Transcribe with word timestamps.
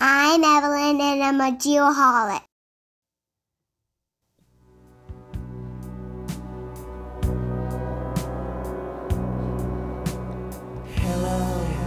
I'm 0.00 0.44
Evelyn 0.44 1.00
and 1.00 1.22
I'm 1.24 1.40
a 1.40 1.56
geoholic. 1.56 2.42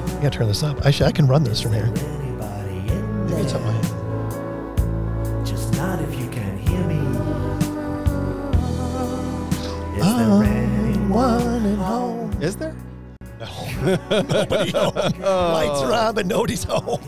I 0.04 0.24
gotta 0.24 0.30
turn 0.30 0.48
this 0.48 0.62
up. 0.62 0.86
Actually, 0.86 1.08
I 1.08 1.12
can 1.14 1.26
run 1.26 1.44
this 1.44 1.62
from 1.62 1.74
here. 1.74 1.88
Maybe 3.28 3.42
it's 3.42 3.54
up 3.54 3.62
my 3.62 3.82
Just 5.46 5.74
not 5.78 6.02
if 6.02 6.20
you 6.20 6.30
can 6.30 6.58
hear 6.58 6.84
me. 6.86 7.00
Is 9.98 10.16
there 10.18 10.44
anyone? 10.44 11.10
One 11.10 11.66
at 11.66 11.78
home. 11.78 12.42
Is 12.42 12.58
there? 12.58 12.76
Nobody 14.12 14.72
home. 14.72 14.94
Oh. 15.24 15.54
Lights 15.54 15.82
are 15.82 15.94
on, 15.94 16.16
but 16.16 16.26
nobody's 16.26 16.64
home. 16.64 17.00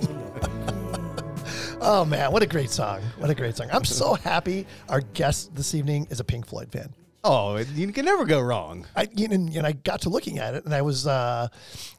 Oh 1.83 2.05
man, 2.05 2.31
what 2.31 2.41
a 2.43 2.47
great 2.47 2.69
song! 2.69 3.01
What 3.17 3.29
a 3.29 3.35
great 3.35 3.55
song! 3.55 3.67
I'm 3.71 3.85
so 3.85 4.13
happy. 4.15 4.65
Our 4.89 5.01
guest 5.01 5.53
this 5.55 5.75
evening 5.75 6.07
is 6.09 6.19
a 6.19 6.23
Pink 6.23 6.45
Floyd 6.47 6.71
fan. 6.71 6.93
Oh, 7.25 7.55
you 7.57 7.87
can 7.93 8.03
never 8.03 8.25
go 8.25 8.41
wrong. 8.41 8.85
I 8.97 9.07
you 9.15 9.29
know, 9.29 9.35
and 9.35 9.65
I 9.65 9.71
got 9.71 10.01
to 10.01 10.09
looking 10.09 10.39
at 10.39 10.55
it, 10.55 10.65
and 10.65 10.73
I 10.73 10.81
was, 10.81 11.07
uh, 11.07 11.47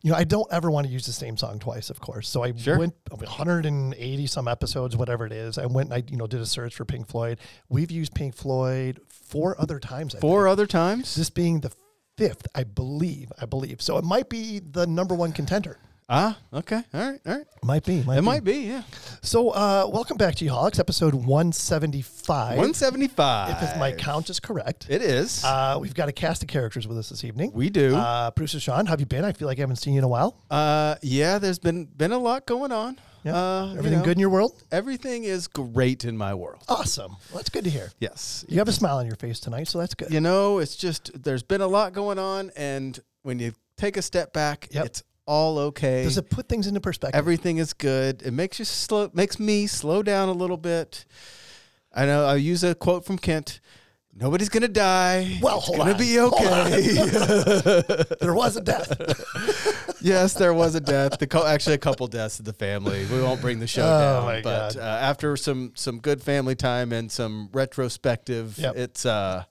you 0.02 0.10
know, 0.10 0.16
I 0.18 0.24
don't 0.24 0.46
ever 0.52 0.70
want 0.70 0.86
to 0.86 0.92
use 0.92 1.06
the 1.06 1.12
same 1.12 1.36
song 1.38 1.58
twice, 1.58 1.88
of 1.88 1.98
course. 1.98 2.28
So 2.28 2.42
I 2.44 2.54
Sure. 2.54 2.78
went 2.78 2.94
180 3.10 4.26
some 4.26 4.48
episodes, 4.48 4.96
whatever 4.96 5.24
it 5.26 5.32
is. 5.32 5.56
I 5.56 5.66
went, 5.66 5.90
and 5.92 5.94
I 5.94 6.04
you 6.10 6.16
know 6.18 6.26
did 6.26 6.40
a 6.40 6.46
search 6.46 6.74
for 6.74 6.84
Pink 6.84 7.08
Floyd. 7.08 7.38
We've 7.70 7.90
used 7.90 8.14
Pink 8.14 8.34
Floyd 8.34 9.00
four 9.08 9.58
other 9.60 9.78
times. 9.78 10.14
I 10.14 10.20
Four 10.20 10.44
think. 10.44 10.52
other 10.52 10.66
times? 10.66 11.14
This 11.14 11.30
being 11.30 11.60
the 11.60 11.72
fifth, 12.18 12.46
I 12.54 12.64
believe. 12.64 13.32
I 13.40 13.46
believe. 13.46 13.80
So 13.80 13.96
it 13.96 14.04
might 14.04 14.28
be 14.28 14.58
the 14.60 14.86
number 14.86 15.14
one 15.14 15.32
contender. 15.32 15.78
Ah, 16.06 16.36
okay. 16.52 16.82
All 16.92 17.00
right. 17.12 17.20
All 17.26 17.34
right. 17.34 17.46
Might 17.62 17.82
be. 17.86 18.02
Might 18.02 18.18
It 18.18 18.20
be. 18.20 18.24
might 18.26 18.44
be, 18.44 18.52
yeah. 18.58 18.82
So, 19.22 19.50
uh, 19.50 19.88
welcome 19.90 20.18
back 20.18 20.34
to 20.34 20.44
Geoholics, 20.44 20.78
episode 20.78 21.14
175. 21.14 22.58
175. 22.58 23.62
If 23.62 23.78
my 23.78 23.90
count 23.92 24.28
is 24.28 24.38
correct. 24.38 24.84
It 24.90 25.00
is. 25.00 25.42
Uh, 25.42 25.78
we've 25.80 25.94
got 25.94 26.10
a 26.10 26.12
cast 26.12 26.42
of 26.42 26.48
characters 26.48 26.86
with 26.86 26.98
us 26.98 27.08
this 27.08 27.24
evening. 27.24 27.52
we 27.54 27.70
do. 27.70 27.96
Uh, 27.96 28.00
Uh, 28.14 28.30
producer 28.32 28.60
Sean, 28.60 28.84
how 28.84 28.92
have 28.92 29.00
you 29.00 29.06
been? 29.06 29.24
I 29.24 29.32
feel 29.32 29.48
like 29.48 29.58
I 29.58 29.62
haven't 29.62 29.76
seen 29.76 29.94
you 29.94 29.98
in 30.00 30.04
a 30.04 30.08
while. 30.08 30.36
yeah, 31.02 31.38
there's 31.38 31.58
been 31.58 31.86
been 31.86 32.12
a 32.12 32.18
lot 32.18 32.44
going 32.46 32.70
on. 32.70 32.98
Yeah. 33.24 33.34
Uh, 33.34 33.66
you 33.72 33.78
Everything 33.78 33.98
know, 34.00 34.04
good 34.04 34.16
in 34.18 34.20
your 34.20 34.28
world? 34.28 34.62
Everything 34.70 35.24
is 35.24 35.48
great 35.48 36.04
in 36.04 36.18
my 36.18 36.34
world. 36.34 36.62
Awesome. 36.68 37.12
Well, 37.30 37.36
that's 37.38 37.48
good 37.48 37.64
to 37.64 37.70
hear. 37.70 37.90
Yes. 37.98 38.44
You 38.46 38.58
have 38.58 38.68
a 38.68 38.72
smile 38.72 38.98
on 38.98 39.06
your 39.06 39.16
face 39.16 39.40
tonight, 39.40 39.68
so 39.68 39.78
that's 39.78 39.94
good. 39.94 40.12
You 40.12 40.20
know, 40.20 40.58
it's 40.58 40.76
just 40.76 41.10
there's 41.22 41.42
been 41.42 41.62
a 41.62 41.66
lot 41.66 41.94
going 41.94 42.18
on 42.18 42.50
and 42.56 43.00
when 43.22 43.38
you 43.38 43.54
take 43.78 43.96
a 43.96 44.02
step 44.02 44.34
back, 44.34 44.68
Yep. 44.70 44.84
it's 44.86 45.02
all 45.26 45.58
okay. 45.58 46.02
Does 46.04 46.18
it 46.18 46.28
put 46.30 46.48
things 46.48 46.66
into 46.66 46.80
perspective? 46.80 47.18
Everything 47.18 47.58
is 47.58 47.72
good. 47.72 48.22
It 48.22 48.32
makes 48.32 48.58
you 48.58 48.64
slow 48.64 49.10
makes 49.14 49.38
me 49.38 49.66
slow 49.66 50.02
down 50.02 50.28
a 50.28 50.32
little 50.32 50.56
bit. 50.56 51.04
I 51.92 52.06
know 52.06 52.26
I'll 52.26 52.36
use 52.38 52.64
a 52.64 52.74
quote 52.74 53.04
from 53.04 53.18
Kent. 53.18 53.60
Nobody's 54.16 54.48
gonna 54.48 54.68
die. 54.68 55.38
Well, 55.42 55.56
it's 55.58 55.66
hold 55.66 55.78
gonna 55.78 55.92
on. 55.92 55.98
be 55.98 56.20
okay. 56.20 56.92
there 58.20 58.32
was 58.34 58.56
a 58.56 58.60
death. 58.60 59.96
yes, 60.00 60.34
there 60.34 60.54
was 60.54 60.76
a 60.76 60.80
death. 60.80 61.18
The 61.18 61.26
co- 61.26 61.44
actually 61.46 61.74
a 61.74 61.78
couple 61.78 62.06
deaths 62.06 62.38
in 62.38 62.44
the 62.44 62.52
family. 62.52 63.06
We 63.06 63.20
won't 63.20 63.40
bring 63.40 63.58
the 63.58 63.66
show 63.66 63.82
Oh, 63.84 64.30
down, 64.30 64.42
but 64.42 64.76
uh, 64.76 64.80
after 64.80 65.36
some 65.36 65.72
some 65.74 65.98
good 65.98 66.22
family 66.22 66.54
time 66.54 66.92
and 66.92 67.10
some 67.10 67.48
retrospective, 67.52 68.56
Yep. 68.56 68.76
it's 68.76 69.04
uh, 69.04 69.44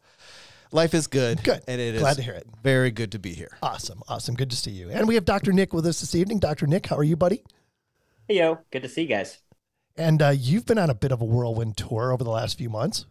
life 0.73 0.93
is 0.93 1.07
good. 1.07 1.43
Good. 1.43 1.61
and 1.67 1.79
it 1.79 1.95
is 1.95 2.01
Glad 2.01 2.17
to 2.17 2.21
hear 2.23 2.33
it. 2.33 2.45
Very 2.63 2.91
good 2.91 3.11
to 3.13 3.19
be 3.19 3.33
here. 3.33 3.57
awesome. 3.61 4.01
Awesome. 4.07 4.35
Good 4.35 4.49
to 4.49 4.55
see 4.55 4.71
you. 4.71 4.89
And 4.89 5.07
we 5.07 5.15
have 5.15 5.25
Dr. 5.25 5.53
Nick 5.53 5.73
with 5.73 5.85
us 5.85 5.99
this 6.01 6.15
evening. 6.15 6.39
Dr. 6.39 6.67
Nick, 6.67 6.87
how 6.87 6.97
are 6.97 7.03
you, 7.03 7.15
buddy? 7.15 7.43
Hey 8.27 8.37
yo, 8.37 8.59
good 8.71 8.83
to 8.83 8.89
see 8.89 9.03
you 9.03 9.07
guys. 9.09 9.39
And 9.97 10.21
uh, 10.21 10.29
you've 10.29 10.65
been 10.65 10.77
on 10.79 10.89
a 10.89 10.95
bit 10.95 11.11
of 11.11 11.21
a 11.21 11.25
whirlwind 11.25 11.77
tour 11.77 12.11
over 12.11 12.23
the 12.23 12.29
last 12.31 12.57
few 12.57 12.69
months. 12.69 13.05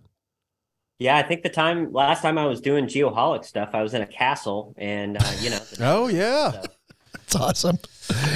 Yeah, 0.98 1.16
I 1.16 1.22
think 1.22 1.42
the 1.42 1.48
time 1.48 1.92
last 1.92 2.22
time 2.22 2.38
I 2.38 2.46
was 2.46 2.60
doing 2.60 2.86
geoholic 2.86 3.44
stuff, 3.44 3.70
I 3.72 3.82
was 3.82 3.92
in 3.94 4.02
a 4.02 4.06
castle, 4.06 4.74
and 4.78 5.16
uh, 5.16 5.32
you 5.40 5.50
know, 5.50 5.58
Oh 5.80 6.06
yeah. 6.08 6.50
so 6.52 6.60
It's 7.14 7.36
awesome. 7.36 7.78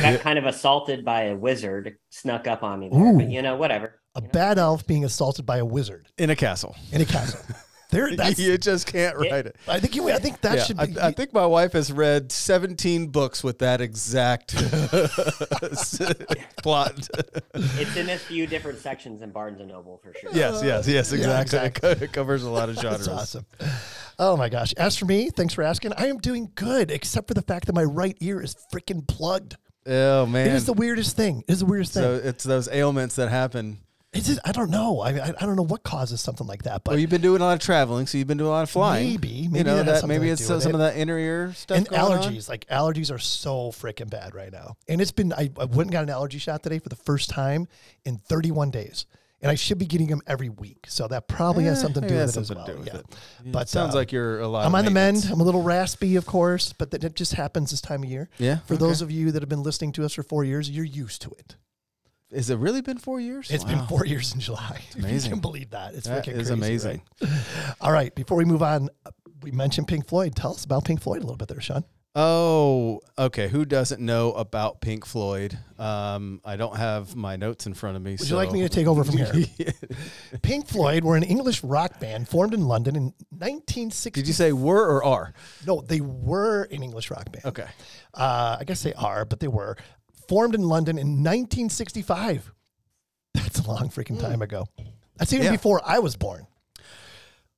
got 0.03 0.21
kind 0.21 0.39
of 0.39 0.47
assaulted 0.47 1.05
by 1.05 1.25
a 1.25 1.37
wizard, 1.37 1.97
snuck 2.11 2.47
up 2.47 2.62
on 2.62 2.81
me 2.81 2.89
there. 2.89 3.00
Ooh. 3.00 3.17
But 3.19 3.31
you 3.31 3.41
know, 3.43 3.56
whatever. 3.56 4.00
A 4.15 4.21
you 4.21 4.27
know? 4.27 4.33
bad 4.33 4.59
elf 4.59 4.87
being 4.87 5.05
assaulted 5.05 5.45
by 5.47 5.59
a 5.59 5.65
wizard 5.65 6.09
In 6.19 6.31
a 6.31 6.37
castle. 6.37 6.75
in 6.93 7.00
a 7.00 7.05
castle. 7.05 7.41
There, 7.91 8.11
that's. 8.17 8.39
you 8.39 8.59
just 8.59 8.87
can't 8.87 9.17
write 9.17 9.47
it. 9.47 9.57
I 9.69 9.79
think 9.81 9.95
you. 9.95 10.11
I 10.11 10.19
think 10.19 10.41
that 10.41 10.57
Yeah, 10.57 10.65
should 10.65 10.79
I, 10.79 10.87
be. 10.87 11.01
I 11.01 11.13
think 11.13 11.33
my 11.33 11.47
wife 11.47 11.73
has 11.75 11.93
read 11.93 12.33
17 12.33 13.09
books 13.09 13.45
with 13.45 13.59
that 13.61 13.81
exact 13.81 14.55
plot. 16.63 17.09
It's 17.55 17.97
in 17.97 18.11
a 18.11 18.19
few 18.19 18.47
different 18.47 18.79
sections 18.79 19.23
in 19.23 19.31
Barnes 19.31 19.61
and 19.61 19.69
Noble 19.69 19.99
for 20.03 20.13
sure. 20.21 20.31
yes, 20.33 20.63
yes, 20.65 20.89
uh, 20.89 20.91
yes, 20.91 21.13
Yeah, 21.13 21.19
exactly. 21.19 21.59
exactly. 21.59 21.91
It 21.91 22.03
It 22.03 22.13
covers 22.13 22.43
a 22.43 22.51
lot 22.51 22.69
of 22.69 22.77
genres. 22.81 23.07
That's 23.07 23.09
awesome. 23.09 23.47
Oh 24.19 24.37
my 24.37 24.49
gosh. 24.49 24.73
As 24.75 24.97
for 24.97 25.05
me, 25.07 25.31
thanks 25.31 25.55
for 25.55 25.63
asking. 25.63 25.93
I 25.97 26.07
am 26.07 26.19
doing 26.19 26.51
good, 26.55 26.91
except 26.91 27.29
for 27.29 27.35
the 27.35 27.43
fact 27.43 27.67
that 27.67 27.75
my 27.75 27.85
right 27.85 28.17
ear 28.21 28.41
is 28.41 28.57
freaking 28.73 29.07
plugged. 29.07 29.57
Oh 29.87 30.27
man. 30.27 30.49
It 30.49 30.55
is 30.55 30.67
the 30.67 30.73
weirdest 30.73 31.17
thing. 31.17 31.45
It 31.47 31.53
is 31.53 31.61
the 31.61 31.67
weirdest 31.67 31.95
thing. 31.95 32.03
so 32.03 32.15
it's 32.15 32.45
those 32.45 32.69
ailments 32.69 33.17
that 33.17 33.29
happen. 33.29 33.79
It's 34.16 34.27
just, 34.28 34.41
I 34.44 34.53
don't 34.53 34.71
know. 34.71 35.00
I, 35.00 35.10
I 35.10 35.34
I 35.41 35.47
don't 35.47 35.56
know 35.56 35.62
what 35.65 35.82
causes 35.82 36.21
something 36.21 36.47
like 36.47 36.62
that, 36.65 36.84
but 36.84 36.93
well, 36.93 36.99
you've 36.99 37.10
been 37.10 37.21
doing 37.21 37.41
a 37.41 37.44
lot 37.44 37.54
of 37.54 37.60
traveling, 37.60 38.06
so 38.06 38.19
you've 38.19 38.27
been 38.27 38.38
doing 38.38 38.49
a 38.49 38.53
lot 38.53 38.62
of 38.62 38.71
flying. 38.71 39.10
Maybe. 39.10 39.49
Maybe 39.49 39.59
you 39.59 39.65
know 39.65 39.82
that 39.82 40.06
maybe 40.06 40.31
it's 40.31 40.44
some 40.44 40.59
it. 40.60 40.66
of 40.66 40.78
that 40.78 40.97
inner 40.97 41.19
ear 41.19 41.53
stuff. 41.54 41.78
and 41.78 41.88
going 41.88 42.00
on. 42.00 42.19
allergies. 42.22 42.49
Like 42.49 42.66
allergies 42.69 43.12
are 43.15 43.19
so 43.19 43.71
freaking 43.72 44.10
bad 44.10 44.34
right 44.34 44.53
now. 44.53 44.76
And 44.88 45.00
it's 45.00 45.12
been 45.12 45.32
I, 45.32 45.50
I 45.59 45.65
went 45.65 45.82
and 45.88 45.93
got 45.93 46.03
an 46.03 46.10
allergy 46.10 46.38
shot 46.38 46.62
today 46.62 46.78
for 46.78 46.88
the 46.88 46.97
first 46.97 47.31
time 47.31 47.69
in 48.05 48.19
31 48.19 48.71
days. 48.71 49.06
And 49.43 49.50
I 49.50 49.55
should 49.55 49.76
be 49.78 49.84
getting 49.84 50.06
them 50.06 50.22
every 50.26 50.49
week. 50.49 50.87
So 50.88 51.06
that 51.09 51.28
probably 51.28 51.65
has 51.65 51.78
Eh, 51.78 51.82
something 51.82 52.03
to 52.03 52.09
do 52.09 52.15
with 52.15 52.22
it 52.22 52.37
as 52.37 52.37
well. 52.37 52.44
something 52.44 52.75
to 52.75 52.78
with 52.78 52.87
yeah. 52.88 53.00
it. 53.00 53.53
But, 53.53 53.62
it 53.65 53.69
sounds 53.69 53.94
uh, 53.94 53.99
like 53.99 54.10
you're 54.10 54.41
a 54.41 54.49
lot. 54.49 54.65
I'm 54.65 54.75
on 54.75 54.87
the 54.87 54.91
mend. 54.91 55.28
I'm 55.31 55.41
a 55.41 55.44
little 55.44 55.62
raspy, 55.62 56.16
of 56.16 56.25
course, 56.25 56.72
but 56.72 56.91
that 56.93 57.05
it 57.05 57.15
just 57.15 57.34
happens 57.34 57.71
this 57.71 57.82
time 57.82 58.03
of 58.03 58.09
year. 58.09 58.31
Yeah. 58.38 58.60
For 58.60 58.75
okay. 58.75 58.81
those 58.81 59.03
of 59.03 59.10
you 59.10 59.31
that 59.32 59.43
have 59.43 59.50
been 59.50 59.62
listening 59.62 59.93
to 59.93 60.05
us 60.06 60.15
for 60.15 60.22
four 60.22 60.43
years, 60.44 60.71
you're 60.71 60.87
used 60.87 61.21
to 61.22 61.31
it. 61.32 61.56
Has 62.34 62.50
it 62.50 62.56
really 62.59 62.81
been 62.81 62.98
four 62.98 63.20
years? 63.20 63.50
It's 63.50 63.64
been 63.64 63.87
four 63.87 64.04
years 64.06 64.34
in 64.34 64.41
July. 64.41 64.82
Amazing. 64.98 65.31
you 65.31 65.37
can 65.37 65.41
believe 65.41 65.70
that. 65.70 65.94
It's 65.94 66.06
That 66.09 66.25
freaking 66.25 66.32
is 66.34 66.48
crazy, 66.48 66.53
amazing. 66.53 67.03
right? 67.22 67.31
All 67.81 67.92
right. 67.92 68.14
Before 68.14 68.37
we 68.37 68.44
move 68.44 68.62
on, 68.62 68.88
we 69.42 69.50
mentioned 69.50 69.88
Pink 69.88 70.06
Floyd. 70.09 70.34
Tell 70.34 70.53
us 70.53 70.64
about 70.64 70.84
Pink 70.84 71.00
Floyd 71.00 71.19
a 71.19 71.20
little 71.22 71.37
bit 71.37 71.48
there, 71.48 71.60
Sean. 71.60 71.84
Oh, 72.19 73.00
okay. 73.19 73.47
Who 73.48 73.66
doesn't 73.66 74.00
know 74.00 74.32
about 74.32 74.81
Pink 74.81 75.04
Floyd? 75.04 75.59
Um, 75.78 76.41
I 76.47 76.56
don't 76.56 76.75
have 76.76 77.14
my 77.14 77.37
notes 77.37 77.66
in 77.66 77.75
front 77.75 77.94
of 77.97 78.03
me. 78.03 78.12
Would 78.19 78.31
you 78.31 78.37
like 78.37 78.53
me 78.53 78.62
to 78.62 78.70
take 78.70 78.87
over 78.87 79.04
from 79.04 79.19
here? 79.19 79.34
Pink 80.43 80.66
Floyd 80.66 81.04
were 81.04 81.16
an 81.16 81.22
English 81.25 81.62
rock 81.62 82.00
band 82.00 82.26
formed 82.26 82.54
in 82.54 82.62
London 82.66 82.97
in 82.97 83.03
1960. 83.31 84.10
Did 84.22 84.26
you 84.26 84.32
say 84.32 84.53
were 84.53 84.82
or 84.97 85.04
are? 85.04 85.34
No, 85.66 85.82
they 85.82 86.00
were 86.00 86.62
an 86.70 86.82
English 86.82 87.10
rock 87.10 87.31
band. 87.31 87.44
Okay. 87.44 87.66
Uh, 88.14 88.56
I 88.60 88.64
guess 88.64 88.82
they 88.82 88.94
are, 88.94 89.26
but 89.26 89.41
they 89.41 89.48
were 89.48 89.76
formed 90.28 90.54
in 90.54 90.62
London 90.62 90.98
in 90.98 91.22
1965. 91.25 92.53
That's 93.34 93.59
a 93.60 93.66
long 93.69 93.88
freaking 93.91 94.19
time 94.20 94.42
ago. 94.42 94.66
That's 95.16 95.32
even. 95.32 95.47
Yeah. 95.47 95.53
before 95.53 95.81
I 95.84 95.98
was 95.98 96.16
born. 96.16 96.47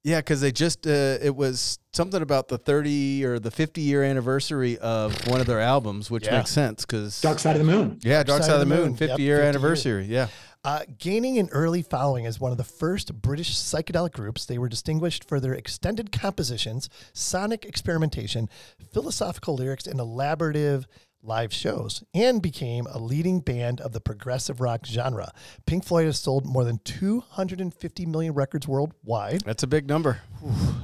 Yeah, 0.04 0.20
because 0.20 0.40
they 0.40 0.52
just 0.52 0.86
uh, 0.86 1.18
it 1.20 1.34
was 1.34 1.78
something 1.92 2.22
about 2.22 2.48
the 2.48 2.56
thirty 2.56 3.24
or 3.24 3.38
the 3.40 3.50
fifty 3.50 3.80
year 3.82 4.02
anniversary 4.04 4.78
of 4.78 5.26
one 5.28 5.40
of 5.40 5.46
their 5.46 5.60
albums, 5.60 6.10
which 6.10 6.26
Yeah. 6.26 6.38
makes 6.38 6.50
sense 6.50 6.84
because 6.86 7.20
Dark 7.20 7.38
Side 7.40 7.56
of 7.56 7.66
the 7.66 7.70
Moon. 7.72 7.98
yeah, 8.02 8.22
Dark 8.22 8.42
Side, 8.42 8.52
of 8.52 8.60
the 8.60 8.66
Moon, 8.66 8.94
fifty 8.94 9.06
Yep, 9.06 9.18
year 9.18 9.36
50 9.38 9.42
years. 9.44 9.56
anniversary. 9.56 10.04
Yeah, 10.06 10.28
Uh, 10.64 10.80
gaining 10.98 11.38
an 11.38 11.48
early 11.50 11.82
following 11.82 12.26
as 12.26 12.38
one 12.40 12.52
of 12.52 12.58
the 12.58 12.64
first 12.64 13.12
British 13.20 13.54
psychedelic 13.54 14.12
groups, 14.12 14.44
they 14.46 14.56
were 14.58 14.68
distinguished 14.68 15.24
for 15.28 15.40
their 15.40 15.52
extended 15.52 16.12
compositions, 16.12 16.88
sonic 17.12 17.64
experimentation, 17.64 18.48
philosophical 18.92 19.56
lyrics, 19.56 19.86
and 19.86 19.98
elaborative 20.00 20.84
live 21.22 21.52
shows, 21.52 22.02
and 22.14 22.40
became 22.40 22.86
a 22.86 22.98
leading 22.98 23.40
band 23.40 23.80
of 23.80 23.92
the 23.92 24.00
progressive 24.00 24.60
rock 24.60 24.86
genre. 24.86 25.32
Pink 25.66 25.84
Floyd 25.84 26.06
has 26.06 26.18
sold 26.18 26.46
more 26.46 26.64
than 26.64 26.78
250 26.84 28.06
million 28.06 28.34
records 28.34 28.66
worldwide, 28.68 29.42
that's 29.42 29.62
a 29.62 29.66
big 29.66 29.88
number. 29.88 30.20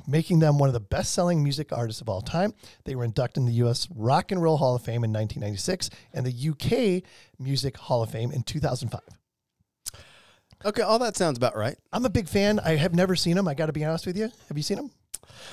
making 0.06 0.40
them 0.40 0.58
one 0.58 0.68
of 0.68 0.72
the 0.72 0.80
best 0.80 1.12
selling 1.14 1.42
music 1.42 1.72
artists 1.72 2.00
of 2.00 2.08
all 2.08 2.20
time. 2.20 2.54
They 2.84 2.94
were 2.94 3.04
inducted 3.04 3.42
in 3.42 3.46
the 3.46 3.52
U.S. 3.54 3.88
Rock 3.94 4.32
and 4.32 4.42
Roll 4.42 4.56
Hall 4.56 4.74
of 4.74 4.82
Fame 4.82 5.04
in 5.04 5.12
1996 5.12 5.90
and 6.12 6.26
the 6.26 6.50
UK 6.50 7.02
Music 7.38 7.76
Hall 7.76 8.02
of 8.02 8.10
Fame 8.10 8.32
in 8.32 8.42
2005. 8.42 9.00
Okay, 10.64 10.82
all 10.82 10.98
that 10.98 11.16
sounds 11.16 11.36
about 11.36 11.56
right. 11.56 11.76
I'm 11.92 12.06
a 12.06 12.10
big 12.10 12.28
fan. 12.28 12.58
I 12.58 12.76
have 12.76 12.94
never 12.94 13.16
seen 13.16 13.36
them. 13.36 13.46
I 13.46 13.54
got 13.54 13.66
to 13.66 13.72
be 13.72 13.84
honest 13.84 14.06
with 14.06 14.16
you. 14.16 14.30
Have 14.48 14.56
you 14.56 14.62
seen 14.62 14.78
them? 14.78 14.90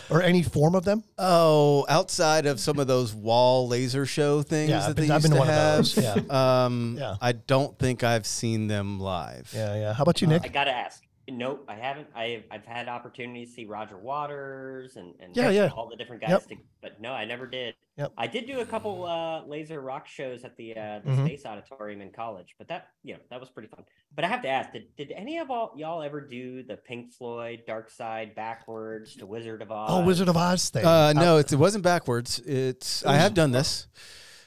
Or 0.09 0.21
any 0.21 0.43
form 0.43 0.75
of 0.75 0.83
them? 0.83 1.03
Oh, 1.17 1.85
outside 1.89 2.45
of 2.45 2.59
some 2.59 2.79
of 2.79 2.87
those 2.87 3.13
wall 3.13 3.67
laser 3.67 4.05
show 4.05 4.41
things 4.41 4.69
Yeah, 4.69 4.79
that 4.79 4.89
I've 4.89 4.95
they 4.95 5.01
been- 5.03 5.11
I've 5.11 5.23
used 5.23 5.23
been 5.23 5.31
to 5.31 5.35
to 5.35 5.39
one 5.39 5.47
have, 5.47 5.79
of 5.79 5.95
those, 6.27 6.29
um, 6.31 6.97
Yeah. 6.99 7.15
I 7.21 7.31
don't 7.31 7.77
think 7.79 8.03
I've 8.03 8.25
seen 8.25 8.67
them 8.67 8.99
live. 8.99 9.51
Yeah, 9.55 9.75
yeah. 9.75 9.93
How 9.93 10.03
about 10.03 10.21
you, 10.21 10.27
Nick? 10.27 10.43
I 10.45 10.49
gotta 10.49 10.71
ask, 10.71 11.01
Nope, 11.37 11.65
I 11.67 11.75
haven't. 11.75 12.07
I've 12.15 12.43
I've 12.51 12.65
had 12.65 12.87
opportunities 12.87 13.49
to 13.49 13.55
see 13.55 13.65
Roger 13.65 13.97
Waters 13.97 14.95
and 14.97 15.13
and 15.19 15.35
Yeah, 15.35 15.49
yeah. 15.49 15.69
all 15.75 15.87
the 15.89 15.95
different 15.95 16.21
guys, 16.21 16.31
Yep. 16.31 16.47
to, 16.49 16.55
but 16.81 16.99
no, 17.01 17.11
I 17.13 17.25
never 17.25 17.47
did. 17.47 17.75
Yep. 17.97 18.11
I 18.17 18.27
did 18.27 18.47
do 18.47 18.59
a 18.59 18.65
couple 18.65 19.05
uh, 19.05 19.45
laser 19.45 19.79
rock 19.81 20.07
shows 20.07 20.43
at 20.43 20.55
the 20.57 20.71
uh, 20.75 20.99
the 21.05 21.11
Mhm. 21.11 21.25
Space 21.25 21.45
Auditorium 21.45 22.01
in 22.01 22.11
college, 22.11 22.55
but 22.57 22.67
that 22.69 22.87
you 23.03 23.13
know 23.13 23.19
that 23.29 23.39
was 23.39 23.49
pretty 23.49 23.67
fun. 23.69 23.83
But 24.13 24.25
I 24.25 24.27
have 24.27 24.41
to 24.41 24.49
ask, 24.49 24.71
did, 24.73 24.93
did 24.97 25.11
any 25.11 25.37
of 25.37 25.49
all 25.49 25.73
y'all 25.77 26.01
ever 26.01 26.19
do 26.19 26.63
the 26.63 26.75
Pink 26.75 27.13
Floyd 27.13 27.63
Dark 27.65 27.89
Side 27.89 28.35
backwards 28.35 29.15
to 29.17 29.25
Wizard 29.25 29.61
of 29.61 29.71
Oz? 29.71 29.89
Oh, 29.91 30.03
Wizard 30.03 30.27
of 30.27 30.35
Oz 30.35 30.69
thing. 30.69 30.85
Uh, 30.85 31.13
no, 31.13 31.37
it's, 31.37 31.53
it 31.53 31.57
wasn't 31.59 31.83
backwards. 31.83 32.39
It's 32.39 33.05
I 33.05 33.15
have 33.15 33.33
done 33.33 33.51
this. 33.51 33.87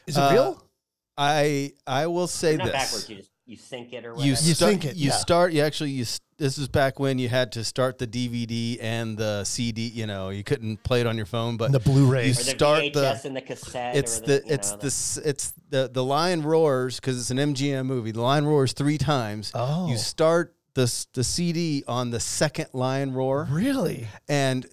Is 0.07 0.17
it 0.17 0.21
uh, 0.21 0.33
real? 0.33 0.69
I 1.17 1.73
I 1.87 2.07
will 2.09 2.27
say 2.27 2.57
not 2.57 2.65
this. 2.67 2.73
backwards. 2.73 3.09
You 3.09 3.17
just 3.17 3.31
you 3.47 3.57
sync 3.57 3.93
it 3.93 4.05
or 4.05 4.11
whatever. 4.15 4.25
You, 4.27 4.31
You 4.33 4.37
start, 4.55 4.71
sync 4.73 4.85
it, 4.85 4.97
You 4.97 5.09
yeah. 5.11 5.17
start. 5.17 5.53
You 5.53 5.63
actually. 5.63 5.91
You. 5.91 6.05
This 6.37 6.59
is 6.59 6.67
back 6.67 6.99
when 6.99 7.19
you 7.19 7.29
had 7.29 7.53
to 7.53 7.63
start 7.63 7.99
the 7.99 8.09
DVD 8.09 8.77
and 8.83 9.17
the 9.17 9.45
CD. 9.45 9.83
You 9.87 10.07
know, 10.07 10.31
you 10.31 10.43
couldn't 10.43 10.83
play 10.83 11.01
it 11.01 11.07
on 11.07 11.17
your 11.17 11.27
phone, 11.27 11.57
but 11.57 11.71
the 11.71 11.79
Blu-ray. 11.79 12.31
or 12.31 12.35
the 12.35 12.43
start 12.43 12.93
the- 12.93 13.21
and 13.25 13.37
the 13.37 13.41
cassette. 13.41 13.95
it's 13.97 14.19
or 14.19 14.23
the, 14.23 14.27
the, 14.47 14.53
it's 14.55 14.71
know, 14.73 14.77
the 14.79 14.87
s 14.87 15.19
it's 15.25 15.53
the 15.71 15.89
the 15.93 16.03
lion 16.03 16.43
roars 16.43 16.97
because 16.99 17.19
it's 17.21 17.31
an 17.31 17.37
MGM 17.39 17.87
movie. 17.87 18.11
The 18.11 18.21
lion 18.21 18.47
roars 18.47 18.73
three 18.73 18.99
times. 18.99 19.53
Oh. 19.55 19.89
You 19.89 19.97
start 19.97 20.57
the 20.75 20.93
the 21.13 21.23
CD 21.23 21.85
on 21.87 22.11
the 22.11 22.19
second 22.21 22.69
lion 22.73 23.13
roar, 23.13 23.47
really? 23.51 24.09
and 24.29 24.67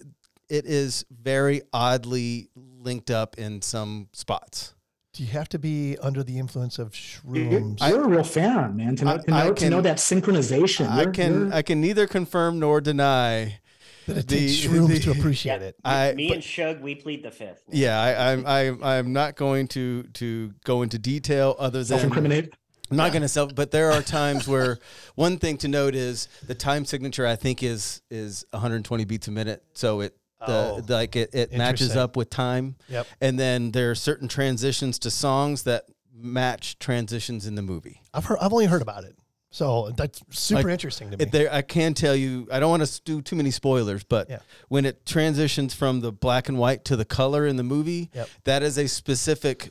it 0.48 0.66
is 0.66 1.04
very 1.10 1.62
oddly 1.72 2.48
linked 2.56 3.10
up 3.10 3.38
in 3.38 3.62
some 3.62 4.08
spots. 4.12 4.74
Do 5.12 5.22
you 5.22 5.28
have 5.32 5.48
to 5.50 5.58
be 5.58 5.98
under 6.00 6.22
the 6.22 6.38
influence 6.38 6.78
of 6.78 6.94
You're, 7.30 7.44
shrooms? 7.60 7.86
you're 7.86 8.04
a 8.04 8.08
real 8.08 8.24
fan, 8.24 8.76
man. 8.76 8.96
To 8.96 9.04
know, 9.04 9.10
I- 9.12 9.18
to 9.18 9.30
know, 9.30 9.36
I 9.36 9.50
to 9.52 9.70
know 9.70 9.80
that 9.82 9.98
synchronization. 9.98 10.88
I 10.88 11.02
You're- 11.02 11.12
can 11.12 11.32
you're- 11.32 11.52
I 11.52 11.60
can 11.62 11.80
neither 11.82 12.06
confirm 12.06 12.58
nor 12.58 12.80
deny. 12.80 13.58
that 14.06 14.16
it 14.16 14.26
the- 14.28 14.38
takes 14.48 14.52
shrooms 14.66 14.88
the- 14.88 14.98
to 15.00 15.10
appreciate 15.12 15.60
Yeah, 15.60 15.66
it. 15.68 15.76
I- 15.84 16.12
me 16.14 16.28
but- 16.28 16.34
and 16.36 16.42
Shug, 16.44 16.80
we 16.80 16.94
plead 16.94 17.22
the 17.22 17.30
fifth. 17.30 17.62
Yeah, 17.70 18.00
I, 18.00 18.32
I'm 18.32 18.44
I'm 18.46 18.82
I'm 18.82 19.12
not 19.12 19.36
going 19.36 19.68
to 19.68 20.04
to 20.14 20.54
go 20.64 20.80
into 20.82 20.98
detail 20.98 21.54
other 21.58 21.78
than 21.80 21.86
self-incriminate. 21.86 22.52
I'm 22.90 22.96
not 22.96 23.12
going 23.12 23.22
to 23.22 23.28
self, 23.28 23.54
but 23.54 23.70
there 23.70 23.90
are 23.92 24.02
times 24.02 24.48
where 24.48 24.78
one 25.14 25.38
thing 25.38 25.56
to 25.58 25.68
note 25.68 25.94
is 25.94 26.26
the 26.46 26.54
time 26.54 26.84
signature. 26.86 27.26
I 27.26 27.36
think 27.36 27.62
is 27.62 28.00
is 28.10 28.44
120 28.52 29.04
beats 29.04 29.28
a 29.28 29.30
minute, 29.30 29.62
so 29.74 30.00
it 30.00 30.16
the, 30.46 30.52
Oh, 30.76 30.80
the- 30.80 30.94
like 30.94 31.16
it, 31.16 31.30
it 31.34 31.52
matches 31.52 31.96
up 31.96 32.16
with 32.16 32.30
time. 32.30 32.76
Yep. 32.88 33.06
And 33.20 33.38
then 33.38 33.70
there 33.72 33.90
are 33.90 33.94
certain 33.94 34.28
transitions 34.28 34.98
to 35.00 35.10
songs 35.10 35.62
that 35.64 35.84
match 36.14 36.78
transitions 36.78 37.46
in 37.46 37.54
the 37.54 37.62
movie. 37.62 38.02
I've 38.14 38.24
heard. 38.26 38.38
I've 38.40 38.52
only 38.52 38.66
heard 38.66 38.82
about 38.82 39.04
it, 39.04 39.16
so 39.50 39.90
that's 39.96 40.22
super 40.30 40.62
Like, 40.64 40.72
interesting 40.72 41.10
to 41.10 41.16
me. 41.16 41.24
There, 41.24 41.52
I 41.52 41.62
can 41.62 41.94
tell 41.94 42.14
you. 42.14 42.46
I 42.52 42.60
don't 42.60 42.70
want 42.70 42.84
to 42.86 43.00
do 43.04 43.22
too 43.22 43.34
many 43.36 43.50
spoilers, 43.50 44.04
but 44.04 44.28
Yeah. 44.30 44.38
when 44.68 44.84
it 44.84 45.04
transitions 45.06 45.74
from 45.74 46.00
the 46.00 46.12
black 46.12 46.48
and 46.48 46.58
white 46.58 46.84
to 46.86 46.96
the 46.96 47.04
color 47.04 47.46
in 47.46 47.56
the 47.56 47.62
movie, 47.64 48.10
Yep. 48.14 48.28
that 48.44 48.62
is 48.62 48.78
a 48.78 48.86
specific 48.88 49.70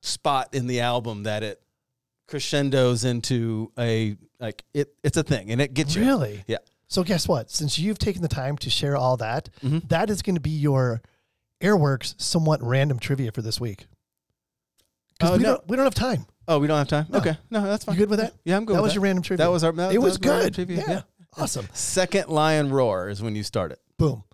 spot 0.00 0.54
in 0.54 0.66
the 0.66 0.80
album 0.80 1.22
that 1.24 1.42
it 1.42 1.60
crescendos 2.26 3.04
into 3.04 3.70
a 3.78 4.16
like 4.40 4.64
it. 4.74 4.94
It's 5.04 5.16
a 5.16 5.22
thing, 5.22 5.50
and 5.50 5.60
it 5.60 5.74
gets 5.74 5.94
you. 5.94 6.02
really? 6.02 6.42
Yeah. 6.46 6.58
So 6.92 7.02
guess 7.02 7.26
what? 7.26 7.50
Since 7.50 7.78
you've 7.78 7.98
taken 7.98 8.20
the 8.20 8.28
time 8.28 8.58
to 8.58 8.68
share 8.68 8.98
all 8.98 9.16
that, 9.16 9.48
Mhm. 9.62 9.88
that 9.88 10.10
is 10.10 10.20
going 10.20 10.34
to 10.34 10.42
be 10.42 10.50
your 10.50 11.00
Airworks 11.62 12.14
somewhat 12.20 12.62
random 12.62 12.98
trivia 12.98 13.32
for 13.32 13.40
this 13.40 13.58
week. 13.58 13.86
Because 15.18 15.30
Oh, 15.30 15.36
we 15.38 15.42
no. 15.42 15.48
don't 15.54 15.68
we 15.68 15.76
don't 15.78 15.86
have 15.86 15.94
time. 15.94 16.26
Oh, 16.46 16.58
we 16.58 16.66
don't 16.66 16.76
have 16.76 16.88
time. 16.88 17.06
No. 17.08 17.18
Okay, 17.20 17.38
no, 17.50 17.62
that's 17.62 17.84
fine. 17.84 17.94
You 17.94 18.00
good 18.00 18.10
with 18.10 18.18
that? 18.18 18.34
Yeah, 18.44 18.56
I'm 18.58 18.66
good. 18.66 18.72
With 18.72 18.78
that 18.80 18.82
was 18.82 18.94
your 18.94 19.04
random 19.04 19.22
trivia. 19.22 19.46
That 19.46 19.50
was 19.50 19.64
our. 19.64 19.72
That, 19.72 19.94
it 19.94 19.98
was 20.02 20.18
that 20.18 20.30
our 20.30 20.40
good. 20.42 20.54
trivia, 20.54 20.84
yeah. 20.86 21.02
Awesome. 21.38 21.66
Second 21.72 22.28
lion 22.28 22.68
roar 22.70 23.08
is 23.08 23.22
when 23.22 23.34
you 23.36 23.42
start 23.42 23.72
it. 23.72 23.78
Boom. 23.96 24.24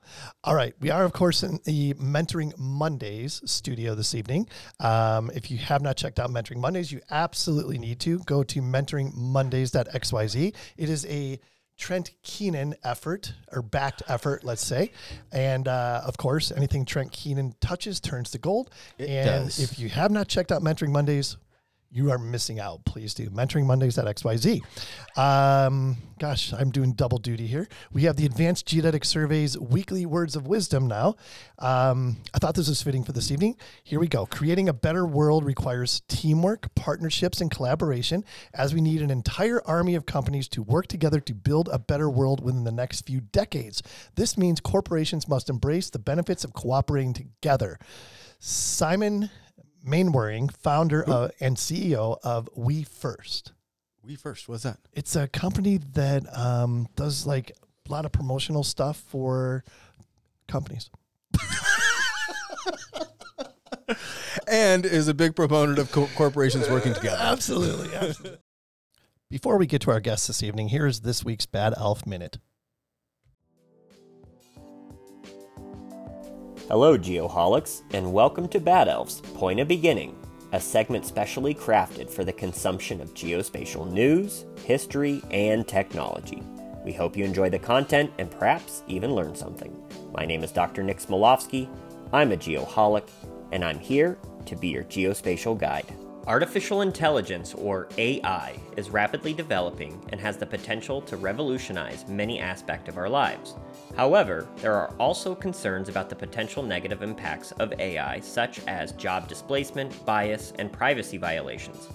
All 0.43 0.55
right. 0.57 0.75
We 0.81 0.91
are, 0.91 1.05
of 1.05 1.13
course, 1.13 1.45
in 1.45 1.61
the 1.65 1.95
Mentoring 1.95 2.59
Mondays 2.59 3.41
studio 3.45 3.95
this 3.95 4.15
evening. 4.17 4.49
Um, 4.81 5.31
if 5.33 5.49
you 5.51 5.59
have 5.59 5.81
not 5.83 5.97
checked 5.97 6.19
out 6.19 6.31
Mentoring 6.31 6.57
Mondays, 6.57 6.91
you 6.91 7.01
absolutely 7.11 7.79
need 7.79 8.01
to 8.01 8.19
go 8.21 8.43
to 8.43 8.61
mentoringmondays.xyz. 8.63 10.55
It 10.77 10.89
is 10.91 11.07
a 11.07 11.39
Trent 11.79 12.11
Keenan 12.23 12.75
effort 12.83 13.33
or 13.53 13.63
backed 13.63 14.03
effort, 14.09 14.45
let's 14.45 14.67
say. 14.67 14.91
And 15.33 15.69
uh, 15.69 16.03
of 16.05 16.19
course, 16.19 16.51
anything 16.53 16.85
Trent 16.85 17.13
Keenan 17.13 17.55
touches 17.61 18.01
turns 18.01 18.31
to 18.33 18.39
gold. 18.39 18.71
It 18.99 19.09
and 19.09 19.47
does. 19.47 19.61
if 19.61 19.79
you 19.79 19.89
have 19.89 20.11
not 20.11 20.29
checked 20.29 20.53
out 20.53 20.61
Mentoring 20.63 20.91
Mondays, 20.91 21.37
you 21.91 22.11
are 22.11 22.19
missing 22.19 22.61
out. 22.61 22.85
Please 22.85 23.15
do. 23.15 23.31
Mentoring 23.31 23.65
Mondays 23.65 23.97
at 23.97 24.05
XYZ. 24.05 24.61
Um, 25.17 25.97
gosh, 26.19 26.53
I'm 26.53 26.71
doing 26.71 26.93
double 26.93 27.19
duty 27.19 27.47
here. 27.47 27.67
We 27.93 28.03
have 28.03 28.17
the 28.17 28.27
Advanced 28.27 28.67
Geodetic 28.67 29.05
Surveys 29.05 29.59
weekly 29.59 30.05
words 30.05 30.37
of 30.37 30.47
wisdom 30.47 30.87
now. 30.87 31.17
Um, 31.59 32.19
I 32.35 32.39
thought 32.39 32.55
this 32.55 32.69
was 32.69 32.83
fitting 32.83 33.05
for 33.05 33.13
this 33.13 33.31
evening. 33.31 33.57
Here 33.85 33.99
we 33.99 34.07
go. 34.07 34.27
Creating 34.27 34.69
a 34.69 34.75
better 34.75 35.07
world 35.07 35.45
requires 35.45 36.03
teamwork, 36.09 36.75
partnerships, 36.75 37.41
and 37.41 37.51
collaboration, 37.51 38.23
as 38.53 38.75
we 38.75 38.83
need 38.83 39.01
an 39.01 39.11
entire 39.11 39.63
army 39.67 39.95
of 39.95 40.05
companies 40.05 40.47
to 40.49 40.63
work 40.63 40.89
together 40.89 41.21
to 41.21 41.35
build 41.35 41.71
a 41.73 41.79
better 41.79 42.11
world 42.11 42.45
within 42.45 42.65
the 42.65 42.73
next 42.73 43.07
few 43.07 43.21
decades. 43.21 43.83
This 44.15 44.37
means 44.37 44.61
corporations 44.61 45.27
must 45.27 45.49
embrace 45.49 45.89
the 45.89 45.99
benefits 45.99 46.45
of 46.45 46.53
cooperating 46.53 47.15
together. 47.15 47.79
Simon 48.41 49.31
Mainwaring, 49.85 50.49
founder 50.49 51.03
of, 51.03 51.31
and 51.41 51.57
CEO 51.57 52.19
of 52.23 52.49
We 52.55 52.83
First. 52.83 53.53
We 54.03 54.17
first. 54.17 54.49
What's 54.49 54.63
that? 54.63 54.79
It's 54.95 55.17
a 55.17 55.29
company 55.29 55.79
that 55.93 56.25
um, 56.37 56.89
does 56.97 57.27
like 57.27 57.53
a 57.87 57.93
lot 57.93 58.07
of 58.07 58.13
promotional 58.13 58.65
stuff 58.65 58.97
for 58.97 59.65
companies. 60.47 60.91
And 64.51 64.87
is 64.87 65.09
a 65.09 65.15
big 65.15 65.37
proponent 65.37 65.79
of 65.79 65.93
co- 65.93 66.09
corporations 66.17 66.71
working 66.71 66.95
together. 66.95 67.19
Absolutely, 67.21 67.95
absolutely. 67.95 68.39
Before 69.31 69.59
we 69.59 69.67
get 69.67 69.83
to 69.83 69.91
our 69.91 70.01
guests 70.01 70.27
this 70.27 70.43
evening, 70.43 70.69
here 70.69 70.87
is 70.87 71.03
this 71.03 71.23
week's 71.23 71.45
Bad 71.45 71.75
Elf 71.77 72.07
Minute. 72.07 72.39
Hello, 76.69 76.99
Geoholics, 76.99 77.81
and 77.95 78.13
welcome 78.13 78.47
to 78.49 78.61
Bad 78.61 78.89
Elves 78.89 79.23
Point 79.23 79.59
of 79.59 79.69
Beginning, 79.69 80.15
a 80.53 80.61
segment 80.61 81.07
specially 81.07 81.55
crafted 81.55 82.11
for 82.11 82.25
the 82.25 82.33
consumption 82.35 83.01
of 83.01 83.15
geospatial 83.15 83.91
news, 83.91 84.45
history, 84.67 85.23
and 85.31 85.67
technology. 85.67 86.43
We 86.85 86.93
hope 86.93 87.17
you 87.17 87.25
enjoy 87.25 87.49
the 87.49 87.59
content 87.59 88.13
and 88.19 88.31
perhaps 88.31 88.83
even 88.87 89.15
learn 89.15 89.35
something. 89.35 89.75
My 90.13 90.27
name 90.27 90.45
is 90.45 90.53
Dr. 90.53 90.83
Nik 90.83 90.99
Smilovsky. 90.99 91.71
I'm 92.13 92.33
a 92.33 92.37
geoholic, 92.37 93.09
and 93.51 93.65
I'm 93.65 93.79
here 93.79 94.19
to 94.45 94.55
be 94.55 94.69
your 94.69 94.85
geospatial 94.85 95.59
guide. 95.59 95.91
Artificial 96.29 96.83
intelligence, 96.83 97.55
or 97.55 97.89
AI, 97.97 98.61
is 98.77 98.91
rapidly 98.91 99.33
developing 99.33 99.99
and 100.13 100.21
has 100.21 100.37
the 100.37 100.45
potential 100.45 101.01
to 101.01 101.17
revolutionize 101.17 102.07
many 102.07 102.39
aspects 102.39 102.87
of 102.91 102.99
our 102.99 103.09
lives. 103.09 103.57
However, 103.97 104.47
there 104.57 104.75
are 104.75 104.95
also 104.99 105.35
concerns 105.35 105.89
about 105.89 106.11
the 106.11 106.15
potential 106.15 106.63
negative 106.63 107.01
impacts 107.01 107.53
of 107.53 107.73
AI, 107.81 108.21
such 108.21 108.61
as 108.67 108.93
job 108.93 109.27
displacement, 109.27 110.05
bias, 110.05 110.53
and 110.59 110.71
privacy 110.71 111.17
violations. 111.17 111.89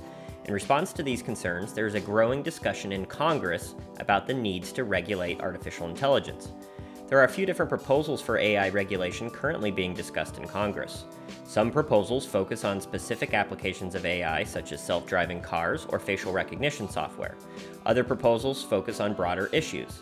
In 0.46 0.54
response 0.56 0.94
to 0.94 1.04
these 1.04 1.22
concerns, 1.22 1.72
there 1.72 1.86
is 1.86 1.94
a 1.94 2.00
growing 2.00 2.42
discussion 2.42 2.92
in 2.92 3.06
Congress 3.06 3.76
about 4.00 4.26
the 4.26 4.34
needs 4.34 4.72
to 4.72 4.84
regulate 4.84 5.42
artificial 5.42 5.88
intelligence. 5.88 6.54
There 7.14 7.22
are 7.22 7.26
a 7.26 7.30
few 7.30 7.46
different 7.46 7.70
proposals 7.70 8.22
for 8.22 8.40
AI 8.40 8.70
regulation 8.70 9.30
currently 9.30 9.70
being 9.70 9.94
discussed 9.94 10.40
in 10.40 10.48
Congress. 10.48 11.06
Some 11.46 11.70
proposals 11.70 12.26
focus 12.26 12.66
on 12.66 12.82
specific 12.82 13.36
applications 13.36 13.94
of 13.94 14.04
AI, 14.04 14.44
such 14.44 14.72
as 14.72 14.84
self 14.84 15.06
driving 15.06 15.40
cars 15.40 15.86
or 15.90 16.00
facial 16.00 16.34
recognition 16.34 16.90
software. 16.90 17.36
Other 17.86 18.04
proposals 18.04 18.64
focus 18.64 19.00
on 19.00 19.14
broader 19.14 19.48
issues. 19.54 20.02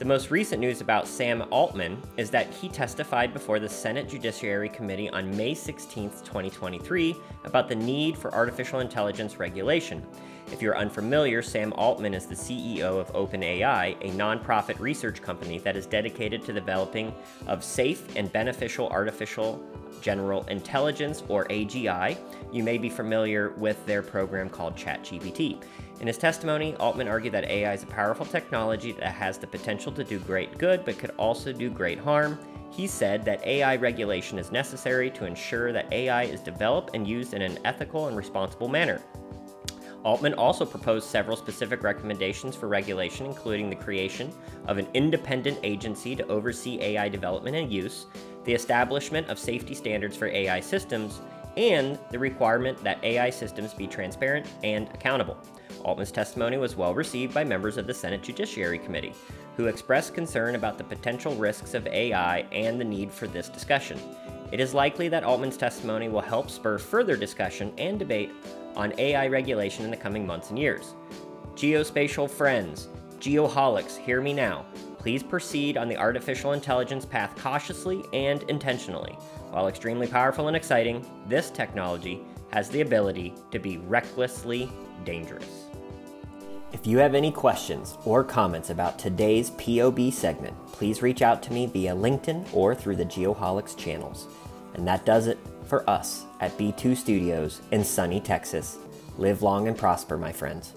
The 0.00 0.06
most 0.06 0.30
recent 0.30 0.62
news 0.62 0.80
about 0.80 1.06
Sam 1.06 1.44
Altman 1.50 2.00
is 2.16 2.30
that 2.30 2.48
he 2.54 2.70
testified 2.70 3.34
before 3.34 3.60
the 3.60 3.68
Senate 3.68 4.08
Judiciary 4.08 4.70
Committee 4.70 5.10
on 5.10 5.36
May 5.36 5.52
16, 5.52 6.08
2023, 6.24 7.14
about 7.44 7.68
the 7.68 7.74
need 7.74 8.16
for 8.16 8.32
artificial 8.32 8.80
intelligence 8.80 9.38
regulation. 9.38 10.02
If 10.50 10.62
you're 10.62 10.78
unfamiliar, 10.78 11.42
Sam 11.42 11.74
Altman 11.74 12.14
is 12.14 12.24
the 12.24 12.34
CEO 12.34 12.98
of 12.98 13.12
OpenAI, 13.12 13.94
a 14.00 14.10
nonprofit 14.16 14.80
research 14.80 15.20
company 15.20 15.58
that 15.58 15.76
is 15.76 15.84
dedicated 15.84 16.46
to 16.46 16.54
developing 16.54 17.14
of 17.46 17.62
safe 17.62 18.16
and 18.16 18.32
beneficial 18.32 18.88
artificial 18.88 19.62
general 20.00 20.44
intelligence 20.44 21.22
or 21.28 21.44
AGI. 21.48 22.16
You 22.52 22.64
may 22.64 22.78
be 22.78 22.88
familiar 22.88 23.50
with 23.50 23.84
their 23.86 24.02
program 24.02 24.48
called 24.48 24.76
ChatGPT. 24.76 25.62
In 26.00 26.06
his 26.06 26.18
testimony, 26.18 26.74
Altman 26.76 27.08
argued 27.08 27.34
that 27.34 27.44
AI 27.44 27.74
is 27.74 27.82
a 27.82 27.86
powerful 27.86 28.26
technology 28.26 28.92
that 28.92 29.12
has 29.12 29.38
the 29.38 29.46
potential 29.46 29.92
to 29.92 30.02
do 30.02 30.18
great 30.18 30.58
good 30.58 30.84
but 30.84 30.98
could 30.98 31.10
also 31.16 31.52
do 31.52 31.70
great 31.70 31.98
harm. 31.98 32.38
He 32.70 32.86
said 32.86 33.24
that 33.24 33.44
AI 33.46 33.76
regulation 33.76 34.38
is 34.38 34.50
necessary 34.50 35.10
to 35.10 35.26
ensure 35.26 35.72
that 35.72 35.92
AI 35.92 36.24
is 36.24 36.40
developed 36.40 36.94
and 36.94 37.06
used 37.06 37.34
in 37.34 37.42
an 37.42 37.58
ethical 37.64 38.08
and 38.08 38.16
responsible 38.16 38.68
manner. 38.68 39.00
Altman 40.02 40.34
also 40.34 40.64
proposed 40.64 41.06
several 41.06 41.36
specific 41.36 41.82
recommendations 41.82 42.56
for 42.56 42.68
regulation, 42.68 43.26
including 43.26 43.68
the 43.68 43.76
creation 43.76 44.32
of 44.66 44.78
an 44.78 44.88
independent 44.94 45.58
agency 45.62 46.16
to 46.16 46.26
oversee 46.28 46.80
AI 46.80 47.08
development 47.08 47.56
and 47.56 47.70
use, 47.70 48.06
the 48.44 48.54
establishment 48.54 49.28
of 49.28 49.38
safety 49.38 49.74
standards 49.74 50.16
for 50.16 50.28
AI 50.28 50.60
systems, 50.60 51.20
and 51.56 51.98
the 52.10 52.18
requirement 52.18 52.82
that 52.84 53.02
AI 53.04 53.30
systems 53.30 53.74
be 53.74 53.86
transparent 53.86 54.46
and 54.62 54.88
accountable. 54.94 55.36
Altman's 55.84 56.12
testimony 56.12 56.56
was 56.58 56.76
well 56.76 56.94
received 56.94 57.32
by 57.32 57.44
members 57.44 57.76
of 57.76 57.86
the 57.86 57.94
Senate 57.94 58.22
Judiciary 58.22 58.78
Committee, 58.78 59.14
who 59.56 59.66
expressed 59.66 60.14
concern 60.14 60.54
about 60.54 60.78
the 60.78 60.84
potential 60.84 61.34
risks 61.34 61.74
of 61.74 61.86
AI 61.86 62.40
and 62.52 62.80
the 62.80 62.84
need 62.84 63.10
for 63.10 63.26
this 63.26 63.48
discussion. 63.48 63.98
It 64.52 64.60
is 64.60 64.74
likely 64.74 65.08
that 65.08 65.24
Altman's 65.24 65.56
testimony 65.56 66.08
will 66.08 66.20
help 66.20 66.50
spur 66.50 66.78
further 66.78 67.16
discussion 67.16 67.72
and 67.78 67.98
debate 67.98 68.32
on 68.74 68.92
AI 68.98 69.28
regulation 69.28 69.84
in 69.84 69.90
the 69.90 69.96
coming 69.96 70.26
months 70.26 70.50
and 70.50 70.58
years. 70.58 70.94
Geospatial 71.54 72.28
friends, 72.28 72.88
geoholics, 73.18 73.96
hear 73.96 74.20
me 74.20 74.32
now. 74.32 74.64
Please 74.98 75.22
proceed 75.22 75.76
on 75.76 75.88
the 75.88 75.96
artificial 75.96 76.52
intelligence 76.52 77.06
path 77.06 77.34
cautiously 77.36 78.04
and 78.12 78.42
intentionally. 78.44 79.16
While 79.50 79.66
extremely 79.66 80.06
powerful 80.06 80.46
and 80.46 80.56
exciting, 80.56 81.04
this 81.26 81.50
technology 81.50 82.22
has 82.52 82.68
the 82.68 82.82
ability 82.82 83.34
to 83.50 83.58
be 83.58 83.78
recklessly 83.78 84.70
dangerous. 85.04 85.66
If 86.72 86.86
you 86.86 86.98
have 86.98 87.16
any 87.16 87.32
questions 87.32 87.98
or 88.04 88.22
comments 88.22 88.70
about 88.70 88.96
today's 88.96 89.50
POB 89.50 90.12
segment, 90.12 90.56
please 90.68 91.02
reach 91.02 91.20
out 91.20 91.42
to 91.42 91.52
me 91.52 91.66
via 91.66 91.94
LinkedIn 91.94 92.54
or 92.54 92.76
through 92.76 92.96
the 92.96 93.04
Geoholics 93.04 93.76
channels. 93.76 94.28
And 94.74 94.86
that 94.86 95.04
does 95.04 95.26
it 95.26 95.38
for 95.64 95.88
us 95.90 96.26
at 96.38 96.56
B2 96.56 96.96
Studios 96.96 97.60
in 97.72 97.82
sunny 97.82 98.20
Texas. 98.20 98.78
Live 99.18 99.42
long 99.42 99.66
and 99.66 99.76
prosper, 99.76 100.16
my 100.16 100.30
friends. 100.30 100.74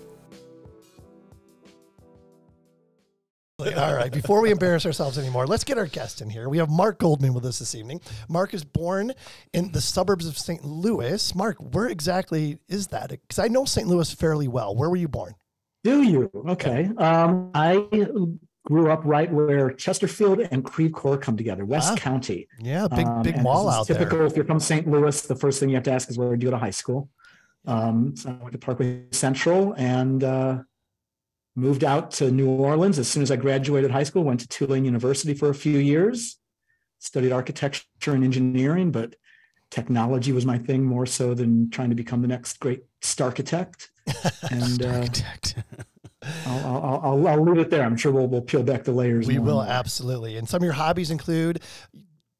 All 3.72 3.94
right. 3.96 4.12
Before 4.12 4.42
we 4.42 4.52
embarrass 4.52 4.86
ourselves 4.86 5.18
anymore, 5.18 5.48
let's 5.48 5.64
get 5.64 5.78
our 5.78 5.86
guest 5.88 6.22
in 6.22 6.30
here. 6.30 6.50
We 6.50 6.58
have 6.58 6.70
Marc 6.70 7.00
Goldman 7.00 7.34
with 7.34 7.46
us 7.46 7.60
this 7.60 7.76
evening. 7.76 8.02
Marc 8.30 8.54
is 8.54 8.64
born 8.64 9.14
in 9.54 9.72
the 9.72 9.82
suburbs 9.82 10.28
of 10.28 10.38
St. 10.38 10.64
Louis. 10.66 11.34
Marc, 11.36 11.58
where 11.58 11.88
exactly 11.88 12.60
is 12.68 12.88
that? 12.88 13.10
Because 13.10 13.40
I 13.40 13.48
know 13.48 13.66
St. 13.66 13.88
Louis 13.88 14.12
fairly 14.14 14.48
well. 14.48 14.76
Where 14.76 14.90
were 14.90 14.96
you 14.98 15.08
born? 15.08 15.34
Do 15.84 16.02
you? 16.02 16.30
Okay. 16.50 16.90
Um, 16.98 17.52
I 17.54 17.86
grew 18.66 18.90
up 18.92 19.02
right 19.04 19.32
where 19.32 19.72
Chesterfield 19.72 20.40
and 20.52 20.64
Creve 20.64 20.94
Coeur 20.94 21.18
come 21.18 21.36
together, 21.36 21.66
West 21.66 21.92
Ah, 21.92 21.96
County. 21.96 22.48
Yeah, 22.60 22.88
big 22.88 23.06
Um, 23.06 23.22
big 23.22 23.36
and 23.36 23.44
mall 23.44 23.70
out 23.70 23.88
typical, 23.88 24.20
there. 24.20 24.28
If 24.28 24.36
you're 24.38 24.46
from 24.46 24.60
St. 24.62 24.88
Louis, 24.90 25.22
the 25.22 25.36
first 25.36 25.60
thing 25.60 25.70
you 25.70 25.76
have 25.76 25.84
to 25.84 25.92
ask 25.92 26.10
is 26.10 26.18
where 26.18 26.30
did 26.32 26.42
you 26.42 26.48
go 26.50 26.52
to 26.52 26.58
high 26.60 26.70
school? 26.70 27.10
Um, 27.66 28.16
so 28.16 28.30
I 28.30 28.42
went 28.42 28.52
to 28.54 28.58
Parkway 28.58 29.04
Central 29.12 29.74
and 29.78 30.24
uh, 30.24 30.60
moved 31.56 31.84
out 31.84 32.12
to 32.12 32.32
New 32.32 32.50
Orleans 32.50 33.00
as 33.00 33.08
soon 33.08 33.24
as 33.24 33.32
I 33.32 33.36
graduated 33.36 33.92
high 33.92 34.04
school. 34.04 34.24
Went 34.24 34.40
to 34.42 34.48
Tulane 34.48 34.86
University 34.86 35.34
for 35.34 35.50
a 35.50 35.56
few 35.56 35.78
years, 35.78 36.38
studied 37.00 37.32
architecture 37.32 38.14
and 38.14 38.24
engineering, 38.24 38.92
but 38.92 39.16
technology 39.70 40.32
was 40.32 40.46
my 40.46 40.58
thing 40.58 40.84
more 40.84 41.06
so 41.06 41.34
than 41.34 41.70
trying 41.70 41.90
to 41.90 41.96
become 41.96 42.22
the 42.22 42.28
next 42.28 42.60
great 42.60 42.84
star 43.02 43.28
architect. 43.28 43.90
And 44.52 44.84
uh, 44.84 44.90
Architect. 44.90 45.56
I'll, 46.46 46.66
I'll, 46.66 47.02
I'll, 47.04 47.28
I'll 47.28 47.44
leave 47.44 47.58
it 47.58 47.70
there. 47.70 47.84
I'm 47.84 47.98
sure 47.98 48.12
we'll, 48.12 48.28
we'll 48.28 48.42
peel 48.42 48.64
back 48.64 48.84
the 48.84 48.92
layers. 48.92 49.28
We 49.28 49.40
will 49.40 49.56
more. 49.56 49.66
absolutely. 49.66 50.38
And 50.38 50.48
some 50.48 50.58
of 50.58 50.64
your 50.64 50.74
hobbies 50.74 51.12
include 51.12 51.62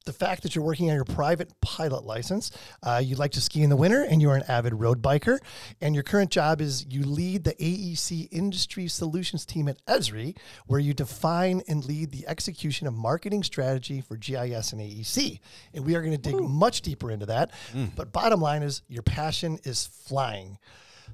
the 0.04 0.12
fact 0.12 0.42
that 0.42 0.54
you're 0.54 0.64
working 0.64 0.90
on 0.90 0.96
your 0.96 1.04
private 1.04 1.50
pilot 1.60 2.04
license. 2.04 2.50
Uh, 2.82 3.00
you 3.02 3.16
like 3.16 3.30
to 3.32 3.40
ski 3.40 3.62
in 3.62 3.70
the 3.70 3.76
winter, 3.76 4.02
and 4.02 4.20
you're 4.20 4.36
an 4.36 4.42
avid 4.48 4.74
road 4.74 5.00
biker. 5.02 5.38
And 5.80 5.94
your 5.94 6.04
current 6.04 6.30
job 6.30 6.60
is 6.60 6.84
you 6.88 7.02
lead 7.04 7.44
the 7.44 7.54
AEC 7.54 8.28
Industry 8.30 8.86
Solutions 8.88 9.46
team 9.46 9.68
at 9.68 9.84
Esri, 9.86 10.36
where 10.66 10.80
you 10.80 10.92
define 10.94 11.62
and 11.68 11.84
lead 11.84 12.10
the 12.10 12.26
execution 12.28 12.86
of 12.86 12.94
marketing 12.94 13.42
strategy 13.42 14.00
for 14.00 14.16
GIS 14.16 14.72
and 14.72 14.80
AEC. 14.80 15.40
And 15.72 15.84
we 15.86 15.94
are 15.94 16.00
going 16.02 16.12
to 16.16 16.18
dig 16.18 16.38
much 16.40 16.82
deeper 16.82 17.10
into 17.10 17.26
that. 17.26 17.50
But 17.96 18.12
bottom 18.12 18.40
line 18.40 18.62
is, 18.62 18.82
your 18.88 19.02
passion 19.02 19.58
is 19.64 19.86
flying. 19.86 20.58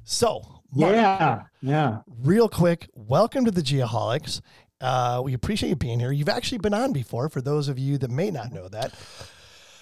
So, 0.04 0.62
Marc, 0.72 0.94
Yeah, 0.94 1.42
yeah. 1.60 1.98
real 2.22 2.48
quick, 2.48 2.88
welcome 2.94 3.44
to 3.44 3.50
the 3.50 3.60
Geoholics. 3.60 4.40
Uh, 4.80 5.20
we 5.24 5.34
appreciate 5.34 5.68
you 5.68 5.76
being 5.76 6.00
here. 6.00 6.10
You've 6.12 6.28
actually 6.28 6.58
been 6.58 6.74
on 6.74 6.92
before, 6.92 7.28
for 7.28 7.40
those 7.40 7.68
of 7.68 7.78
you 7.78 7.98
that 7.98 8.10
may 8.10 8.30
not 8.30 8.52
know 8.52 8.68
that. 8.68 8.94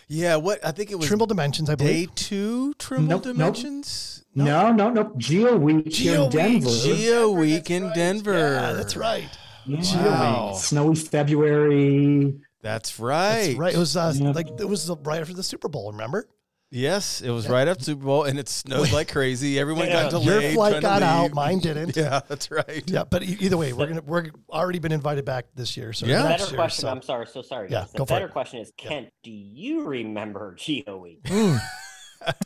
yeah, 0.09 0.37
what 0.37 0.65
I 0.67 0.73
think 0.73 0.91
it 0.91 0.97
was 0.97 1.07
Trimble 1.07 1.27
Dimensions, 1.27 1.71
I 1.71 1.75
believe. 1.77 1.93
day 1.93 2.05
believe. 2.07 2.15
two 2.17 2.75
Trimble 2.79 3.09
Nope, 3.09 3.25
nope. 3.27 3.37
Dimensions. 3.37 4.25
No, 4.35 4.73
no, 4.73 4.91
no. 4.91 5.13
Geo 5.17 5.57
Week 5.57 5.87
Geo 5.89 6.25
in 6.25 6.31
Denver. 6.31 6.69
Geo 6.71 7.31
Week 7.33 7.71
in 7.71 7.93
Denver. 7.93 8.33
Yeah, 8.55 8.73
that's 8.73 8.97
right. 8.97 9.29
Yeah. 9.67 10.05
Wow. 10.05 10.53
Snowy 10.55 10.95
February. 10.97 12.41
That's 12.63 12.99
right. 12.99 13.47
That's 13.49 13.59
right. 13.59 13.75
It 13.75 13.79
was 13.79 13.97
uh, 13.97 14.13
Yeah. 14.17 14.31
like 14.31 14.49
it 14.61 14.69
was 14.69 14.91
right 15.05 15.21
after 15.21 15.35
the 15.35 15.43
Super 15.43 15.69
Bowl. 15.69 15.93
Remember? 15.93 16.27
Yes, 16.71 17.23
it 17.23 17.31
was 17.31 17.49
right 17.49 17.67
up 17.67 17.81
Super 17.81 18.05
Bowl, 18.05 18.25
and 18.25 18.39
it 18.39 18.47
snowed 18.49 18.93
like 18.93 19.11
crazy. 19.11 19.59
Everyone 19.59 19.87
got 19.89 20.11
delayed. 20.11 20.43
Your 20.43 20.53
flight 20.53 20.83
got 20.83 21.03
out, 21.03 21.33
mine 21.33 21.61
didn't. 21.61 21.97
Yeah, 21.97 22.21
that's 22.29 22.51
right. 22.51 22.83
Yeah, 22.87 23.05
but 23.05 23.23
e- 23.23 23.39
either 23.41 23.57
way, 23.57 23.73
we're 23.73 23.87
gonna 23.87 24.03
we're 24.03 24.27
already 24.51 24.79
been 24.79 24.93
invited 24.93 25.25
back 25.25 25.47
this 25.55 25.77
year. 25.79 25.93
So 25.95 26.05
Yeah. 26.07 26.23
The 26.23 26.29
better 26.29 26.45
year, 26.47 26.55
question, 26.57 26.83
so- 26.83 26.89
I'm 26.91 27.01
sorry, 27.03 27.27
so 27.27 27.41
sorry. 27.41 27.69
Yeah, 27.71 27.81
guys. 27.81 27.93
go 27.93 27.99
The 28.01 28.07
for 28.07 28.15
better 28.15 28.27
it. 28.27 28.33
question 28.33 28.61
is, 28.61 28.71
Yeah. 28.83 28.89
Kent, 28.89 29.09
do 29.23 29.31
you 29.31 29.85
remember 29.87 30.55
Geo 30.59 30.99
Week? 30.99 31.23
Mm. 31.25 31.59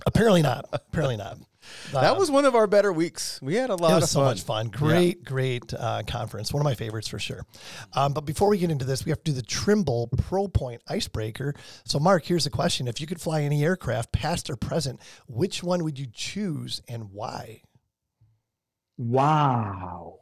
apparently 0.06 0.42
not. 0.42 0.66
Apparently 0.72 1.16
not. 1.16 1.38
That 1.92 2.12
Um, 2.12 2.18
was 2.18 2.30
one 2.30 2.44
of 2.44 2.54
our 2.54 2.66
better 2.66 2.92
weeks. 2.92 3.38
We 3.42 3.54
had 3.54 3.70
a 3.70 3.74
lot 3.76 3.92
it 3.92 3.94
was 3.96 4.04
of 4.04 4.10
so 4.10 4.20
fun. 4.20 4.26
much 4.26 4.42
fun. 4.42 4.68
Great, 4.68 5.24
great 5.24 5.72
uh, 5.74 6.02
conference. 6.06 6.52
One 6.52 6.60
of 6.60 6.64
my 6.64 6.74
favorites 6.74 7.08
for 7.08 7.18
sure. 7.18 7.46
Um, 7.94 8.12
but 8.12 8.22
before 8.26 8.48
we 8.48 8.58
get 8.58 8.70
into 8.70 8.84
this, 8.84 9.04
we 9.04 9.10
have 9.10 9.22
to 9.24 9.30
do 9.30 9.34
the 9.34 9.42
Trimble 9.42 10.08
Pro 10.16 10.48
Point 10.48 10.82
icebreaker. 10.88 11.54
So, 11.84 11.98
Marc, 11.98 12.24
here's 12.24 12.44
the 12.44 12.50
question: 12.50 12.88
If 12.88 13.00
you 13.00 13.06
could 13.06 13.20
fly 13.20 13.42
any 13.42 13.64
aircraft, 13.64 14.12
past 14.12 14.50
or 14.50 14.56
present, 14.56 15.00
which 15.26 15.62
one 15.62 15.84
would 15.84 15.98
you 15.98 16.06
choose 16.12 16.80
and 16.88 17.10
why? 17.12 17.62
Wow. 18.98 20.18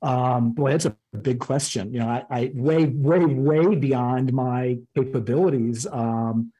Um, 0.00 0.52
boy, 0.52 0.72
that's 0.72 0.86
a 0.86 0.96
big 1.20 1.38
question. 1.38 1.92
You 1.92 2.00
know, 2.00 2.08
I, 2.08 2.24
I 2.30 2.50
way, 2.54 2.86
way, 2.86 3.24
way 3.24 3.74
beyond 3.76 4.32
my 4.32 4.78
capabilities. 4.96 5.86
Um, 5.90 6.52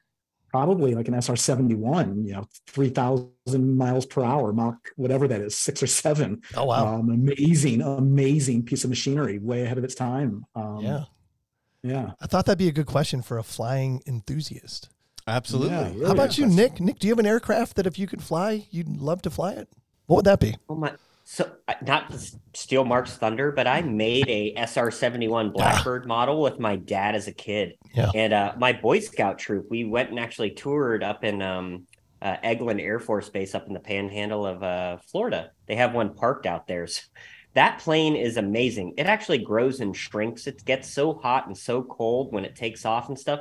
probably 0.53 0.93
like 0.93 1.07
an 1.07 1.19
SR 1.19 1.35
71, 1.35 2.25
you 2.27 2.33
know, 2.33 2.45
3,000 2.67 3.75
miles 3.75 4.05
per 4.05 4.23
hour, 4.23 4.53
Mach, 4.53 4.75
whatever 4.97 5.27
that 5.27 5.41
is, 5.41 5.57
six 5.57 5.81
or 5.81 5.87
seven. 5.87 6.43
Oh 6.55 6.65
wow, 6.65 6.99
Um, 6.99 7.09
amazing, 7.09 7.81
amazing 7.81 8.61
piece 8.63 8.83
of 8.83 8.91
machinery, 8.91 9.39
way 9.39 9.63
ahead 9.63 9.79
of 9.79 9.83
its 9.83 9.95
time. 9.95 10.45
Um, 10.55 10.79
yeah. 10.81 11.03
Yeah. 11.81 12.11
I 12.21 12.27
thought 12.27 12.45
that'd 12.45 12.59
be 12.59 12.67
a 12.67 12.71
good 12.71 12.85
question 12.85 13.23
for 13.23 13.39
a 13.39 13.43
flying 13.43 14.03
enthusiast. 14.05 14.89
Absolutely. 15.25 15.75
Yeah, 15.75 15.87
really 15.89 16.05
How 16.05 16.11
about 16.11 16.37
you, 16.37 16.45
question. 16.45 16.55
Nick? 16.55 16.79
Nick, 16.79 16.99
do 16.99 17.07
you 17.07 17.11
have 17.13 17.19
an 17.19 17.25
aircraft 17.25 17.75
that 17.77 17.87
if 17.87 17.97
you 17.97 18.05
could 18.05 18.21
fly, 18.21 18.67
you'd 18.69 18.87
love 18.87 19.23
to 19.23 19.31
fly 19.31 19.53
it? 19.53 19.69
What 20.05 20.17
would 20.17 20.25
that 20.25 20.39
be? 20.39 20.55
Oh 20.69 20.75
my! 20.75 20.93
So 21.33 21.51
not 21.81 22.11
to 22.11 22.19
steal 22.53 22.85
Marc's 22.85 23.17
thunder, 23.17 23.51
but 23.51 23.65
I 23.65 23.81
made 23.81 24.29
a 24.29 24.53
SR 24.55 24.91
seventy 24.91 25.27
one 25.27 25.49
Blackbird 25.49 26.05
model 26.05 26.39
with 26.43 26.59
my 26.59 26.75
dad 26.75 27.15
as 27.15 27.27
a 27.27 27.31
kid. 27.31 27.73
Yeah. 27.95 28.11
And 28.13 28.33
uh, 28.33 28.53
my 28.55 28.71
Boy 28.71 28.99
Scout 28.99 29.39
troop, 29.39 29.65
we 29.67 29.83
went 29.83 30.11
and 30.11 30.19
actually 30.19 30.51
toured 30.51 31.03
up 31.03 31.23
in 31.23 31.41
um, 31.41 31.87
uh, 32.21 32.35
Eglin 32.43 32.79
Air 32.79 32.99
Force 32.99 33.29
Base 33.29 33.55
up 33.55 33.65
in 33.65 33.73
the 33.73 33.79
Panhandle 33.79 34.45
of 34.45 34.61
uh, 34.61 34.97
Florida. 35.07 35.49
They 35.65 35.75
have 35.75 35.95
one 35.95 36.13
parked 36.13 36.45
out 36.45 36.67
there. 36.67 36.85
So 36.85 37.01
that 37.55 37.79
plane 37.79 38.15
is 38.15 38.37
amazing. 38.37 38.93
It 38.97 39.07
actually 39.07 39.39
grows 39.39 39.79
and 39.79 39.97
shrinks. 39.97 40.45
It 40.45 40.63
gets 40.65 40.87
so 40.93 41.15
hot 41.15 41.47
and 41.47 41.57
so 41.57 41.81
cold 41.81 42.31
when 42.31 42.45
it 42.45 42.55
takes 42.55 42.85
off 42.85 43.09
and 43.09 43.17
stuff 43.17 43.39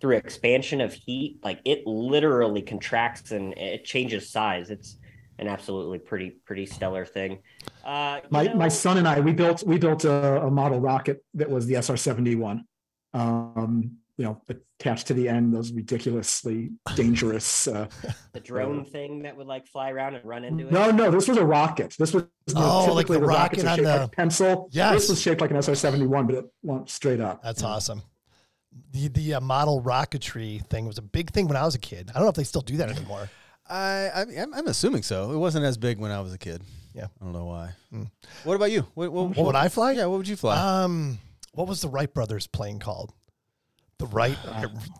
through 0.00 0.16
expansion 0.16 0.80
of 0.80 0.94
heat. 0.94 1.40
Like 1.42 1.60
it 1.66 1.86
literally 1.86 2.62
contracts 2.62 3.32
and 3.32 3.52
it 3.58 3.84
changes 3.84 4.30
size. 4.30 4.70
It's 4.70 4.96
an 5.38 5.48
absolutely 5.48 5.98
pretty 5.98 6.30
pretty 6.44 6.66
stellar 6.66 7.04
thing. 7.04 7.38
Uh, 7.84 8.20
my 8.30 8.44
know- 8.44 8.54
my 8.54 8.68
son 8.68 8.98
and 8.98 9.06
I 9.08 9.20
we 9.20 9.32
built 9.32 9.64
we 9.66 9.78
built 9.78 10.04
a, 10.04 10.42
a 10.42 10.50
model 10.50 10.80
rocket 10.80 11.24
that 11.34 11.50
was 11.50 11.66
the 11.66 11.74
SR 11.76 11.96
seventy 11.96 12.34
one. 12.36 12.64
Um, 13.12 13.98
you 14.16 14.24
know, 14.24 14.40
attached 14.78 15.08
to 15.08 15.14
the 15.14 15.28
end 15.28 15.52
those 15.52 15.72
ridiculously 15.72 16.70
dangerous. 16.94 17.66
Uh, 17.66 17.88
the 18.32 18.38
drone 18.38 18.84
thing 18.84 19.22
that 19.22 19.36
would 19.36 19.48
like 19.48 19.66
fly 19.66 19.90
around 19.90 20.14
and 20.14 20.24
run 20.24 20.44
into 20.44 20.66
it. 20.68 20.72
no, 20.72 20.92
no, 20.92 21.10
this 21.10 21.26
was 21.26 21.36
a 21.36 21.44
rocket. 21.44 21.94
This 21.98 22.12
was 22.14 22.24
you 22.46 22.54
know, 22.54 22.60
Oh, 22.62 22.84
like 22.94 23.06
typically 23.06 23.18
the 23.18 23.26
rockets 23.26 23.64
rocket 23.64 23.66
are 23.66 23.70
on 23.70 23.76
shaped 23.76 23.86
the- 23.88 23.96
like 23.96 24.06
a 24.06 24.10
pencil. 24.10 24.68
Yes. 24.70 24.94
this 24.94 25.08
was 25.08 25.20
shaped 25.20 25.40
like 25.40 25.50
an 25.50 25.56
SR 25.60 25.74
seventy 25.74 26.06
one, 26.06 26.26
but 26.26 26.36
it 26.36 26.44
launched 26.62 26.94
straight 26.94 27.20
up. 27.20 27.42
That's 27.42 27.62
Yeah. 27.62 27.68
awesome. 27.68 28.02
The 28.92 29.08
the 29.08 29.34
uh, 29.34 29.40
model 29.40 29.82
rocketry 29.82 30.64
thing 30.66 30.86
was 30.86 30.98
a 30.98 31.02
big 31.02 31.30
thing 31.30 31.48
when 31.48 31.56
I 31.56 31.64
was 31.64 31.74
a 31.74 31.80
kid. 31.80 32.10
I 32.10 32.14
don't 32.14 32.22
know 32.24 32.28
if 32.30 32.36
they 32.36 32.44
still 32.44 32.62
do 32.62 32.76
that 32.78 32.88
anymore. 32.90 33.28
I, 33.68 34.10
I 34.14 34.26
I'm, 34.40 34.54
I'm 34.54 34.66
assuming 34.66 35.02
so. 35.02 35.32
It 35.32 35.36
wasn't 35.36 35.64
as 35.64 35.76
big 35.76 35.98
when 35.98 36.10
I 36.10 36.20
was 36.20 36.32
a 36.32 36.38
kid. 36.38 36.62
Yeah. 36.94 37.06
I 37.20 37.24
don't 37.24 37.32
know 37.32 37.46
why. 37.46 37.70
Hmm. 37.90 38.04
What 38.44 38.54
about 38.54 38.70
you? 38.70 38.86
What, 38.94 39.10
what, 39.12 39.36
What 39.36 39.46
would 39.46 39.54
I 39.56 39.68
fly? 39.68 39.92
Yeah, 39.92 40.06
what 40.06 40.18
would 40.18 40.28
you 40.28 40.36
fly? 40.36 40.56
Um, 40.84 41.18
what 41.52 41.66
was 41.68 41.80
the 41.80 41.88
Wright 41.88 42.12
brothers 42.12 42.46
plane 42.46 42.78
called? 42.78 43.12
The 43.98 44.06
Wright, 44.06 44.36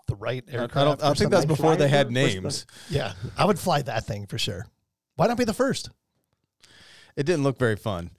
the 0.07 0.15
Wright 0.17 0.45
I, 0.49 0.57
I 0.57 0.61
aircraft. 0.61 0.75
don't. 1.01 1.03
I 1.03 1.11
or 1.11 1.15
think 1.15 1.31
that's 1.31 1.43
something? 1.43 1.49
before 1.57 1.77
they 1.77 1.89
had 1.89 2.11
Flyer? 2.13 2.25
What's 2.25 2.35
the- 2.35 2.41
names. 2.41 2.67
Yeah, 2.91 3.13
I 3.37 3.45
would 3.45 3.59
fly 3.59 3.83
that 3.83 4.05
thing 4.07 4.27
for 4.27 4.39
sure. 4.39 4.67
Why 5.17 5.27
not 5.27 5.37
be 5.37 5.45
the 5.45 5.53
first? 5.53 5.91
It 7.17 7.27
didn't 7.27 7.43
look 7.43 7.59
very 7.59 7.77
fun. 7.77 8.11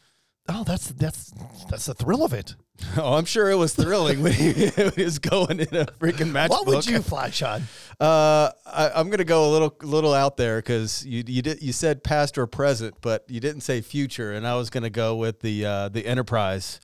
Oh, 0.47 0.63
that's 0.63 0.89
that's 0.89 1.31
that's 1.69 1.85
the 1.85 1.93
thrill 1.93 2.23
of 2.23 2.33
it. 2.33 2.55
Oh, 2.97 3.13
I'm 3.15 3.25
sure 3.25 3.49
it 3.49 3.55
was 3.55 3.73
thrilling 3.73 4.21
when 4.21 4.31
he 4.33 4.69
was 5.03 5.19
going 5.19 5.59
in 5.59 5.75
a 5.75 5.85
freaking 5.85 6.31
matchbook. 6.31 6.49
What 6.49 6.67
would 6.67 6.85
you 6.85 7.01
fly, 7.01 7.29
Sean? 7.29 7.63
Uh, 7.99 8.49
I, 8.65 8.91
I'm 8.95 9.09
gonna 9.09 9.23
go 9.23 9.49
a 9.49 9.51
little 9.51 9.75
little 9.81 10.13
out 10.13 10.35
there 10.37 10.57
because 10.59 11.05
you 11.05 11.23
you 11.25 11.41
did 11.41 11.61
you 11.61 11.71
said 11.73 12.03
past 12.03 12.37
or 12.37 12.47
present, 12.47 12.95
but 13.01 13.23
you 13.29 13.39
didn't 13.39 13.61
say 13.61 13.81
future, 13.81 14.33
and 14.33 14.45
I 14.47 14.55
was 14.55 14.69
gonna 14.69 14.89
go 14.89 15.15
with 15.15 15.39
the 15.41 15.65
uh, 15.65 15.89
the 15.89 16.05
Enterprise, 16.05 16.79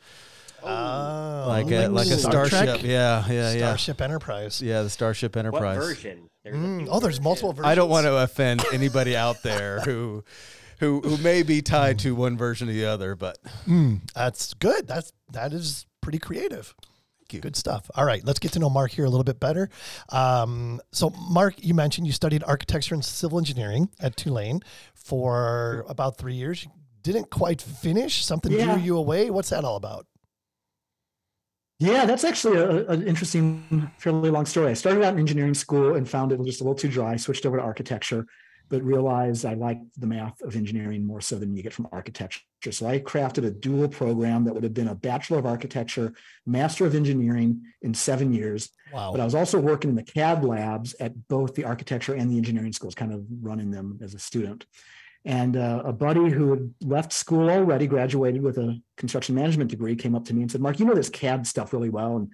Oh, 0.64 1.46
like 1.48 1.72
a 1.72 1.88
like 1.88 2.08
a 2.08 2.18
Star 2.18 2.46
starship. 2.48 2.80
Trek? 2.80 2.84
Yeah, 2.84 3.26
yeah, 3.28 3.52
yeah, 3.52 3.58
Starship 3.58 4.02
Enterprise. 4.02 4.62
yeah. 4.62 4.84
The 4.84 4.90
Starship 4.90 5.36
What 5.36 5.46
Enterprise. 5.46 5.78
version? 5.78 6.30
There's 6.44 6.56
Mm, 6.58 6.88
oh, 6.90 7.00
there's 7.00 7.18
versions. 7.18 7.22
multiple 7.24 7.54
versions. 7.54 7.68
I 7.72 7.76
don't 7.76 7.90
want 7.90 8.06
to 8.06 8.16
offend 8.18 8.64
anybody 8.74 9.16
out 9.16 9.44
there 9.44 9.80
who 9.82 10.24
who 10.80 11.02
who 11.02 11.18
may 11.18 11.44
be 11.44 11.62
tied 11.62 12.00
to 12.00 12.16
one 12.16 12.38
version 12.38 12.70
or 12.70 12.74
the 12.74 12.86
other, 12.86 13.16
but 13.16 13.38
That's 14.16 14.54
good. 14.56 14.88
That's 14.88 15.12
that 15.32 15.54
is 15.54 15.86
pretty 16.02 16.20
creative. 16.20 16.74
Thank 17.20 17.34
you. 17.34 17.40
Good 17.42 17.56
stuff. 17.56 17.90
All 17.96 18.06
right, 18.06 18.24
let's 18.26 18.40
get 18.40 18.52
to 18.54 18.60
know 18.60 18.70
Marc 18.70 18.92
here 18.92 19.06
a 19.06 19.10
little 19.10 19.24
bit 19.24 19.40
better. 19.40 19.70
Um, 20.10 20.82
so, 20.92 21.12
Marc, 21.30 21.56
you 21.64 21.74
mentioned 21.74 22.08
you 22.08 22.14
studied 22.14 22.44
architecture 22.44 22.94
and 22.96 23.04
civil 23.06 23.38
engineering 23.38 23.90
at 24.00 24.16
Tulane 24.18 24.62
for 24.94 25.86
about 25.88 26.18
three 26.18 26.34
years. 26.36 26.64
You 26.66 26.72
didn't 27.04 27.30
quite 27.30 27.62
finish. 27.62 28.26
Something 28.26 28.52
Yeah. 28.52 28.74
drew 28.76 28.84
you 28.84 28.98
away. 28.98 29.30
What's 29.30 29.50
that 29.50 29.64
all 29.64 29.76
about? 29.78 30.06
Yeah, 31.80 32.06
that's 32.06 32.24
actually 32.24 32.58
a, 32.58 32.86
an 32.90 33.08
interesting, 33.08 33.90
fairly 33.98 34.30
long 34.30 34.46
story. 34.46 34.70
I 34.70 34.74
started 34.74 35.04
out 35.04 35.14
in 35.14 35.20
engineering 35.20 35.56
school 35.56 35.96
and 35.96 36.08
found 36.08 36.32
it 36.32 36.38
was 36.38 36.46
just 36.48 36.62
a 36.62 36.64
little 36.64 36.76
too 36.76 36.90
dry. 36.90 37.16
Switched 37.16 37.46
over 37.46 37.58
to 37.58 37.64
architecture, 37.64 38.28
but 38.72 38.82
realized 38.84 39.46
I 39.46 39.54
liked 39.54 40.00
the 40.00 40.08
math 40.08 40.42
of 40.42 40.56
engineering 40.56 41.06
more 41.06 41.20
so 41.20 41.38
than 41.38 41.54
you 41.54 41.62
get 41.62 41.74
from 41.74 41.90
architecture. 41.92 42.40
So 42.72 42.88
I 42.88 43.00
crafted 43.00 43.46
a 43.46 43.52
dual 43.52 43.90
program 43.90 44.46
that 44.46 44.54
would 44.54 44.64
have 44.64 44.74
been 44.74 44.88
a 44.88 44.96
Bachelor 44.96 45.38
of 45.38 45.46
Architecture, 45.46 46.14
Master 46.46 46.86
of 46.86 46.96
Engineering 46.96 47.62
in 47.82 47.94
seven 47.94 48.34
years. 48.34 48.70
Wow. 48.94 49.12
But 49.12 49.20
I 49.20 49.26
was 49.26 49.36
also 49.36 49.60
working 49.60 49.90
in 49.90 49.96
the 49.98 50.04
CAD 50.04 50.46
labs 50.46 50.96
at 51.02 51.28
both 51.28 51.54
the 51.54 51.66
architecture 51.66 52.14
and 52.14 52.32
the 52.32 52.38
engineering 52.38 52.72
schools, 52.72 52.96
kind 52.96 53.14
of 53.14 53.26
running 53.42 53.72
them 53.72 54.00
as 54.02 54.14
a 54.14 54.20
student. 54.20 54.66
And 55.26 55.58
uh, 55.58 55.84
a 55.86 55.94
buddy 55.94 56.30
who 56.30 56.52
had 56.52 56.74
left 56.82 57.12
school 57.12 57.50
already, 57.50 57.88
graduated 57.88 58.42
with 58.42 58.58
a 58.58 58.82
construction 58.96 59.36
management 59.36 59.70
degree, 59.70 59.96
came 59.98 60.16
up 60.16 60.26
to 60.26 60.34
me 60.34 60.44
and 60.44 60.50
said, 60.50 60.62
Marc, 60.62 60.80
you 60.80 60.86
know 60.86 60.96
this 60.96 61.10
CAD 61.10 61.46
stuff 61.46 61.74
really 61.74 61.90
well. 61.90 62.16
And 62.16 62.32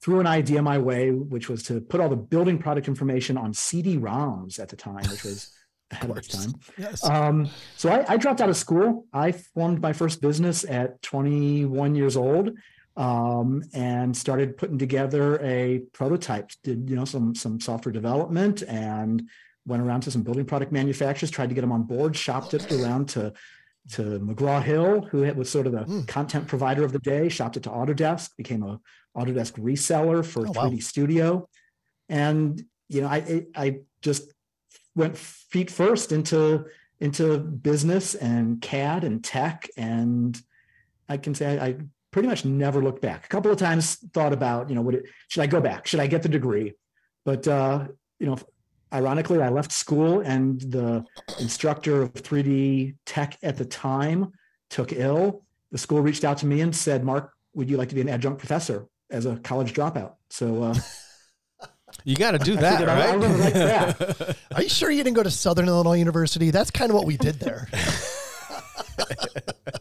threw 0.00 0.20
an 0.20 0.26
idea 0.26 0.62
my 0.62 0.78
way, 0.78 1.10
which 1.10 1.48
was 1.48 1.62
to 1.64 1.80
put 1.80 2.00
all 2.00 2.08
the 2.08 2.16
building 2.16 2.58
product 2.58 2.86
information 2.88 3.36
on 3.36 3.54
CD-ROMs 3.54 4.60
at 4.60 4.68
the 4.68 4.76
time, 4.76 5.04
which 5.10 5.24
was 5.24 5.50
ahead 5.90 6.10
of 6.10 6.28
time. 6.28 6.54
yes. 6.76 7.04
Um, 7.04 7.48
so 7.76 7.90
I, 7.90 8.04
I 8.14 8.16
dropped 8.16 8.40
out 8.40 8.48
of 8.48 8.56
school. 8.56 9.06
I 9.12 9.32
formed 9.32 9.80
my 9.80 9.92
first 9.92 10.20
business 10.20 10.64
at 10.68 11.00
21 11.02 11.94
years 11.94 12.16
old 12.16 12.50
um, 12.96 13.62
and 13.72 14.16
started 14.16 14.56
putting 14.56 14.78
together 14.78 15.40
a 15.42 15.80
prototype. 15.92 16.50
Did 16.62 16.88
you 16.90 16.96
know 16.96 17.04
some 17.04 17.34
some 17.34 17.60
software 17.60 17.92
development 17.92 18.62
and 18.62 19.28
went 19.66 19.82
around 19.82 20.00
to 20.02 20.10
some 20.10 20.22
building 20.22 20.46
product 20.46 20.72
manufacturers, 20.72 21.30
tried 21.30 21.48
to 21.50 21.54
get 21.54 21.60
them 21.62 21.72
on 21.72 21.82
board, 21.82 22.16
shopped 22.16 22.54
it 22.54 22.70
around 22.72 23.08
to 23.10 23.32
to 23.92 24.02
McGraw 24.20 24.62
Hill, 24.62 25.02
who 25.10 25.20
was 25.34 25.48
sort 25.48 25.66
of 25.66 25.72
the 25.72 25.84
Hmm. 25.84 26.02
content 26.02 26.46
provider 26.48 26.84
of 26.84 26.92
the 26.92 26.98
day, 26.98 27.28
shopped 27.30 27.56
it 27.56 27.62
to 27.62 27.70
Autodesk, 27.70 28.36
became 28.36 28.62
a 28.62 28.78
Autodesk 29.16 29.52
reseller 29.58 30.22
for 30.24 30.46
Oh, 30.46 30.52
3D 30.52 30.82
Studio, 30.82 31.48
and 32.08 32.62
you 32.88 33.00
know 33.00 33.08
I 33.08 33.46
I 33.54 33.78
just 34.02 34.32
went 34.98 35.16
feet 35.16 35.70
first 35.70 36.12
into 36.12 36.66
into 37.00 37.38
business 37.38 38.16
and 38.16 38.60
CAD 38.60 39.04
and 39.04 39.22
tech, 39.22 39.68
and 39.76 40.40
I 41.08 41.16
can 41.16 41.34
say 41.34 41.58
I, 41.58 41.66
I 41.66 41.76
pretty 42.10 42.28
much 42.28 42.44
never 42.44 42.82
looked 42.82 43.00
back. 43.00 43.24
A 43.24 43.28
couple 43.28 43.52
of 43.52 43.58
times 43.58 43.96
thought 44.12 44.32
about, 44.32 44.68
you 44.68 44.74
know, 44.74 44.82
would 44.82 44.96
it 44.96 45.04
should 45.28 45.42
I 45.42 45.46
go 45.46 45.60
back? 45.60 45.86
Should 45.86 46.00
I 46.00 46.08
get 46.08 46.22
the 46.22 46.28
degree? 46.28 46.74
But 47.24 47.46
uh, 47.46 47.86
you 48.18 48.26
know, 48.26 48.36
ironically, 48.92 49.40
I 49.40 49.48
left 49.48 49.72
school 49.72 50.20
and 50.20 50.60
the 50.60 51.04
instructor 51.40 52.02
of 52.02 52.12
3D 52.14 52.96
tech 53.06 53.38
at 53.42 53.56
the 53.56 53.64
time 53.64 54.32
took 54.68 54.92
ill. 54.92 55.44
The 55.70 55.78
school 55.78 56.00
reached 56.00 56.24
out 56.24 56.38
to 56.38 56.46
me 56.46 56.60
and 56.60 56.74
said, 56.74 57.04
"Marc, 57.04 57.32
would 57.54 57.70
you 57.70 57.76
like 57.76 57.88
to 57.90 57.94
be 57.94 58.00
an 58.00 58.08
adjunct 58.08 58.38
professor 58.40 58.86
as 59.10 59.26
a 59.26 59.36
college 59.36 59.72
dropout?" 59.72 60.14
So 60.30 60.64
uh, 60.64 60.74
you 62.08 62.16
got 62.16 62.30
to 62.32 62.38
do 62.38 62.56
that, 62.56 62.72
figured 62.78 62.88
I- 62.88 62.94
I 63.06 63.10
right? 63.10 63.18
really 63.20 63.40
like 63.40 63.52
that. 63.54 64.36
Are 64.54 64.62
you 64.62 64.68
sure 64.68 64.90
you 64.90 65.02
didn't 65.04 65.16
go 65.16 65.22
to 65.22 65.30
Southern 65.30 65.68
Illinois 65.68 65.98
University? 65.98 66.50
That's 66.50 66.70
kind 66.70 66.90
of 66.90 66.94
what 66.96 67.06
we 67.06 67.16
did 67.16 67.38
there. 67.40 67.68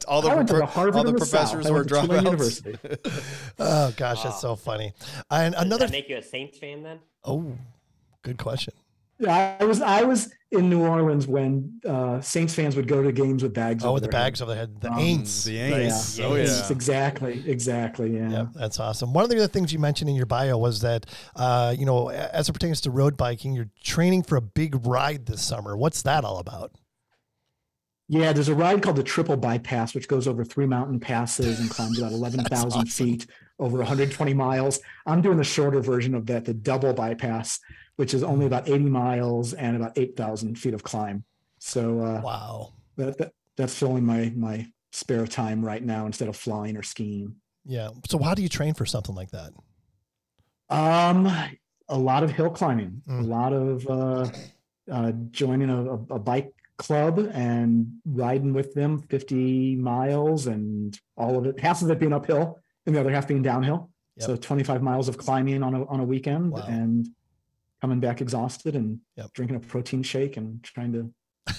all 0.08 0.22
the, 0.22 0.30
I 0.30 0.36
went 0.36 0.48
to 0.50 0.54
pro- 0.54 0.60
the 0.62 0.66
Harvard 0.68 0.96
all 0.96 1.04
the 1.04 1.12
the 1.14 1.18
professors 1.18 1.66
I 1.66 1.70
were 1.72 1.78
went 1.78 1.90
to 1.90 1.96
dropouts. 1.96 2.24
University. 2.24 2.78
oh 3.60 3.94
gosh, 3.98 4.24
that's 4.24 4.42
so 4.42 4.56
funny. 4.56 4.94
And 5.32 5.54
Does 5.54 5.64
another. 5.64 5.86
that 5.88 5.92
make 5.92 6.10
you 6.10 6.18
a 6.18 6.22
Saints 6.22 6.58
fan 6.58 6.84
then? 6.84 7.00
oh, 7.24 7.58
good 8.24 8.38
question. 8.38 8.74
Yeah, 9.20 9.58
I 9.60 9.66
was 9.66 9.82
I 9.82 10.04
was 10.04 10.32
in 10.52 10.70
New 10.70 10.86
Orleans 10.86 11.28
when 11.28 11.82
uh, 11.86 12.22
Saints 12.22 12.54
fans 12.54 12.76
would 12.76 12.88
go 12.88 13.02
to 13.02 13.12
games 13.12 13.44
with 13.44 13.54
bags. 13.54 13.84
Oh, 13.84 13.88
over 13.88 13.94
with 13.96 14.04
the 14.04 14.10
their 14.10 14.22
bags 14.22 14.42
over 14.42 14.52
the 14.52 14.58
head, 14.58 14.80
the 14.80 14.92
Um, 14.92 15.00
Aints. 15.00 15.44
The 15.46 15.58
head. 15.58 15.74
Aints. 15.92 16.20
Yeah. 16.20 16.26
Oh, 16.26 16.36
yeah. 16.36 16.68
exactly, 16.72 17.44
exactly. 17.50 18.16
Yeah. 18.16 18.30
Yeah, 18.30 18.46
that's 18.56 18.80
awesome. 18.80 19.12
One 19.14 19.24
of 19.24 19.30
the 19.30 19.38
other 19.38 19.48
things 19.48 19.74
you 19.74 19.80
mentioned 19.80 20.10
in 20.10 20.16
your 20.16 20.26
bio 20.28 20.58
was 20.58 20.82
that, 20.82 21.06
uh, 21.36 21.76
you 21.78 21.86
know, 21.86 22.10
as 22.10 22.48
it 22.48 22.54
pertains 22.54 22.80
to 22.82 22.92
road 22.92 23.18
biking, 23.18 23.54
you're 23.54 23.70
training 23.84 24.24
for 24.24 24.38
a 24.38 24.42
big 24.42 24.86
ride 24.86 25.26
this 25.26 25.42
summer. 25.42 25.76
What's 25.76 26.04
that 26.04 26.24
all 26.24 26.38
about? 26.38 26.72
Yeah, 28.10 28.32
there's 28.32 28.48
a 28.48 28.56
ride 28.56 28.82
called 28.82 28.96
the 28.96 29.04
Triple 29.04 29.36
Bypass, 29.36 29.94
which 29.94 30.08
goes 30.08 30.30
over 30.30 30.46
three 30.46 30.66
mountain 30.66 30.98
passes 31.00 31.60
and 31.60 31.70
climbs 31.70 32.00
about 32.00 32.12
11,000 32.14 32.68
awesome. 32.68 32.86
feet 32.86 33.26
over 33.60 33.80
120 33.80 34.34
miles. 34.34 34.80
I'm 35.06 35.22
doing 35.22 35.38
the 35.38 35.44
shorter 35.44 35.82
version 35.82 36.16
of 36.16 36.26
that, 36.28 36.46
the 36.46 36.54
Double 36.54 36.94
Bypass, 36.94 37.60
which 37.98 38.14
is 38.14 38.24
only 38.24 38.46
about 38.46 38.68
80 38.70 38.86
miles 38.86 39.54
and 39.54 39.76
about 39.76 39.98
8,000 39.98 40.58
feet 40.58 40.74
of 40.74 40.84
climb. 40.84 41.24
So 41.60 42.00
uh, 42.00 42.22
Wow. 42.24 42.74
that, 42.96 43.18
that, 43.18 43.34
that's 43.58 43.76
filling 43.78 44.06
my 44.06 44.32
my 44.36 44.68
spare 44.94 45.28
time 45.28 45.64
right 45.64 45.84
now 45.84 46.06
instead 46.06 46.28
of 46.30 46.36
flying 46.38 46.78
or 46.78 46.84
skiing. 46.84 47.36
Yeah. 47.66 47.90
So 48.10 48.18
how 48.20 48.34
do 48.34 48.42
you 48.42 48.50
train 48.50 48.74
for 48.74 48.86
something 48.86 49.14
like 49.14 49.32
that? 49.32 49.52
Um, 50.70 51.28
a 51.90 51.98
lot 51.98 52.24
of 52.24 52.32
hill 52.32 52.50
climbing, 52.50 53.02
a 53.08 53.12
Mm. 53.12 53.28
lot 53.28 53.54
of 53.54 53.88
uh, 53.88 54.30
uh, 54.92 55.12
joining 55.32 55.70
a, 55.70 55.84
a, 55.84 55.94
a 56.16 56.20
bike 56.20 56.54
club 56.78 57.18
and 57.34 57.92
riding 58.06 58.54
with 58.54 58.74
them 58.74 59.00
50 59.00 59.76
miles 59.78 60.48
and 60.48 61.00
all 61.16 61.38
of 61.38 61.46
it, 61.46 61.60
half 61.60 61.82
of 61.82 61.90
it 61.90 62.00
being 62.00 62.14
uphill 62.14 62.60
and 62.86 62.96
the 62.96 63.00
other 63.00 63.12
half 63.12 63.28
being 63.28 63.42
downhill. 63.42 63.90
Yep. 64.18 64.26
So 64.26 64.36
25 64.36 64.82
miles 64.84 65.08
of 65.08 65.18
climbing 65.18 65.64
on 65.64 65.74
a, 65.74 65.86
on 65.88 66.00
a 66.00 66.04
weekend 66.04 66.52
Wow. 66.52 66.66
and 66.68 67.08
coming 67.82 68.00
back 68.00 68.22
exhausted 68.22 68.76
and 68.76 69.00
Yep. 69.18 69.34
drinking 69.34 69.58
a 69.58 69.60
protein 69.60 70.04
shake 70.04 70.38
and 70.38 70.64
trying 70.64 70.94
to 70.94 71.14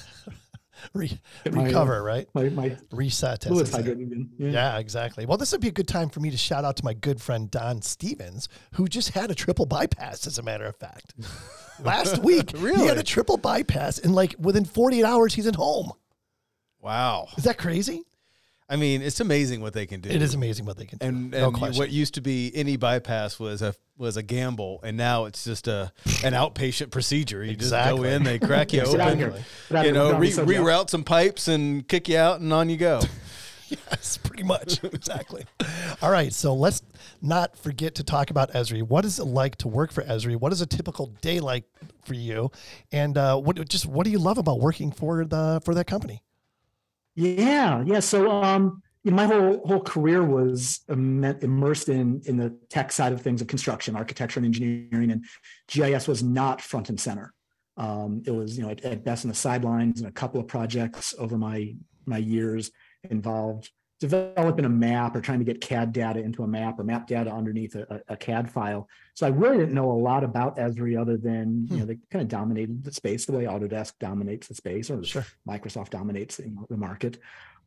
Re- 0.95 1.19
get 1.45 1.55
my, 1.55 1.63
uh, 1.63 1.67
recover, 1.67 2.03
right? 2.05 2.29
my, 2.35 2.49
my 2.51 2.77
Reset. 2.93 3.45
as 3.47 3.51
fluids 3.51 3.71
they 3.73 3.79
say. 3.79 3.83
hydrated 3.83 4.03
again. 4.03 4.31
Yeah. 4.39 4.51
Yeah, 4.51 4.79
exactly. 4.79 5.27
Well, 5.27 5.37
this 5.37 5.51
would 5.53 5.61
be 5.61 5.69
a 5.69 5.73
good 5.73 5.89
time 5.89 6.09
for 6.09 6.21
me 6.21 6.31
to 6.31 6.37
shout 6.37 6.65
out 6.65 6.77
to 6.77 6.85
my 6.85 6.95
good 6.95 7.21
friend 7.21 7.51
Don 7.51 7.83
Stevens, 7.83 8.49
who 8.75 8.87
just 8.87 9.11
had 9.11 9.31
a 9.31 9.35
triple 9.35 9.67
bypass, 9.67 10.27
as 10.27 10.39
a 10.39 10.43
matter 10.43 10.67
of 10.67 10.77
fact. 10.77 11.15
Last 11.83 12.19
week, 12.23 12.53
really? 12.57 12.83
he 12.83 12.87
had 12.87 12.97
a 12.99 13.03
triple 13.03 13.37
bypass, 13.37 13.99
and 13.99 14.15
like 14.15 14.35
within 14.39 14.65
48 14.65 15.05
hours, 15.05 15.35
he's 15.35 15.47
at 15.49 15.57
home. 15.57 15.93
Wow. 16.81 17.27
Is 17.37 17.43
that 17.45 17.59
crazy? 17.59 18.05
I 18.71 18.77
mean, 18.77 19.01
it's 19.01 19.21
amazing 19.21 19.63
what 19.63 19.73
they 19.73 19.87
can 19.87 20.01
do. 20.01 20.11
It 20.11 20.21
is 20.21 20.35
amazing 20.35 20.67
what 20.67 20.77
they 20.77 20.85
can 20.85 20.99
do. 20.99 21.07
And, 21.07 21.31
no 21.31 21.47
and 21.47 21.57
question. 21.57 21.79
what 21.79 21.91
used 21.91 22.15
to 22.15 22.21
be 22.21 22.53
any 22.55 22.77
bypass 22.77 23.39
was 23.39 23.63
a 23.63 23.75
was 23.97 24.17
a 24.17 24.23
gamble, 24.23 24.81
and 24.83 24.97
now 24.97 25.25
it's 25.25 25.43
just 25.43 25.69
a 25.69 25.91
an 26.23 26.35
outpatient 26.35 26.91
procedure. 26.91 27.43
You 27.43 27.57
just 27.57 27.73
go 27.73 28.03
in, 28.03 28.25
they 28.25 28.39
crack 28.39 28.73
you 28.73 28.81
Get 28.81 28.89
out 28.89 28.95
of 28.95 29.01
open, 29.01 29.19
here. 29.19 29.31
Get 29.71 29.77
out 29.77 29.81
of 29.81 29.87
you 29.87 29.93
know, 29.93 30.19
re- 30.19 30.31
reroute 30.31 30.91
some 30.91 31.03
pipes 31.03 31.49
and 31.49 31.87
kick 31.89 32.09
you 32.09 32.19
out, 32.19 32.41
and 32.41 32.53
on 32.53 32.69
you 32.69 32.77
go. 32.77 33.01
Yes, 33.69 34.17
pretty 34.17 34.45
much. 34.45 34.83
exactly. 34.95 35.45
All 36.01 36.11
right. 36.11 36.33
So 36.33 36.55
let's 36.55 36.83
not 37.21 37.57
forget 37.57 37.97
to 37.97 38.03
talk 38.03 38.31
about 38.31 38.53
Esri. 38.53 38.83
What 38.83 39.05
is 39.05 39.19
it 39.19 39.25
like 39.25 39.57
to 39.57 39.69
work 39.69 39.93
for 39.93 40.03
Esri? 40.03 40.37
What 40.37 40.53
is 40.53 40.63
a 40.63 40.67
typical 40.67 41.09
day 41.21 41.41
like 41.41 41.65
for 42.05 42.15
you? 42.15 42.51
And 42.93 43.19
uh, 43.19 43.39
what 43.39 43.69
just 43.69 43.87
what 43.87 44.05
do 44.05 44.11
you 44.11 44.19
love 44.19 44.39
about 44.39 44.61
working 44.61 44.91
for 44.91 45.25
the 45.25 45.61
for 45.65 45.75
that 45.75 45.87
company? 45.87 46.23
Yeah, 47.21 47.83
yeah. 47.85 47.99
So, 47.99 48.31
um, 48.31 48.81
you 49.03 49.11
know, 49.11 49.17
my 49.17 49.27
whole 49.27 49.67
whole 49.67 49.81
career 49.81 50.23
was 50.23 50.83
im- 50.89 51.25
immersed 51.25 51.89
in 51.89 52.23
in 52.27 52.37
the 52.37 52.57
tech 52.71 52.93
side 52.93 53.13
of 53.13 53.21
things 53.21 53.41
of 53.41 53.49
construction, 53.49 53.97
architecture, 53.97 54.39
and 54.39 54.47
engineering, 54.47 55.11
and 55.11 55.25
GIS 55.67 56.07
was 56.07 56.23
not 56.23 56.61
front 56.61 56.91
and 56.91 57.01
center. 57.01 57.35
Um, 57.77 58.23
it 58.25 58.31
was, 58.31 58.57
you 58.57 58.63
know, 58.63 58.71
at, 58.71 58.85
at 58.85 59.05
best 59.05 59.25
in 59.25 59.31
the 59.31 59.35
sidelines, 59.35 60.01
and 60.01 60.09
a 60.09 60.13
couple 60.13 60.41
of 60.41 60.47
projects 60.47 61.13
over 61.19 61.37
my 61.37 61.75
my 62.07 62.19
years 62.19 62.71
involved 63.11 63.69
developing 63.99 64.65
a 64.65 64.69
map 64.69 65.17
or 65.17 65.21
trying 65.21 65.41
to 65.41 65.45
get 65.45 65.61
CAD 65.61 65.93
data 65.93 66.21
into 66.21 66.45
a 66.45 66.47
map 66.47 66.79
or 66.79 66.85
map 66.85 67.07
data 67.07 67.33
underneath 67.33 67.75
a, 67.75 68.01
a 68.09 68.17
CAD 68.17 68.51
file. 68.51 68.89
So 69.15 69.27
I 69.27 69.31
really 69.31 69.59
didn't 69.59 69.75
know 69.75 69.91
a 69.91 69.93
lot 69.93 70.23
about 70.23 70.57
Esri 70.57 71.01
other 71.01 71.17
than 71.17 71.67
you 71.71 71.79
know 71.79 71.85
they 71.85 71.99
kind 72.11 72.23
of 72.23 72.29
dominated 72.29 72.85
the 72.85 72.93
space 72.93 73.27
the 73.27 73.33
way 73.33 73.45
Autodesk 73.45 73.95
dominates 73.99 74.47
the 74.49 74.55
space 74.55 74.91
or 74.91 75.03
Sure. 75.05 75.27
Microsoft 75.49 75.91
dominates 75.91 76.37
the 76.37 76.55
the 76.69 76.77
market. 76.77 77.19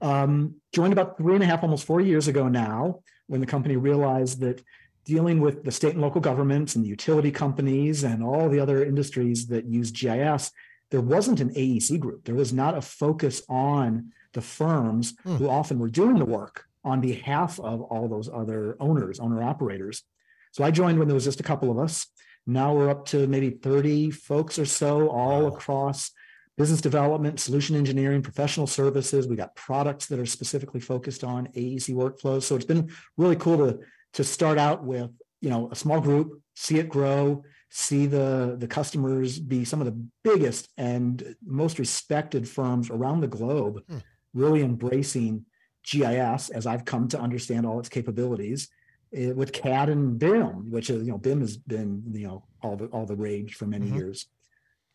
Um, 0.02 0.56
joined 0.74 0.94
about 0.94 1.18
three 1.18 1.36
and 1.36 1.44
a 1.44 1.46
half, 1.48 1.64
almost 1.64 1.86
four 1.86 2.02
years 2.02 2.28
ago 2.28 2.48
now, 2.48 3.02
when 3.28 3.40
the 3.40 3.46
company 3.46 3.76
realized 3.76 4.40
that 4.42 4.64
dealing 5.06 5.40
with 5.42 5.64
the 5.64 5.72
state 5.72 5.94
and 5.94 6.02
local 6.02 6.22
governments 6.22 6.76
and 6.76 6.84
the 6.84 6.90
utility 6.90 7.32
companies 7.32 8.04
and 8.04 8.24
all 8.24 8.50
the 8.50 8.60
other 8.60 8.84
industries 8.84 9.48
that 9.48 9.66
use 9.66 9.92
GIS, 9.92 10.52
there 10.92 11.02
wasn't 11.02 11.40
an 11.40 11.50
AEC 11.54 12.00
group. 12.00 12.24
There 12.26 12.36
was 12.36 12.54
not 12.54 12.78
a 12.78 12.82
focus 12.82 13.42
on 13.50 14.12
the 14.34 14.42
firms 14.42 15.14
Hmm. 15.24 15.36
who 15.36 15.50
often 15.50 15.80
were 15.80 15.90
doing 15.90 16.18
the 16.18 16.26
work 16.26 16.66
on 16.84 17.02
behalf 17.02 17.60
of 17.60 17.82
all 17.82 18.08
those 18.08 18.30
other 18.30 18.76
owners, 18.80 19.20
owner 19.20 19.44
operators. 19.44 20.04
So 20.52 20.64
I 20.64 20.72
joined 20.72 20.98
when 21.00 21.08
there 21.08 21.16
was 21.16 21.24
just 21.26 21.40
a 21.40 21.44
couple 21.44 21.70
of 21.72 21.78
us. 21.78 22.08
Now 22.48 22.74
we're 22.74 22.90
up 22.90 23.06
to 23.08 23.28
maybe 23.28 23.52
30 23.52 24.10
folks 24.12 24.58
or 24.58 24.66
so, 24.66 25.10
all 25.10 25.44
Wow. 25.44 25.48
across 25.50 26.12
business 26.58 26.82
development, 26.82 27.40
solution 27.40 27.76
engineering, 27.76 28.22
professional 28.22 28.68
services. 28.68 29.28
We 29.28 29.36
got 29.36 29.56
products 29.56 30.08
that 30.08 30.20
are 30.20 30.26
specifically 30.26 30.80
focused 30.80 31.24
on 31.24 31.48
AEC 31.56 31.94
workflows. 31.94 32.44
So 32.44 32.56
it's 32.56 32.66
been 32.66 32.90
really 33.18 33.36
cool 33.36 33.58
to 33.58 33.80
to 34.14 34.26
start 34.26 34.58
out 34.58 34.84
with, 34.84 35.10
you 35.40 35.50
know, 35.50 35.70
a 35.72 35.76
small 35.76 36.02
group, 36.02 36.42
see 36.56 36.80
it 36.80 36.90
grow, 36.90 37.44
see 37.70 38.06
the 38.08 38.58
the 38.60 38.68
customers 38.68 39.40
be 39.40 39.64
some 39.64 39.80
of 39.80 39.86
the 39.86 39.98
biggest 40.24 40.68
and 40.78 41.36
most 41.46 41.80
respected 41.80 42.50
firms 42.50 42.90
around 42.90 43.22
the 43.22 43.28
globe, 43.28 43.82
Hmm. 43.88 43.98
Really 44.34 44.62
embracing 44.62 45.46
GIS 45.84 46.50
as 46.50 46.66
I've 46.68 46.86
come 46.86 47.08
to 47.10 47.20
understand 47.20 47.66
all 47.66 47.80
its 47.80 47.90
capabilities 47.90 48.70
eh, 49.14 49.32
with 49.32 49.52
CAD 49.52 49.90
and 49.90 50.18
BIM, 50.20 50.70
which 50.72 50.90
is 50.90 51.06
you 51.06 51.12
know 51.12 51.18
BIM 51.18 51.42
has 51.42 51.58
been 51.58 52.04
you 52.12 52.28
know 52.28 52.46
all 52.62 52.76
the 52.78 52.86
all 52.88 53.06
the 53.06 53.16
rage 53.16 53.56
for 53.56 53.66
many 53.66 53.88
Mhm. 53.88 53.96
years. 53.96 54.28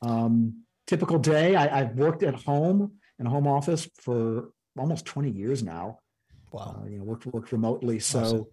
Um, 0.02 0.62
typical 0.86 1.18
day, 1.18 1.56
I, 1.56 1.80
I've 1.80 1.94
worked 1.96 2.22
at 2.22 2.34
home 2.42 2.92
in 3.18 3.26
a 3.26 3.30
home 3.30 3.46
office 3.46 3.88
for 3.96 4.50
almost 4.78 5.04
20 5.06 5.30
years 5.30 5.62
now. 5.62 5.98
Wow. 6.52 6.82
Uh, 6.82 6.88
you 6.88 6.98
know, 6.98 7.04
worked 7.04 7.26
worked 7.26 7.52
remotely. 7.52 7.98
So 7.98 8.20
Awesome. 8.20 8.44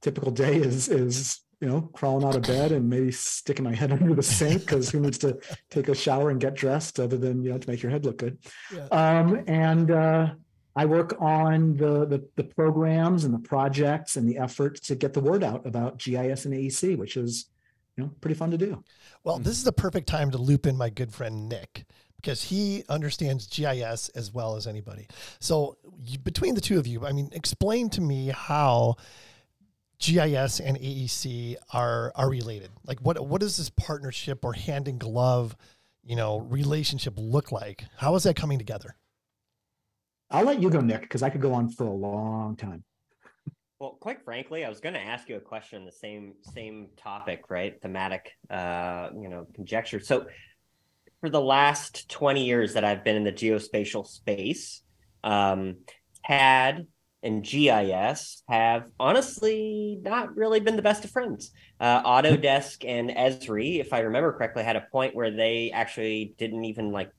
typical 0.00 0.30
day 0.30 0.56
is 0.56 0.88
is 0.88 1.40
you 1.62 1.68
know 1.68 1.82
crawling 1.92 2.26
out 2.26 2.34
of 2.34 2.42
bed 2.42 2.72
and 2.72 2.90
maybe 2.90 3.12
sticking 3.12 3.64
my 3.64 3.74
head 3.74 3.92
under 4.00 4.14
the 4.14 4.22
sink 4.22 4.62
because 4.62 4.90
who 4.90 5.00
needs 5.00 5.16
to 5.18 5.38
take 5.70 5.88
a 5.88 5.94
shower 5.94 6.30
and 6.30 6.40
get 6.40 6.54
dressed 6.54 6.98
other 6.98 7.16
than 7.16 7.42
you 7.42 7.52
know 7.52 7.58
to 7.58 7.70
make 7.70 7.80
your 7.80 7.90
head 7.90 8.04
look 8.04 8.18
good. 8.18 8.36
Yeah. 8.74 8.86
Um, 8.90 9.44
and 9.46 9.90
uh, 9.92 10.34
I 10.74 10.84
work 10.86 11.14
on 11.20 11.76
the, 11.76 12.04
the 12.04 12.28
the 12.34 12.44
programs 12.44 13.24
and 13.24 13.32
the 13.32 13.38
projects 13.38 14.16
and 14.16 14.28
the 14.28 14.38
efforts 14.38 14.80
to 14.88 14.96
get 14.96 15.12
the 15.12 15.20
word 15.20 15.44
out 15.44 15.64
about 15.64 15.98
GIS 15.98 16.44
and 16.44 16.52
AEC, 16.52 16.98
which 16.98 17.16
is 17.16 17.46
you 17.96 18.02
know 18.02 18.10
pretty 18.20 18.34
fun 18.34 18.50
to 18.50 18.58
do. 18.58 18.82
Well, 19.22 19.38
this 19.38 19.56
is 19.56 19.64
the 19.64 19.72
perfect 19.72 20.08
time 20.08 20.32
to 20.32 20.38
loop 20.38 20.66
in 20.66 20.76
my 20.76 20.90
good 20.90 21.14
friend 21.14 21.48
Nick 21.48 21.84
because 22.16 22.42
he 22.42 22.84
understands 22.88 23.46
GIS 23.46 24.08
as 24.10 24.32
well 24.32 24.56
as 24.56 24.66
anybody. 24.66 25.06
So, 25.40 25.76
you, 26.04 26.18
between 26.18 26.54
the 26.54 26.60
two 26.60 26.78
of 26.78 26.86
you, 26.86 27.04
I 27.04 27.12
mean, 27.12 27.28
explain 27.32 27.90
to 27.90 28.00
me 28.00 28.28
how 28.28 28.96
GIS 30.02 30.58
and 30.58 30.76
AEC 30.78 31.56
are 31.72 32.12
are 32.16 32.28
related. 32.28 32.70
Like, 32.84 32.98
what 33.00 33.24
what 33.26 33.40
does 33.40 33.56
this 33.56 33.70
partnership 33.70 34.44
or 34.44 34.52
hand 34.52 34.88
in 34.88 34.98
glove, 34.98 35.56
you 36.04 36.16
know, 36.16 36.40
relationship 36.40 37.14
look 37.16 37.52
like? 37.52 37.84
How 37.96 38.14
is 38.16 38.24
that 38.24 38.34
coming 38.34 38.58
together? 38.58 38.96
I'll 40.30 40.44
let 40.44 40.60
you 40.60 40.70
go, 40.70 40.80
Nick, 40.80 41.02
because 41.02 41.22
I 41.22 41.30
could 41.30 41.40
go 41.40 41.52
on 41.52 41.68
for 41.68 41.86
a 41.86 41.92
long 41.92 42.56
time. 42.56 42.82
Well, 43.78 43.96
quite 44.00 44.24
frankly, 44.24 44.64
I 44.64 44.68
was 44.68 44.80
going 44.80 44.94
to 44.94 45.00
ask 45.00 45.28
you 45.28 45.36
a 45.36 45.40
question 45.40 45.84
the 45.84 45.92
same 45.92 46.34
same 46.52 46.88
topic, 46.96 47.44
right? 47.48 47.80
Thematic, 47.80 48.32
uh, 48.50 49.10
you 49.14 49.28
know, 49.28 49.46
conjecture. 49.54 50.00
So, 50.00 50.26
for 51.20 51.30
the 51.30 51.40
last 51.40 52.08
twenty 52.10 52.44
years 52.44 52.74
that 52.74 52.84
I've 52.84 53.04
been 53.04 53.14
in 53.14 53.24
the 53.24 53.32
geospatial 53.32 54.04
space, 54.04 54.82
um, 55.22 55.76
CAD 56.26 56.88
and 57.22 57.44
GIS 57.44 58.42
have 58.48 58.90
honestly 58.98 59.98
not 60.02 60.36
really 60.36 60.60
been 60.60 60.76
the 60.76 60.82
best 60.82 61.04
of 61.04 61.10
friends. 61.10 61.52
Uh, 61.80 62.02
Autodesk 62.02 62.84
and 62.88 63.10
Esri, 63.10 63.80
if 63.80 63.92
I 63.92 64.00
remember 64.00 64.32
correctly, 64.32 64.64
had 64.64 64.76
a 64.76 64.86
point 64.92 65.14
where 65.14 65.30
they 65.30 65.70
actually 65.72 66.34
didn't 66.38 66.64
even 66.64 66.92
like 66.92 67.10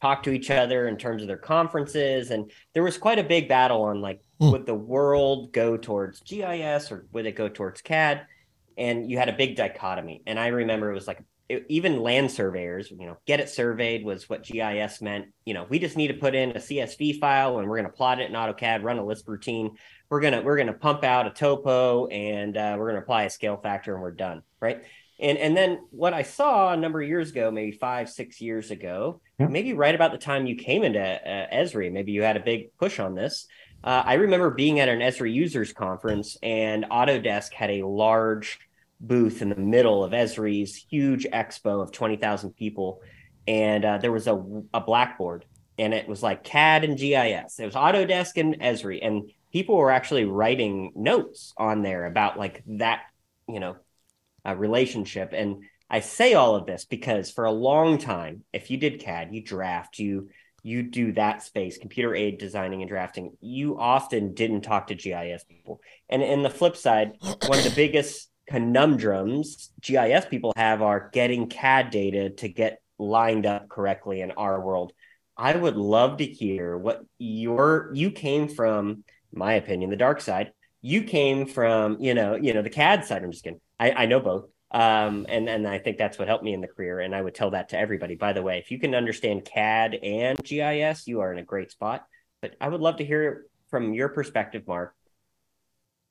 talk 0.00 0.22
to 0.24 0.30
each 0.32 0.50
other 0.50 0.88
in 0.88 0.96
terms 0.96 1.22
of 1.22 1.28
their 1.28 1.36
conferences, 1.36 2.30
and 2.30 2.50
there 2.74 2.82
was 2.82 2.98
quite 2.98 3.18
a 3.18 3.24
big 3.24 3.48
battle 3.48 3.82
on 3.82 4.00
like 4.00 4.20
Hmm. 4.40 4.50
would 4.52 4.64
the 4.66 4.74
world 4.74 5.52
go 5.52 5.76
towards 5.76 6.20
GIS 6.20 6.90
or 6.90 7.06
would 7.12 7.26
it 7.26 7.36
go 7.36 7.48
towards 7.48 7.82
CAD? 7.82 8.26
And 8.78 9.10
you 9.10 9.18
had 9.18 9.28
a 9.28 9.34
big 9.34 9.56
dichotomy. 9.56 10.22
And 10.26 10.38
I 10.38 10.46
remember 10.48 10.90
it 10.90 10.94
was 10.94 11.06
like 11.06 11.22
it, 11.50 11.66
even 11.68 12.00
land 12.00 12.30
surveyors, 12.30 12.90
you 12.90 13.06
know, 13.06 13.16
get 13.26 13.40
it 13.40 13.48
surveyed 13.48 14.04
was 14.04 14.28
what 14.28 14.44
GIS 14.44 15.02
meant. 15.02 15.26
You 15.44 15.54
know, 15.54 15.66
we 15.68 15.78
just 15.78 15.96
need 15.96 16.08
to 16.08 16.14
put 16.14 16.34
in 16.34 16.50
a 16.52 16.60
CSV 16.60 17.18
file 17.18 17.58
and 17.58 17.68
we're 17.68 17.76
going 17.78 17.90
to 17.90 17.96
plot 17.96 18.20
it 18.20 18.30
in 18.30 18.36
AutoCAD, 18.36 18.84
run 18.84 18.98
a 18.98 19.04
list 19.04 19.26
routine. 19.26 19.72
We're 20.08 20.20
gonna 20.20 20.42
we're 20.42 20.56
gonna 20.56 20.72
pump 20.72 21.04
out 21.04 21.26
a 21.26 21.30
topo 21.30 22.06
and 22.06 22.56
uh, 22.56 22.76
we're 22.78 22.88
gonna 22.88 23.02
apply 23.02 23.24
a 23.24 23.30
scale 23.30 23.56
factor 23.56 23.94
and 23.94 24.02
we're 24.02 24.10
done, 24.12 24.42
right? 24.60 24.82
And 25.20 25.38
and 25.38 25.56
then 25.56 25.80
what 25.90 26.14
I 26.14 26.22
saw 26.22 26.72
a 26.72 26.76
number 26.76 27.00
of 27.00 27.08
years 27.08 27.30
ago, 27.30 27.50
maybe 27.50 27.72
five 27.72 28.08
six 28.08 28.40
years 28.40 28.70
ago, 28.70 29.20
Yeah. 29.38 29.46
maybe 29.48 29.72
right 29.72 29.94
about 29.94 30.12
the 30.12 30.18
time 30.18 30.46
you 30.46 30.56
came 30.56 30.82
into 30.82 31.00
uh, 31.00 31.46
Esri, 31.54 31.92
maybe 31.92 32.12
you 32.12 32.22
had 32.22 32.36
a 32.36 32.40
big 32.40 32.76
push 32.78 32.98
on 32.98 33.14
this. 33.14 33.46
Uh, 33.84 34.02
I 34.04 34.14
remember 34.14 34.50
being 34.50 34.80
at 34.80 34.88
an 34.88 34.98
Esri 34.98 35.32
users 35.32 35.72
conference, 35.72 36.36
and 36.42 36.84
Autodesk 36.90 37.52
had 37.52 37.70
a 37.70 37.86
large 37.86 38.58
booth 39.00 39.42
in 39.42 39.48
the 39.48 39.56
middle 39.56 40.04
of 40.04 40.12
Esri's 40.12 40.76
huge 40.76 41.24
expo 41.32 41.82
of 41.82 41.92
20,000 41.92 42.54
people. 42.54 43.00
And 43.46 43.84
uh, 43.84 43.98
there 43.98 44.12
was 44.12 44.26
a, 44.26 44.42
a 44.74 44.80
blackboard, 44.80 45.46
and 45.78 45.94
it 45.94 46.06
was 46.06 46.22
like 46.22 46.44
CAD 46.44 46.84
and 46.84 46.98
GIS. 46.98 47.58
It 47.58 47.64
was 47.64 47.74
Autodesk 47.74 48.36
and 48.36 48.60
Esri, 48.60 49.00
and 49.02 49.30
people 49.52 49.76
were 49.76 49.90
actually 49.90 50.24
writing 50.24 50.92
notes 50.94 51.52
on 51.56 51.82
there 51.82 52.06
about 52.06 52.38
like 52.38 52.62
that, 52.66 53.02
you 53.48 53.60
know, 53.60 53.76
uh, 54.46 54.54
relationship. 54.54 55.32
And 55.32 55.64
I 55.88 56.00
say 56.00 56.34
all 56.34 56.54
of 56.54 56.66
this 56.66 56.84
because 56.84 57.30
for 57.30 57.44
a 57.44 57.50
long 57.50 57.98
time, 57.98 58.44
if 58.52 58.70
you 58.70 58.76
did 58.76 59.00
CAD, 59.00 59.30
you 59.32 59.42
draft, 59.42 59.98
you 59.98 60.28
you 60.62 60.82
do 60.82 61.12
that 61.12 61.42
space, 61.42 61.78
computer 61.78 62.14
aid 62.14 62.38
designing 62.38 62.82
and 62.82 62.88
drafting, 62.88 63.36
you 63.40 63.78
often 63.78 64.34
didn't 64.34 64.60
talk 64.60 64.88
to 64.88 64.94
GIS 64.94 65.42
people. 65.44 65.80
And 66.08 66.22
in 66.22 66.42
the 66.42 66.50
flip 66.50 66.76
side, 66.76 67.12
one 67.46 67.58
of 67.58 67.64
the 67.64 67.72
biggest 67.74 68.29
conundrums 68.50 69.70
GIS 69.80 70.26
people 70.26 70.52
have 70.56 70.82
are 70.82 71.08
getting 71.12 71.48
CAD 71.48 71.90
data 71.90 72.30
to 72.30 72.48
get 72.48 72.82
lined 72.98 73.46
up 73.46 73.68
correctly 73.68 74.20
in 74.20 74.32
our 74.32 74.60
world. 74.60 74.92
I 75.36 75.56
would 75.56 75.76
love 75.76 76.18
to 76.18 76.26
hear 76.26 76.76
what 76.76 77.02
your 77.18 77.90
you 77.94 78.10
came 78.10 78.48
from, 78.48 79.04
my 79.32 79.54
opinion, 79.54 79.88
the 79.88 79.96
dark 79.96 80.20
side. 80.20 80.52
You 80.82 81.04
came 81.04 81.46
from, 81.46 81.98
you 82.00 82.14
know, 82.14 82.34
you 82.34 82.52
know, 82.52 82.62
the 82.62 82.70
CAD 82.70 83.04
side. 83.04 83.22
I'm 83.22 83.30
just 83.30 83.44
kidding. 83.44 83.60
I, 83.78 83.92
I 83.92 84.06
know 84.06 84.20
both. 84.20 84.46
Um, 84.72 85.26
and 85.28 85.48
and 85.48 85.66
I 85.66 85.78
think 85.78 85.96
that's 85.96 86.18
what 86.18 86.28
helped 86.28 86.44
me 86.44 86.52
in 86.52 86.60
the 86.60 86.68
career. 86.68 87.00
And 87.00 87.14
I 87.14 87.22
would 87.22 87.34
tell 87.34 87.52
that 87.52 87.70
to 87.70 87.78
everybody. 87.78 88.16
By 88.16 88.32
the 88.32 88.42
way, 88.42 88.58
if 88.58 88.70
you 88.70 88.78
can 88.78 88.94
understand 88.94 89.44
CAD 89.44 89.94
and 90.02 90.42
GIS, 90.42 91.06
you 91.06 91.20
are 91.20 91.32
in 91.32 91.38
a 91.38 91.44
great 91.44 91.70
spot. 91.70 92.04
But 92.42 92.56
I 92.60 92.68
would 92.68 92.80
love 92.80 92.96
to 92.96 93.04
hear 93.04 93.46
from 93.70 93.94
your 93.94 94.08
perspective, 94.08 94.64
Marc, 94.66 94.94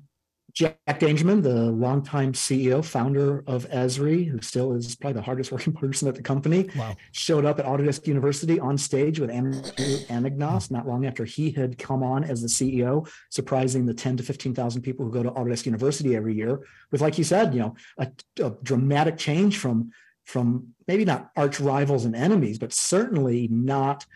Jack 0.57 0.99
Dangermond, 0.99 1.43
the 1.43 1.69
longtime 1.69 2.33
CEO, 2.33 2.83
founder 2.83 3.43
of 3.45 3.69
Esri, 3.69 4.25
who 4.27 4.41
still 4.41 4.73
is 4.73 4.95
probably 4.95 5.13
the 5.13 5.21
hardest 5.21 5.51
working 5.51 5.71
person 5.81 6.07
at 6.07 6.15
the 6.15 6.23
company, 6.23 6.67
Wow. 6.75 6.95
showed 7.11 7.45
up 7.45 7.59
at 7.59 7.65
Autodesk 7.65 8.07
University 8.07 8.59
on 8.59 8.75
stage 8.75 9.19
with 9.19 9.29
Andrew 9.29 9.61
Anagnost 10.09 10.71
not 10.71 10.87
long 10.87 11.05
after 11.05 11.25
he 11.25 11.51
had 11.51 11.77
come 11.77 12.01
on 12.01 12.23
as 12.23 12.41
the 12.41 12.47
CEO, 12.47 13.07
surprising 13.29 13.85
the 13.85 13.93
10 13.93 14.17
to 14.17 14.23
15,000 14.23 14.81
people 14.81 15.05
who 15.05 15.11
go 15.11 15.21
to 15.21 15.29
Autodesk 15.29 15.67
University 15.67 16.15
every 16.15 16.33
year 16.33 16.61
with, 16.91 17.01
like 17.01 17.19
you 17.19 17.23
said, 17.23 17.53
you 17.53 17.59
know, 17.59 17.75
a, 17.99 18.11
a 18.41 18.49
dramatic 18.63 19.15
change 19.15 19.59
from, 19.59 19.91
from 20.25 20.69
maybe 20.87 21.05
not 21.05 21.29
arch 21.35 21.59
rivals 21.59 22.05
and 22.05 22.15
enemies, 22.15 22.57
but 22.57 22.73
certainly 22.73 23.47
not 23.51 24.07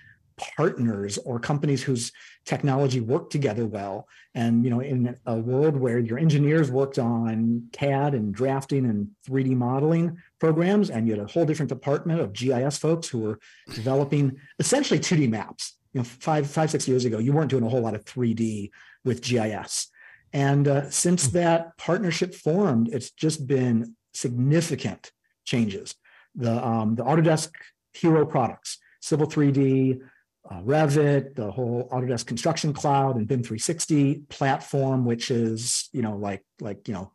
partners 0.56 1.18
or 1.20 1.40
companies 1.40 1.84
whose 1.84 2.12
technology 2.46 3.00
worked 3.00 3.32
together 3.32 3.66
well. 3.66 4.08
And 4.34 4.64
you 4.64 4.70
know, 4.70 4.80
in 4.80 5.16
a 5.26 5.36
world 5.36 5.76
where 5.76 6.00
your 6.00 6.18
engineers 6.18 6.72
worked 6.72 7.00
on 7.00 7.68
CAD 7.72 8.14
and 8.14 8.34
drafting 8.34 8.86
and 8.86 9.10
3D 9.28 9.56
modeling 9.56 10.18
programs, 10.40 10.90
and 10.90 11.08
you 11.08 11.14
had 11.14 11.24
a 11.24 11.32
whole 11.32 11.46
different 11.46 11.70
department 11.70 12.20
of 12.20 12.34
GIS 12.34 12.78
folks 12.78 13.08
who 13.08 13.20
were 13.20 13.40
developing 13.74 14.38
essentially 14.60 15.00
2D 15.00 15.30
maps. 15.30 15.78
You 15.94 16.00
know, 16.00 16.06
five, 16.06 16.50
five, 16.50 16.72
six 16.72 16.88
years 16.88 17.06
ago, 17.06 17.20
you 17.20 17.34
weren't 17.34 17.50
doing 17.50 17.66
a 17.66 17.70
whole 17.70 17.82
lot 17.82 17.96
of 17.96 18.06
3D 18.06 18.72
with 19.04 19.22
GIS. 19.22 19.88
And 20.34 20.68
uh, 20.68 20.90
since 20.90 21.28
that 21.30 21.78
partnership 21.78 22.34
formed, 22.34 22.88
it's 22.88 23.12
just 23.12 23.46
been 23.46 23.96
significant 24.14 25.12
changes. 25.46 25.96
The 26.36 26.66
um, 26.66 26.96
the 26.96 27.04
Autodesk 27.04 27.52
Hero 27.94 28.26
products, 28.26 28.78
Civil 29.02 29.28
3D, 29.28 30.00
uh, 30.52 30.62
Revit, 30.64 31.36
the 31.36 31.50
whole 31.50 31.88
Autodesk 31.92 32.26
Construction 32.26 32.74
Cloud 32.74 33.16
and 33.16 33.28
BIM 33.28 33.42
360 33.42 34.24
platform, 34.30 35.06
which 35.06 35.32
is 35.32 35.90
you 35.94 36.02
know 36.02 36.18
like 36.18 36.44
like 36.60 36.88
you 36.88 36.94
know 36.94 37.12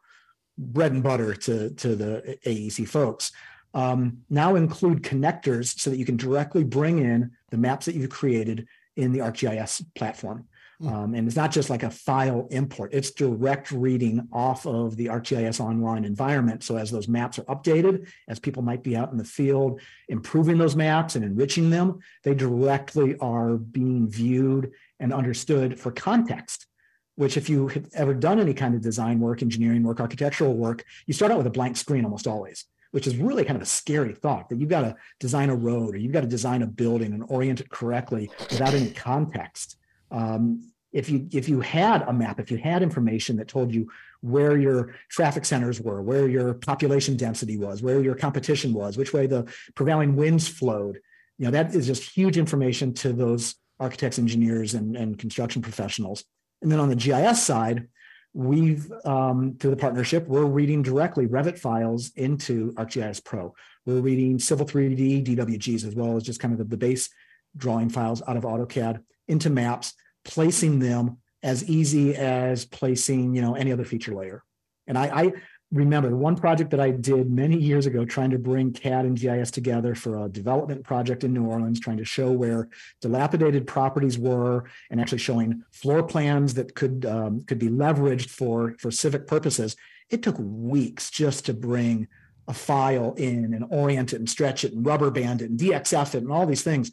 bread 0.56 0.92
and 0.92 1.02
butter 1.02 1.34
to 1.34 1.70
to 1.70 1.94
the 1.94 2.38
AEC 2.46 2.88
folks. 2.88 3.32
Um, 3.74 4.22
now 4.30 4.54
include 4.54 5.02
connectors 5.02 5.78
so 5.78 5.90
that 5.90 5.98
you 5.98 6.06
can 6.06 6.16
directly 6.16 6.64
bring 6.64 6.98
in 6.98 7.32
the 7.50 7.58
maps 7.58 7.84
that 7.86 7.94
you've 7.94 8.08
created 8.08 8.66
in 8.96 9.12
the 9.12 9.18
ArcGIS 9.18 9.84
platform. 9.94 10.48
Hmm. 10.80 10.88
Um, 10.88 11.14
and 11.14 11.26
it's 11.26 11.36
not 11.36 11.52
just 11.52 11.70
like 11.70 11.82
a 11.82 11.90
file 11.90 12.48
import, 12.50 12.92
it's 12.92 13.10
direct 13.10 13.70
reading 13.70 14.28
off 14.32 14.66
of 14.66 14.96
the 14.96 15.06
ArcGIS 15.06 15.60
online 15.60 16.04
environment. 16.04 16.62
So 16.62 16.76
as 16.76 16.90
those 16.90 17.08
maps 17.08 17.38
are 17.38 17.44
updated, 17.44 18.08
as 18.28 18.38
people 18.38 18.62
might 18.62 18.82
be 18.82 18.96
out 18.96 19.10
in 19.10 19.18
the 19.18 19.24
field 19.24 19.80
improving 20.08 20.58
those 20.58 20.76
maps 20.76 21.16
and 21.16 21.24
enriching 21.24 21.70
them, 21.70 22.00
they 22.24 22.34
directly 22.34 23.16
are 23.18 23.56
being 23.56 24.08
viewed 24.08 24.72
and 25.00 25.12
understood 25.12 25.80
for 25.80 25.90
context. 25.90 26.66
Which, 27.14 27.38
if 27.38 27.48
you 27.48 27.68
have 27.68 27.88
ever 27.94 28.12
done 28.12 28.38
any 28.38 28.52
kind 28.52 28.74
of 28.74 28.82
design 28.82 29.20
work, 29.20 29.40
engineering 29.40 29.82
work, 29.82 30.00
architectural 30.00 30.52
work, 30.52 30.84
you 31.06 31.14
start 31.14 31.32
out 31.32 31.38
with 31.38 31.46
a 31.46 31.50
blank 31.50 31.78
screen 31.78 32.04
almost 32.04 32.26
always, 32.26 32.66
which 32.90 33.06
is 33.06 33.16
really 33.16 33.42
kind 33.42 33.56
of 33.56 33.62
a 33.62 33.66
scary 33.66 34.12
thought 34.12 34.50
that 34.50 34.60
you've 34.60 34.68
got 34.68 34.82
to 34.82 34.94
design 35.18 35.48
a 35.48 35.54
road 35.54 35.94
or 35.94 35.98
you've 35.98 36.12
got 36.12 36.20
to 36.20 36.26
design 36.26 36.60
a 36.60 36.66
building 36.66 37.14
and 37.14 37.24
orient 37.28 37.60
it 37.60 37.70
correctly 37.70 38.30
without 38.50 38.74
any 38.74 38.90
context 38.90 39.78
um, 40.10 40.70
if 40.92 41.10
you 41.10 41.28
if 41.32 41.48
you 41.48 41.60
had 41.60 42.02
a 42.02 42.12
map, 42.12 42.40
if 42.40 42.50
you 42.50 42.56
had 42.56 42.82
information 42.82 43.36
that 43.36 43.48
told 43.48 43.74
you 43.74 43.90
where 44.20 44.56
your 44.56 44.94
traffic 45.10 45.44
centers 45.44 45.80
were, 45.80 46.00
where 46.00 46.26
your 46.26 46.54
population 46.54 47.16
density 47.16 47.58
was, 47.58 47.82
where 47.82 48.00
your 48.00 48.14
competition 48.14 48.72
was, 48.72 48.96
which 48.96 49.12
way 49.12 49.26
the 49.26 49.46
prevailing 49.74 50.16
winds 50.16 50.48
flowed, 50.48 51.00
you 51.38 51.44
know 51.44 51.50
that 51.50 51.74
is 51.74 51.86
just 51.86 52.10
huge 52.16 52.38
information 52.38 52.94
to 52.94 53.12
those 53.12 53.56
architects, 53.78 54.18
engineers, 54.18 54.74
and, 54.74 54.96
and 54.96 55.18
construction 55.18 55.60
professionals. 55.60 56.24
And 56.62 56.72
then 56.72 56.80
on 56.80 56.88
the 56.88 56.96
GIS 56.96 57.42
side, 57.42 57.88
we've 58.32 58.90
um, 59.04 59.56
through 59.58 59.72
the 59.72 59.76
partnership, 59.76 60.26
we're 60.26 60.44
reading 60.44 60.82
directly 60.82 61.26
Revit 61.26 61.58
files 61.58 62.10
into 62.16 62.72
ArcGIS 62.72 63.22
Pro. 63.24 63.54
We're 63.84 64.00
reading 64.00 64.38
Civil 64.38 64.66
3D 64.66 65.26
DWGs 65.26 65.86
as 65.86 65.94
well 65.94 66.16
as 66.16 66.22
just 66.22 66.40
kind 66.40 66.52
of 66.52 66.58
the, 66.58 66.64
the 66.64 66.76
base 66.76 67.10
drawing 67.56 67.88
files 67.88 68.22
out 68.26 68.36
of 68.36 68.44
AutoCAD 68.44 69.00
into 69.28 69.50
maps, 69.50 69.94
placing 70.24 70.78
them 70.78 71.18
as 71.42 71.68
easy 71.68 72.14
as 72.14 72.64
placing, 72.64 73.34
you 73.34 73.42
know, 73.42 73.54
any 73.54 73.72
other 73.72 73.84
feature 73.84 74.14
layer. 74.14 74.42
And 74.86 74.96
I, 74.98 75.04
I 75.06 75.32
remember 75.72 76.14
one 76.16 76.36
project 76.36 76.70
that 76.70 76.80
I 76.80 76.90
did 76.90 77.30
many 77.30 77.56
years 77.56 77.86
ago, 77.86 78.04
trying 78.04 78.30
to 78.30 78.38
bring 78.38 78.72
CAD 78.72 79.04
and 79.04 79.18
GIS 79.18 79.50
together 79.50 79.94
for 79.94 80.24
a 80.24 80.28
development 80.28 80.84
project 80.84 81.24
in 81.24 81.32
New 81.32 81.44
Orleans, 81.44 81.80
trying 81.80 81.96
to 81.96 82.04
show 82.04 82.30
where 82.30 82.68
dilapidated 83.00 83.66
properties 83.66 84.18
were, 84.18 84.64
and 84.90 85.00
actually 85.00 85.18
showing 85.18 85.64
floor 85.72 86.02
plans 86.02 86.54
that 86.54 86.74
could 86.74 87.04
um, 87.04 87.42
could 87.42 87.58
be 87.58 87.68
leveraged 87.68 88.30
for 88.30 88.76
for 88.78 88.90
civic 88.90 89.26
purposes. 89.26 89.76
It 90.08 90.22
took 90.22 90.36
weeks 90.38 91.10
just 91.10 91.46
to 91.46 91.54
bring 91.54 92.06
a 92.48 92.54
file 92.54 93.12
in 93.14 93.52
and 93.54 93.64
orient 93.70 94.12
it 94.12 94.16
and 94.16 94.30
stretch 94.30 94.64
it 94.64 94.72
and 94.72 94.86
rubber 94.86 95.10
band 95.10 95.42
it 95.42 95.50
and 95.50 95.58
DXF 95.58 96.14
it 96.14 96.22
and 96.22 96.30
all 96.30 96.46
these 96.46 96.62
things 96.62 96.92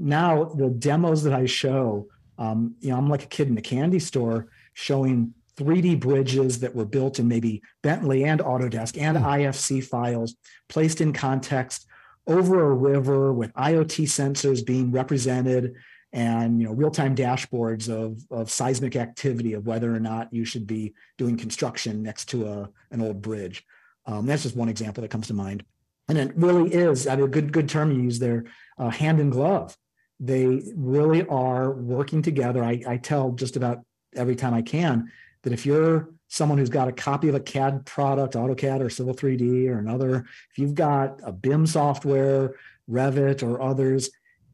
now 0.00 0.44
the 0.44 0.70
demos 0.70 1.22
that 1.24 1.34
I 1.34 1.46
show, 1.46 2.08
um, 2.38 2.74
you 2.80 2.90
know, 2.90 2.96
I'm 2.96 3.08
like 3.08 3.24
a 3.24 3.28
kid 3.28 3.48
in 3.48 3.58
a 3.58 3.62
candy 3.62 3.98
store 3.98 4.48
showing 4.72 5.34
3D 5.56 6.00
bridges 6.00 6.60
that 6.60 6.74
were 6.74 6.86
built 6.86 7.18
in 7.18 7.28
maybe 7.28 7.62
Bentley 7.82 8.24
and 8.24 8.40
Autodesk 8.40 8.98
and 8.98 9.18
IFC 9.18 9.84
files 9.84 10.36
placed 10.68 11.02
in 11.02 11.12
context 11.12 11.86
over 12.26 12.70
a 12.70 12.74
river 12.74 13.32
with 13.32 13.52
IoT 13.52 14.04
sensors 14.04 14.64
being 14.64 14.90
represented 14.90 15.74
and 16.12 16.60
you 16.60 16.66
know 16.66 16.72
real-time 16.72 17.14
dashboards 17.14 17.88
of, 17.88 18.18
of 18.30 18.50
seismic 18.50 18.96
activity 18.96 19.52
of 19.52 19.66
whether 19.66 19.94
or 19.94 20.00
not 20.00 20.32
you 20.32 20.44
should 20.44 20.66
be 20.66 20.94
doing 21.18 21.36
construction 21.36 22.02
next 22.02 22.30
to 22.30 22.46
a, 22.46 22.70
an 22.90 23.02
old 23.02 23.20
bridge. 23.20 23.64
Um, 24.06 24.26
that's 24.26 24.44
just 24.44 24.56
one 24.56 24.68
example 24.68 25.02
that 25.02 25.10
comes 25.10 25.26
to 25.26 25.34
mind. 25.34 25.62
And 26.08 26.18
it 26.18 26.32
really 26.36 26.72
is, 26.72 27.06
I 27.06 27.14
mean, 27.14 27.26
a 27.26 27.28
good, 27.28 27.52
good 27.52 27.68
term 27.68 27.92
you 27.92 28.02
use 28.02 28.18
there, 28.18 28.46
uh, 28.78 28.88
hand 28.88 29.20
in 29.20 29.30
glove 29.30 29.76
they 30.20 30.62
really 30.76 31.26
are 31.26 31.72
working 31.72 32.20
together. 32.20 32.62
I, 32.62 32.82
I 32.86 32.96
tell 32.98 33.32
just 33.32 33.56
about 33.56 33.80
every 34.14 34.36
time 34.36 34.52
I 34.52 34.62
can 34.62 35.10
that 35.42 35.52
if 35.52 35.64
you're 35.64 36.10
someone 36.28 36.58
who's 36.58 36.68
got 36.68 36.88
a 36.88 36.92
copy 36.92 37.28
of 37.28 37.34
a 37.34 37.40
CAD 37.40 37.86
product, 37.86 38.34
AutoCAD 38.34 38.80
or 38.80 38.90
Civil 38.90 39.14
3D 39.14 39.68
or 39.68 39.78
another, 39.78 40.26
if 40.50 40.58
you've 40.58 40.74
got 40.74 41.20
a 41.24 41.32
BIM 41.32 41.66
software, 41.66 42.54
Revit 42.88 43.42
or 43.42 43.62
others, 43.62 44.10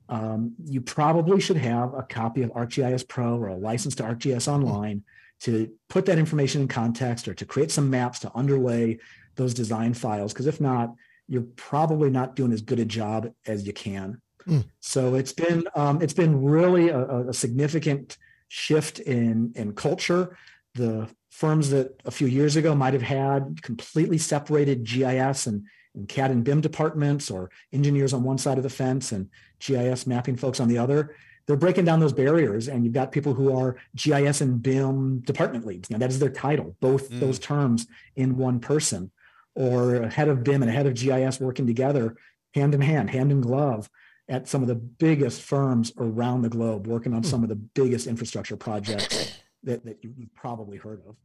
um, 0.08 0.54
you 0.64 0.80
probably 0.80 1.40
should 1.40 1.56
have 1.56 1.92
a 1.94 2.02
copy 2.02 2.42
of 2.42 2.50
ArcGIS 2.52 3.08
Pro 3.08 3.36
or 3.36 3.48
a 3.48 3.56
license 3.56 3.96
to 3.96 4.04
ArcGIS 4.04 4.46
Online 4.46 5.02
to 5.40 5.70
put 5.88 6.06
that 6.06 6.18
information 6.18 6.62
in 6.62 6.68
context 6.68 7.26
or 7.28 7.34
to 7.34 7.44
create 7.44 7.70
some 7.70 7.90
maps 7.90 8.20
to 8.20 8.30
underlay 8.34 8.98
those 9.34 9.52
design 9.52 9.94
files. 9.94 10.32
Because 10.32 10.46
if 10.46 10.60
not, 10.60 10.94
you're 11.28 11.46
probably 11.56 12.08
not 12.08 12.36
doing 12.36 12.52
as 12.52 12.62
good 12.62 12.78
a 12.78 12.84
job 12.84 13.32
as 13.46 13.66
you 13.66 13.72
can. 13.72 14.22
Mm. 14.48 14.64
So 14.80 15.14
it's 15.14 15.32
been 15.32 15.64
um, 15.74 16.00
it's 16.00 16.12
been 16.12 16.42
really 16.42 16.88
a, 16.88 17.28
a, 17.28 17.34
significant 17.34 18.16
shift 18.48 19.00
in 19.00 19.52
in 19.56 19.74
culture. 19.74 20.36
The 20.74 21.08
firms 21.30 21.70
that 21.70 22.00
a 22.04 22.10
few 22.10 22.26
years 22.26 22.56
ago 22.56 22.74
might 22.74 22.94
have 22.94 23.02
had 23.02 23.60
completely 23.62 24.18
separated 24.18 24.84
GIS 24.84 25.46
and, 25.46 25.64
and 25.94 26.08
CAD 26.08 26.30
and 26.30 26.44
BIM 26.44 26.60
departments, 26.60 27.30
or 27.30 27.50
engineers 27.72 28.12
on 28.12 28.22
one 28.22 28.38
side 28.38 28.56
of 28.56 28.62
the 28.62 28.70
fence 28.70 29.12
and 29.12 29.28
GIS 29.58 30.06
mapping 30.06 30.36
folks 30.36 30.60
on 30.60 30.68
the 30.68 30.78
other. 30.78 31.16
They're 31.46 31.56
breaking 31.56 31.84
down 31.84 32.00
those 32.00 32.12
barriers, 32.12 32.68
and 32.68 32.84
you've 32.84 32.94
got 32.94 33.12
people 33.12 33.32
who 33.32 33.56
are 33.56 33.76
GIS 33.94 34.40
and 34.40 34.62
BIM 34.62 35.20
department 35.20 35.66
leads. 35.66 35.90
Now 35.90 35.98
that 35.98 36.10
is 36.10 36.18
their 36.18 36.30
title, 36.30 36.76
both 36.80 37.10
Mm. 37.10 37.20
those 37.20 37.38
terms 37.38 37.86
in 38.14 38.36
one 38.36 38.60
person, 38.60 39.10
or 39.54 39.96
a 39.96 40.10
head 40.10 40.28
of 40.28 40.44
BIM 40.44 40.62
and 40.62 40.70
a 40.70 40.74
head 40.74 40.86
of 40.86 40.94
GIS 40.94 41.40
working 41.40 41.66
together, 41.66 42.16
hand 42.54 42.74
in 42.74 42.80
hand, 42.80 43.10
hand 43.10 43.32
in 43.32 43.40
glove 43.40 43.90
at 44.28 44.48
some 44.48 44.62
of 44.62 44.68
the 44.68 44.74
biggest 44.74 45.40
firms 45.42 45.92
around 45.98 46.42
the 46.42 46.48
globe 46.48 46.86
working 46.86 47.14
on 47.14 47.22
some 47.22 47.42
of 47.42 47.48
the 47.48 47.54
biggest 47.54 48.06
infrastructure 48.06 48.56
projects 48.56 49.32
that, 49.62 49.84
that 49.84 50.02
you- 50.02 50.14
you've 50.16 50.34
probably 50.34 50.76
heard 50.78 51.00
of. 51.08 51.16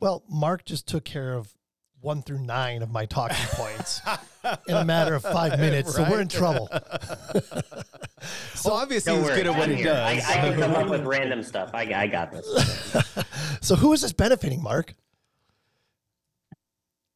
Well, 0.00 0.24
Marc 0.28 0.64
just 0.64 0.86
took 0.86 1.04
care 1.04 1.34
of 1.34 1.52
one 2.00 2.22
through 2.22 2.44
nine 2.44 2.82
of 2.82 2.90
my 2.90 3.06
talking 3.06 3.36
points 3.52 4.00
in 4.68 4.76
a 4.76 4.84
matter 4.84 5.14
of 5.14 5.22
five 5.22 5.58
minutes, 5.60 5.94
so 5.94 6.04
we're 6.08 6.20
in 6.20 6.28
trouble. 6.28 6.68
So 8.54 8.72
obviously 8.72 9.14
he's 9.18 9.28
good 9.28 9.46
at 9.46 9.54
what 9.58 9.68
he 9.68 9.74
here. 9.74 9.92
I, 9.92 10.14
does. 10.14 10.24
I 10.24 10.32
can 10.36 10.58
come 10.58 10.74
up 10.74 10.88
with 10.88 11.02
random 11.04 11.42
stuff. 11.42 11.70
I, 11.74 11.82
I 11.94 12.06
got 12.06 12.32
this. 12.32 12.46
So, 13.60 13.76
who 13.76 13.92
is 13.92 14.00
this 14.00 14.14
benefiting, 14.14 14.62
Marc? 14.62 14.94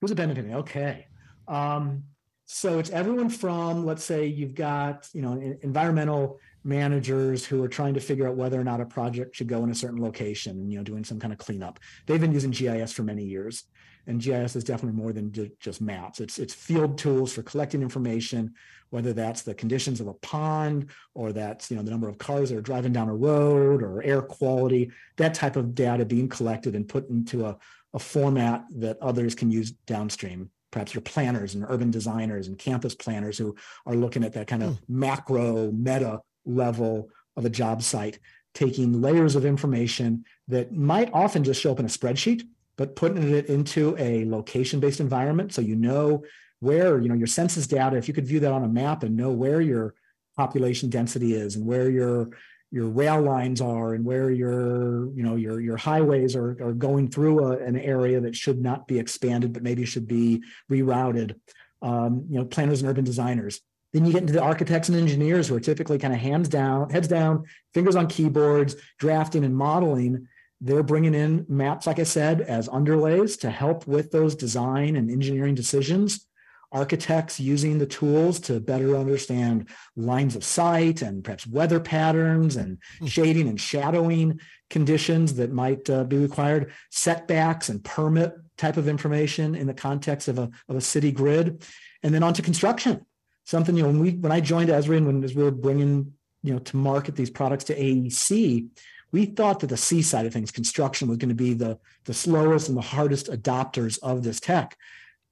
Who's 0.03 0.11
it 0.11 0.17
benefiting? 0.17 0.55
Okay. 0.57 1.07
Um, 1.47 2.05
so 2.51 2.79
it's 2.79 2.89
everyone 2.89 3.29
from, 3.29 3.85
let's 3.85 4.03
say 4.03 4.25
you've 4.25 4.55
got, 4.55 5.07
you 5.13 5.21
know, 5.21 5.35
environmental 5.61 6.41
managers 6.65 7.45
who 7.45 7.63
are 7.63 7.69
trying 7.69 7.93
to 7.93 8.01
figure 8.01 8.27
out 8.27 8.37
whether 8.37 8.59
or 8.59 8.65
not 8.65 8.81
a 8.81 8.87
project 8.87 9.37
should 9.37 9.49
go 9.49 9.63
in 9.65 9.71
a 9.71 9.75
certain 9.75 10.01
location, 10.01 10.53
and, 10.53 10.73
you 10.73 10.79
know, 10.79 10.83
doing 10.83 11.05
some 11.05 11.21
kind 11.21 11.31
of 11.31 11.39
cleanup. 11.39 11.79
They've 12.07 12.19
been 12.21 12.33
using 12.33 12.51
GIS 12.51 12.91
for 12.91 13.03
many 13.03 13.23
years. 13.23 13.65
And 14.07 14.19
GIS 14.19 14.57
is 14.57 14.65
definitely 14.65 14.99
more 14.99 15.13
than 15.13 15.31
just 15.61 15.83
maps. 15.83 16.21
It's 16.21 16.39
it's 16.39 16.55
field 16.55 16.97
tools 16.97 17.35
for 17.35 17.43
collecting 17.43 17.83
information, 17.83 18.55
whether 18.89 19.13
that's 19.13 19.43
the 19.43 19.55
conditions 19.55 20.01
of 20.01 20.07
a 20.07 20.15
pond 20.15 20.89
or 21.13 21.35
that's 21.35 21.71
you 21.71 21.77
know 21.77 21.83
the 21.83 21.91
number 21.91 22.09
of 22.09 22.17
cars 22.17 22.49
that 22.49 22.57
are 22.57 22.63
driving 22.63 22.95
down 22.95 23.11
a 23.11 23.15
road 23.15 23.83
or 23.83 24.03
air 24.03 24.23
quality, 24.23 24.91
that 25.19 25.35
type 25.35 25.57
of 25.57 25.75
data 25.75 26.07
being 26.07 26.27
collected 26.27 26.75
and 26.75 26.89
put 26.89 27.11
into 27.11 27.45
a, 27.45 27.59
a 27.93 27.99
format 27.99 28.65
that 28.77 28.97
others 29.03 29.35
can 29.35 29.51
use 29.51 29.73
downstream. 29.73 30.51
Perhaps 30.71 30.95
your 30.95 31.03
planners 31.03 31.55
and 31.55 31.65
urban 31.69 31.91
designers 31.91 32.49
and 32.49 32.59
campus 32.59 32.95
planners 32.95 33.39
who 33.39 33.57
are 33.87 33.95
looking 33.95 34.25
at 34.25 34.35
that 34.35 34.47
kind 34.47 34.63
of 34.63 34.79
hmm. 34.79 35.01
macro 35.01 35.71
meta 35.73 36.21
level 36.45 37.09
of 37.37 37.45
a 37.45 37.51
job 37.51 37.83
site, 37.83 38.19
taking 38.55 39.01
layers 39.01 39.37
of 39.37 39.45
information 39.45 40.25
that 40.49 40.73
might 40.73 41.11
often 41.13 41.45
just 41.45 41.61
show 41.61 41.73
up 41.73 41.79
in 41.79 41.87
a 41.87 41.89
spreadsheet, 41.89 42.43
but 42.77 42.97
putting 42.97 43.35
it 43.35 43.47
into 43.47 43.97
a 43.99 44.25
location-based 44.25 45.01
environment 45.01 45.53
so 45.53 45.61
you 45.61 45.77
know 45.77 46.23
where, 46.61 47.01
you 47.01 47.09
know, 47.09 47.15
your 47.15 47.27
census 47.27 47.67
data, 47.67 47.97
if 47.97 48.09
you 48.09 48.15
could 48.15 48.27
view 48.27 48.41
that 48.41 48.53
on 48.53 48.65
a 48.65 48.69
map 48.69 49.03
and 49.03 49.17
know 49.17 49.31
where 49.31 49.61
your 49.61 49.95
population 50.37 50.91
density 50.91 51.35
is 51.35 51.57
and 51.57 51.67
where 51.67 51.91
your 51.91 52.31
your 52.71 52.89
rail 52.89 53.21
lines 53.21 53.61
are 53.61 53.95
and 53.95 54.05
where 54.05 54.31
your 54.31 55.11
you 55.15 55.23
know 55.23 55.37
your 55.37 55.61
your 55.61 55.77
highways 55.77 56.37
are, 56.37 56.51
are 56.63 56.73
going 56.73 57.09
through 57.09 57.45
a, 57.45 57.59
an 57.59 57.79
area 57.79 58.21
that 58.21 58.37
should 58.37 58.61
not 58.61 58.87
be 58.87 58.99
expanded 58.99 59.53
but 59.53 59.63
maybe 59.63 59.85
should 59.85 60.07
be 60.07 60.43
rerouted. 60.71 61.35
Um, 61.81 62.27
you 62.29 62.39
know 62.39 62.45
planners 62.45 62.81
and 62.81 62.91
urban 62.91 63.05
designers. 63.05 63.61
Then 63.93 64.05
you 64.05 64.13
get 64.13 64.21
into 64.21 64.35
the 64.35 64.43
architects 64.43 64.91
and 64.91 64.99
engineers 64.99 65.49
who 65.49 65.57
are 65.57 65.61
typically 65.61 65.99
kind 65.99 66.13
of 66.13 66.21
hands 66.21 66.49
down 66.49 66.91
heads 66.91 67.09
down 67.09 67.45
fingers 67.73 67.97
on 67.97 68.07
keyboards 68.07 68.77
drafting 68.99 69.45
and 69.45 69.57
modeling. 69.57 70.29
They're 70.61 70.83
bringing 70.83 71.15
in 71.15 71.47
maps 71.49 71.87
like 71.87 72.01
i 72.01 72.03
said 72.03 72.41
as 72.41 72.69
underlays 72.69 73.41
to 73.41 73.51
help 73.51 73.87
with 73.87 74.11
those 74.11 74.35
design 74.35 74.97
and 74.97 75.11
engineering 75.11 75.55
decisions 75.55 76.27
architects 76.71 77.41
using 77.41 77.79
the 77.79 77.87
tools 77.87 78.39
to 78.41 78.61
better 78.61 78.97
understand 78.97 79.69
lines 79.97 80.37
of 80.37 80.45
sight 80.45 81.03
and 81.03 81.25
perhaps 81.25 81.47
weather 81.47 81.81
patterns 81.81 82.57
and 82.57 82.79
shading 83.07 83.49
and 83.49 83.61
shadowing 83.61 84.39
conditions 84.69 85.35
that 85.35 85.51
might 85.51 85.89
uh, 85.89 86.05
be 86.05 86.19
required, 86.19 86.73
setbacks 86.91 87.69
and 87.69 87.83
permit 87.85 88.35
type 88.59 88.77
of 88.77 88.89
information 88.89 89.55
in 89.55 89.67
the 89.67 89.75
context 89.75 90.29
of 90.29 90.39
a, 90.39 90.51
of 90.69 90.77
a 90.77 90.81
city 90.81 91.13
grid, 91.13 91.65
and 92.03 92.13
then 92.15 92.23
onto 92.23 92.43
construction. 92.43 93.05
Something, 93.45 93.77
you 93.77 93.83
know, 93.83 93.89
when 93.89 94.01
we 94.01 94.11
when 94.11 94.33
I 94.33 94.41
joined 94.41 94.69
Esri 94.69 94.99
and 94.99 95.07
when 95.07 95.25
as 95.25 95.35
we 95.35 95.43
were 95.43 95.51
bringing, 95.51 96.13
you 96.43 96.53
know, 96.53 96.59
to 96.59 96.77
market 96.77 97.17
these 97.17 97.31
products 97.31 97.65
to 97.65 97.75
AEC, 97.75 98.69
we 99.11 99.25
thought 99.25 99.61
that 99.61 99.69
the 99.69 99.77
C 99.77 100.03
side 100.03 100.27
of 100.27 100.33
things, 100.33 100.51
construction, 100.51 101.09
was 101.09 101.17
going 101.17 101.31
to 101.31 101.35
be 101.35 101.55
the, 101.55 101.79
the 102.05 102.13
slowest 102.13 102.69
and 102.69 102.77
the 102.77 102.83
hardest 102.83 103.29
adopters 103.29 103.99
of 104.03 104.23
this 104.23 104.39
tech. 104.39 104.77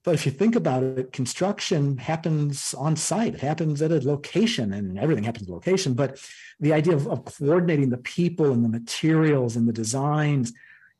But 0.07 0.15
if 0.15 0.25
you 0.25 0.31
think 0.31 0.55
about 0.55 0.85
it, 0.85 1.13
construction 1.13 1.99
happens 1.99 2.75
on 2.75 2.95
site. 2.95 3.35
It 3.35 3.41
happens 3.41 3.83
at 3.83 3.91
a 3.91 3.99
location 3.99 4.73
and 4.73 4.97
everything 5.01 5.25
happens 5.25 5.49
at 5.49 5.53
location. 5.53 5.95
But 5.95 6.25
the 6.61 6.73
idea 6.73 6.95
of, 6.95 7.09
of 7.09 7.25
coordinating 7.25 7.91
the 7.91 7.99
people 7.99 8.53
and 8.53 8.65
the 8.65 8.69
materials 8.69 9.57
and 9.57 9.67
the 9.67 9.73
designs 9.73 10.53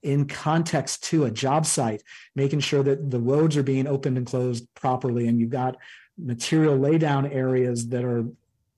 in 0.03 0.27
context 0.27 1.05
to 1.05 1.25
a 1.25 1.31
job 1.31 1.67
site, 1.67 2.03
making 2.35 2.59
sure 2.59 2.83
that 2.83 3.13
the 3.13 3.21
roads 3.21 3.57
are 3.57 3.63
being 3.63 3.87
opened 3.87 4.19
and 4.19 4.27
closed 4.27 4.67
properly, 4.75 5.29
and 5.29 5.39
you've 5.39 5.51
got 5.51 5.77
material 6.19 6.77
laydown 6.77 7.33
areas 7.33 7.89
that 7.91 8.05
are 8.05 8.25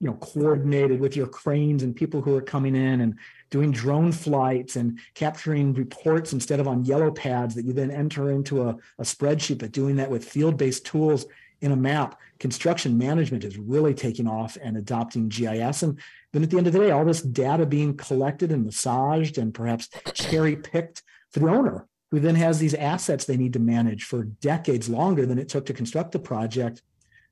you 0.01 0.07
know 0.07 0.15
coordinated 0.15 1.01
with 1.01 1.17
your 1.17 1.27
cranes 1.27 1.83
and 1.83 1.97
people 1.97 2.21
who 2.21 2.37
are 2.37 2.43
coming 2.43 2.77
in 2.77 3.01
and 3.01 3.19
doing 3.51 3.71
drone 3.71 4.13
flights 4.13 4.77
and 4.77 4.99
capturing 5.15 5.73
reports 5.75 6.33
instead 6.33 6.61
of 6.61 6.69
on 6.69 6.85
yellow 6.85 7.11
pads 7.11 7.55
that 7.55 7.65
you 7.65 7.73
then 7.73 7.91
enter 7.91 8.31
into 8.31 8.69
a, 8.69 8.77
a 8.99 9.03
spreadsheet 9.03 9.59
but 9.59 9.73
doing 9.73 9.97
that 9.97 10.11
with 10.11 10.25
field-based 10.25 10.85
tools 10.85 11.27
in 11.61 11.73
a 11.73 11.77
map. 11.77 12.21
Construction 12.39 12.97
management 12.97 13.45
is 13.45 13.59
really 13.59 13.95
taking 13.95 14.29
off 14.29 14.57
and 14.63 14.77
adopting 14.77 15.29
gis 15.29 15.83
and 15.83 15.99
then 16.33 16.43
at 16.43 16.51
the 16.51 16.59
end 16.59 16.67
of 16.67 16.73
the 16.73 16.79
day 16.79 16.91
all 16.91 17.05
this 17.05 17.23
data 17.23 17.67
being 17.67 17.97
collected 17.97 18.53
and 18.53 18.65
massaged 18.65 19.39
and 19.39 19.55
perhaps 19.55 19.89
cherry 20.15 20.57
picked 20.57 21.03
for 21.31 21.41
the 21.41 21.49
owner 21.49 21.87
who 22.11 22.21
then 22.21 22.35
has 22.35 22.59
these 22.59 22.75
assets 22.75 23.25
they 23.25 23.37
need 23.37 23.53
to 23.53 23.59
manage 23.59 24.05
for 24.05 24.25
decades 24.25 24.89
longer 24.89 25.27
than 25.27 25.39
it 25.39 25.49
took 25.49 25.67
to 25.67 25.75
construct 25.75 26.13
the 26.13 26.19
project. 26.19 26.83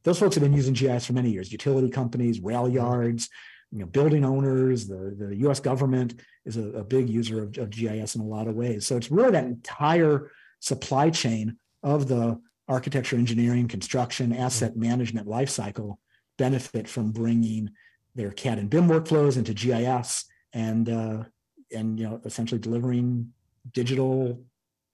Those 0.02 0.18
folks 0.18 0.34
have 0.36 0.42
been 0.42 0.52
using 0.52 0.74
GIS 0.74 1.06
for 1.06 1.14
many 1.14 1.30
years. 1.30 1.50
Utility 1.50 1.88
companies, 1.88 2.40
rail 2.40 2.68
yards, 2.68 3.28
you 3.72 3.80
know, 3.80 3.86
building 3.86 4.24
owners, 4.24 4.86
the, 4.86 5.14
the 5.18 5.36
U.S. 5.38 5.60
government 5.60 6.20
is 6.44 6.56
a, 6.56 6.68
a 6.70 6.84
big 6.84 7.08
user 7.08 7.42
of, 7.42 7.58
of, 7.58 7.70
GIS 7.70 8.14
in 8.14 8.20
a 8.20 8.24
lot 8.24 8.46
of 8.46 8.54
ways. 8.54 8.86
So 8.86 8.96
it's 8.96 9.10
really 9.10 9.32
that 9.32 9.44
entire 9.44 10.30
supply 10.60 11.10
chain 11.10 11.56
of 11.82 12.08
the 12.08 12.40
architecture, 12.68 13.16
engineering, 13.16 13.68
construction, 13.68 14.32
asset 14.32 14.76
management 14.76 15.26
lifecycle 15.26 15.96
benefit 16.38 16.88
from 16.88 17.10
bringing 17.10 17.70
their 18.14 18.30
CAD 18.30 18.58
and 18.58 18.70
BIM 18.70 18.88
workflows 18.88 19.36
into 19.36 19.52
GIS 19.52 20.24
and 20.52 20.88
uh, 20.88 21.24
and 21.72 21.98
you 21.98 22.08
know 22.08 22.20
essentially 22.24 22.60
delivering 22.60 23.32
digital 23.72 24.42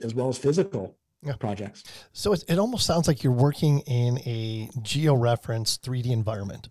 as 0.03 0.15
well 0.15 0.29
as 0.29 0.39
physical 0.39 0.97
yeah. 1.23 1.35
projects. 1.37 1.85
So 2.13 2.33
it, 2.33 2.45
it 2.49 2.59
almost 2.59 2.87
sounds 2.87 3.07
like 3.07 3.23
you're 3.23 3.33
working 3.33 3.81
in 3.81 4.19
a 4.19 4.69
georeference 4.79 5.79
3D 5.79 6.11
environment. 6.11 6.69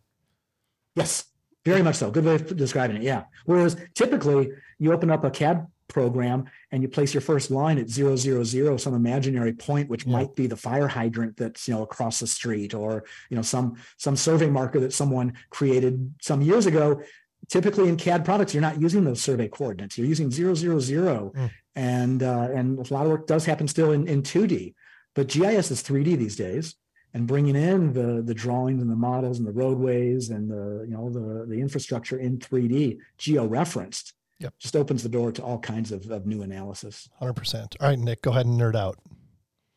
Yes, 0.95 1.25
very 1.65 1.83
much 1.83 1.95
so. 1.95 2.09
Good 2.09 2.25
way 2.25 2.35
of 2.35 2.55
describing 2.55 2.97
it. 2.97 3.03
Yeah. 3.03 3.25
Whereas 3.45 3.77
typically 3.93 4.51
you 4.79 4.91
open 4.93 5.11
up 5.11 5.23
a 5.23 5.29
CAD 5.29 5.67
program 5.87 6.45
and 6.71 6.81
you 6.81 6.89
place 6.89 7.13
your 7.13 7.21
first 7.21 7.51
line 7.51 7.77
at 7.77 7.89
zero 7.89 8.15
zero 8.15 8.43
zero, 8.43 8.77
some 8.77 8.93
imaginary 8.93 9.53
point, 9.53 9.89
which 9.89 10.05
yeah. 10.05 10.13
might 10.13 10.35
be 10.35 10.47
the 10.47 10.55
fire 10.55 10.87
hydrant 10.87 11.37
that's 11.37 11.67
you 11.67 11.73
know 11.73 11.83
across 11.83 12.19
the 12.19 12.27
street, 12.27 12.73
or 12.73 13.03
you 13.29 13.35
know 13.35 13.41
some 13.43 13.75
some 13.97 14.15
survey 14.15 14.49
marker 14.49 14.79
that 14.79 14.93
someone 14.93 15.33
created 15.49 16.13
some 16.21 16.41
years 16.41 16.65
ago. 16.65 17.01
Typically 17.49 17.89
in 17.89 17.97
CAD 17.97 18.23
products, 18.23 18.53
you're 18.53 18.61
not 18.61 18.79
using 18.79 19.03
those 19.03 19.21
survey 19.21 19.47
coordinates. 19.47 19.97
You're 19.97 20.07
using 20.07 20.31
zero 20.31 20.55
zero 20.55 20.79
zero, 20.79 21.31
mm. 21.35 21.51
and 21.75 22.23
uh, 22.23 22.47
and 22.53 22.79
a 22.79 22.93
lot 22.93 23.05
of 23.05 23.11
work 23.11 23.27
does 23.27 23.45
happen 23.45 23.67
still 23.67 23.91
in, 23.91 24.07
in 24.07 24.23
2D, 24.23 24.73
but 25.15 25.27
GIS 25.27 25.71
is 25.71 25.83
3D 25.83 26.17
these 26.17 26.35
days 26.35 26.75
and 27.13 27.27
bringing 27.27 27.55
in 27.55 27.93
the 27.93 28.21
the 28.21 28.33
drawings 28.33 28.81
and 28.81 28.89
the 28.89 28.95
models 28.95 29.39
and 29.39 29.47
the 29.47 29.51
roadways 29.51 30.29
and 30.29 30.49
the 30.49 30.85
you 30.87 30.95
know 30.95 31.09
the 31.09 31.45
the 31.45 31.59
infrastructure 31.59 32.17
in 32.17 32.37
3D 32.37 32.97
geo-referenced 33.17 34.13
yep. 34.39 34.53
just 34.59 34.75
opens 34.75 35.03
the 35.03 35.09
door 35.09 35.31
to 35.31 35.43
all 35.43 35.59
kinds 35.59 35.91
of, 35.91 36.09
of 36.09 36.25
new 36.25 36.41
analysis. 36.41 37.09
100% 37.21 37.75
all 37.79 37.89
right 37.89 37.99
Nik 37.99 38.21
go 38.21 38.31
ahead 38.31 38.45
and 38.45 38.59
nerd 38.59 38.75
out. 38.75 38.97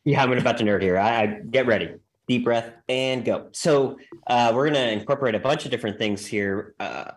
Yeah 0.05 0.23
i'm 0.23 0.33
about 0.33 0.59
to 0.59 0.65
nerd 0.65 0.83
here. 0.83 0.99
I, 0.99 1.23
I 1.23 1.27
get 1.51 1.67
ready 1.67 1.91
deep 2.27 2.45
breath 2.45 2.73
and 2.89 3.25
go. 3.25 3.49
So 3.53 3.99
uh, 4.27 4.53
we're 4.55 4.71
going 4.71 4.75
to 4.75 4.93
incorporate 4.93 5.35
a 5.35 5.41
bunch 5.41 5.65
of 5.65 5.71
different 5.71 5.99
things 5.99 6.25
here. 6.25 6.75
Uh, 6.81 7.11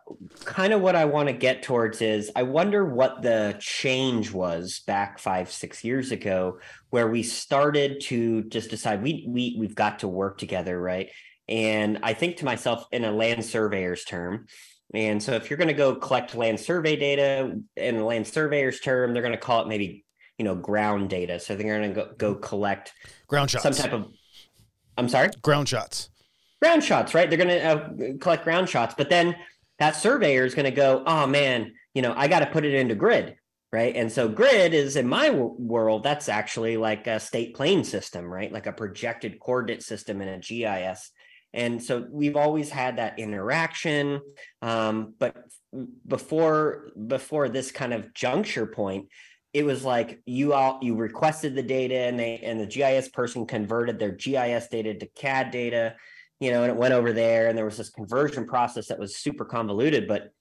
kind 0.43 0.74
of 0.74 0.82
what 0.82 0.96
i 0.96 1.06
want 1.06 1.28
to 1.28 1.34
get 1.34 1.63
towards 1.63 2.02
is 2.02 2.32
i 2.36 2.43
wonder 2.43 2.86
what 2.86 3.22
the 3.22 3.56
change 3.60 4.32
was 4.32 4.82
back 4.88 5.20
five 5.20 5.52
six 5.52 5.84
years 5.84 6.12
ago 6.12 6.60
where 6.89 7.08
we 7.08 7.24
started 7.24 8.00
to 8.02 8.43
just 8.46 8.70
decide 8.70 9.02
we, 9.02 9.26
we 9.28 9.56
we've 9.60 9.76
got 9.76 10.00
to 10.00 10.08
work 10.08 10.38
together 10.38 10.80
right? 10.80 11.10
And 11.48 12.00
i 12.04 12.13
think 12.13 12.38
to 12.38 12.46
myself 12.46 12.86
in 12.91 13.06
a 13.06 13.12
land 13.12 13.46
surveyor's 13.46 14.04
term. 14.04 14.48
And 14.93 15.22
so 15.22 15.34
if 15.34 15.50
you're 15.50 15.58
going 15.58 15.67
to 15.67 15.74
go 15.74 15.96
collect 15.96 16.34
land 16.34 16.60
survey 16.60 16.96
data 16.96 17.60
in 17.76 17.98
a 17.98 18.06
land 18.06 18.28
surveyor's 18.28 18.80
term 18.80 19.13
they're 19.13 19.22
going 19.22 19.34
to 19.34 19.39
call 19.39 19.62
it 19.62 19.67
maybe 19.67 20.06
you 20.38 20.46
know 20.46 20.56
ground 20.56 21.10
data. 21.10 21.39
So 21.39 21.56
they're 21.56 21.80
going 21.80 21.93
to 21.93 21.96
go, 21.96 22.13
go 22.17 22.36
collect 22.36 22.93
ground 23.28 23.50
shots. 23.50 23.63
some 23.63 23.74
type 23.74 23.93
of 23.93 24.08
I'm 24.98 25.10
sorry? 25.10 25.30
Ground 25.42 25.70
shots. 25.70 26.10
Ground 26.62 26.84
shots, 26.84 27.14
right? 27.14 27.30
They're 27.30 27.38
going 27.38 27.50
to 27.50 27.64
uh, 27.64 28.18
collect 28.20 28.44
ground 28.44 28.68
shots, 28.68 28.96
but 28.98 29.10
then 29.10 29.36
that 29.80 29.96
surveyor 29.96 30.46
is 30.46 30.56
going 30.56 30.66
to 30.66 30.72
go, 30.72 31.04
oh 31.06 31.28
man, 31.28 31.74
you 31.94 32.02
know, 32.02 32.14
I 32.16 32.28
got 32.28 32.40
to 32.40 32.48
put 32.48 32.66
it 32.66 32.74
into 32.74 32.96
grid, 32.96 33.36
right? 33.72 33.96
And 33.96 34.12
so 34.12 34.28
grid 34.28 34.74
is 34.74 34.96
in 34.96 35.08
my 35.08 35.28
w- 35.28 35.56
world, 35.58 36.04
that's 36.04 36.30
actually 36.30 36.78
like 36.78 37.06
a 37.06 37.20
state 37.20 37.56
plane 37.56 37.84
system, 37.84 38.26
right? 38.26 38.52
Like 38.52 38.66
a 38.66 38.74
projected 38.74 39.40
coordinate 39.40 39.84
system 39.84 40.22
in 40.22 40.30
a 40.30 40.40
GIS. 40.40 41.12
And 41.54 41.82
so 41.82 42.06
we've 42.10 42.36
always 42.36 42.70
had 42.70 42.98
that 42.98 43.20
interaction, 43.20 44.22
um, 44.62 45.14
but 45.18 45.36
before 46.08 46.90
before 47.08 47.50
this 47.50 47.72
kind 47.72 47.94
of 47.94 48.14
juncture 48.14 48.66
point, 48.66 49.08
it 49.58 49.65
was 49.65 49.84
like 49.84 50.22
you 50.28 50.54
all 50.54 50.78
you 50.84 50.93
requested 50.93 51.56
the 51.56 51.63
data 51.63 51.96
and 51.96 52.20
they 52.20 52.38
and 52.43 52.60
the 52.60 52.67
GIS 52.67 53.10
person 53.10 53.48
converted 53.48 53.98
their 53.98 54.12
GIS 54.12 54.67
data 54.67 54.93
to 54.93 55.08
CAD 55.15 55.50
data, 55.50 55.96
you 56.39 56.52
know, 56.52 56.62
and 56.62 56.70
it 56.70 56.78
went 56.78 56.93
over 56.93 57.12
there 57.12 57.48
and 57.48 57.58
there 57.58 57.65
was 57.65 57.78
this 57.78 57.89
conversion 57.89 58.46
process 58.46 58.89
that 58.89 59.00
was 59.00 59.17
super 59.17 59.46
convoluted. 59.46 60.08
But 60.08 60.32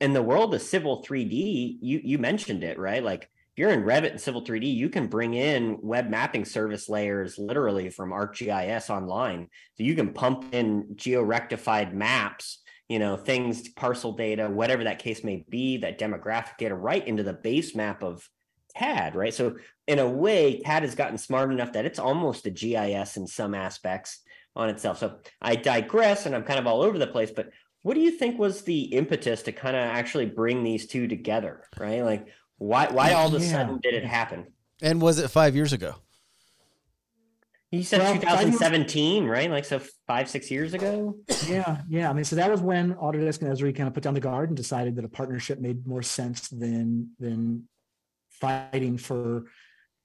in 0.00 0.12
the 0.12 0.22
world 0.22 0.54
of 0.54 0.62
Civil 0.62 1.02
3D, 1.02 1.78
you 1.80 2.00
you 2.04 2.18
mentioned 2.18 2.62
it, 2.62 2.78
right? 2.78 3.02
Like 3.02 3.24
if 3.24 3.56
you're 3.56 3.72
in 3.72 3.82
Revit 3.82 4.12
and 4.12 4.20
Civil 4.20 4.44
3D, 4.44 4.72
you 4.72 4.88
can 4.88 5.08
bring 5.08 5.34
in 5.34 5.78
web 5.82 6.08
mapping 6.08 6.44
service 6.44 6.88
layers 6.88 7.38
literally 7.38 7.90
from 7.90 8.12
ArcGIS 8.12 8.88
online. 8.88 9.48
So 9.78 9.82
you 9.82 9.96
can 9.96 10.12
pump 10.12 10.54
in 10.54 10.92
geo-rectified 10.94 11.92
maps 11.92 12.60
you 12.88 12.98
know 12.98 13.16
things 13.16 13.68
parcel 13.68 14.12
data 14.12 14.48
whatever 14.50 14.82
that 14.82 14.98
case 14.98 15.22
may 15.22 15.44
be 15.48 15.76
that 15.76 15.96
demographic 15.96 16.58
data 16.58 16.74
right 16.74 17.06
into 17.06 17.22
the 17.22 17.32
base 17.32 17.76
map 17.76 18.02
of 18.02 18.28
CAD, 18.76 19.14
right? 19.14 19.34
So 19.34 19.56
in 19.86 19.98
a 19.98 20.08
way, 20.08 20.60
CAD 20.60 20.82
has 20.82 20.94
gotten 20.94 21.18
smart 21.18 21.52
enough 21.52 21.72
that 21.72 21.84
it's 21.84 21.98
almost 21.98 22.46
a 22.46 22.50
GIS 22.50 23.16
in 23.16 23.26
some 23.26 23.54
aspects 23.54 24.20
on 24.56 24.68
itself. 24.68 24.98
So 24.98 25.18
I 25.40 25.56
digress 25.56 26.26
and 26.26 26.34
I'm 26.34 26.42
kind 26.42 26.58
of 26.58 26.66
all 26.66 26.82
over 26.82 26.98
the 26.98 27.06
place, 27.06 27.30
but 27.30 27.50
what 27.82 27.94
do 27.94 28.00
you 28.00 28.10
think 28.10 28.38
was 28.38 28.62
the 28.62 28.82
impetus 28.82 29.42
to 29.42 29.52
kind 29.52 29.76
of 29.76 29.82
actually 29.82 30.26
bring 30.26 30.62
these 30.62 30.86
two 30.86 31.08
together, 31.08 31.64
right? 31.78 32.04
Like 32.04 32.26
why 32.58 32.88
why 32.90 33.12
all 33.14 33.28
of 33.28 33.34
a 33.34 33.40
sudden 33.40 33.78
did 33.82 33.94
it 33.94 34.04
happen? 34.04 34.46
And 34.82 35.00
was 35.00 35.18
it 35.18 35.28
five 35.28 35.54
years 35.54 35.72
ago? 35.72 35.94
You 37.70 37.84
said 37.84 38.00
well, 38.00 38.14
2017, 38.14 39.26
right? 39.26 39.48
Like 39.48 39.64
so 39.64 39.80
five, 40.06 40.28
six 40.28 40.50
years 40.50 40.74
ago? 40.74 41.16
Yeah, 41.46 41.82
yeah. 41.88 42.10
I 42.10 42.12
mean, 42.12 42.24
so 42.24 42.34
that 42.34 42.50
was 42.50 42.60
when 42.60 42.94
Autodesk 42.94 43.42
and 43.42 43.50
Esri 43.50 43.74
kind 43.74 43.86
of 43.86 43.94
put 43.94 44.02
down 44.02 44.14
the 44.14 44.20
guard 44.20 44.50
and 44.50 44.56
decided 44.56 44.96
that 44.96 45.04
a 45.04 45.08
partnership 45.08 45.60
made 45.60 45.86
more 45.86 46.02
sense 46.02 46.48
than 46.48 47.10
than 47.20 47.68
fighting 48.40 48.96
for 48.96 49.44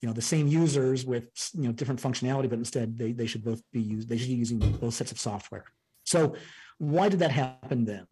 you 0.02 0.08
know 0.08 0.14
the 0.14 0.22
same 0.22 0.48
users 0.48 1.06
with 1.06 1.26
you 1.54 1.64
know 1.64 1.72
different 1.72 2.02
functionality 2.02 2.50
but 2.50 2.60
instead 2.60 2.98
they, 2.98 3.12
they 3.12 3.26
should 3.26 3.44
both 3.44 3.62
be 3.72 3.82
used 3.82 4.08
they 4.10 4.18
should 4.18 4.30
be 4.30 4.36
using 4.36 4.60
both 4.60 4.94
sets 4.94 5.12
of 5.12 5.20
software. 5.20 5.66
So 6.04 6.36
why 6.78 7.10
did 7.10 7.20
that 7.20 7.32
happen 7.32 7.86
then? 7.86 8.06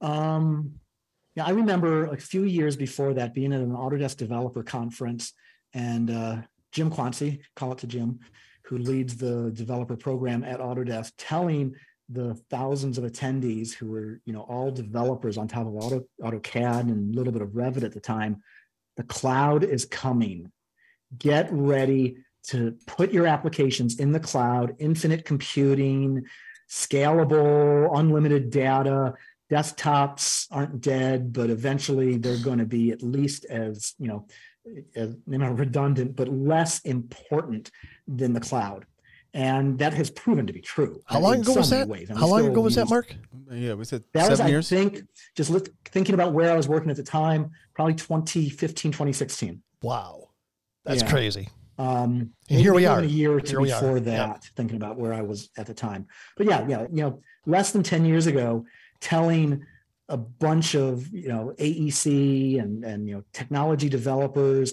Um, 0.00 0.80
yeah, 1.34 1.44
I 1.44 1.50
remember 1.50 2.06
a 2.06 2.16
few 2.16 2.44
years 2.44 2.76
before 2.76 3.12
that 3.14 3.34
being 3.34 3.52
at 3.52 3.60
an 3.60 3.72
Autodesk 3.72 4.16
developer 4.16 4.62
conference 4.62 5.32
and 5.74 6.10
uh, 6.10 6.36
Jim 6.72 6.90
Quanci, 6.90 7.40
call 7.54 7.72
it 7.72 7.78
to 7.78 7.86
Jim, 7.86 8.20
who 8.64 8.78
leads 8.78 9.16
the 9.16 9.50
developer 9.52 9.96
program 9.96 10.44
at 10.44 10.60
Autodesk, 10.60 11.12
telling 11.18 11.74
the 12.08 12.34
thousands 12.50 12.98
of 12.98 13.04
attendees 13.04 13.74
who 13.74 13.90
were, 13.90 14.20
you 14.24 14.32
know, 14.32 14.42
all 14.42 14.70
developers 14.70 15.36
on 15.36 15.48
top 15.48 15.66
of 15.66 15.74
Auto, 15.74 16.04
AutoCAD 16.22 16.82
and 16.82 17.14
a 17.14 17.16
little 17.16 17.32
bit 17.32 17.42
of 17.42 17.50
Revit 17.50 17.82
at 17.82 17.92
the 17.92 18.00
time, 18.00 18.42
the 18.96 19.04
cloud 19.04 19.64
is 19.64 19.84
coming. 19.84 20.50
Get 21.18 21.48
ready 21.50 22.16
to 22.48 22.76
put 22.86 23.12
your 23.12 23.26
applications 23.26 23.98
in 23.98 24.12
the 24.12 24.20
cloud, 24.20 24.74
infinite 24.78 25.24
computing, 25.24 26.24
scalable, 26.70 27.90
unlimited 27.98 28.50
data. 28.50 29.14
Desktops 29.50 30.46
aren't 30.50 30.80
dead, 30.80 31.32
but 31.32 31.50
eventually 31.50 32.16
they're 32.16 32.42
going 32.42 32.58
to 32.58 32.66
be 32.66 32.90
at 32.90 33.02
least 33.02 33.44
as, 33.46 33.94
you 33.98 34.08
know, 34.08 34.26
as, 34.96 35.16
you 35.28 35.38
know, 35.38 35.52
redundant, 35.52 36.16
but 36.16 36.28
less 36.28 36.80
important 36.80 37.70
than 38.08 38.32
the 38.32 38.40
cloud. 38.40 38.86
And 39.36 39.78
that 39.80 39.92
has 39.92 40.08
proven 40.10 40.46
to 40.46 40.52
be 40.54 40.62
true. 40.62 40.98
How 41.04 41.20
long 41.20 41.34
ago 41.42 41.52
so 41.52 41.58
was 41.60 41.68
that? 41.68 41.86
ways. 41.86 42.08
How 42.08 42.26
long 42.26 42.46
ago 42.46 42.62
was 42.62 42.74
that, 42.76 42.88
Marc? 42.88 43.14
Yeah, 43.52 43.74
we 43.74 43.84
said 43.84 44.02
That 44.14 44.30
was, 44.30 44.38
seven 44.38 44.56
I 44.56 44.60
think, 44.62 45.02
just 45.34 45.50
look, 45.50 45.68
thinking 45.84 46.14
about 46.14 46.32
where 46.32 46.50
I 46.50 46.56
was 46.56 46.66
working 46.68 46.88
at 46.90 46.96
the 46.96 47.02
time, 47.02 47.50
probably 47.74 47.94
2015, 47.96 48.92
2016. 48.92 49.62
Wow. 49.82 50.30
That's 50.86 51.02
Yeah. 51.02 51.10
crazy. 51.10 51.48
Um, 51.78 52.30
And 52.48 52.60
here 52.60 52.72
we 52.72 52.86
are. 52.86 52.96
even 53.00 53.10
A 53.10 53.12
year 53.12 53.30
or 53.32 53.40
two 53.42 53.60
before 53.62 53.96
Yep. 53.96 54.04
that, 54.04 54.44
thinking 54.56 54.76
about 54.78 54.96
where 54.98 55.12
I 55.12 55.20
was 55.20 55.50
at 55.58 55.66
the 55.66 55.74
time. 55.74 56.06
But 56.38 56.46
yeah, 56.46 56.66
yeah, 56.66 56.82
you 56.90 57.02
know, 57.02 57.20
less 57.44 57.72
than 57.72 57.82
10 57.82 58.06
years 58.06 58.26
ago, 58.26 58.64
telling 59.00 59.66
a 60.08 60.16
bunch 60.16 60.74
of, 60.74 61.08
you 61.12 61.28
know, 61.28 61.52
AEC 61.58 62.58
and, 62.58 62.82
and, 62.86 63.06
you 63.06 63.16
know, 63.16 63.22
technology 63.34 63.90
developers, 63.90 64.72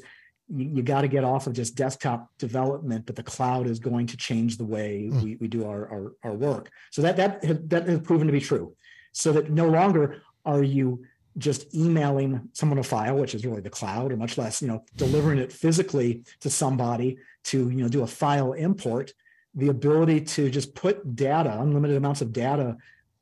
you, 0.56 0.84
got 0.84 1.02
to 1.02 1.08
get 1.08 1.24
off 1.24 1.48
of 1.48 1.54
just 1.54 1.76
desktop 1.76 2.30
development, 2.38 3.06
but 3.06 3.16
the 3.16 3.24
cloud 3.24 3.68
is 3.68 3.80
going 3.80 4.08
to 4.08 4.18
change 4.18 4.58
the 4.58 4.66
way 4.66 5.10
Mm. 5.12 5.22
we, 5.24 5.36
we 5.38 5.48
do 5.48 5.66
our, 5.66 5.90
our, 5.90 6.14
our 6.24 6.34
work. 6.34 6.70
So 6.92 7.02
that, 7.02 7.18
that, 7.18 7.44
has- 7.44 7.60
that 7.68 7.88
has 7.88 8.00
proven 8.02 8.28
to 8.28 8.34
be 8.34 8.40
true. 8.40 8.76
So 9.12 9.32
that 9.34 9.50
no 9.52 9.68
longer 9.68 10.22
are 10.46 10.64
you 10.64 11.04
just 11.38 11.74
emailing 11.74 12.50
someone 12.54 12.78
a 12.78 12.84
file, 12.84 13.16
which 13.18 13.34
is 13.34 13.46
really 13.46 13.62
the 13.62 13.70
cloud, 13.70 14.12
or 14.12 14.18
much 14.18 14.38
less, 14.38 14.62
you 14.62 14.68
know, 14.68 14.84
delivering 14.98 15.40
it 15.40 15.52
physically 15.52 16.24
to 16.42 16.50
somebody 16.50 17.18
to, 17.46 17.70
you 17.70 17.82
know, 17.82 17.88
do 17.90 18.04
a 18.04 18.08
file 18.08 18.54
import. 18.54 19.14
The 19.56 19.70
ability 19.70 20.22
to 20.22 20.50
just 20.50 20.76
put 20.76 21.16
data, 21.16 21.60
unlimited 21.60 21.98
amounts 21.98 22.22
of 22.22 22.34
data, 22.34 22.78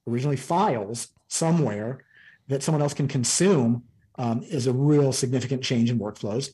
originally 0.08 0.38
files 0.38 1.10
somewhere 1.28 2.04
that 2.48 2.64
someone 2.64 2.82
else 2.82 2.94
can 2.94 3.08
consume 3.08 3.84
um, 4.18 4.44
is 4.44 4.68
a 4.68 4.74
real 4.74 5.14
significant 5.14 5.64
change 5.64 5.90
in 5.90 5.98
workflows. 6.00 6.50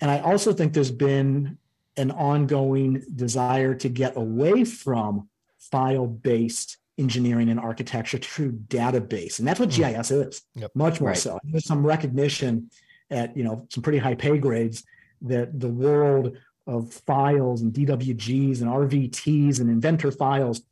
And 0.00 0.10
I 0.10 0.20
also 0.20 0.52
think 0.52 0.72
there's 0.72 0.90
been 0.90 1.58
an 1.96 2.10
ongoing 2.10 3.02
desire 3.14 3.74
to 3.76 3.88
get 3.88 4.16
away 4.16 4.64
from 4.64 5.28
file-based 5.58 6.76
engineering 6.98 7.48
and 7.48 7.58
architecture 7.58 8.18
to 8.18 8.52
database. 8.68 9.38
And 9.38 9.48
that's 9.48 9.58
what 9.60 9.70
Mm. 9.70 9.76
GIS 9.76 10.10
is, 10.10 10.42
Yep. 10.54 10.70
much 10.74 11.00
more 11.00 11.10
Right. 11.10 11.18
so. 11.18 11.38
There's 11.44 11.64
some 11.64 11.84
recognition 11.84 12.70
at, 13.10 13.36
you 13.36 13.42
know, 13.44 13.66
some 13.70 13.82
pretty 13.82 13.98
high 13.98 14.14
pay 14.14 14.38
grades 14.38 14.84
that 15.22 15.58
the 15.58 15.68
world 15.68 16.36
of 16.66 16.92
files 16.92 17.62
and 17.62 17.72
DWGs 17.72 18.60
and 18.60 18.70
RVTs 18.70 19.60
and 19.60 19.68
inventor 19.68 20.10
files 20.10 20.62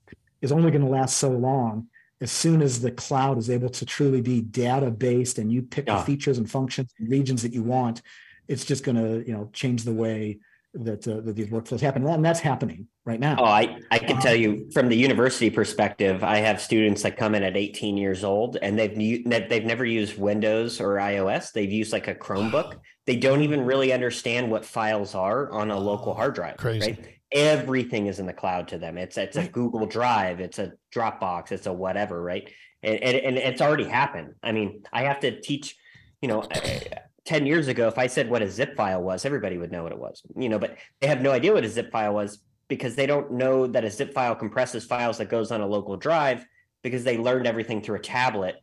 is 0.40 0.52
only 0.52 0.70
going 0.70 0.82
to 0.82 0.88
last 0.88 1.18
so 1.18 1.30
long. 1.30 1.88
As 2.20 2.30
soon 2.30 2.62
as 2.62 2.80
the 2.80 2.92
cloud 2.92 3.36
is 3.36 3.50
able 3.50 3.68
to 3.70 3.84
truly 3.84 4.20
be 4.20 4.40
data 4.40 4.90
based 4.90 5.38
and 5.38 5.50
you 5.52 5.62
pick 5.62 5.86
Yeah. 5.86 5.98
the 5.98 6.04
features 6.04 6.38
and 6.38 6.48
functions 6.48 6.92
and 6.98 7.10
regions 7.10 7.42
that 7.42 7.52
you 7.52 7.62
want, 7.64 8.00
it's 8.48 8.64
just 8.64 8.84
going 8.84 8.96
to, 8.96 9.26
you 9.26 9.32
know, 9.32 9.50
change 9.52 9.84
the 9.84 9.92
way 9.92 10.38
that, 10.74 11.06
uh, 11.06 11.20
that 11.20 11.36
these 11.36 11.48
workflows 11.48 11.80
happen. 11.80 12.06
And 12.06 12.24
that's 12.24 12.40
happening 12.40 12.88
right 13.04 13.20
now. 13.20 13.36
Oh, 13.38 13.44
I, 13.44 13.78
I 13.90 13.98
can 13.98 14.20
tell 14.20 14.34
you 14.34 14.70
from 14.72 14.88
the 14.88 14.96
university 14.96 15.50
perspective, 15.50 16.24
I 16.24 16.38
have 16.38 16.60
students 16.60 17.02
that 17.02 17.16
come 17.16 17.34
in 17.34 17.42
at 17.42 17.56
18 17.56 17.96
years 17.96 18.24
old 18.24 18.56
and 18.62 18.78
they've 18.78 18.94
they've 18.94 19.64
never 19.64 19.84
used 19.84 20.18
Windows 20.18 20.80
or 20.80 20.96
iOS. 20.96 21.52
They've 21.52 21.70
used 21.70 21.92
like 21.92 22.08
a 22.08 22.14
Chromebook. 22.14 22.76
They 23.04 23.16
don't 23.16 23.42
even 23.42 23.62
really 23.62 23.92
understand 23.92 24.48
what 24.48 24.64
files 24.64 25.16
are 25.16 25.50
on 25.50 25.72
a 25.72 25.76
local 25.76 26.14
hard 26.14 26.36
drive. 26.36 26.56
Crazy. 26.56 26.92
Right? 26.92 27.18
Everything 27.32 28.06
is 28.06 28.20
in 28.20 28.26
the 28.26 28.32
cloud 28.32 28.68
to 28.68 28.78
them. 28.78 28.96
It's 28.96 29.18
it's 29.18 29.36
a 29.36 29.48
Google 29.48 29.86
Drive, 29.86 30.38
it's 30.38 30.60
a 30.60 30.74
Dropbox, 30.94 31.50
it's 31.50 31.66
a 31.66 31.72
whatever, 31.72 32.22
right? 32.22 32.48
And 32.84 33.02
and, 33.02 33.16
and 33.16 33.38
it's 33.38 33.60
already 33.60 33.88
happened. 33.88 34.34
I 34.40 34.52
mean, 34.52 34.84
I 34.92 35.02
have 35.02 35.18
to 35.18 35.40
teach, 35.40 35.74
you 36.20 36.28
know, 36.28 36.44
I- 36.54 37.00
10 37.24 37.46
years 37.46 37.68
ago, 37.68 37.86
if 37.88 37.98
I 37.98 38.06
said 38.08 38.28
what 38.28 38.42
a 38.42 38.50
zip 38.50 38.76
file 38.76 39.02
was, 39.02 39.24
everybody 39.24 39.56
would 39.58 39.70
know 39.70 39.82
what 39.84 39.92
it 39.92 39.98
was, 39.98 40.22
you 40.36 40.48
know, 40.48 40.58
but 40.58 40.76
they 41.00 41.06
have 41.06 41.20
no 41.20 41.30
idea 41.30 41.52
what 41.52 41.64
a 41.64 41.68
zip 41.68 41.90
file 41.92 42.14
was 42.14 42.40
because 42.68 42.96
they 42.96 43.06
don't 43.06 43.32
know 43.32 43.66
that 43.66 43.84
a 43.84 43.90
zip 43.90 44.12
file 44.12 44.34
compresses 44.34 44.84
files 44.84 45.18
that 45.18 45.28
goes 45.28 45.52
on 45.52 45.60
a 45.60 45.66
local 45.66 45.96
drive 45.96 46.44
because 46.82 47.04
they 47.04 47.18
learned 47.18 47.46
everything 47.46 47.80
through 47.80 47.96
a 47.96 48.00
tablet 48.00 48.56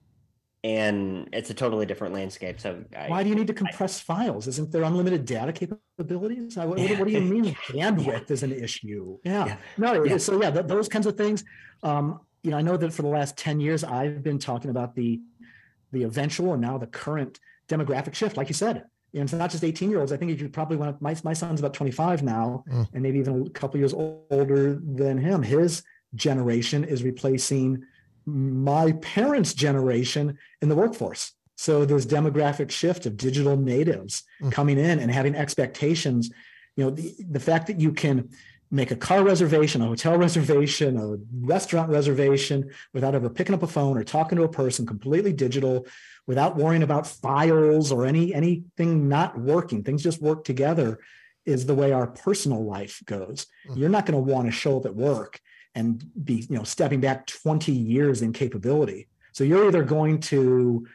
and 0.66 1.30
it's 1.32 1.50
a 1.50 1.54
totally 1.54 1.86
different 1.86 2.14
landscape. 2.14 2.60
So 2.60 2.84
I, 2.98 3.08
Why 3.08 3.24
do 3.24 3.30
you 3.30 3.36
need 3.36 3.48
to 3.48 3.54
compress 3.54 4.02
files? 4.02 4.46
Isn't 4.48 4.72
there 4.74 4.84
unlimited 4.84 5.24
data 5.26 5.54
capabilities? 5.54 6.58
I- 6.58 6.66
What, 6.66 6.80
what- 6.80 6.90
Yeah. 6.90 7.00
what 7.00 7.08
do 7.08 7.14
you 7.14 7.22
mean 7.22 7.46
bandwidth 7.70 8.30
is 8.30 8.44
an 8.44 8.52
issue? 8.52 9.18
Yeah, 9.24 9.46
Yeah. 9.46 9.58
no, 9.78 10.04
Yeah. 10.04 10.18
so 10.18 10.42
yeah, 10.42 10.52
th- 10.52 10.66
those 10.66 10.90
kinds 10.90 11.06
of 11.06 11.16
things. 11.16 11.46
Um, 11.82 12.20
you 12.44 12.52
know, 12.52 12.58
I 12.58 12.62
know 12.62 12.76
that 12.76 12.92
for 12.92 13.04
the 13.04 13.08
last 13.08 13.38
10 13.38 13.62
years, 13.62 13.86
I've 13.86 14.22
been 14.22 14.38
talking 14.40 14.70
about 14.70 14.96
the, 14.96 15.22
the 15.94 16.04
eventual 16.04 16.54
and 16.54 16.62
now 16.62 16.78
the 16.78 16.88
current 16.88 17.40
demographic 17.70 18.14
shift, 18.16 18.36
like 18.36 18.50
you 18.50 18.54
said. 18.54 18.84
And 19.14 19.24
it's 19.24 19.34
not 19.34 19.50
just 19.50 19.64
18 19.64 19.90
year 19.90 20.00
olds. 20.00 20.12
I 20.12 20.18
think 20.18 20.40
you 20.40 20.50
probably 20.50 20.78
want 20.78 21.02
my, 21.02 21.16
my 21.24 21.34
son's 21.34 21.60
about 21.60 21.74
25 21.74 22.22
now, 22.24 22.64
Mm. 22.70 22.88
and 22.94 23.04
maybe 23.04 23.20
even 23.20 23.48
a 23.48 23.50
couple 23.50 23.80
years 23.80 23.94
older 23.94 24.76
than 24.76 25.18
him. 25.18 25.42
His 25.42 25.84
generation 26.16 26.84
is 26.84 27.04
replacing 27.04 27.84
my 28.26 28.92
parents' 28.94 29.54
generation 29.54 30.38
in 30.62 30.70
the 30.70 30.76
workforce. 30.76 31.34
So 31.58 31.86
there's 31.86 32.06
demographic 32.06 32.70
shift 32.72 33.06
of 33.06 33.18
digital 33.18 33.58
natives 33.58 34.24
Mm. 34.42 34.52
coming 34.52 34.78
in 34.78 35.00
and 35.00 35.12
having 35.12 35.36
expectations. 35.36 36.30
You 36.76 36.86
know, 36.86 36.92
the, 36.92 37.16
the 37.32 37.40
fact 37.40 37.68
that 37.68 37.80
you 37.80 37.92
can 37.94 38.30
make 38.72 38.92
a 38.92 38.96
car 38.96 39.24
reservation, 39.24 39.82
a 39.82 39.88
hotel 39.88 40.18
reservation, 40.26 40.98
a 40.98 41.18
restaurant 41.46 41.90
reservation 41.90 42.70
without 42.94 43.16
ever 43.16 43.30
picking 43.30 43.56
up 43.56 43.64
a 43.64 43.68
phone 43.68 43.98
or 43.98 44.04
talking 44.04 44.38
to 44.38 44.44
a 44.44 44.50
person, 44.50 44.86
completely 44.86 45.34
digital, 45.34 45.86
without 46.28 46.56
worrying 46.56 46.84
about 46.84 47.08
files 47.08 47.92
or 47.92 48.06
any 48.06 48.34
anything 48.34 49.08
not 49.08 49.40
working. 49.40 49.84
Things 49.84 50.04
just 50.04 50.22
work 50.22 50.44
together 50.44 51.00
is 51.46 51.66
the 51.66 51.76
way 51.76 51.92
our 51.92 52.08
personal 52.08 52.64
life 52.64 53.02
goes. 53.06 53.48
Mm. 53.68 53.78
You're 53.78 53.90
not 53.90 54.06
going 54.06 54.24
to 54.24 54.32
want 54.32 54.46
to 54.46 54.52
show 54.52 54.78
up 54.78 54.86
at 54.86 54.96
work 54.96 55.40
and 55.76 56.04
be, 56.24 56.46
you 56.50 56.58
know, 56.58 56.64
stepping 56.64 57.00
back 57.00 57.26
20 57.28 57.72
years 57.72 58.22
in 58.22 58.34
capability. 58.34 59.08
So 59.32 59.44
you're 59.44 59.68
either 59.68 59.84
going 59.84 60.20
to 60.22 60.88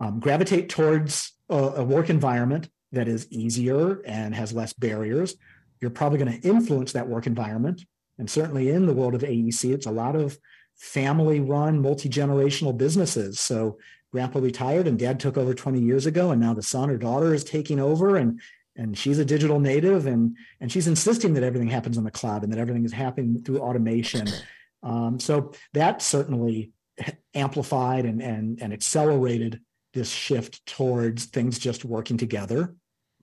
um, 0.00 0.20
gravitate 0.20 0.68
towards 0.68 1.32
a, 1.48 1.54
a 1.54 1.84
work 1.84 2.10
environment 2.10 2.68
that 2.92 3.08
is 3.08 3.30
easier 3.30 4.00
and 4.04 4.34
has 4.34 4.52
less 4.52 4.72
barriers. 4.72 5.36
You're 5.80 5.90
probably 5.90 6.18
going 6.18 6.40
to 6.40 6.48
influence 6.48 6.92
that 6.92 7.08
work 7.08 7.26
environment. 7.26 7.84
And 8.18 8.30
certainly 8.30 8.70
in 8.70 8.86
the 8.86 8.92
world 8.92 9.14
of 9.14 9.22
AEC, 9.22 9.72
it's 9.72 9.86
a 9.86 9.90
lot 9.90 10.14
of 10.14 10.38
family 10.76 11.40
run, 11.40 11.80
multi 11.80 12.08
generational 12.08 12.76
businesses. 12.76 13.40
So 13.40 13.78
grandpa 14.12 14.40
retired 14.40 14.86
and 14.86 14.98
dad 14.98 15.20
took 15.20 15.38
over 15.38 15.54
20 15.54 15.80
years 15.80 16.06
ago, 16.06 16.30
and 16.30 16.40
now 16.40 16.54
the 16.54 16.62
son 16.62 16.90
or 16.90 16.96
daughter 16.96 17.34
is 17.34 17.44
taking 17.44 17.80
over 17.80 18.16
and 18.16 18.40
and 18.76 18.96
she's 18.96 19.18
a 19.18 19.24
digital 19.24 19.60
native 19.60 20.06
and 20.06 20.36
and 20.60 20.70
she's 20.70 20.86
insisting 20.86 21.34
that 21.34 21.42
everything 21.42 21.68
happens 21.68 21.98
on 21.98 22.04
the 22.04 22.10
cloud 22.10 22.42
and 22.42 22.52
that 22.52 22.58
everything 22.58 22.84
is 22.84 22.92
happening 22.92 23.42
through 23.42 23.60
automation. 23.60 24.26
Um, 24.82 25.20
so 25.20 25.52
that 25.74 26.02
certainly 26.02 26.72
amplified 27.34 28.04
and 28.04 28.22
and 28.22 28.62
and 28.62 28.72
accelerated 28.72 29.60
this 29.92 30.10
shift 30.10 30.64
towards 30.66 31.26
things 31.26 31.58
just 31.58 31.84
working 31.84 32.16
together. 32.16 32.74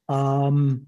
Um, 0.09 0.87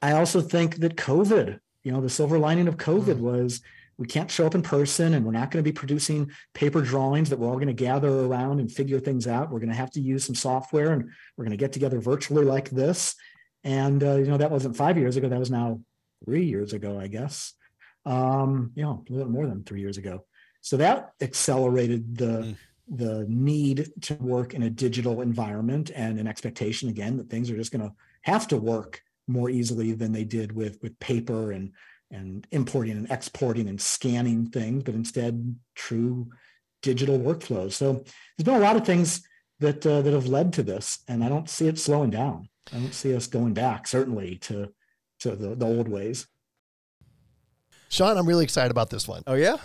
I 0.00 0.12
also 0.12 0.40
think 0.40 0.76
that 0.76 0.96
COVID, 0.96 1.58
you 1.84 1.92
know, 1.92 2.00
the 2.00 2.08
silver 2.10 2.38
lining 2.38 2.68
of 2.68 2.76
COVID 2.76 3.16
Mm. 3.16 3.20
was 3.20 3.60
we 3.96 4.06
can't 4.06 4.30
show 4.30 4.46
up 4.46 4.54
in 4.54 4.62
person 4.62 5.14
and 5.14 5.26
we're 5.26 5.32
not 5.32 5.50
going 5.50 5.62
to 5.62 5.68
be 5.68 5.74
producing 5.74 6.30
paper 6.54 6.80
drawings 6.80 7.30
that 7.30 7.38
we're 7.38 7.48
all 7.48 7.54
going 7.54 7.66
to 7.66 7.72
gather 7.72 8.08
around 8.08 8.60
and 8.60 8.70
figure 8.70 9.00
things 9.00 9.26
out. 9.26 9.50
We're 9.50 9.58
going 9.58 9.70
to 9.70 9.74
have 9.74 9.90
to 9.92 10.00
use 10.00 10.24
some 10.24 10.36
software 10.36 10.92
and 10.92 11.10
we're 11.36 11.44
going 11.44 11.50
to 11.58 11.64
get 11.64 11.72
together 11.72 11.98
virtually 11.98 12.44
like 12.44 12.70
this. 12.70 13.16
And, 13.64 14.04
uh, 14.04 14.16
you 14.16 14.26
know, 14.26 14.36
that 14.36 14.52
wasn't 14.52 14.76
five 14.76 14.96
years 14.96 15.16
ago. 15.16 15.28
That 15.28 15.40
was 15.40 15.50
now 15.50 15.80
three 16.24 16.44
years 16.44 16.72
ago, 16.74 16.98
I 16.98 17.08
guess. 17.08 17.54
Um, 18.06 18.70
you 18.76 18.84
know, 18.84 19.04
a 19.08 19.12
little 19.12 19.32
more 19.32 19.46
than 19.46 19.64
three 19.64 19.80
years 19.80 19.98
ago. 19.98 20.24
So 20.60 20.76
that 20.76 21.10
accelerated 21.20 22.16
the, 22.18 22.24
Mm. 22.24 22.56
the 22.88 23.26
need 23.28 23.90
to 24.02 24.14
work 24.14 24.54
in 24.54 24.62
a 24.62 24.70
digital 24.70 25.20
environment 25.22 25.90
and 25.94 26.18
an 26.20 26.28
expectation 26.28 26.88
again 26.88 27.16
that 27.16 27.28
things 27.28 27.50
are 27.50 27.56
just 27.56 27.72
going 27.72 27.86
to 27.86 27.92
have 28.22 28.46
to 28.48 28.56
work 28.56 29.02
more 29.28 29.50
easily 29.50 29.92
than 29.92 30.12
they 30.12 30.24
did 30.24 30.52
with 30.52 30.78
with 30.82 30.98
paper 30.98 31.52
and 31.52 31.72
and 32.10 32.46
importing 32.50 32.96
and 32.96 33.10
exporting 33.10 33.68
and 33.68 33.80
scanning 33.80 34.46
things, 34.46 34.82
but 34.82 34.94
instead 34.94 35.56
true 35.74 36.28
digital 36.82 37.18
workflows. 37.18 37.72
So 37.72 37.92
there's 37.92 38.44
been 38.44 38.54
a 38.54 38.58
lot 38.58 38.76
of 38.76 38.86
things 38.86 39.22
that 39.60 39.86
uh, 39.86 40.02
that 40.02 40.12
have 40.12 40.26
led 40.26 40.52
to 40.54 40.62
this, 40.62 41.00
and 41.08 41.22
I 41.22 41.28
don't 41.28 41.50
see 41.50 41.68
it 41.68 41.78
slowing 41.78 42.10
down. 42.10 42.48
I 42.72 42.78
don't 42.78 42.94
see 42.94 43.14
us 43.14 43.26
going 43.26 43.54
back 43.54 43.86
certainly 43.86 44.36
to 44.36 44.72
to 45.20 45.36
the, 45.36 45.54
the 45.54 45.66
old 45.66 45.88
ways. 45.88 46.26
Sean, 47.88 48.16
I'm 48.16 48.26
really 48.26 48.44
excited 48.44 48.70
about 48.70 48.90
this 48.90 49.08
one. 49.08 49.22
Oh 49.26 49.34
yeah. 49.34 49.56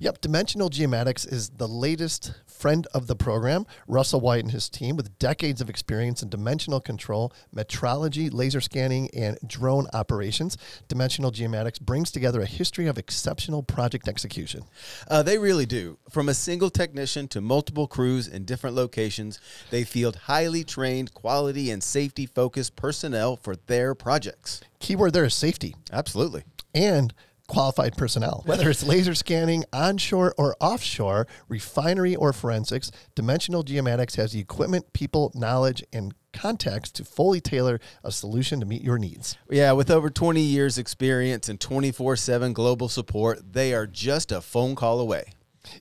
Yep, 0.00 0.20
Dimensional 0.20 0.70
Geomatics 0.70 1.30
is 1.30 1.50
the 1.50 1.68
latest 1.68 2.34
friend 2.64 2.86
of 2.94 3.08
the 3.08 3.14
program. 3.14 3.66
Russell 3.86 4.22
White 4.22 4.42
and 4.42 4.50
his 4.50 4.70
team, 4.70 4.96
with 4.96 5.18
decades 5.18 5.60
of 5.60 5.68
experience 5.68 6.22
in 6.22 6.30
dimensional 6.30 6.80
control, 6.80 7.30
metrology, 7.54 8.32
laser 8.32 8.62
scanning, 8.62 9.10
and 9.14 9.36
drone 9.46 9.86
operations, 9.92 10.56
Dimensional 10.88 11.30
Geomatics 11.30 11.78
brings 11.78 12.10
together 12.10 12.40
a 12.40 12.46
history 12.46 12.86
of 12.86 12.96
exceptional 12.96 13.62
project 13.62 14.08
execution. 14.08 14.64
Uh, 15.08 15.22
they 15.22 15.36
really 15.36 15.66
do. 15.66 15.98
From 16.08 16.30
a 16.30 16.32
single 16.32 16.70
technician 16.70 17.28
to 17.28 17.42
multiple 17.42 17.86
crews 17.86 18.26
in 18.26 18.46
different 18.46 18.74
locations, 18.74 19.40
they 19.68 19.84
field 19.84 20.16
highly 20.24 20.64
trained, 20.64 21.12
quality, 21.12 21.70
and 21.70 21.82
safety 21.82 22.24
focused 22.24 22.76
personnel 22.76 23.36
for 23.36 23.56
their 23.66 23.94
projects. 23.94 24.62
Keyword 24.78 25.12
there 25.12 25.26
is 25.26 25.34
safety 25.34 25.76
Absolutely. 25.92 26.44
and 26.74 27.12
qualified 27.46 27.96
personnel. 27.96 28.42
Whether 28.46 28.70
it's 28.70 28.82
laser 28.82 29.14
scanning, 29.14 29.64
onshore 29.72 30.34
or 30.38 30.56
offshore, 30.60 31.26
refinery 31.48 32.16
or 32.16 32.32
forensics, 32.32 32.90
Dimensional 33.14 33.64
Geomatics 33.64 34.16
has 34.16 34.32
the 34.32 34.40
equipment, 34.40 34.92
people, 34.92 35.30
knowledge, 35.34 35.84
and 35.92 36.14
context 36.32 36.96
to 36.96 37.04
fully 37.04 37.40
tailor 37.40 37.80
a 38.02 38.10
solution 38.10 38.60
to 38.60 38.66
meet 38.66 38.82
your 38.82 38.98
needs. 38.98 39.36
Yeah, 39.48 39.72
with 39.72 39.90
over 39.90 40.10
20 40.10 40.40
years' 40.40 40.78
experience 40.78 41.48
and 41.48 41.60
24 41.60 42.16
7 42.16 42.52
global 42.52 42.88
support, 42.88 43.52
they 43.52 43.72
are 43.72 43.86
just 43.86 44.32
a 44.32 44.40
phone 44.40 44.74
call 44.74 45.00
away. 45.00 45.32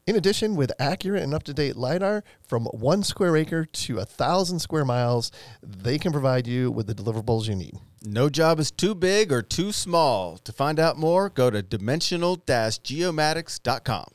In 0.07 0.15
addition, 0.15 0.55
with 0.55 0.71
accurate 0.79 1.23
and 1.23 1.33
up 1.33 1.43
to 1.43 1.53
date 1.53 1.75
LiDAR 1.75 2.23
from 2.41 2.65
one 2.67 3.03
square 3.03 3.35
acre 3.35 3.65
to 3.65 3.99
a 3.99 4.05
thousand 4.05 4.59
square 4.59 4.85
miles, 4.85 5.31
they 5.61 5.97
can 5.97 6.11
provide 6.13 6.47
you 6.47 6.71
with 6.71 6.87
the 6.87 6.95
deliverables 6.95 7.47
you 7.47 7.55
need. 7.55 7.75
No 8.05 8.29
job 8.29 8.59
is 8.59 8.69
too 8.69 8.93
big 8.93 9.31
or 9.31 9.41
too 9.41 9.71
small. 9.71 10.37
To 10.39 10.51
find 10.51 10.77
out 10.77 10.97
more, 10.97 11.29
go 11.29 11.49
to 11.49 11.61
dimensional 11.61 12.37
geomatics.com. 12.37 14.07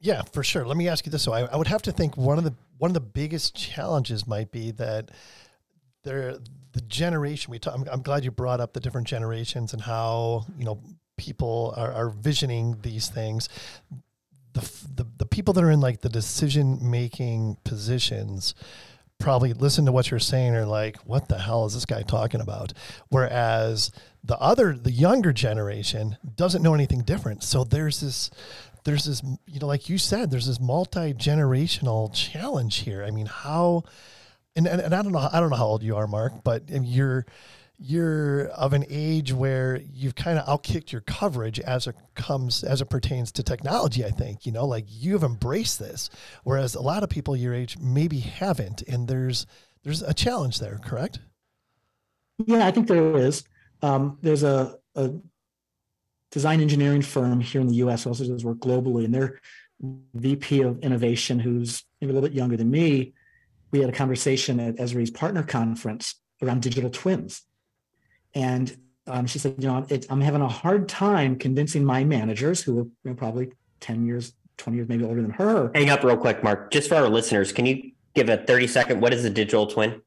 Yeah, 0.00 0.22
for 0.32 0.44
sure. 0.44 0.64
Let 0.64 0.76
me 0.76 0.88
ask 0.88 1.04
you 1.04 1.12
this: 1.12 1.22
so 1.22 1.32
I, 1.32 1.42
I 1.42 1.56
would 1.56 1.66
have 1.66 1.82
to 1.82 1.92
think 1.92 2.16
one 2.16 2.38
of 2.38 2.44
the 2.44 2.54
one 2.78 2.90
of 2.90 2.94
the 2.94 3.00
biggest 3.00 3.54
challenges 3.54 4.26
might 4.26 4.50
be 4.50 4.70
that 4.72 5.10
there 6.04 6.38
the 6.72 6.80
generation 6.82 7.50
we 7.50 7.58
talk. 7.58 7.74
I'm, 7.74 7.88
I'm 7.90 8.02
glad 8.02 8.24
you 8.24 8.30
brought 8.30 8.60
up 8.60 8.72
the 8.72 8.80
different 8.80 9.06
generations 9.06 9.72
and 9.72 9.82
how 9.82 10.46
you 10.58 10.64
know 10.64 10.80
people 11.16 11.74
are, 11.76 11.92
are 11.92 12.08
visioning 12.08 12.78
these 12.82 13.08
things. 13.08 13.48
The, 14.54 14.60
the 14.94 15.06
the 15.18 15.26
people 15.26 15.54
that 15.54 15.64
are 15.64 15.70
in 15.70 15.80
like 15.80 16.00
the 16.00 16.08
decision 16.08 16.90
making 16.90 17.58
positions 17.64 18.54
probably 19.22 19.52
listen 19.52 19.86
to 19.86 19.92
what 19.92 20.10
you're 20.10 20.20
saying 20.20 20.54
are 20.54 20.66
like, 20.66 20.96
what 20.98 21.28
the 21.28 21.38
hell 21.38 21.64
is 21.64 21.74
this 21.74 21.86
guy 21.86 22.02
talking 22.02 22.40
about? 22.40 22.72
Whereas 23.08 23.92
the 24.24 24.36
other, 24.38 24.74
the 24.74 24.90
younger 24.90 25.32
generation 25.32 26.18
doesn't 26.36 26.62
know 26.62 26.74
anything 26.74 27.02
different. 27.02 27.42
So 27.42 27.64
there's 27.64 28.00
this, 28.00 28.30
there's 28.84 29.04
this, 29.04 29.22
you 29.46 29.60
know, 29.60 29.66
like 29.66 29.88
you 29.88 29.96
said, 29.96 30.30
there's 30.30 30.46
this 30.46 30.60
multi 30.60 31.14
generational 31.14 32.12
challenge 32.12 32.80
here. 32.80 33.04
I 33.04 33.10
mean, 33.10 33.26
how, 33.26 33.84
and, 34.56 34.66
and, 34.66 34.80
and 34.80 34.94
I 34.94 35.02
don't 35.02 35.12
know, 35.12 35.28
I 35.32 35.40
don't 35.40 35.50
know 35.50 35.56
how 35.56 35.66
old 35.66 35.82
you 35.82 35.96
are, 35.96 36.06
Marc, 36.06 36.44
but 36.44 36.64
you're, 36.68 37.24
you're 37.82 38.46
of 38.48 38.72
an 38.72 38.84
age 38.88 39.32
where 39.32 39.80
you've 39.92 40.14
kind 40.14 40.38
of 40.38 40.46
outkicked 40.46 40.92
your 40.92 41.00
coverage 41.02 41.60
as 41.60 41.86
it 41.86 41.96
comes 42.14 42.64
as 42.64 42.80
it 42.80 42.88
pertains 42.88 43.32
to 43.32 43.42
technology 43.42 44.04
i 44.04 44.10
think 44.10 44.46
you 44.46 44.52
know 44.52 44.64
like 44.66 44.84
you've 44.88 45.24
embraced 45.24 45.78
this 45.78 46.08
whereas 46.44 46.74
a 46.74 46.80
lot 46.80 47.02
of 47.02 47.08
people 47.08 47.36
your 47.36 47.54
age 47.54 47.76
maybe 47.78 48.20
haven't 48.20 48.82
and 48.82 49.08
there's 49.08 49.46
there's 49.84 50.02
a 50.02 50.14
challenge 50.14 50.58
there 50.58 50.78
correct 50.84 51.18
Yeah, 52.46 52.66
I 52.66 52.70
think 52.70 52.88
there 52.88 53.16
is. 53.16 53.44
Um, 53.82 54.18
there's 54.22 54.42
a, 54.42 54.76
a 54.94 55.12
design 56.30 56.60
engineering 56.60 57.02
firm 57.02 57.40
here 57.40 57.60
in 57.60 57.68
the 57.68 57.76
U.S. 57.76 58.06
also 58.06 58.26
does 58.26 58.44
work 58.44 58.58
globally, 58.58 59.04
and 59.04 59.14
their 59.14 59.40
VP 60.14 60.62
of 60.62 60.78
innovation, 60.80 61.38
who's 61.38 61.84
a 62.00 62.06
little 62.06 62.22
bit 62.22 62.32
younger 62.32 62.56
than 62.56 62.70
me, 62.70 63.12
we 63.70 63.80
had 63.80 63.88
a 63.88 63.92
conversation 63.92 64.60
at 64.60 64.76
Esri's 64.76 65.10
partner 65.10 65.42
conference 65.42 66.14
around 66.42 66.62
digital 66.62 66.90
twins, 66.90 67.42
and 68.34 68.76
um, 69.06 69.26
she 69.26 69.38
said, 69.38 69.54
you 69.58 69.68
know, 69.68 69.84
it, 69.88 70.06
I'm 70.10 70.20
having 70.20 70.42
a 70.42 70.48
hard 70.48 70.88
time 70.88 71.36
convincing 71.36 71.84
my 71.84 72.04
managers, 72.04 72.62
who 72.62 72.78
are 72.78 72.82
you 72.82 72.92
know, 73.04 73.14
probably 73.14 73.52
10 73.80 74.06
years, 74.06 74.32
20 74.58 74.76
years, 74.76 74.88
maybe 74.88 75.04
older 75.04 75.22
than 75.22 75.32
her, 75.32 75.70
Hang 75.74 75.90
up 75.90 76.04
real 76.04 76.16
quick, 76.16 76.42
Marc. 76.42 76.70
Just 76.70 76.88
for 76.88 76.96
our 76.96 77.08
listeners, 77.08 77.52
can 77.52 77.66
you 77.66 77.92
give 78.14 78.28
a 78.28 78.38
30 78.38 78.66
second? 78.68 79.00
What 79.00 79.12
is 79.12 79.24
a 79.24 79.30
digital 79.30 79.66
twin? 79.66 80.00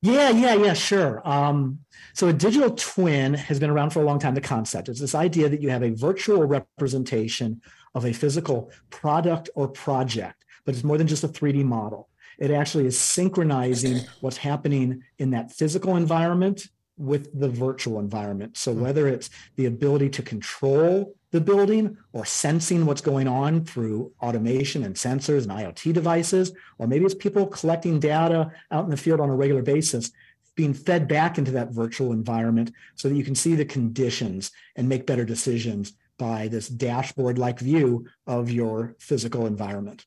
Yeah, 0.00 0.30
yeah, 0.30 0.54
yeah, 0.54 0.74
sure. 0.74 1.26
Um, 1.28 1.80
so 2.14 2.28
a 2.28 2.32
digital 2.32 2.70
twin 2.70 3.34
has 3.34 3.58
been 3.58 3.70
around 3.70 3.90
for 3.90 4.00
a 4.00 4.04
long 4.04 4.20
time. 4.20 4.34
The 4.34 4.40
concept 4.40 4.88
is 4.88 5.00
this 5.00 5.16
idea 5.16 5.48
that 5.48 5.60
you 5.60 5.70
have 5.70 5.82
a 5.82 5.90
virtual 5.90 6.44
representation 6.44 7.60
of 7.94 8.04
a 8.04 8.12
physical 8.12 8.70
product 8.90 9.50
or 9.56 9.66
project, 9.66 10.44
but 10.64 10.74
it's 10.76 10.84
more 10.84 10.98
than 10.98 11.08
just 11.08 11.24
a 11.24 11.28
3D 11.28 11.64
model. 11.64 12.08
It 12.38 12.52
actually 12.52 12.86
is 12.86 12.96
synchronizing 12.96 13.98
what's 14.20 14.36
happening 14.36 15.02
in 15.18 15.30
that 15.30 15.50
physical 15.50 15.96
environment 15.96 16.68
with 16.98 17.38
the 17.38 17.48
virtual 17.48 18.00
environment. 18.00 18.56
So 18.56 18.72
hmm. 18.72 18.80
whether 18.80 19.08
it's 19.08 19.30
the 19.56 19.66
ability 19.66 20.10
to 20.10 20.22
control 20.22 21.14
the 21.30 21.40
building 21.40 21.96
or 22.12 22.24
sensing 22.24 22.86
what's 22.86 23.02
going 23.02 23.28
on 23.28 23.64
through 23.64 24.12
automation 24.22 24.84
and 24.84 24.94
sensors 24.94 25.42
and 25.42 25.52
IoT 25.52 25.92
devices, 25.92 26.52
or 26.78 26.86
maybe 26.86 27.04
it's 27.04 27.14
people 27.14 27.46
collecting 27.46 28.00
data 28.00 28.50
out 28.70 28.84
in 28.84 28.90
the 28.90 28.96
field 28.96 29.20
on 29.20 29.28
a 29.28 29.36
regular 29.36 29.62
basis, 29.62 30.10
being 30.54 30.74
fed 30.74 31.06
back 31.06 31.38
into 31.38 31.52
that 31.52 31.70
virtual 31.70 32.12
environment 32.12 32.72
so 32.96 33.08
that 33.08 33.14
you 33.14 33.22
can 33.22 33.34
see 33.34 33.54
the 33.54 33.64
conditions 33.64 34.50
and 34.74 34.88
make 34.88 35.06
better 35.06 35.24
decisions 35.24 35.92
by 36.18 36.48
this 36.48 36.68
dashboard 36.68 37.38
like 37.38 37.60
view 37.60 38.06
of 38.26 38.50
your 38.50 38.96
physical 38.98 39.46
environment. 39.46 40.04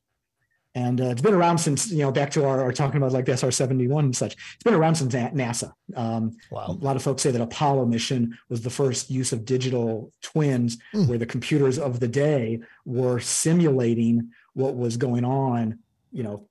And 0.74 1.00
uh, 1.02 1.04
it's 1.10 1.20
been 1.20 1.34
around 1.34 1.58
since, 1.58 1.90
you 1.90 1.98
know, 1.98 2.10
back 2.10 2.30
to 2.30 2.46
our, 2.46 2.62
our 2.62 2.72
talking 2.72 2.96
about 2.96 3.12
like 3.12 3.26
the 3.26 3.36
SR 3.36 3.50
71 3.50 4.06
and 4.06 4.16
such. 4.16 4.32
It's 4.54 4.62
been 4.64 4.72
around 4.74 4.94
since 4.94 5.14
NASA. 5.14 5.72
Um, 5.94 6.32
Wow. 6.50 6.66
A 6.68 6.72
lot 6.84 6.96
of 6.96 7.02
folks 7.02 7.22
say 7.22 7.30
that 7.30 7.40
Apollo 7.42 7.84
mission 7.86 8.38
was 8.48 8.62
the 8.62 8.70
first 8.70 9.10
use 9.10 9.32
of 9.32 9.44
digital 9.44 10.12
twins 10.22 10.78
Hmm. 10.92 11.06
where 11.08 11.18
the 11.18 11.26
computers 11.26 11.78
of 11.78 12.00
the 12.00 12.08
day 12.08 12.60
were 12.86 13.20
simulating 13.20 14.30
what 14.54 14.74
was 14.76 14.96
going 14.96 15.24
on, 15.24 15.78
you 16.10 16.22
know, 16.22 16.48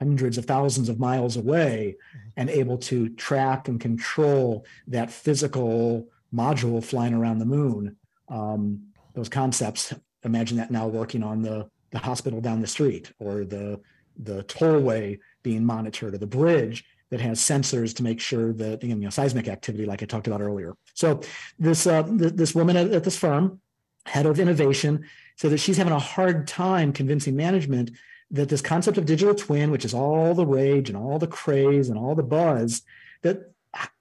hundreds 0.00 0.36
of 0.38 0.46
thousands 0.46 0.88
of 0.88 0.98
miles 0.98 1.36
away 1.36 1.96
and 2.36 2.50
able 2.50 2.76
to 2.76 3.08
track 3.10 3.68
and 3.68 3.80
control 3.80 4.64
that 4.88 5.10
physical 5.10 6.08
module 6.34 6.82
flying 6.82 7.14
around 7.14 7.38
the 7.38 7.44
moon. 7.44 7.96
Um, 8.28 8.88
those 9.14 9.28
concepts, 9.28 9.92
imagine 10.24 10.56
that 10.56 10.70
now 10.70 10.88
working 10.88 11.22
on 11.22 11.42
the, 11.42 11.68
the 11.92 11.98
hospital 11.98 12.40
down 12.40 12.60
the 12.60 12.66
street 12.66 13.12
or 13.18 13.44
the, 13.44 13.80
the 14.16 14.42
tollway 14.44 15.18
being 15.42 15.64
monitored 15.64 16.14
or 16.14 16.18
the 16.18 16.26
bridge 16.26 16.84
that 17.10 17.20
has 17.20 17.38
sensors 17.38 17.94
to 17.94 18.02
make 18.02 18.18
sure 18.18 18.54
that 18.54 18.82
you 18.82 18.94
know 18.94 19.10
seismic 19.10 19.46
activity 19.46 19.84
like 19.84 20.02
i 20.02 20.06
talked 20.06 20.26
about 20.26 20.40
earlier. 20.40 20.74
So 20.94 21.20
this 21.58 21.86
uh, 21.86 22.02
th- 22.04 22.32
this 22.32 22.54
woman 22.54 22.76
at, 22.76 22.90
at 22.90 23.04
this 23.04 23.18
firm 23.18 23.60
head 24.06 24.24
of 24.24 24.40
innovation 24.40 25.04
said 25.36 25.50
that 25.52 25.58
she's 25.58 25.76
having 25.76 25.92
a 25.92 25.98
hard 25.98 26.48
time 26.48 26.90
convincing 26.92 27.36
management 27.36 27.90
that 28.30 28.48
this 28.48 28.62
concept 28.62 28.96
of 28.96 29.04
digital 29.04 29.34
twin 29.34 29.70
which 29.70 29.84
is 29.84 29.92
all 29.92 30.34
the 30.34 30.46
rage 30.46 30.88
and 30.88 30.96
all 30.96 31.18
the 31.18 31.26
craze 31.26 31.90
and 31.90 31.98
all 31.98 32.14
the 32.14 32.22
buzz 32.22 32.80
that 33.20 33.52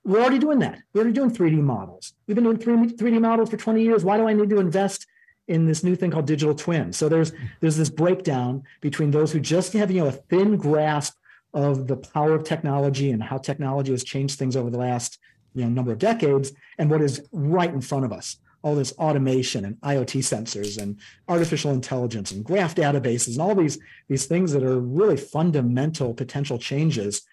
we're 0.05 0.19
already 0.19 0.39
doing 0.39 0.59
that. 0.59 0.79
We're 0.93 1.01
already 1.01 1.13
doing 1.13 1.31
3d 1.31 1.61
models. 1.61 2.13
We've 2.27 2.35
been 2.35 2.43
doing 2.43 2.57
3D, 2.57 2.97
3D 2.97 3.21
models 3.21 3.49
for 3.49 3.57
20 3.57 3.83
years. 3.83 4.03
Why 4.03 4.17
do 4.17 4.27
i 4.27 4.33
need 4.33 4.49
to 4.49 4.59
invest 4.59 5.05
in 5.51 5.65
this 5.65 5.83
new 5.83 5.95
thing 5.95 6.09
called 6.09 6.25
digital 6.25 6.55
twin 6.55 6.91
so 6.91 7.07
there's 7.07 7.31
there's 7.59 7.77
this 7.77 7.89
breakdown 7.89 8.63
between 8.79 9.11
those 9.11 9.31
who 9.31 9.39
just 9.39 9.73
have 9.73 9.91
you 9.91 10.01
know 10.01 10.07
a 10.07 10.11
thin 10.11 10.57
grasp 10.57 11.15
of 11.53 11.87
the 11.87 11.97
power 11.97 12.33
of 12.33 12.43
technology 12.43 13.11
and 13.11 13.21
how 13.21 13.37
technology 13.37 13.91
has 13.91 14.03
changed 14.03 14.39
things 14.39 14.55
over 14.55 14.69
the 14.69 14.77
last 14.77 15.19
you 15.53 15.63
know 15.63 15.69
number 15.69 15.91
of 15.91 15.99
decades 15.99 16.53
and 16.77 16.89
what 16.89 17.01
is 17.01 17.27
right 17.31 17.73
in 17.73 17.81
front 17.81 18.05
of 18.05 18.13
us. 18.13 18.37
All 18.63 18.75
this 18.75 18.93
automation 18.93 19.65
and 19.65 19.75
iot 19.81 20.19
sensors 20.19 20.81
and 20.81 20.99
artificial 21.27 21.71
intelligence 21.71 22.31
and 22.31 22.45
graph 22.45 22.75
databases 22.75 23.33
and 23.33 23.41
all 23.41 23.55
these 23.55 23.79
these 24.07 24.27
things 24.27 24.51
that 24.53 24.63
are 24.63 24.79
really 24.79 25.17
fundamental 25.17 26.13
potential 26.13 26.59
changes. 26.59 27.23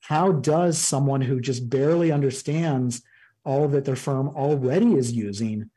How 0.00 0.32
does 0.32 0.78
someone 0.78 1.20
who 1.20 1.40
just 1.40 1.68
barely 1.68 2.10
understands 2.10 3.02
all 3.44 3.68
that 3.68 3.84
their 3.84 3.96
firm 3.96 4.28
already 4.28 4.94
is 4.94 5.12
using 5.12 5.70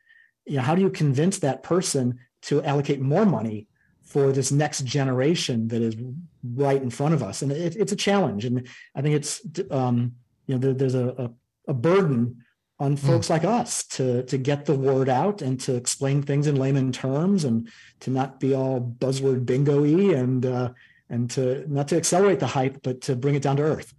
you 0.46 0.56
know 0.56 0.62
how 0.62 0.74
do 0.74 0.82
you 0.82 0.90
convince 0.90 1.38
that 1.40 1.62
person 1.62 2.18
to 2.42 2.62
allocate 2.62 3.00
more 3.00 3.24
money 3.24 3.68
for 4.02 4.32
this 4.32 4.52
next 4.52 4.84
generation 4.84 5.68
that 5.68 5.80
is 5.80 5.96
right 6.54 6.82
in 6.82 6.90
front 6.90 7.14
of 7.14 7.22
us? 7.22 7.42
And 7.42 7.52
it, 7.52 7.76
it's 7.76 7.92
a 7.92 7.96
challenge. 7.96 8.44
And 8.44 8.68
i 8.94 9.02
think 9.02 9.14
it's 9.14 9.40
um, 9.70 10.14
you 10.46 10.54
know 10.54 10.58
there, 10.58 10.74
there's 10.74 10.94
a, 10.94 11.08
a, 11.08 11.30
a 11.68 11.74
burden 11.74 12.44
on 12.78 12.96
folks 12.96 13.30
like 13.30 13.44
us 13.44 13.84
to 13.84 14.24
to 14.24 14.36
get 14.36 14.66
the 14.66 14.74
word 14.74 15.08
out 15.08 15.40
and 15.40 15.60
to 15.60 15.76
explain 15.76 16.20
things 16.20 16.48
in 16.48 16.56
layman 16.56 16.90
terms 16.90 17.44
and 17.44 17.68
to 18.00 18.10
not 18.10 18.40
be 18.40 18.54
all 18.54 18.80
buzzword 18.80 19.46
bingo-y 19.46 20.12
and 20.14 20.44
uh, 20.44 20.70
and 21.08 21.30
to 21.30 21.64
not 21.72 21.86
to 21.86 21.96
accelerate 21.96 22.40
the 22.40 22.46
hype 22.46 22.82
but 22.82 23.00
to 23.00 23.14
bring 23.14 23.36
it 23.36 23.42
down 23.42 23.56
to 23.56 23.62
earth. 23.62 23.94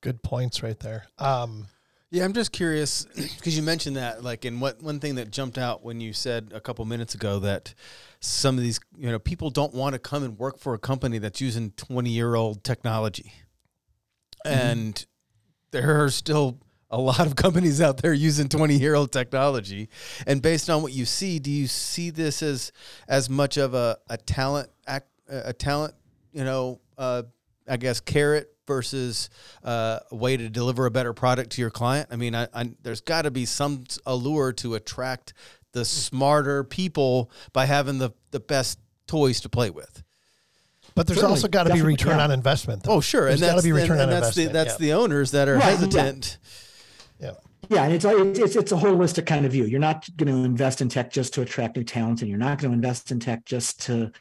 Good 0.00 0.22
points 0.22 0.62
right 0.62 0.78
there. 0.78 1.06
Um, 1.18 1.66
Yeah, 2.14 2.24
I'm 2.24 2.32
just 2.32 2.52
curious 2.52 3.06
because 3.16 3.56
you 3.56 3.62
mentioned 3.64 3.96
that, 3.96 4.22
like, 4.22 4.44
and 4.44 4.60
what 4.60 4.80
one 4.80 5.00
thing 5.00 5.16
that 5.16 5.32
jumped 5.32 5.58
out 5.58 5.82
when 5.82 6.00
you 6.00 6.12
said 6.12 6.52
a 6.54 6.60
couple 6.60 6.84
minutes 6.84 7.16
ago 7.16 7.40
that 7.40 7.74
some 8.20 8.56
of 8.56 8.62
these, 8.62 8.78
you 8.96 9.10
know, 9.10 9.18
people 9.18 9.50
don't 9.50 9.74
want 9.74 9.94
to 9.94 9.98
come 9.98 10.22
and 10.22 10.38
work 10.38 10.60
for 10.60 10.74
a 10.74 10.78
company 10.78 11.18
that's 11.18 11.40
using 11.40 11.72
20 11.72 12.10
year 12.10 12.36
old 12.36 12.62
technology, 12.62 13.32
and 14.44 15.04
there 15.72 16.04
are 16.04 16.08
still 16.08 16.60
a 16.88 17.00
lot 17.00 17.26
of 17.26 17.34
companies 17.44 17.80
out 17.80 17.96
there 17.96 18.12
using 18.12 18.48
20 18.48 18.76
year 18.76 18.94
old 18.94 19.10
technology. 19.10 19.88
And 20.24 20.40
based 20.40 20.70
on 20.70 20.82
what 20.82 20.92
you 20.92 21.06
see, 21.06 21.40
do 21.40 21.50
you 21.50 21.66
see 21.66 22.10
this 22.10 22.44
as 22.44 22.70
as 23.08 23.28
much 23.28 23.56
of 23.56 23.74
a 23.74 23.98
a 24.08 24.18
talent 24.18 24.70
act, 24.86 25.08
a 25.28 25.52
talent, 25.52 25.94
you 26.32 26.44
know, 26.44 26.80
uh, 26.96 27.24
I 27.68 27.76
guess 27.76 28.00
carrot 28.00 28.50
versus 28.66 29.28
uh, 29.62 30.00
a 30.10 30.16
way 30.16 30.36
to 30.36 30.48
deliver 30.48 30.86
a 30.86 30.90
better 30.90 31.12
product 31.12 31.50
to 31.52 31.60
your 31.60 31.70
client? 31.70 32.08
I 32.10 32.16
mean, 32.16 32.34
I, 32.34 32.48
I, 32.54 32.70
there's 32.82 33.00
got 33.00 33.22
to 33.22 33.30
be 33.30 33.44
some 33.44 33.84
allure 34.06 34.52
to 34.54 34.74
attract 34.74 35.32
the 35.72 35.84
smarter 35.84 36.64
people 36.64 37.30
by 37.52 37.66
having 37.66 37.98
the, 37.98 38.10
the 38.30 38.40
best 38.40 38.78
toys 39.06 39.40
to 39.42 39.48
play 39.48 39.70
with. 39.70 40.02
but 40.94 41.06
there's 41.06 41.18
Certainly, 41.18 41.36
also 41.36 41.48
got 41.48 41.64
to 41.64 41.74
be 41.74 41.82
return 41.82 42.18
yeah. 42.18 42.24
on 42.24 42.30
investment. 42.30 42.82
though. 42.84 42.92
Oh, 42.92 43.00
sure, 43.00 43.24
There's 43.26 43.40
and 43.42 43.48
got 43.48 43.48
to 43.48 43.54
that's 43.56 43.64
be 43.64 43.70
and- 43.70 43.78
return 43.80 44.00
and 44.00 44.12
on 44.12 44.20
that's 44.20 44.34
the 44.36 44.46
that's 44.46 44.72
yeah. 44.72 44.76
the 44.78 44.92
owners 44.92 45.30
that 45.32 45.48
are 45.48 45.54
Right, 45.56 45.64
yeah. 45.64 45.70
hesitant. 45.70 46.38
yeah. 47.20 47.32
Yeah, 47.70 47.84
and 47.84 47.94
it's 47.94 48.04
it's 48.04 48.56
it's 48.56 48.72
a 48.72 48.76
holistic 48.76 49.24
kind 49.26 49.46
of 49.46 49.52
view. 49.52 49.64
You're 49.64 49.80
not 49.80 50.06
going 50.18 50.30
to 50.30 50.44
invest 50.44 50.82
in 50.82 50.90
tech 50.90 51.10
just 51.10 51.32
to 51.34 51.40
attract 51.42 51.76
new 51.76 51.82
talent, 51.84 52.20
and 52.20 52.28
you're 52.28 52.38
not 52.38 52.58
going 52.58 52.70
to 52.72 52.74
invest 52.74 53.10
in 53.10 53.20
tech 53.20 53.46
just 53.46 53.80
to, 53.86 54.12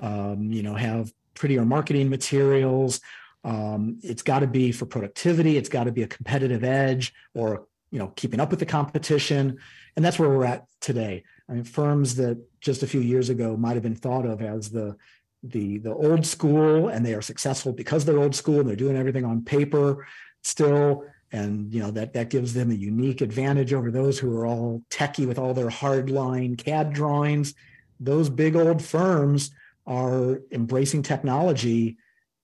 um, 0.00 0.50
you 0.52 0.64
know, 0.64 0.74
have 0.74 1.12
prettier 1.42 1.64
marketing 1.64 2.08
materials. 2.08 3.00
Um, 3.42 3.98
it's 4.04 4.22
got 4.22 4.38
to 4.38 4.46
be 4.46 4.70
for 4.70 4.86
productivity. 4.86 5.56
It's 5.56 5.68
got 5.68 5.84
to 5.84 5.90
be 5.90 6.04
a 6.04 6.06
competitive 6.06 6.62
edge, 6.62 7.12
or 7.34 7.66
you 7.90 7.98
know, 7.98 8.12
keeping 8.14 8.38
up 8.38 8.50
with 8.52 8.60
the 8.60 8.66
competition. 8.78 9.58
And 9.96 10.04
that's 10.04 10.20
where 10.20 10.28
we're 10.28 10.44
at 10.44 10.66
today. 10.80 11.24
I 11.48 11.54
mean, 11.54 11.64
firms 11.64 12.14
that 12.14 12.38
just 12.60 12.84
a 12.84 12.86
few 12.86 13.00
years 13.00 13.28
ago 13.28 13.56
might 13.56 13.74
have 13.74 13.82
been 13.82 13.96
thought 13.96 14.24
of 14.24 14.40
as 14.40 14.70
the 14.70 14.94
the 15.42 15.78
the 15.78 15.92
old 15.92 16.24
school, 16.24 16.86
and 16.86 17.04
they 17.04 17.14
are 17.14 17.22
successful 17.22 17.72
because 17.72 18.04
they're 18.04 18.20
old 18.20 18.36
school 18.36 18.60
and 18.60 18.68
they're 18.68 18.76
doing 18.76 18.96
everything 18.96 19.24
on 19.24 19.44
paper 19.44 20.06
still 20.44 21.04
and 21.32 21.74
you 21.74 21.80
know 21.80 21.90
that 21.90 22.12
that 22.12 22.30
gives 22.30 22.54
them 22.54 22.70
a 22.70 22.74
unique 22.74 23.20
advantage 23.20 23.72
over 23.72 23.90
those 23.90 24.16
who 24.16 24.36
are 24.36 24.46
all 24.46 24.84
techie 24.90 25.26
with 25.26 25.40
all 25.40 25.54
their 25.54 25.70
hardline 25.70 26.56
CAD 26.56 26.92
drawings. 26.92 27.54
Those 27.98 28.30
big 28.30 28.54
old 28.54 28.80
firms 28.84 29.50
are 29.86 30.40
embracing 30.50 31.02
technology 31.02 31.96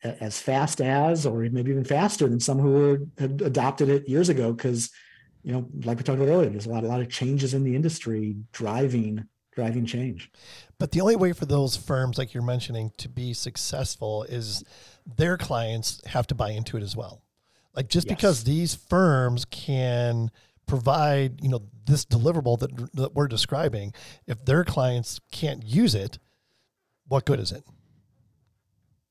as 0.03 0.41
fast 0.41 0.81
as, 0.81 1.27
or 1.27 1.41
maybe 1.51 1.71
even 1.71 1.85
faster 1.85 2.29
than 2.29 2.41
some 2.41 2.59
who 2.59 3.07
had 3.19 3.43
adopted 3.43 3.89
it 3.89 4.09
years 4.09 4.29
ago. 4.29 4.53
Because 4.53 4.91
you 5.43 5.53
know, 5.53 5.69
like 5.85 5.99
we 5.99 6.05
talked 6.05 6.19
about 6.21 6.31
earlier, 6.31 6.51
there's 6.51 6.67
a 6.67 6.71
lot 6.71 6.85
a 6.85 6.89
lot 6.89 7.01
of 7.01 7.09
changes 7.09 7.55
in 7.55 7.65
the 7.65 7.75
industry 7.75 8.37
driving 8.53 9.25
driving 9.55 9.85
change. 9.85 10.31
But 10.79 10.93
the 10.93 11.01
only 11.01 11.17
way 11.17 11.33
for 11.33 11.45
those 11.45 11.77
firms, 11.77 12.17
like 12.17 12.33
you're 12.33 12.45
mentioning, 12.45 12.93
to 12.99 13.09
be 13.09 13.33
successful 13.35 14.23
is 14.23 14.63
their 15.17 15.37
clients 15.37 16.01
have 16.07 16.29
to 16.29 16.35
buy 16.37 16.51
into 16.51 16.77
it 16.77 16.83
as 16.83 16.95
well. 16.95 17.23
Like 17.75 17.89
just 17.89 18.07
Yes. 18.07 18.17
because 18.17 18.45
these 18.45 18.75
firms 18.75 19.45
can 19.45 20.31
provide, 20.67 21.43
you 21.43 21.49
know, 21.49 21.63
this 21.87 22.05
deliverable 22.05 22.59
that, 22.61 22.95
that 22.95 23.15
we're 23.15 23.27
describing, 23.27 23.93
if 24.27 24.45
their 24.45 24.63
clients 24.63 25.21
can't 25.33 25.65
use 25.65 25.95
it, 25.95 26.19
what 27.09 27.25
good 27.25 27.41
is 27.41 27.53
it? 27.53 27.65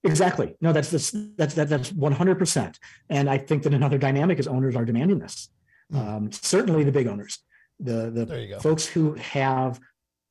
Exactly. 0.04 0.56
No, 0.62 0.72
that's 0.72 0.90
that's 0.90 1.12
that's 1.36 1.56
that, 1.56 1.70
that's 1.70 1.92
one 1.92 2.14
hundred 2.14 2.40
percent. 2.40 2.80
And 3.10 3.30
I 3.30 3.38
think 3.38 3.64
that 3.64 3.74
another 3.74 3.98
dynamic 3.98 4.40
is 4.40 4.48
owners 4.48 4.76
are 4.76 4.86
demanding 4.86 5.20
this. 5.20 5.50
Mm. 5.92 6.08
Um, 6.08 6.32
certainly, 6.32 6.84
the 6.84 6.92
big 6.92 7.08
owners, 7.08 7.40
the 7.80 8.12
the 8.12 8.26
There 8.26 8.40
you 8.40 8.50
go. 8.50 8.60
folks 8.60 8.86
who 8.86 9.14
have 9.16 9.80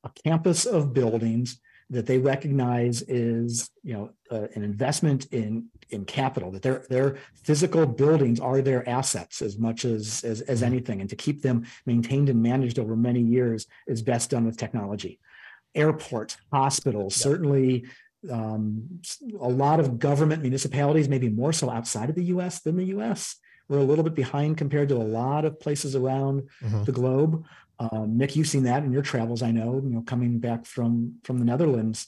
a 0.03 0.09
campus 0.23 0.65
of 0.65 0.93
buildings 0.93 1.59
that 1.89 2.05
they 2.05 2.17
recognize 2.17 3.01
is 3.03 3.69
you 3.83 3.93
know 3.93 4.09
uh, 4.31 4.47
an 4.55 4.63
investment 4.63 5.25
in 5.31 5.67
in 5.89 6.05
capital 6.05 6.51
that 6.51 6.61
their 6.61 6.85
their 6.89 7.17
physical 7.43 7.85
buildings 7.85 8.39
are 8.39 8.61
their 8.61 8.87
assets 8.89 9.41
as 9.41 9.57
much 9.57 9.85
as, 9.85 10.23
as 10.23 10.41
as 10.41 10.63
anything 10.63 10.99
and 10.99 11.09
to 11.09 11.15
keep 11.15 11.41
them 11.41 11.65
maintained 11.85 12.29
and 12.29 12.41
managed 12.41 12.77
over 12.77 12.95
many 12.95 13.21
years 13.21 13.67
is 13.87 14.01
best 14.01 14.29
done 14.29 14.45
with 14.45 14.57
technology 14.57 15.19
airports 15.77 16.37
hospitals 16.51 17.17
Yeah. 17.17 17.23
certainly 17.29 17.85
um, 18.31 18.99
a 19.39 19.47
lot 19.63 19.79
of 19.79 19.99
government 19.99 20.41
municipalities 20.41 21.07
maybe 21.07 21.29
more 21.29 21.53
so 21.53 21.69
outside 21.69 22.09
of 22.09 22.15
the 22.15 22.23
us 22.25 22.59
than 22.61 22.75
the 22.77 22.85
us 22.85 23.35
we're 23.69 23.77
a 23.79 23.83
little 23.83 24.03
bit 24.03 24.15
behind 24.15 24.57
compared 24.57 24.89
to 24.89 24.95
a 24.95 25.03
lot 25.21 25.43
of 25.45 25.59
places 25.59 25.93
around 25.95 26.43
Mhm. 26.63 26.85
the 26.85 26.91
globe. 26.93 27.43
Um, 27.79 28.17
Nik, 28.17 28.35
you've 28.35 28.47
seen 28.47 28.63
that 28.63 28.83
in 28.85 28.91
your 28.93 29.01
travels, 29.11 29.41
I 29.43 29.51
know. 29.51 29.81
You 29.83 29.89
know, 29.93 30.01
coming 30.01 30.39
back 30.39 30.65
from 30.65 31.15
from 31.25 31.37
the 31.39 31.45
Netherlands 31.45 32.07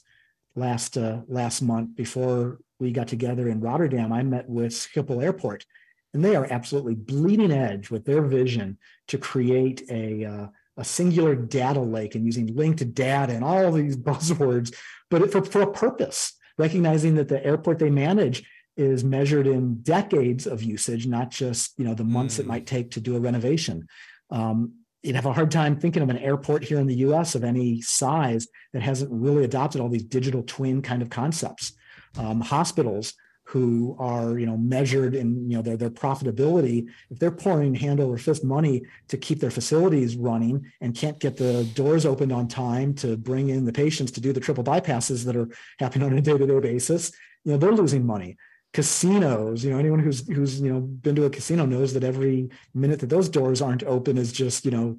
last 0.56 0.96
uh, 0.96 1.20
last 1.28 1.60
month 1.62 1.94
before 1.94 2.60
we 2.80 2.92
got 2.92 3.08
together 3.08 3.46
in 3.48 3.60
Rotterdam, 3.60 4.10
I 4.12 4.22
met 4.22 4.48
with 4.48 4.72
Schiphol 4.72 5.22
Airport, 5.22 5.64
and 6.14 6.24
they 6.24 6.34
are 6.34 6.46
absolutely 6.50 6.94
bleeding 6.96 7.52
edge 7.52 7.90
with 7.90 8.04
their 8.06 8.22
vision 8.22 8.78
to 9.08 9.16
create 9.18 9.78
a 9.90 10.24
uh, 10.24 10.46
a 10.80 10.84
singular 10.84 11.34
data 11.36 11.80
lake 11.80 12.14
and 12.14 12.24
using 12.24 12.46
linked 12.56 12.82
data 12.94 13.32
and 13.32 13.44
all 13.44 13.70
these 13.72 13.96
buzzwords, 14.08 14.74
but 15.10 15.30
for 15.32 15.44
for 15.44 15.62
a 15.62 15.72
purpose, 15.84 16.32
recognizing 16.58 17.14
that 17.16 17.28
the 17.28 17.44
airport 17.44 17.78
they 17.78 17.90
manage 17.90 18.38
is 18.76 19.04
measured 19.04 19.46
in 19.46 19.82
decades 19.82 20.46
of 20.46 20.62
usage, 20.62 21.06
not 21.06 21.30
just 21.30 21.78
you 21.78 21.84
know 21.86 21.94
the 21.94 22.04
months 22.16 22.38
it 22.38 22.44
Mm. 22.46 22.52
might 22.52 22.66
take 22.66 22.90
to 22.92 23.00
do 23.00 23.16
a 23.16 23.20
renovation. 23.20 23.86
Um, 24.30 24.56
you'd 25.02 25.16
have 25.16 25.26
a 25.26 25.32
hard 25.32 25.50
time 25.50 25.74
thinking 25.76 26.02
of 26.02 26.10
an 26.10 26.18
airport 26.18 26.62
here 26.64 26.78
in 26.78 26.86
the 26.86 27.02
U.S. 27.06 27.34
of 27.34 27.42
any 27.44 27.80
size 27.82 28.46
that 28.72 28.82
hasn't 28.82 29.10
really 29.12 29.44
adopted 29.44 29.80
all 29.80 29.88
these 29.88 30.04
digital 30.18 30.42
twin 30.42 30.82
kind 30.82 31.02
of 31.02 31.10
concepts. 31.10 31.72
Um, 32.18 32.40
hospitals 32.40 33.14
who 33.50 33.96
are 33.98 34.38
you 34.38 34.46
know 34.46 34.56
measured 34.56 35.12
in 35.16 35.50
you 35.50 35.56
know 35.56 35.62
their 35.62 35.76
their 35.76 35.90
profitability 35.90 36.88
if 37.10 37.18
they're 37.18 37.32
pouring 37.32 37.74
hand 37.74 37.98
over 37.98 38.16
fist 38.16 38.44
money 38.44 38.80
to 39.08 39.16
keep 39.16 39.40
their 39.40 39.50
facilities 39.50 40.16
running 40.16 40.64
and 40.80 40.94
can't 40.94 41.18
get 41.18 41.36
the 41.36 41.64
doors 41.74 42.06
opened 42.06 42.30
on 42.32 42.46
time 42.46 42.94
to 42.94 43.16
bring 43.16 43.48
in 43.48 43.64
the 43.64 43.72
patients 43.72 44.12
to 44.12 44.20
do 44.20 44.32
the 44.32 44.38
triple 44.38 44.62
bypasses 44.62 45.24
that 45.24 45.34
are 45.34 45.48
happening 45.80 46.06
on 46.06 46.16
a 46.16 46.20
day-to-day 46.20 46.60
basis 46.60 47.10
you 47.44 47.50
know 47.50 47.58
they're 47.58 47.72
losing 47.72 48.06
money 48.06 48.36
casinos 48.72 49.64
you 49.64 49.70
know 49.72 49.78
anyone 49.78 49.98
who's 49.98 50.28
who's 50.28 50.60
you 50.60 50.72
know 50.72 50.80
been 50.80 51.16
to 51.16 51.24
a 51.24 51.30
casino 51.30 51.66
knows 51.66 51.92
that 51.92 52.04
every 52.04 52.48
minute 52.72 53.00
that 53.00 53.10
those 53.10 53.28
doors 53.28 53.60
aren't 53.60 53.82
open 53.82 54.16
is 54.16 54.32
just 54.32 54.64
you 54.64 54.70
know 54.70 54.96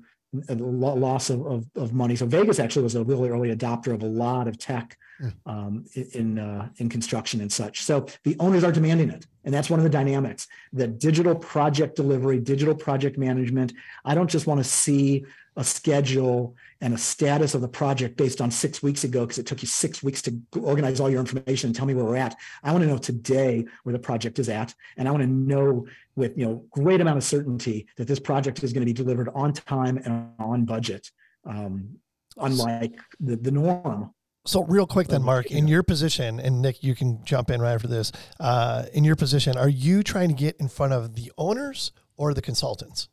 a 0.49 0.56
loss 0.56 1.30
of, 1.30 1.45
of, 1.45 1.66
of 1.76 1.93
money 1.93 2.16
so 2.18 2.26
vegas 2.26 2.60
actually 2.60 2.84
was 2.84 2.95
a 2.95 3.04
really 3.04 3.30
early 3.30 3.56
adopter 3.56 3.93
of 3.93 4.02
a 4.02 4.08
lot 4.08 4.47
of 4.47 4.58
tech. 4.58 4.97
Um, 5.46 5.86
in 6.14 6.40
uh, 6.40 6.70
in 6.78 6.90
construction 6.90 7.42
and 7.42 7.52
such 7.52 7.84
so 7.84 8.06
the 8.24 8.36
owners 8.40 8.64
are 8.64 8.72
demanding 8.72 9.10
it 9.10 9.26
and 9.46 9.54
that's 9.54 9.70
one 9.70 9.80
of 9.80 9.84
the 9.84 9.90
dynamics 9.90 10.48
that 10.74 11.00
digital 11.00 11.36
project 11.36 11.96
delivery 11.96 12.40
digital 12.40 12.76
project 12.76 13.18
management 13.18 13.74
i 14.06 14.16
don't 14.16 14.30
just 14.30 14.48
want 14.48 14.60
to 14.60 14.64
see 14.64 15.26
a 15.58 15.64
schedule 15.64 16.56
and 16.80 16.94
a 16.94 16.98
status 16.98 17.54
of 17.54 17.62
the 17.62 17.68
project 17.68 18.16
based 18.16 18.40
on 18.40 18.50
six 18.50 18.82
weeks 18.82 19.04
ago 19.04 19.22
because 19.22 19.38
it 19.38 19.46
took 19.46 19.62
you 19.62 19.68
six 19.68 20.02
weeks 20.02 20.22
to 20.22 20.40
organize 20.62 21.00
all 21.00 21.10
your 21.10 21.20
information 21.20 21.68
and 21.68 21.76
tell 21.76 21.86
me 21.86 21.94
where 21.94 22.06
we're 22.06 22.16
at. 22.16 22.36
I 22.64 22.72
want 22.72 22.84
to 22.84 22.90
know 22.90 22.98
today 22.98 23.66
where 23.84 23.92
the 23.94 24.00
project 24.00 24.40
is 24.40 24.48
at, 24.48 24.74
and 24.96 25.08
I 25.08 25.12
want 25.12 25.24
to 25.24 25.28
know 25.28 25.86
with 26.16 26.38
you 26.38 26.46
know 26.46 26.66
great 26.72 27.02
amount 27.02 27.18
of 27.18 27.24
certainty 27.24 27.88
that 27.98 28.08
this 28.08 28.20
project 28.20 28.64
is 28.64 28.72
going 28.72 28.82
to 28.82 28.86
be 28.86 28.94
delivered 28.94 29.30
on 29.36 29.54
time 29.54 29.98
and 29.98 30.30
on 30.40 30.64
budget, 30.64 31.12
um, 31.46 31.98
unlike 32.38 32.98
the, 33.20 33.36
the 33.36 33.52
norm. 33.52 34.14
So 34.46 34.64
real 34.64 34.88
quick 34.88 35.08
then, 35.08 35.22
Marc, 35.22 35.52
in 35.52 35.68
your 35.68 35.84
position, 35.84 36.39
and 36.39 36.62
Nik, 36.64 36.84
you 36.84 36.96
can 36.96 37.24
jump 37.24 37.52
in 37.52 37.62
right 37.62 37.74
after 37.74 37.88
this. 37.88 38.12
Uh, 38.39 38.86
in 38.94 39.04
your 39.04 39.16
position, 39.16 39.56
are 39.56 39.70
you 39.70 40.02
trying 40.02 40.30
to 40.30 40.34
get 40.36 40.56
in 40.60 40.68
front 40.68 40.94
of 40.94 41.14
the 41.16 41.32
owners 41.38 41.92
or 42.18 42.34
the 42.34 42.42
consultants, 42.42 43.08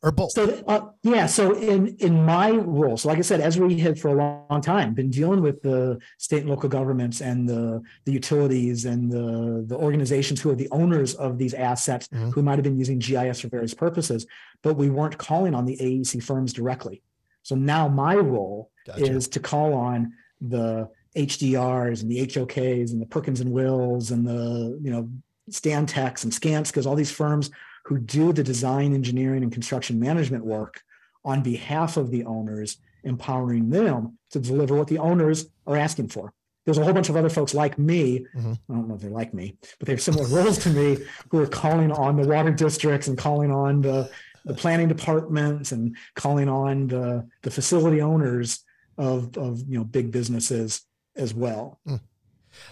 or 0.00 0.12
both? 0.12 0.30
So 0.30 0.62
uh, 0.68 0.90
yeah, 1.02 1.26
so 1.26 1.56
in 1.56 1.96
in 1.98 2.24
my 2.24 2.52
role, 2.52 2.96
so 2.96 3.08
like 3.08 3.18
I 3.18 3.22
said, 3.22 3.40
as 3.40 3.58
we 3.58 3.80
have 3.80 3.98
for 3.98 4.08
a 4.10 4.14
long, 4.14 4.46
long 4.48 4.60
time 4.60 4.94
been 4.94 5.10
dealing 5.10 5.42
with 5.42 5.60
the 5.60 5.98
state 6.18 6.42
and 6.42 6.48
local 6.50 6.68
governments 6.68 7.20
and 7.20 7.48
the 7.48 7.82
the 8.04 8.12
utilities 8.12 8.84
and 8.84 9.10
the 9.10 9.64
the 9.66 9.76
organizations 9.76 10.40
who 10.40 10.50
are 10.50 10.54
the 10.56 10.68
owners 10.70 11.14
of 11.16 11.36
these 11.36 11.52
assets 11.52 12.06
Mhm. 12.14 12.32
who 12.32 12.42
might 12.42 12.58
have 12.60 12.64
been 12.64 12.78
using 12.78 13.00
GIS 13.00 13.40
for 13.40 13.48
various 13.48 13.74
purposes, 13.74 14.24
but 14.62 14.74
we 14.74 14.88
weren't 14.88 15.18
calling 15.18 15.52
on 15.52 15.64
the 15.64 15.76
AEC 15.80 16.20
firms 16.20 16.52
directly. 16.52 17.02
So 17.42 17.56
now 17.56 17.88
my 17.88 18.14
role 18.14 18.70
Gotcha. 18.86 19.02
is 19.02 19.26
to 19.28 19.40
call 19.40 19.74
on 19.74 20.12
the 20.40 20.88
HDRs 21.16 22.02
and 22.02 22.10
the 22.10 22.26
HOKs 22.26 22.92
and 22.92 23.00
the 23.00 23.06
Perkins 23.06 23.40
and 23.40 23.52
Wills 23.52 24.10
and 24.10 24.26
the 24.26 24.78
you 24.82 24.90
know 24.90 25.08
Stantec 25.50 26.22
and 26.22 26.32
Scans 26.32 26.70
because 26.70 26.86
all 26.86 26.94
these 26.94 27.10
firms 27.10 27.50
who 27.84 27.98
do 27.98 28.32
the 28.32 28.44
design, 28.44 28.94
engineering, 28.94 29.42
and 29.42 29.52
construction 29.52 29.98
management 29.98 30.44
work 30.44 30.82
on 31.24 31.42
behalf 31.42 31.96
of 31.96 32.10
the 32.10 32.24
owners, 32.24 32.78
empowering 33.04 33.70
them 33.70 34.18
to 34.30 34.38
deliver 34.38 34.74
what 34.74 34.86
the 34.88 34.98
owners 34.98 35.46
are 35.66 35.76
asking 35.76 36.08
for. 36.08 36.32
There's 36.64 36.78
a 36.78 36.84
whole 36.84 36.92
bunch 36.92 37.08
of 37.08 37.16
other 37.16 37.30
folks 37.30 37.54
like 37.54 37.78
me. 37.78 38.24
Mhm. 38.36 38.58
I 38.68 38.72
don't 38.74 38.86
know 38.88 38.94
if 38.94 39.00
they're 39.00 39.10
like 39.10 39.34
me, 39.34 39.56
but 39.78 39.86
they 39.86 39.92
have 39.92 40.02
similar 40.02 40.26
roles 40.36 40.58
to 40.58 40.70
me 40.70 40.98
who 41.30 41.38
are 41.40 41.46
calling 41.46 41.90
on 41.90 42.16
the 42.16 42.28
water 42.28 42.52
districts 42.52 43.08
and 43.08 43.18
calling 43.18 43.50
on 43.50 43.80
the, 43.80 44.10
the 44.44 44.54
planning 44.54 44.86
departments 44.86 45.72
and 45.72 45.96
calling 46.14 46.48
on 46.48 46.86
the, 46.86 47.26
the 47.42 47.50
facility 47.50 48.00
owners 48.00 48.62
of, 49.00 49.36
of 49.36 49.60
you 49.66 49.78
know 49.78 49.84
big 49.84 50.12
businesses 50.12 50.82
as 51.16 51.34
well. 51.34 51.80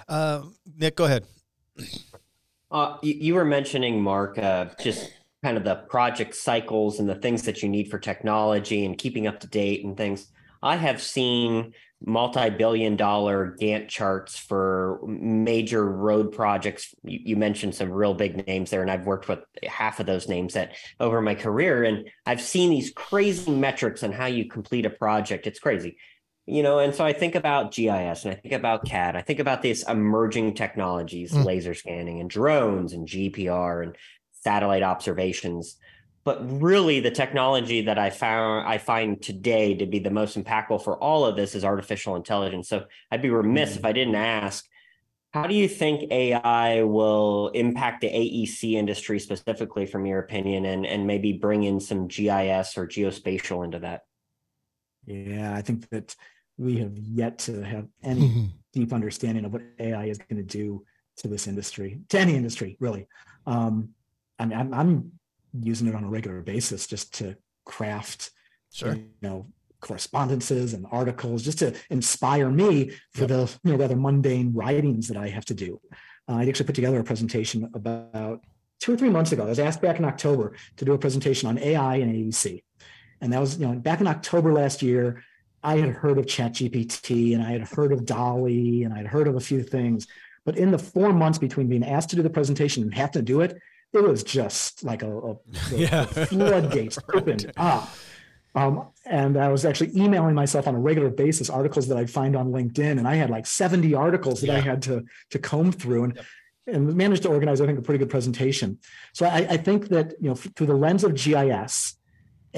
Uh, 0.08 0.42
Nik, 0.76 0.96
go 0.96 1.04
ahead. 1.04 1.24
Uh, 2.70 2.96
you, 3.02 3.14
you 3.14 3.34
were 3.34 3.44
mentioning, 3.44 4.02
Marc, 4.02 4.38
uh, 4.38 4.66
just 4.80 5.10
kind 5.42 5.56
of 5.56 5.64
the 5.64 5.76
project 5.88 6.34
cycles 6.34 6.98
and 6.98 7.08
the 7.08 7.14
things 7.14 7.44
that 7.44 7.62
you 7.62 7.68
need 7.68 7.90
for 7.90 7.98
technology 7.98 8.84
and 8.84 8.98
keeping 8.98 9.26
up 9.26 9.40
to 9.40 9.46
date 9.46 9.84
and 9.84 9.96
things. 9.96 10.30
I 10.62 10.76
have 10.76 11.00
seen 11.00 11.72
multi-billion 12.04 12.96
dollar 12.96 13.56
Gantt 13.60 13.88
charts 13.88 14.36
for 14.36 15.00
major 15.06 15.84
road 15.84 16.32
projects. 16.32 16.94
You, 17.04 17.20
you 17.22 17.36
mentioned 17.36 17.74
some 17.74 17.90
real 17.90 18.14
big 18.14 18.46
names 18.46 18.70
there, 18.70 18.82
and 18.82 18.90
I've 18.90 19.06
worked 19.06 19.28
with 19.28 19.40
half 19.64 20.00
of 20.00 20.06
those 20.06 20.28
names 20.28 20.54
that 20.54 20.76
over 21.00 21.22
my 21.22 21.34
career, 21.34 21.84
and 21.84 22.08
I've 22.26 22.40
seen 22.40 22.70
these 22.70 22.92
crazy 22.94 23.50
metrics 23.50 24.02
on 24.02 24.12
how 24.12 24.26
you 24.26 24.48
complete 24.48 24.84
a 24.84 24.90
project. 24.90 25.46
It's 25.46 25.60
crazy 25.60 25.96
you 26.48 26.62
know 26.62 26.78
and 26.78 26.94
so 26.94 27.04
i 27.04 27.12
think 27.12 27.34
about 27.34 27.72
gis 27.72 28.24
and 28.24 28.32
i 28.32 28.34
think 28.34 28.54
about 28.54 28.84
cad. 28.86 29.16
I 29.16 29.20
think 29.22 29.38
about 29.38 29.60
these 29.62 29.86
emerging 29.88 30.54
technologies 30.54 31.32
Mm. 31.32 31.44
laser 31.44 31.74
scanning 31.74 32.20
and 32.20 32.30
drones 32.30 32.92
and 32.92 33.06
gpr 33.06 33.82
and 33.82 33.96
satellite 34.32 34.82
observations. 34.82 35.76
But 36.24 36.60
really 36.60 37.00
the 37.00 37.10
technology 37.10 37.82
that 37.82 37.98
i 37.98 38.10
found 38.10 38.66
i 38.68 38.78
find 38.78 39.20
today 39.20 39.74
to 39.76 39.86
be 39.86 39.98
the 39.98 40.10
most 40.10 40.36
impactful 40.38 40.82
for 40.84 40.96
all 41.02 41.24
of 41.26 41.36
this 41.36 41.54
is 41.54 41.64
artificial 41.64 42.16
intelligence. 42.16 42.68
So 42.68 42.84
i'd 43.10 43.22
be 43.22 43.30
remiss 43.30 43.76
if 43.76 43.84
i 43.84 43.92
didn't 43.92 44.14
ask 44.14 44.64
how 45.32 45.46
do 45.46 45.54
you 45.54 45.68
think 45.68 46.10
ai 46.10 46.82
will 46.82 47.48
impact 47.48 48.00
the 48.00 48.08
aec 48.08 48.64
industry 48.64 49.18
specifically 49.20 49.84
from 49.84 50.06
your 50.06 50.18
opinion 50.20 50.64
and 50.64 50.86
and 50.86 51.06
maybe 51.06 51.32
bring 51.34 51.62
in 51.64 51.80
some 51.80 52.08
gis 52.08 52.76
or 52.78 52.86
geospatial 52.86 53.64
into 53.64 53.80
that? 53.80 54.02
Yeah, 55.06 55.54
I 55.54 55.62
think 55.62 55.88
that 55.90 56.14
we 56.58 56.78
have 56.78 56.96
yet 56.98 57.38
to 57.38 57.62
have 57.64 57.86
any 58.02 58.50
deep 58.72 58.92
understanding 58.92 59.44
of 59.44 59.52
what 59.52 59.62
AI 59.78 60.06
is 60.06 60.18
going 60.18 60.36
to 60.36 60.42
do 60.42 60.84
to 61.18 61.28
this 61.28 61.46
industry, 61.46 62.00
to 62.08 62.18
any 62.18 62.34
industry, 62.34 62.76
really. 62.80 63.06
Um, 63.46 63.90
I 64.38 64.46
mean, 64.46 64.58
I'm, 64.58 64.74
I'm 64.74 65.12
using 65.58 65.86
it 65.88 65.94
on 65.94 66.04
a 66.04 66.08
regular 66.08 66.42
basis 66.42 66.86
just 66.86 67.14
to 67.14 67.36
craft, 67.64 68.30
Sure. 68.72 68.94
you 68.94 69.08
know, 69.22 69.46
correspondences 69.80 70.74
and 70.74 70.84
articles, 70.90 71.42
just 71.42 71.58
to 71.60 71.74
inspire 71.90 72.50
me 72.50 72.90
for 73.14 73.20
Yep. 73.22 73.28
the 73.28 73.58
you 73.64 73.72
know 73.72 73.78
rather 73.78 73.96
mundane 73.96 74.52
writings 74.52 75.08
that 75.08 75.16
I 75.16 75.28
have 75.28 75.44
to 75.46 75.54
do. 75.54 75.80
Uh, 76.28 76.34
I 76.34 76.48
actually 76.48 76.66
put 76.66 76.74
together 76.74 77.00
a 77.00 77.04
presentation 77.04 77.70
about 77.74 78.44
two 78.80 78.92
or 78.92 78.96
three 78.96 79.08
months 79.08 79.32
ago. 79.32 79.44
I 79.44 79.48
was 79.48 79.58
asked 79.58 79.80
back 79.80 79.98
in 79.98 80.04
October 80.04 80.54
to 80.76 80.84
do 80.84 80.92
a 80.92 80.98
presentation 80.98 81.48
on 81.48 81.58
AI 81.58 81.96
and 81.96 82.12
AEC, 82.14 82.62
and 83.20 83.32
that 83.32 83.40
was 83.40 83.58
you 83.58 83.66
know 83.66 83.74
back 83.78 84.00
in 84.00 84.06
October 84.06 84.52
last 84.52 84.82
year. 84.82 85.22
I 85.62 85.76
had 85.78 85.90
heard 85.90 86.18
of 86.18 86.26
ChatGPT 86.26 87.34
and 87.34 87.42
I 87.42 87.50
had 87.50 87.62
heard 87.62 87.92
of 87.92 88.06
DALL-E 88.06 88.84
and 88.84 88.94
I'd 88.94 89.06
heard 89.06 89.28
of 89.28 89.36
a 89.36 89.40
few 89.40 89.62
things. 89.62 90.06
But 90.44 90.56
in 90.56 90.70
the 90.70 90.78
four 90.78 91.12
months 91.12 91.38
between 91.38 91.68
being 91.68 91.84
asked 91.84 92.10
to 92.10 92.16
do 92.16 92.22
the 92.22 92.30
presentation 92.30 92.82
and 92.82 92.94
have 92.94 93.10
to 93.12 93.22
do 93.22 93.40
it, 93.40 93.58
it 93.92 94.02
was 94.02 94.22
just 94.22 94.84
like 94.84 95.02
a, 95.02 95.18
a 95.18 95.36
Yeah. 95.74 96.04
the 96.04 96.26
floodgates 96.26 96.98
opened 97.14 97.52
up. 97.56 97.88
Um, 98.54 98.88
and 99.04 99.36
I 99.36 99.48
was 99.48 99.64
actually 99.64 99.96
emailing 99.96 100.34
myself 100.34 100.66
on 100.66 100.74
a 100.74 100.80
regular 100.80 101.10
basis 101.10 101.50
articles 101.50 101.86
that 101.88 101.98
I'd 101.98 102.10
find 102.10 102.34
on 102.34 102.50
LinkedIn, 102.50 102.98
and 102.98 103.06
I 103.06 103.14
had 103.14 103.30
like 103.30 103.46
70 103.46 103.94
articles 103.94 104.40
that 104.40 104.50
I 104.50 104.60
had 104.60 104.82
to 104.82 105.04
to 105.30 105.38
comb 105.38 105.70
through 105.70 106.04
and 106.04 106.20
and 106.66 106.94
managed 106.96 107.22
to 107.22 107.28
organize, 107.28 107.60
I 107.60 107.66
think, 107.66 107.78
a 107.78 107.82
pretty 107.82 107.98
good 107.98 108.10
presentation. 108.10 108.78
So 109.14 109.26
I, 109.26 109.46
I 109.50 109.56
think 109.58 109.88
that 109.88 110.14
you 110.20 110.28
know 110.28 110.34
through 110.34 110.66
the 110.66 110.74
lens 110.74 111.04
of 111.04 111.14
GIS, 111.14 111.97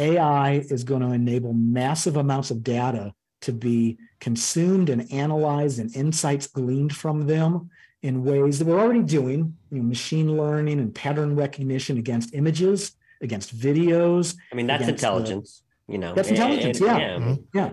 AI 0.01 0.65
is 0.71 0.83
going 0.85 1.03
to 1.03 1.13
enable 1.13 1.53
massive 1.53 2.17
amounts 2.17 2.51
of 2.51 2.63
data 2.63 3.13
to 3.43 3.53
be 3.53 3.99
consumed 4.21 4.89
and 4.91 5.11
analyzed 5.13 5.79
and 5.79 5.95
insights 5.95 6.47
gleaned 6.47 6.95
from 6.95 7.27
them 7.27 7.71
in 8.03 8.25
ways 8.25 8.59
that 8.59 8.67
we're 8.67 8.81
already 8.81 9.03
doing, 9.03 9.57
you 9.71 9.79
know, 9.79 9.83
machine 9.85 10.37
learning 10.37 10.79
and 10.79 10.95
pattern 10.95 11.37
recognition 11.37 11.99
against 11.99 12.35
images, 12.35 12.93
against 13.21 13.55
videos. 13.57 14.37
i 14.53 14.55
mean 14.55 14.67
that's 14.67 14.83
Against 14.85 15.03
the- 15.03 15.09
intelligence 15.09 15.63
you 15.87 15.99
know 15.99 16.15
That's 16.15 16.29
intelligence, 16.29 16.79
and- 16.81 16.87
yeah. 16.87 17.17
I 17.17 17.19
mean, 17.19 17.45
Yeah, 17.53 17.71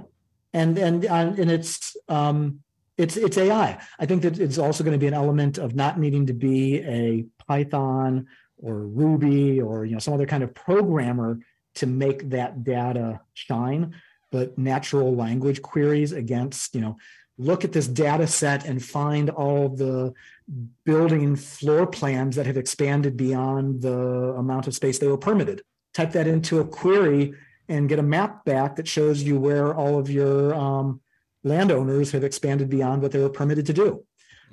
and 0.54 0.78
and 0.80 1.06
and 1.06 1.52
it's 1.52 1.96
um, 2.10 2.60
it's 2.98 3.16
it's 3.16 3.38
AI. 3.38 3.80
I 4.00 4.06
think 4.08 4.24
that 4.24 4.40
it's 4.40 4.58
also 4.58 4.84
going 4.84 4.94
to 5.00 5.04
be 5.06 5.06
an 5.08 5.14
element 5.14 5.60
of 5.60 5.76
not 5.76 6.00
needing 6.00 6.26
to 6.26 6.34
be 6.34 6.80
a 7.00 7.26
Python 7.48 8.26
or 8.58 8.74
Ruby 9.00 9.62
or 9.62 9.86
you 9.86 9.94
know 9.94 10.00
some 10.00 10.16
other 10.16 10.26
kind 10.26 10.42
of 10.44 10.50
programmer 10.56 11.40
to 11.78 11.88
make 11.88 12.30
that 12.30 12.64
data 12.64 13.22
shine, 13.34 13.96
but 14.32 14.58
natural 14.58 15.16
language 15.16 15.62
queries 15.62 16.12
against 16.12 16.76
you 16.76 16.82
know 16.82 16.98
look 17.38 17.64
at 17.64 17.72
this 17.72 17.88
data 17.88 18.26
set 18.26 18.66
and 18.66 18.84
find 18.84 19.30
all 19.30 19.70
the 19.70 20.14
building 20.86 21.36
floor 21.36 21.86
plans 21.86 22.36
that 22.36 22.46
have 22.46 22.58
expanded 22.58 23.16
beyond 23.16 23.82
the 23.82 24.34
amount 24.38 24.68
of 24.68 24.74
space 24.74 24.98
they 24.98 25.08
were 25.08 25.18
permitted. 25.18 25.62
Type 25.94 26.12
that 26.14 26.28
into 26.28 26.60
a 26.60 26.66
query 26.66 27.34
and 27.70 27.90
get 27.90 28.00
a 28.00 28.04
map 28.04 28.44
back 28.46 28.76
that 28.76 28.88
shows 28.88 29.22
you 29.22 29.40
where 29.40 29.76
all 29.76 30.00
of 30.00 30.10
your 30.10 30.56
um, 30.56 31.02
landowners 31.44 32.12
have 32.12 32.24
expanded 32.24 32.70
beyond 32.70 33.02
what 33.02 33.12
they 33.12 33.20
were 33.20 33.30
permitted 33.30 33.66
to 33.66 33.74
do. 33.74 34.04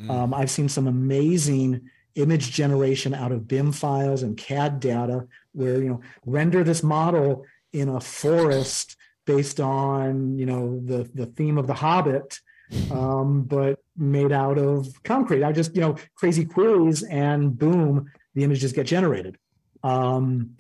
Mm. 0.01 0.11
Um, 0.11 0.35
I've 0.35 0.51
seen 0.51 0.69
some 0.69 0.87
amazing 0.87 1.89
image 2.15 2.53
generation 2.53 3.15
out 3.15 3.33
of 3.33 3.49
BIM 3.49 3.73
files 3.73 4.23
and 4.23 4.37
CAD 4.37 4.81
data 4.81 5.27
where, 5.53 5.83
you 5.83 5.89
know, 5.89 6.01
render 6.25 6.63
this 6.63 6.83
model 6.83 7.45
in 7.73 7.89
a 7.89 8.01
forest 8.01 8.97
based 9.27 9.61
on, 9.61 10.39
you 10.39 10.47
know, 10.47 10.81
the, 10.85 11.09
the 11.15 11.27
theme 11.27 11.59
of 11.59 11.67
the 11.67 11.75
Hobbit, 11.75 12.39
um, 12.91 13.43
but 13.43 13.81
made 13.97 14.33
out 14.33 14.59
of 14.59 15.03
concrete. 15.03 15.43
I 15.43 15.53
just, 15.53 15.75
you 15.75 15.81
know, 15.81 15.97
crazy 16.15 16.45
queries 16.45 17.03
and 17.03 17.57
boom, 17.59 18.11
the 18.35 18.45
images 18.45 18.73
get 18.73 18.87
generated. 18.87 19.37
Um, 19.83 20.57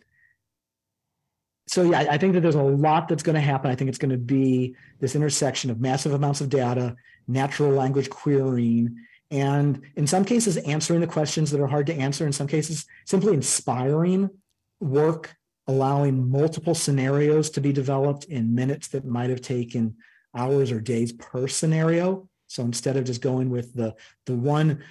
so 1.66 1.82
yeah, 1.82 2.07
I- 2.11 2.18
think 2.18 2.34
that 2.34 2.40
there's 2.40 2.55
a 2.55 2.62
lot 2.62 3.09
that's 3.09 3.22
going 3.22 3.34
to 3.34 3.40
happen. 3.40 3.70
I 3.70 3.74
think 3.74 3.88
it's 3.88 3.98
going 3.98 4.11
to 4.11 4.18
be 4.18 4.76
this 5.00 5.14
intersection 5.14 5.70
of 5.70 5.80
massive 5.80 6.12
amounts 6.12 6.40
of 6.40 6.48
data, 6.50 6.94
natural 7.26 7.70
language 7.70 8.11
querying, 8.11 8.96
and 9.35 9.82
in 9.97 10.07
some 10.07 10.24
cases 10.24 10.57
answering 10.59 11.01
the 11.01 11.09
questions 11.09 11.51
that 11.51 11.61
are 11.61 11.66
hard 11.66 11.89
to 11.89 11.95
answer. 11.95 12.24
In 12.24 12.32
some 12.32 12.47
cases, 12.47 12.87
simply 13.05 13.35
inspiring 13.35 14.30
work, 14.78 15.35
allowing 15.66 16.30
multiple 16.30 16.74
scenarios 16.74 17.51
to 17.51 17.61
be 17.61 17.72
developed 17.72 18.26
in 18.26 18.55
minutes 18.55 18.87
that 18.89 19.05
might 19.05 19.30
have 19.30 19.41
taken 19.41 19.97
hours 20.37 20.70
or 20.70 20.80
days 20.80 21.12
per 21.12 21.49
scenario. 21.49 22.28
So 22.47 22.62
instead 22.62 22.97
of 22.97 23.05
just 23.05 23.22
going 23.22 23.51
with 23.51 23.74
the 23.74 23.97
the 24.26 24.37
one 24.37 24.85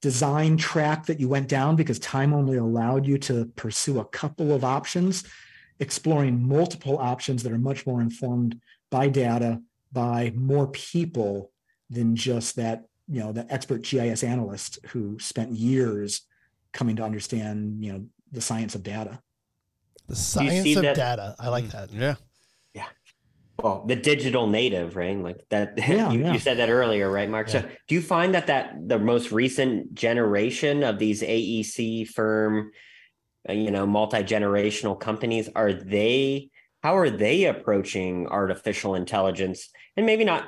design 0.00 0.56
track 0.56 1.04
that 1.04 1.20
you 1.20 1.28
went 1.28 1.48
down 1.48 1.76
because 1.76 1.98
time 1.98 2.32
only 2.32 2.56
allowed 2.56 3.06
you 3.06 3.18
to 3.18 3.52
pursue 3.54 4.00
a 4.00 4.04
couple 4.06 4.50
of 4.54 4.64
options, 4.64 5.24
exploring 5.78 6.48
multiple 6.48 6.96
options 6.96 7.42
that 7.42 7.52
are 7.52 7.58
much 7.58 7.86
more 7.86 8.00
informed 8.00 8.58
by 8.90 9.08
data 9.08 9.60
by 9.92 10.32
more 10.34 10.68
people 10.68 11.50
than 11.90 12.16
just 12.16 12.56
that 12.56 12.84
you 13.10 13.20
know 13.20 13.32
the 13.32 13.46
expert 13.52 13.82
gis 13.82 14.22
analyst 14.22 14.78
who 14.90 15.18
spent 15.18 15.50
years 15.52 16.22
coming 16.72 16.96
to 16.96 17.02
understand 17.02 17.84
you 17.84 17.92
know 17.92 18.04
the 18.32 18.40
science 18.40 18.74
of 18.74 18.82
data 18.82 19.20
The 20.06 20.16
science 20.16 20.76
of 20.76 20.82
that- 20.82 20.96
data. 20.96 21.34
I 21.38 21.48
like 21.48 21.68
that. 21.70 21.92
Yeah. 21.92 22.14
Yeah. 22.74 22.86
Well 23.60 23.84
the 23.86 23.96
digital 23.96 24.46
native 24.46 24.94
right 24.96 25.18
like 25.18 25.44
that 25.50 25.74
Yeah, 25.78 26.10
you, 26.12 26.20
yeah. 26.20 26.32
you 26.32 26.38
said 26.38 26.58
that 26.58 26.70
earlier 26.70 27.10
right 27.10 27.28
Marc 27.28 27.48
so 27.48 27.60
do 27.88 27.94
you 27.94 28.00
find 28.02 28.34
that 28.34 28.46
that 28.46 28.74
the 28.86 28.98
most 28.98 29.32
recent 29.32 29.94
generation 29.94 30.84
of 30.84 30.98
these 30.98 31.22
aec 31.22 32.06
firm 32.08 32.70
uh, 33.48 33.52
you 33.52 33.70
know 33.70 33.86
multi-generational 33.86 34.98
companies 34.98 35.48
are 35.56 35.72
they 35.72 36.48
how 36.82 36.96
are 36.96 37.10
they 37.10 37.44
approaching 37.46 38.26
artificial 38.28 38.94
intelligence 38.94 39.68
and 39.96 40.06
maybe 40.06 40.24
not 40.24 40.44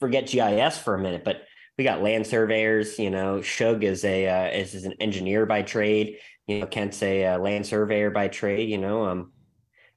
forget 0.00 0.26
gis 0.26 0.76
for 0.78 0.94
a 0.94 0.98
minute 0.98 1.22
but 1.24 1.42
we 1.78 1.84
got 1.84 2.02
land 2.02 2.26
surveyors 2.26 2.98
you 2.98 3.10
know 3.10 3.40
shug 3.42 3.84
is 3.84 4.04
a 4.04 4.28
uh, 4.28 4.48
is, 4.48 4.74
is 4.74 4.84
an 4.84 4.94
engineer 5.00 5.46
by 5.46 5.62
trade 5.62 6.18
you 6.46 6.60
know 6.60 6.66
kent's 6.66 7.02
a 7.02 7.24
uh, 7.26 7.38
land 7.38 7.66
surveyor 7.66 8.10
by 8.10 8.28
trade 8.28 8.68
you 8.68 8.78
know 8.78 9.04
um 9.06 9.32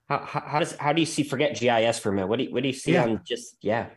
how, 0.08 0.20
how, 0.20 0.40
how 0.42 0.60
does 0.60 0.76
how 0.76 0.94
do 0.94 1.02
you 1.02 1.06
see 1.06 1.24
forget 1.24 1.60
GIS 1.60 2.00
for 2.00 2.10
a 2.10 2.14
minute? 2.14 2.28
What 2.28 2.38
do 2.38 2.46
you 2.46 2.52
what 2.54 2.62
do 2.62 2.68
you 2.70 2.74
see 2.74 2.94
Yeah. 2.94 3.06
on 3.06 3.22
just 3.26 3.58
yeah 3.62 3.88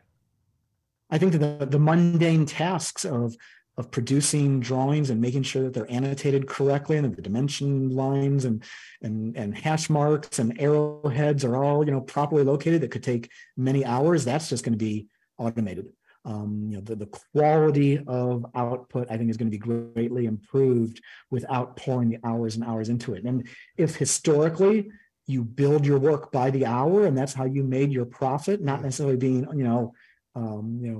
I 1.11 1.18
think 1.18 1.33
that 1.33 1.59
the, 1.59 1.66
the 1.66 1.79
mundane 1.79 2.47
tasks 2.47 3.05
of 3.05 3.35
of 3.76 3.91
producing 3.93 4.59
drawings 4.59 5.09
and 5.09 5.20
making 5.20 5.45
sure 5.45 5.62
that 5.62 5.72
they're 5.72 5.91
annotated 5.91 6.49
correctly 6.49 6.97
and 6.97 7.05
that 7.05 7.16
the 7.16 7.22
dimension 7.22 7.91
lines 7.91 8.45
and 8.45 8.62
and 9.03 9.37
and 9.37 9.57
hash 9.57 9.89
marks 9.89 10.39
and 10.39 10.61
arrowheads 10.61 11.45
are 11.45 11.62
all 11.62 11.85
you 11.85 11.93
know 11.93 12.01
properly 12.01 12.43
located 12.43 12.81
that 12.81 12.91
could 12.91 13.05
take 13.05 13.31
many 13.57 13.85
hours 13.85 14.24
that's 14.24 14.49
just 14.49 14.64
going 14.64 14.72
to 14.72 14.85
be 14.85 15.07
automated 15.39 15.87
um, 16.29 16.66
you 16.68 16.76
know 16.76 16.83
the, 16.83 16.95
the 16.95 17.11
quality 17.33 17.99
of 18.07 18.45
output 18.55 19.07
i 19.11 19.16
think 19.16 19.31
is 19.31 19.37
going 19.37 19.51
to 19.51 19.59
be 19.59 19.59
greatly 19.59 20.26
improved 20.26 21.01
without 21.31 21.76
pouring 21.76 22.11
the 22.11 22.18
hours 22.22 22.55
and 22.57 22.64
hours 22.64 22.89
into 22.91 23.14
it 23.14 23.24
and 23.24 23.49
if 23.76 23.97
historically 23.97 24.91
you 25.26 25.43
build 25.43 25.87
your 25.87 25.99
work 25.99 26.31
by 26.31 26.51
the 26.51 26.66
hour 26.66 27.07
and 27.07 27.16
that's 27.16 27.33
how 27.33 27.45
you 27.45 27.64
made 27.64 27.91
your 27.91 28.05
profit 28.05 28.61
not 28.61 28.83
necessarily 28.83 29.16
being 29.16 29.47
you 29.57 29.64
know 29.64 29.95
um, 30.35 30.79
you 30.83 30.93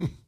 know 0.00 0.08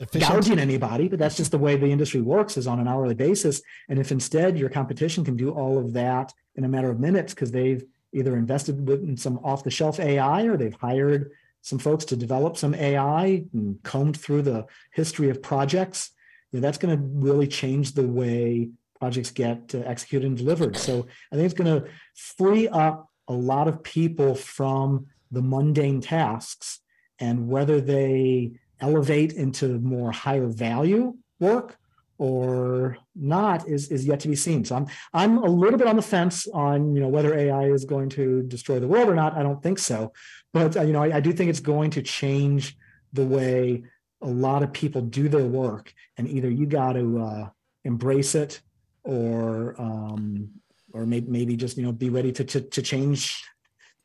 Efficient. 0.00 0.30
gouging 0.30 0.58
anybody, 0.60 1.08
but 1.08 1.18
that's 1.18 1.36
just 1.36 1.50
the 1.50 1.58
way 1.58 1.74
the 1.76 1.90
industry 1.90 2.20
works 2.20 2.56
is 2.56 2.68
on 2.68 2.78
an 2.78 2.86
hourly 2.86 3.16
basis. 3.16 3.60
And 3.88 3.98
if 3.98 4.12
instead 4.12 4.56
your 4.56 4.68
competition 4.68 5.24
can 5.24 5.36
do 5.36 5.50
all 5.50 5.76
of 5.76 5.92
that 5.94 6.32
in 6.54 6.62
a 6.62 6.68
matter 6.68 6.88
of 6.88 7.00
minutes 7.00 7.34
because 7.34 7.50
they've 7.50 7.84
either 8.12 8.36
invested 8.36 8.88
in 8.88 9.16
some 9.16 9.38
off 9.42 9.64
the 9.64 9.72
shelf 9.72 9.98
AI 9.98 10.44
or 10.44 10.56
they've 10.56 10.76
hired 10.80 11.32
some 11.62 11.78
folks 11.78 12.04
to 12.06 12.16
develop 12.16 12.56
some 12.56 12.74
AI 12.74 13.44
and 13.52 13.82
combed 13.82 14.18
through 14.18 14.42
the 14.42 14.66
history 14.92 15.30
of 15.30 15.42
projects, 15.42 16.10
you 16.52 16.58
know, 16.58 16.62
that's 16.62 16.78
going 16.78 16.96
to 16.96 17.02
really 17.02 17.46
change 17.46 17.92
the 17.92 18.06
way 18.06 18.70
projects 18.98 19.30
get 19.30 19.74
uh, 19.74 19.78
executed 19.78 20.26
and 20.26 20.36
delivered. 20.36 20.76
So 20.76 21.06
I 21.32 21.36
think 21.36 21.46
it's 21.46 21.54
going 21.60 21.82
to 21.82 21.88
free 22.14 22.68
up 22.68 23.08
a 23.28 23.32
lot 23.32 23.68
of 23.68 23.82
people 23.82 24.34
from 24.34 25.06
the 25.30 25.42
mundane 25.42 26.00
tasks 26.00 26.80
and 27.18 27.48
whether 27.48 27.80
they 27.80 28.52
elevate 28.80 29.32
into 29.32 29.78
more 29.80 30.10
higher 30.10 30.46
value 30.46 31.14
work 31.40 31.78
or 32.18 32.98
not 33.14 33.68
is 33.68 33.90
is 33.90 34.04
yet 34.04 34.20
to 34.20 34.28
be 34.28 34.34
seen. 34.34 34.64
So 34.64 34.76
I'm 34.76 34.86
I'm 35.14 35.38
a 35.38 35.48
little 35.48 35.78
bit 35.78 35.86
on 35.86 35.96
the 35.96 36.02
fence 36.02 36.46
on 36.48 36.94
you 36.94 37.00
know 37.00 37.08
whether 37.08 37.34
AI 37.34 37.66
is 37.66 37.84
going 37.84 38.08
to 38.10 38.42
destroy 38.42 38.80
the 38.80 38.88
world 38.88 39.08
or 39.08 39.14
not. 39.14 39.34
I 39.34 39.42
don't 39.42 39.62
think 39.62 39.78
so, 39.78 40.12
but 40.52 40.76
uh, 40.76 40.82
you 40.82 40.92
know 40.92 41.02
I, 41.02 41.16
I 41.16 41.20
do 41.20 41.32
think 41.32 41.48
it's 41.48 41.60
going 41.60 41.90
to 41.92 42.02
change 42.02 42.76
the 43.12 43.24
way 43.24 43.84
a 44.20 44.28
lot 44.28 44.62
of 44.64 44.72
people 44.72 45.00
do 45.00 45.28
their 45.28 45.46
work, 45.46 45.94
and 46.16 46.28
either 46.28 46.50
you 46.50 46.66
got 46.66 46.94
to 46.94 47.18
uh, 47.20 47.48
embrace 47.84 48.34
it 48.34 48.60
or 49.04 49.80
um, 49.80 50.50
or 50.92 51.06
maybe 51.06 51.30
maybe 51.30 51.56
just 51.56 51.76
you 51.76 51.84
know 51.84 51.92
be 51.92 52.10
ready 52.10 52.32
to, 52.32 52.44
to 52.44 52.60
to 52.60 52.82
change 52.82 53.42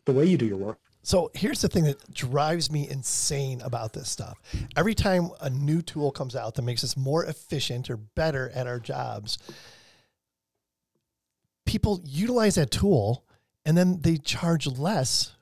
the 0.05 0.14
way 0.14 0.26
you 0.26 0.38
do 0.38 0.45
your 0.45 0.57
work. 0.57 0.80
So 1.03 1.29
here's 1.33 1.61
the 1.61 1.67
thing 1.67 1.83
that 1.83 2.13
drives 2.13 2.71
me 2.71 2.87
insane 2.89 3.61
about 3.61 3.91
this 3.93 4.09
stuff. 4.09 4.39
Every 4.75 4.95
time 4.95 5.29
a 5.41 5.49
new 5.49 5.81
tool 5.81 6.11
comes 6.11 6.35
out 6.35 6.55
that 6.55 6.61
makes 6.61 6.83
us 6.83 6.95
more 6.95 7.25
efficient 7.25 7.89
or 7.89 7.97
better 7.97 8.49
at 8.55 8.67
our 8.67 8.79
jobs, 8.79 9.37
people 11.65 12.01
utilize 12.05 12.55
that 12.55 12.71
tool 12.71 13.25
and 13.65 13.77
then 13.77 13.99
they 14.01 14.17
charge 14.17 14.65
less 14.65 15.33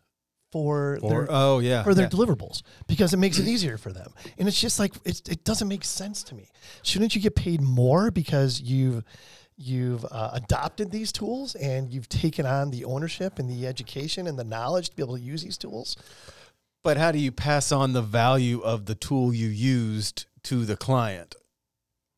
for 0.52 1.00
Or 1.02 1.10
their 1.10 1.28
oh 1.30 1.60
yeah, 1.60 1.84
for 1.84 1.94
their 1.94 2.06
yeah. 2.06 2.10
deliverables 2.10 2.62
because 2.88 3.14
it 3.14 3.18
makes 3.18 3.40
it 3.40 3.48
easier 3.48 3.78
for 3.78 3.94
them. 3.94 4.14
And 4.38 4.48
it's 4.48 4.60
just 4.60 4.80
like 4.80 4.94
it's, 5.06 5.22
it 5.30 5.46
doesn't 5.46 5.68
make 5.68 5.86
sense 5.86 6.24
to 6.24 6.36
me. 6.36 6.50
Shouldn't 6.84 7.16
you 7.16 7.22
get 7.22 7.36
paid 7.36 7.62
more 7.62 8.12
because 8.12 8.60
you've 8.60 9.04
you've 9.62 10.06
uh, 10.12 10.32
adopted 10.34 10.92
these 10.92 11.12
tools 11.12 11.56
and 11.56 11.92
you've 11.94 12.10
taken 12.10 12.46
on 12.46 12.72
the 12.72 12.86
ownership 12.86 13.40
and 13.40 13.50
the 13.50 13.68
education 13.68 14.28
and 14.28 14.38
the 14.38 14.44
knowledge 14.44 14.90
to 14.90 14.96
be 14.96 15.04
able 15.04 15.16
to 15.18 15.22
use 15.22 15.44
these 15.44 15.58
tools? 15.58 15.96
But 16.84 16.98
how 16.98 17.12
do 17.12 17.20
you 17.20 17.32
pass 17.32 17.72
on 17.72 17.94
the 17.94 18.02
value 18.02 18.60
of 18.62 18.86
the 18.86 18.96
tool 18.96 19.34
you 19.34 19.48
used 19.48 20.26
to 20.44 20.66
the 20.66 20.76
client? 20.76 21.36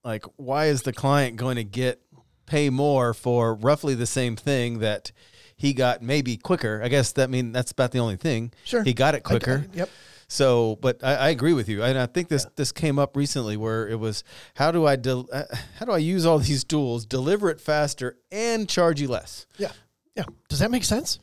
Like, 0.03 0.25
why 0.37 0.65
is 0.65 0.83
the 0.83 0.93
client 0.93 1.35
going 1.37 1.55
to 1.57 1.63
get 1.63 2.01
pay 2.45 2.69
more 2.69 3.13
for 3.13 3.55
roughly 3.55 3.95
the 3.95 4.05
same 4.05 4.35
thing 4.35 4.79
that 4.79 5.11
he 5.55 5.73
got 5.73 6.01
maybe 6.01 6.37
quicker? 6.37 6.81
I 6.83 6.87
guess 6.87 7.11
that 7.13 7.29
mean 7.29 7.51
that's 7.51 7.71
about 7.71 7.91
the 7.91 7.99
only 7.99 8.15
thing. 8.17 8.51
Sure. 8.63 8.83
he 8.83 8.93
got 8.93 9.15
it 9.15 9.23
I- 9.25 9.29
quicker. 9.29 9.65
I- 9.71 9.77
yep. 9.77 9.89
So, 10.33 10.79
but 10.81 11.03
I, 11.03 11.13
I 11.13 11.29
agree 11.29 11.53
with 11.53 11.69
you, 11.69 11.83
and 11.83 11.95
I 11.95 12.07
think 12.07 12.27
this 12.27 12.47
this 12.55 12.71
came 12.71 12.97
up 12.97 13.15
recently 13.15 13.55
where 13.55 13.87
it 13.87 13.99
was 13.99 14.23
how 14.55 14.71
do 14.71 14.83
I 14.87 14.95
del- 14.95 15.29
uh, 15.31 15.43
how 15.77 15.85
do 15.85 15.91
I 15.91 15.99
use 15.99 16.25
all 16.25 16.39
these 16.39 16.63
tools, 16.63 17.05
deliver 17.05 17.51
it 17.51 17.61
faster, 17.61 18.17
and 18.31 18.67
charge 18.67 18.99
you 18.99 19.07
less? 19.07 19.45
Yeah. 19.59 19.71
Yeah. 20.15 20.23
Does 20.49 20.57
that 20.57 20.71
make 20.71 20.85
sense? 20.85 21.19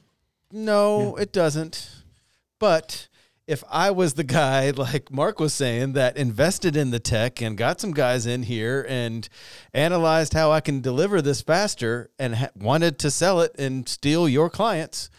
No, 0.52 1.16
it 1.16 1.32
doesn't. 1.32 1.90
But 2.60 3.08
if 3.48 3.64
I 3.68 3.90
was 3.90 4.14
the 4.14 4.22
guy, 4.22 4.70
like 4.76 5.10
Marc 5.10 5.40
was 5.40 5.54
saying, 5.54 5.94
that 5.94 6.16
invested 6.16 6.76
in 6.76 6.92
the 6.92 7.00
tech 7.00 7.42
and 7.42 7.58
got 7.58 7.80
some 7.80 7.90
guys 7.90 8.26
in 8.26 8.44
here 8.44 8.86
and 8.88 9.28
analyzed 9.74 10.34
how 10.34 10.52
I 10.52 10.60
can 10.60 10.80
deliver 10.80 11.20
this 11.20 11.42
faster 11.42 12.10
and 12.16 12.36
ha- 12.36 12.50
wanted 12.54 13.00
to 13.00 13.10
sell 13.10 13.40
it 13.40 13.56
and 13.58 13.88
steal 13.88 14.28
your 14.28 14.50
clients, 14.50 15.10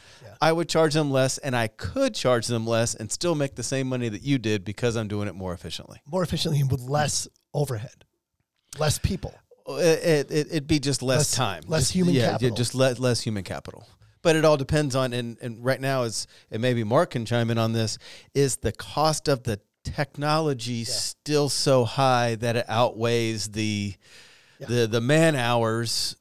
I 0.41 0.51
would 0.51 0.67
charge 0.67 0.93
them 0.95 1.11
less 1.11 1.37
and 1.37 1.55
I 1.55 1.67
could 1.67 2.15
charge 2.15 2.47
them 2.47 2.65
less 2.65 2.95
and 2.95 3.11
still 3.11 3.35
make 3.35 3.55
the 3.55 3.63
same 3.63 3.87
money 3.87 4.09
that 4.09 4.23
you 4.23 4.37
did 4.39 4.65
because 4.65 4.95
I'm 4.95 5.07
doing 5.07 5.27
it 5.27 5.35
more 5.35 5.53
efficiently. 5.53 6.01
More 6.05 6.23
efficiently 6.23 6.59
and 6.61 6.71
with 6.71 6.81
less 6.81 7.27
overhead, 7.53 8.05
less 8.79 8.97
people. 8.97 9.33
Oh, 9.67 9.77
it, 9.77 10.31
it, 10.31 10.47
it'd 10.47 10.67
be 10.67 10.79
just 10.79 11.03
less, 11.03 11.19
Less- 11.19 11.31
time. 11.35 11.63
less 11.67 11.81
Just- 11.83 11.93
human 11.93 12.15
capital. 12.15 12.25
yeah, 12.27 12.31
capital. 12.33 12.57
Just 12.57 12.75
less, 12.75 12.97
less 12.99 13.21
human 13.21 13.43
capital. 13.43 13.87
But 14.23 14.35
it 14.35 14.43
all 14.45 14.57
depends 14.57 14.95
on, 14.95 15.13
and, 15.13 15.37
and 15.41 15.63
right 15.63 15.79
now 15.81 16.03
is, 16.03 16.27
and 16.51 16.61
maybe 16.61 16.83
Marc 16.83 17.11
can 17.11 17.25
chime 17.25 17.49
in 17.51 17.57
on 17.57 17.73
this, 17.73 17.97
is 18.35 18.57
the 18.57 18.71
cost 18.71 19.27
of 19.27 19.43
the 19.43 19.59
technology 19.83 20.83
still 20.83 21.49
so 21.49 21.85
high 21.85 22.35
that 22.35 22.55
it 22.55 22.65
outweighs 22.67 23.49
the, 23.49 23.95
the, 24.59 24.85
the 24.87 25.01
man 25.01 25.35
hours 25.35 26.15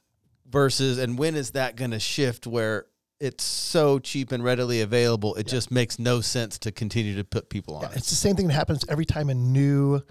versus, 0.49 0.97
and 0.97 1.17
when 1.17 1.35
is 1.35 1.51
that 1.51 1.75
going 1.75 1.91
to 1.91 1.99
shift 1.99 2.45
where 2.47 2.85
it's 3.21 3.43
so 3.43 3.99
cheap 3.99 4.31
and 4.31 4.43
readily 4.43 4.81
available, 4.81 5.35
it 5.35 5.45
just 5.47 5.69
makes 5.71 5.99
no 5.99 6.19
sense 6.21 6.57
to 6.59 6.71
continue 6.71 7.15
to 7.15 7.23
put 7.23 7.49
people 7.49 7.75
on 7.75 7.83
Yeah, 7.83 7.89
it. 7.91 7.97
it's 7.97 8.09
the 8.09 8.15
same 8.15 8.35
thing 8.35 8.47
that 8.47 8.53
happens 8.55 8.83
every 8.89 9.05
time 9.05 9.29
a 9.29 9.35
new 9.35 10.01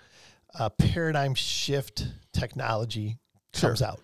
uh, 0.58 0.68
paradigm 0.70 1.34
shift 1.34 2.06
technology 2.32 3.18
comes 3.52 3.82
out. 3.82 4.00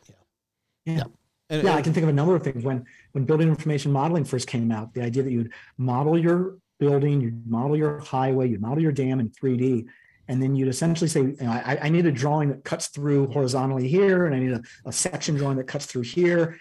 Yeah. 0.84 0.94
Yeah. 0.96 1.02
And- 1.48 1.62
yeah, 1.62 1.76
I 1.76 1.82
can 1.82 1.92
think 1.92 2.02
of 2.02 2.10
a 2.10 2.12
number 2.12 2.34
of 2.34 2.42
things. 2.42 2.64
When 2.64 2.84
when 3.12 3.24
building 3.24 3.48
information 3.48 3.92
modeling 3.92 4.24
first 4.24 4.48
came 4.48 4.72
out, 4.72 4.92
the 4.94 5.02
idea 5.02 5.22
that 5.22 5.30
you'd 5.30 5.52
model 5.78 6.18
your 6.18 6.56
building, 6.80 7.20
you'd 7.20 7.46
model 7.46 7.76
your 7.76 8.00
highway, 8.00 8.48
you'd 8.48 8.60
model 8.60 8.82
your 8.82 8.90
dam 8.92 9.20
in 9.20 9.30
3D, 9.30 9.86
and 10.28 10.42
then 10.42 10.56
you'd 10.56 10.66
essentially 10.68 11.08
say, 11.08 11.20
you 11.20 11.36
know, 11.40 11.50
I, 11.52 11.78
I 11.82 11.88
need 11.88 12.04
a 12.06 12.10
drawing 12.12 12.48
that 12.48 12.64
cuts 12.64 12.88
through 12.88 13.28
horizontally 13.28 13.86
here, 13.86 14.26
and 14.26 14.34
I 14.34 14.40
need 14.40 14.52
a, 14.52 14.62
a 14.86 14.92
section 14.92 15.36
drawing 15.36 15.56
that 15.58 15.68
cuts 15.68 15.86
through 15.86 16.02
here. 16.02 16.58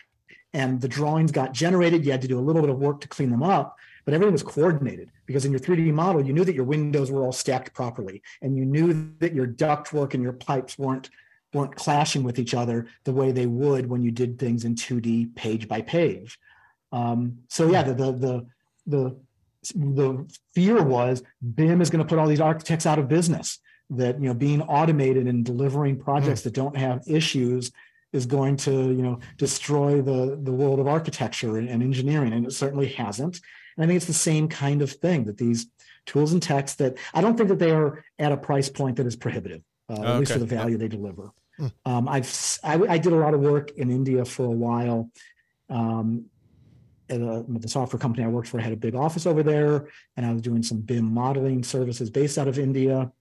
And 0.55 0.79
the 0.79 0.87
drawings 0.87 1.33
got 1.33 1.51
generated. 1.51 2.05
You 2.05 2.11
had 2.11 2.21
to 2.21 2.29
do 2.29 2.39
a 2.39 2.47
little 2.47 2.61
bit 2.61 2.71
of 2.71 2.79
work 2.79 3.01
to 3.01 3.09
clean 3.09 3.29
them 3.29 3.43
up, 3.43 3.75
but 4.05 4.13
everything 4.13 4.31
was 4.31 4.41
coordinated 4.41 5.11
because 5.25 5.43
in 5.43 5.51
your 5.51 5.59
3D 5.59 5.91
model, 5.91 6.25
you 6.25 6.31
knew 6.31 6.45
that 6.45 6.55
your 6.55 6.63
windows 6.63 7.11
were 7.11 7.23
all 7.23 7.33
stacked 7.33 7.73
properly, 7.73 8.21
and 8.41 8.55
you 8.55 8.63
knew 8.63 9.11
that 9.19 9.33
your 9.33 9.47
ductwork 9.47 10.13
and 10.13 10.23
your 10.23 10.31
pipes 10.31 10.79
weren't 10.79 11.09
weren't 11.53 11.75
clashing 11.75 12.23
with 12.23 12.39
each 12.39 12.53
other 12.53 12.87
the 13.03 13.11
way 13.11 13.33
they 13.33 13.47
would 13.47 13.89
when 13.89 14.01
you 14.01 14.11
did 14.11 14.39
things 14.39 14.63
in 14.63 14.75
2D 14.75 15.35
page 15.35 15.67
by 15.67 15.81
page. 15.81 16.39
Um, 16.93 17.39
so 17.49 17.69
yeah, 17.69 17.83
the 17.83 17.93
the 17.93 18.11
the 18.13 18.45
the 18.87 19.15
the 19.75 20.35
fear 20.53 20.81
was 20.81 21.21
BIM 21.53 21.81
is 21.81 21.89
going 21.89 22.03
to 22.03 22.07
put 22.07 22.17
all 22.17 22.27
these 22.27 22.39
architects 22.39 22.85
out 22.85 22.97
of 22.97 23.09
business. 23.09 23.59
That 23.89 24.21
you 24.21 24.27
know, 24.27 24.33
being 24.33 24.61
automated 24.61 25.27
and 25.27 25.43
delivering 25.43 25.99
projects 25.99 26.41
that 26.43 26.53
don't 26.53 26.77
have 26.77 27.03
issues 27.07 27.71
is 28.15 28.25
going 28.25 28.55
to 28.57 28.71
you 28.71 29.01
know 29.03 29.19
destroy 29.37 30.01
the 30.01 30.39
the 30.41 30.51
world 30.51 30.79
of 30.79 30.87
architecture 30.87 31.57
and, 31.57 31.69
and 31.69 31.83
engineering, 31.83 32.33
and 32.33 32.45
it 32.45 32.51
certainly 32.53 32.87
hasn't. 32.87 33.39
And 33.75 33.83
I 33.83 33.87
think 33.87 33.97
it's 33.97 34.05
the 34.07 34.13
same 34.31 34.47
kind 34.47 34.81
of 34.81 34.91
thing 34.91 35.25
that 35.25 35.37
these 35.37 35.67
tools 36.05 36.31
and 36.33 36.41
techs 36.41 36.75
that 36.75 36.97
I 37.13 37.21
don't 37.21 37.35
think 37.37 37.49
that 37.49 37.59
they 37.59 37.71
are 37.71 38.03
at 38.19 38.31
a 38.31 38.37
price 38.37 38.69
point 38.69 38.95
that 38.97 39.05
is 39.05 39.15
prohibitive, 39.15 39.61
uh, 39.89 39.93
at 39.93 40.19
least 40.19 40.31
for 40.31 40.39
the 40.39 40.45
value 40.45 40.77
they 40.77 40.87
deliver. 40.87 41.31
Um, 41.85 42.07
I've 42.07 42.23
s- 42.25 42.59
I, 42.63 42.73
I 42.95 42.97
did 42.97 43.13
a 43.13 43.15
lot 43.17 43.33
of 43.33 43.41
work 43.41 43.71
in 43.71 43.89
India 43.91 44.23
for 44.25 44.45
a 44.45 44.57
while. 44.67 45.09
Um, 45.69 46.25
at, 47.09 47.21
a, 47.21 47.45
the 47.47 47.67
software 47.67 47.99
company 47.99 48.23
I 48.23 48.27
worked 48.27 48.47
for, 48.47 48.59
I 48.59 48.63
had 48.63 48.73
a 48.73 48.77
big 48.77 48.95
office 48.95 49.25
over 49.27 49.43
there, 49.43 49.87
and 50.17 50.25
I 50.25 50.33
was 50.33 50.41
doing 50.41 50.63
some 50.63 50.79
BIM 50.79 51.05
modeling 51.13 51.63
services 51.63 52.09
based 52.09 52.37
out 52.37 52.47
of 52.47 52.57
India. 52.57 53.11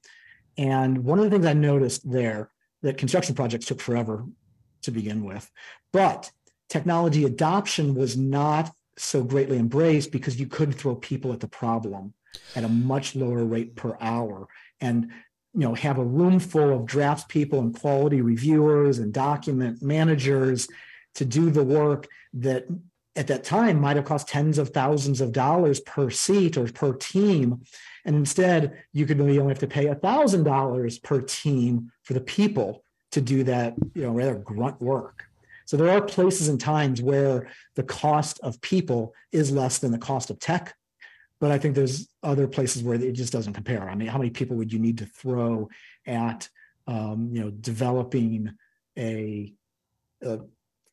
And 0.57 1.05
one 1.05 1.19
of 1.19 1.25
the 1.25 1.31
things 1.31 1.45
I 1.47 1.53
noticed 1.53 2.11
there 2.11 2.51
that 2.83 2.97
construction 2.99 3.35
projects 3.35 3.67
took 3.67 3.81
forever 3.81 4.25
to 4.85 4.91
begin 4.91 5.25
with, 5.25 5.51
but 5.93 6.31
technology 6.69 7.25
adoption 7.25 7.95
was 7.95 8.17
not 8.17 8.73
so 8.97 9.23
greatly 9.23 9.59
embraced 9.59 10.13
because 10.13 10.39
you 10.39 10.47
could 10.47 10.75
throw 10.75 10.95
people 10.95 11.33
at 11.33 11.41
the 11.41 11.49
problem 11.49 12.15
at 12.55 12.65
a 12.65 12.69
much 12.69 13.15
lower 13.17 13.45
rate 13.45 13.75
per 13.77 13.97
hour. 14.01 14.49
And 14.81 15.11
you 15.55 15.61
know 15.61 15.75
have 15.75 15.99
a 15.99 16.05
room 16.05 16.41
full 16.41 16.75
of 16.75 16.85
drafts 16.85 17.25
people 17.29 17.61
and 17.61 17.79
quality 17.79 18.21
reviewers 18.21 18.99
and 18.99 19.13
document 19.13 19.83
managers 19.83 20.69
to 21.15 21.25
do 21.25 21.51
the 21.51 21.63
work 21.63 22.09
that 22.35 22.67
at 23.17 23.29
that 23.29 23.45
time 23.45 23.81
might 23.81 23.97
have 23.97 24.05
cost 24.05 24.29
tens 24.29 24.59
of 24.59 24.71
thousands 24.71 25.21
of 25.21 25.31
dollars 25.33 25.79
per 25.81 26.11
seat 26.11 26.57
or 26.57 26.67
per 26.67 26.93
team 26.93 27.63
and 28.05 28.17
instead 28.17 28.83
you 28.93 29.07
could 29.07 29.19
maybe 29.19 29.39
only 29.39 29.53
have 29.53 29.61
to 29.61 29.67
pay 29.67 29.87
a 29.87 29.95
thousand 29.95 30.43
dollars 30.43 30.99
per 30.99 31.21
team 31.21 31.93
for 32.03 32.15
the 32.15 32.21
people 32.21 32.84
to 33.15 33.21
do 33.21 33.45
that, 33.45 33.75
you 33.95 34.03
know, 34.03 34.11
rather 34.11 34.35
grunt 34.35 34.81
work. 34.81 35.25
So 35.67 35.77
there 35.77 35.89
are 35.89 36.03
places 36.03 36.49
and 36.49 36.61
times 36.61 37.01
where 37.01 37.49
the 37.77 37.85
cost 37.85 38.41
of 38.43 38.61
people 38.61 39.15
is 39.33 39.51
less 39.51 39.79
than 39.79 39.93
the 39.93 39.99
cost 39.99 40.31
of 40.31 40.39
tech. 40.39 40.75
But 41.41 41.51
I 41.51 41.59
think 41.59 41.75
there's 41.75 42.09
other 42.23 42.49
places 42.49 42.83
where 42.83 43.01
it 43.01 43.13
just 43.13 43.33
doesn't 43.33 43.55
compare. 43.55 43.89
I 43.89 43.95
mean, 43.95 44.09
how 44.09 44.19
many 44.19 44.31
people 44.31 44.57
would 44.57 44.73
you 44.73 44.79
need 44.79 44.99
to 44.99 45.07
throw 45.07 45.69
at, 46.07 46.49
um, 46.87 47.31
you 47.33 47.41
know, 47.41 47.51
developing 47.51 48.53
a, 48.99 49.53
a 50.23 50.41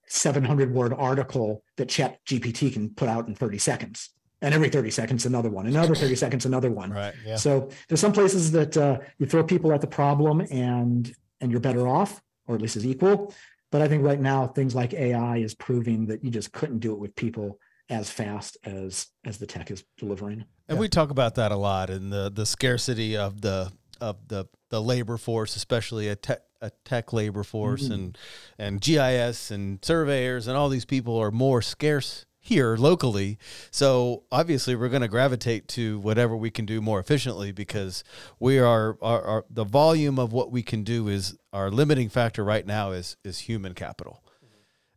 700 0.08 0.74
word 0.74 0.94
article 0.94 1.64
that 1.78 1.90
Chat 1.90 2.20
GPT 2.26 2.72
can 2.72 2.92
put 2.92 3.10
out 3.10 3.28
in 3.28 3.36
30 3.36 3.58
seconds? 3.58 4.10
And 4.44 4.54
every 4.56 4.70
30 4.70 4.90
seconds, 4.90 5.26
another 5.26 5.50
one, 5.50 5.68
another 5.68 5.94
30 5.94 6.16
seconds, 6.16 6.46
another 6.46 6.72
one. 6.72 6.92
Right. 6.92 7.14
Yeah. 7.24 7.36
So 7.36 7.70
there's 7.88 8.00
some 8.00 8.14
places 8.14 8.52
that 8.52 8.76
uh, 8.76 9.00
you 9.20 9.28
throw 9.28 9.44
people 9.44 9.72
at 9.72 9.82
the 9.82 9.88
problem 9.88 10.42
and 10.50 11.14
and 11.42 11.52
you're 11.52 11.60
better 11.60 11.88
off, 11.88 12.22
or 12.48 12.56
at 12.56 12.62
least 12.62 12.78
as 12.78 12.86
equal. 12.86 13.34
But 13.72 13.82
I 13.82 13.88
think 13.88 14.04
right 14.04 14.20
now 14.20 14.48
things 14.48 14.76
like 14.76 14.94
AI 14.94 15.38
is 15.38 15.56
proving 15.56 16.06
that 16.08 16.24
you 16.24 16.30
just 16.30 16.52
couldn't 16.52 16.80
do 16.80 16.94
it 16.94 17.00
with 17.00 17.16
people 17.16 17.60
as 17.90 18.10
fast 18.10 18.58
as 18.64 19.08
as 19.26 19.38
the 19.38 19.46
tech 19.48 19.72
is 19.72 19.84
delivering. 19.98 20.46
And 20.70 20.80
we 20.80 20.88
talk 20.88 21.10
about 21.10 21.36
that 21.36 21.52
a 21.52 21.58
lot 21.58 21.90
and 21.90 22.12
the 22.12 22.30
the 22.34 22.46
scarcity 22.46 23.18
of 23.18 23.42
the 23.42 23.72
of 24.00 24.28
the 24.28 24.46
the 24.70 24.82
labor 24.82 25.18
force, 25.18 25.56
especially 25.56 26.08
a 26.08 26.16
tech 26.16 26.40
a 26.62 26.72
tech 26.86 27.12
labor 27.12 27.44
force 27.44 27.88
Mhm. 27.90 27.94
and 27.94 28.18
and 28.60 28.82
GIS 28.82 29.52
and 29.52 29.84
surveyors 29.84 30.48
and 30.48 30.56
all 30.56 30.70
these 30.70 30.86
people 30.86 31.18
are 31.18 31.32
more 31.32 31.62
scarce 31.62 32.26
here 32.44 32.76
locally. 32.76 33.38
So 33.70 34.24
obviously 34.32 34.76
we're 34.76 34.90
going 34.90 35.04
to 35.04 35.08
gravitate 35.08 35.68
to 35.70 36.00
whatever 36.00 36.36
we 36.36 36.50
can 36.50 36.66
do 36.66 36.82
more 36.82 37.00
efficiently 37.00 37.52
because 37.52 38.04
we 38.40 38.58
are 38.58 38.98
our, 39.02 39.46
the 39.50 39.64
volume 39.64 40.18
of 40.18 40.34
what 40.34 40.52
we 40.52 40.64
can 40.64 40.84
do 40.84 41.08
is 41.08 41.38
our 41.54 41.70
limiting 41.70 42.10
factor 42.10 42.44
right 42.44 42.66
now 42.66 42.92
is 42.92 43.16
is 43.24 43.40
human 43.40 43.74
capital. 43.76 44.24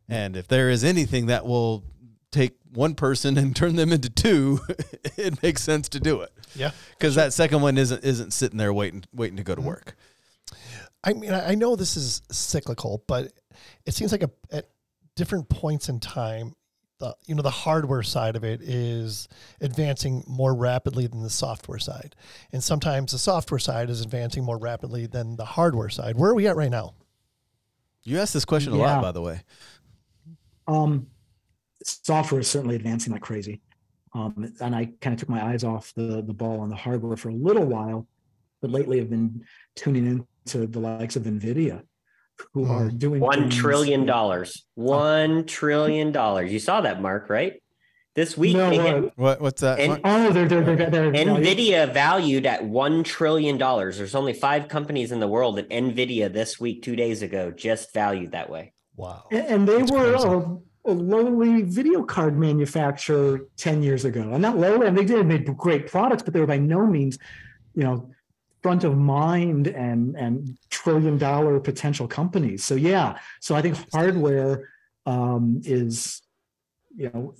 And 0.09 0.35
if 0.35 0.47
there 0.47 0.69
is 0.69 0.83
anything 0.83 1.27
that 1.27 1.45
will 1.45 1.83
take 2.31 2.57
one 2.73 2.95
person 2.95 3.37
and 3.37 3.55
turn 3.55 3.75
them 3.75 3.91
into 3.93 4.09
two, 4.09 4.59
it 5.17 5.41
makes 5.41 5.61
sense 5.63 5.87
to 5.89 5.99
do 5.99 6.21
it 6.21 6.31
Yeah. 6.55 6.71
because 6.97 7.15
that 7.15 7.31
second 7.31 7.61
one 7.61 7.77
isn't 7.77 8.03
isn't 8.03 8.31
sitting 8.33 8.57
there 8.57 8.73
waiting 8.73 9.03
waiting 9.13 9.37
to 9.37 9.43
go 9.43 9.53
to 9.55 9.61
Mm-hmm. 9.61 9.67
work. 9.69 9.95
I 11.03 11.13
mean, 11.13 11.31
I 11.31 11.51
I 11.51 11.55
know 11.55 11.75
this 11.75 11.95
is 11.95 12.23
cyclical, 12.31 13.03
but 13.07 13.31
it 13.85 13.93
seems 13.93 14.11
like 14.11 14.23
a, 14.23 14.31
at 14.51 14.67
different 15.15 15.47
points 15.49 15.87
in 15.89 15.99
time, 15.99 16.53
the 16.99 17.15
you 17.27 17.35
know 17.35 17.41
the 17.41 17.49
hardware 17.49 18.03
side 18.03 18.35
of 18.35 18.43
it 18.43 18.61
is 18.61 19.27
advancing 19.61 20.23
more 20.27 20.55
rapidly 20.55 21.07
than 21.07 21.21
the 21.23 21.29
software 21.29 21.79
side, 21.79 22.15
and 22.51 22.63
sometimes 22.63 23.11
the 23.11 23.17
software 23.17 23.59
side 23.59 23.89
is 23.89 24.01
advancing 24.01 24.43
more 24.43 24.57
rapidly 24.57 25.05
than 25.05 25.35
the 25.35 25.45
hardware 25.45 25.89
side. 25.89 26.15
Where 26.17 26.31
are 26.31 26.35
we 26.35 26.47
at 26.47 26.55
right 26.55 26.71
now? 26.71 26.93
You 28.03 28.19
asked 28.19 28.33
this 28.33 28.45
question 28.45 28.73
a 28.73 28.77
Yeah. 28.77 28.93
lot, 28.93 29.01
by 29.01 29.11
the 29.11 29.21
way. 29.21 29.41
Um, 30.67 31.07
software 31.83 32.41
is 32.41 32.49
certainly 32.49 32.75
advancing 32.75 33.13
like 33.13 33.21
crazy. 33.21 33.61
Um, 34.13 34.53
and 34.61 34.73
I 34.75 34.85
kind 35.01 35.13
of 35.13 35.19
took 35.19 35.29
my 35.29 35.43
eyes 35.45 35.63
off 35.63 35.93
the 35.95 36.23
the 36.25 36.33
ball 36.33 36.61
on 36.61 36.69
the 36.69 36.75
hardware 36.75 37.17
for 37.17 37.29
a 37.29 37.33
little 37.33 37.65
while, 37.65 38.07
but 38.61 38.71
lately 38.71 39.01
I've 39.01 39.09
been 39.09 39.43
tuning 39.75 40.25
into 40.45 40.67
the 40.67 40.79
likes 40.79 41.15
of 41.17 41.23
Nvidia, 41.23 41.83
who 42.53 42.65
are 42.65 42.89
doing 42.89 43.19
One 43.19 43.43
things- 43.43 43.55
trillion 43.55 44.05
dollars. 44.05 44.65
One 44.75 45.45
trillion 45.45 46.11
dollars. 46.11 46.51
You 46.51 46.59
saw 46.59 46.81
that, 46.81 47.01
Marc, 47.01 47.29
right? 47.29 47.61
This 48.15 48.37
week, 48.37 48.55
No, 48.55 48.69
they 48.69 48.79
uh, 48.79 49.01
What 49.17 49.41
what's 49.41 49.61
that? 49.61 49.79
And- 49.79 49.89
Marc? 49.89 50.01
Oh, 50.05 50.31
they're 50.31 50.47
they're 50.47 50.63
they're, 50.63 50.89
they're 50.89 51.11
Nvidia 51.11 51.93
valued 51.93 52.45
at 52.45 52.63
one 52.63 53.03
trillion 53.03 53.57
dollars. 53.57 53.97
There's 53.97 54.15
only 54.15 54.33
five 54.33 54.67
companies 54.69 55.11
in 55.11 55.19
the 55.19 55.27
world, 55.27 55.57
that 55.57 55.69
Nvidia 55.69 56.31
this 56.31 56.59
week, 56.59 56.81
two 56.81 56.95
days 56.95 57.21
ago, 57.21 57.51
just 57.51 57.93
valued 57.93 58.31
that 58.31 58.49
way. 58.49 58.73
Wow. 58.95 59.25
And, 59.31 59.45
and 59.47 59.67
they 59.67 59.79
That's 59.79 59.91
were 59.91 60.13
a, 60.13 60.91
a 60.91 60.93
lowly 60.93 61.63
video 61.63 62.03
card 62.03 62.37
manufacturer 62.37 63.47
10 63.57 63.83
years 63.83 64.05
ago. 64.05 64.21
And 64.21 64.41
not 64.41 64.57
lowly, 64.57 64.87
and 64.87 64.97
they 64.97 65.03
did 65.03 65.25
made 65.25 65.45
great 65.57 65.87
products, 65.87 66.23
but 66.23 66.33
they 66.33 66.39
were 66.39 66.47
by 66.47 66.57
no 66.57 66.85
means, 66.87 67.17
you 67.73 67.83
know, 67.83 68.11
front 68.65 68.83
of 68.83 68.97
mind 68.97 69.67
and 69.67 70.01
and 70.23 70.57
trillion 70.71 71.15
dollar 71.19 71.59
potential 71.59 72.07
companies. 72.19 72.63
So 72.69 72.73
yeah. 72.73 73.07
So 73.45 73.51
I 73.55 73.61
think 73.61 73.75
hardware 73.93 74.53
um, 75.05 75.61
is, 75.63 76.23
you 77.01 77.11
know, 77.13 77.35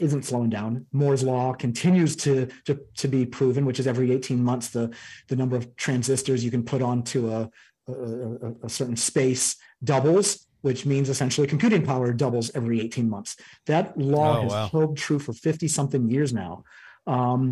isn't 0.00 0.24
slowing 0.24 0.50
down. 0.50 0.70
Moore's 0.90 1.22
law 1.22 1.52
continues 1.66 2.12
to, 2.24 2.32
to 2.66 2.72
to 3.00 3.06
be 3.06 3.24
proven, 3.38 3.62
which 3.68 3.78
is 3.78 3.86
every 3.86 4.10
18 4.10 4.42
months 4.50 4.66
the 4.76 4.86
the 5.28 5.36
number 5.36 5.56
of 5.60 5.64
transistors 5.76 6.44
you 6.44 6.50
can 6.50 6.64
put 6.64 6.82
onto 6.82 7.18
a 7.36 7.40
a, 7.86 8.52
a, 8.66 8.68
certain 8.68 8.96
space 8.96 9.44
doubles, 9.92 10.26
which 10.62 10.86
means 10.92 11.08
essentially 11.08 11.46
computing 11.54 11.84
power 11.90 12.12
doubles 12.12 12.50
every 12.58 12.80
18 12.80 13.08
months. 13.14 13.36
That 13.66 13.96
law 13.96 14.38
Oh, 14.38 14.42
has 14.42 14.52
wow. 14.52 14.68
held 14.72 14.96
true 14.96 15.20
for 15.20 15.34
50 15.34 15.68
something 15.68 16.10
years 16.10 16.32
now. 16.32 16.64
Um, 17.06 17.42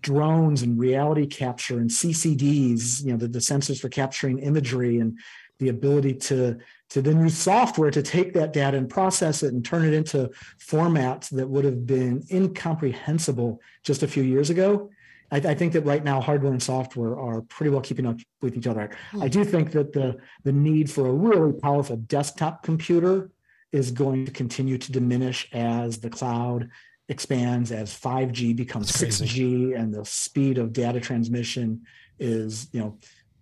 drones 0.00 0.62
and 0.62 0.78
reality 0.78 1.26
capture 1.26 1.78
and 1.78 1.90
CCDs, 1.90 3.04
you 3.04 3.12
know, 3.12 3.16
the, 3.16 3.28
the 3.28 3.38
sensors 3.38 3.80
for 3.80 3.88
capturing 3.88 4.38
imagery 4.38 4.98
and 4.98 5.18
the 5.58 5.68
ability 5.68 6.14
to 6.14 6.58
to 6.88 7.00
then 7.00 7.20
use 7.20 7.38
software 7.38 7.90
to 7.90 8.02
take 8.02 8.32
that 8.34 8.52
data 8.52 8.76
and 8.76 8.90
process 8.90 9.44
it 9.44 9.52
and 9.52 9.64
turn 9.64 9.84
it 9.84 9.94
into 9.94 10.28
formats 10.58 11.30
that 11.30 11.48
would 11.48 11.64
have 11.64 11.86
been 11.86 12.24
incomprehensible 12.32 13.60
just 13.84 14.02
a 14.02 14.08
few 14.08 14.24
years 14.24 14.50
ago. 14.50 14.90
I, 15.30 15.36
I 15.36 15.54
think 15.54 15.72
that 15.74 15.82
right 15.82 16.02
now 16.02 16.20
hardware 16.20 16.50
and 16.50 16.62
software 16.62 17.16
are 17.16 17.42
pretty 17.42 17.70
well 17.70 17.80
keeping 17.80 18.06
up 18.06 18.18
with 18.42 18.56
each 18.56 18.66
other. 18.66 18.90
I 19.12 19.16
hmm. 19.16 19.26
do 19.28 19.44
think 19.44 19.70
that 19.72 19.92
the 19.92 20.18
the 20.44 20.52
need 20.52 20.90
for 20.90 21.06
a 21.06 21.12
really 21.12 21.52
powerful 21.52 21.96
desktop 21.96 22.62
computer 22.62 23.30
is 23.72 23.92
going 23.92 24.26
to 24.26 24.32
continue 24.32 24.78
to 24.78 24.92
diminish 24.92 25.48
as 25.52 25.98
the 25.98 26.10
cloud 26.10 26.68
expands, 27.10 27.72
as 27.72 27.90
5G 27.92 28.56
becomes 28.56 28.92
6G, 28.92 29.78
and 29.78 29.92
the 29.92 30.04
speed 30.04 30.58
of 30.58 30.72
data 30.72 31.00
transmission 31.00 31.82
is, 32.18 32.68
you 32.72 32.80
know, 32.80 32.98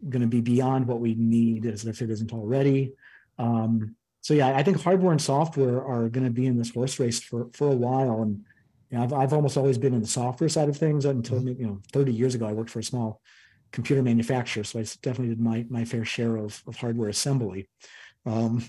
going 0.08 0.22
to 0.22 0.26
be 0.28 0.40
beyond 0.40 0.86
what 0.86 1.00
we 1.00 1.14
need 1.14 1.66
as 1.66 1.84
if 1.84 2.00
it 2.00 2.10
isn't 2.10 2.32
already. 2.32 2.94
Um, 3.38 3.94
so 4.22 4.34
yeah, 4.34 4.56
I 4.56 4.62
think 4.62 4.80
hardware 4.80 5.12
and 5.12 5.20
software 5.20 5.84
are 5.84 6.08
going 6.08 6.24
to 6.24 6.32
be 6.32 6.46
in 6.46 6.56
this 6.56 6.70
horse 6.70 6.98
race 6.98 7.20
for 7.20 7.48
for 7.52 7.68
a 7.70 7.76
while, 7.76 8.22
and 8.22 8.44
you 8.90 8.98
know, 8.98 9.04
I've 9.04 9.12
I've 9.12 9.32
almost 9.32 9.56
always 9.56 9.78
been 9.78 9.94
in 9.94 10.00
the 10.00 10.08
software 10.08 10.48
side 10.48 10.68
of 10.68 10.76
things 10.76 11.04
until 11.04 11.42
you 11.42 11.66
know 11.66 11.80
30 11.92 12.12
years 12.12 12.34
ago. 12.34 12.46
I 12.46 12.52
worked 12.52 12.70
for 12.70 12.80
a 12.80 12.84
small 12.84 13.20
computer 13.70 14.02
manufacturer, 14.02 14.64
so 14.64 14.80
I 14.80 14.82
definitely 15.02 15.28
did 15.28 15.40
my 15.40 15.66
my 15.68 15.84
fair 15.84 16.04
share 16.04 16.36
of 16.36 16.62
of 16.66 16.76
hardware 16.76 17.08
assembly. 17.08 17.68
Um, 18.26 18.64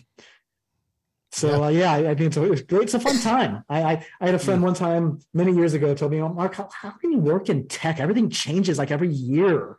so 1.31 1.63
uh, 1.65 1.69
yeah, 1.69 1.91
I, 1.93 2.11
I 2.11 2.15
think 2.15 2.33
so. 2.33 2.43
It 2.43 2.49
was 2.49 2.61
great. 2.61 2.83
It's 2.83 2.93
a 2.93 2.99
fun 2.99 3.19
time. 3.19 3.63
I 3.69 3.81
I, 3.83 4.05
I 4.21 4.25
had 4.27 4.35
a 4.35 4.39
friend 4.39 4.61
one 4.63 4.73
time 4.73 5.19
many 5.33 5.53
years 5.53 5.73
ago 5.73 5.93
told 5.93 6.11
me, 6.11 6.19
oh, 6.21 6.29
Marc, 6.29 6.55
how, 6.55 6.69
how 6.73 6.91
can 6.91 7.11
you 7.11 7.19
work 7.19 7.49
in 7.49 7.67
tech? 7.67 7.99
Everything 7.99 8.29
changes 8.29 8.77
like 8.77 8.91
every 8.91 9.09
year. 9.09 9.77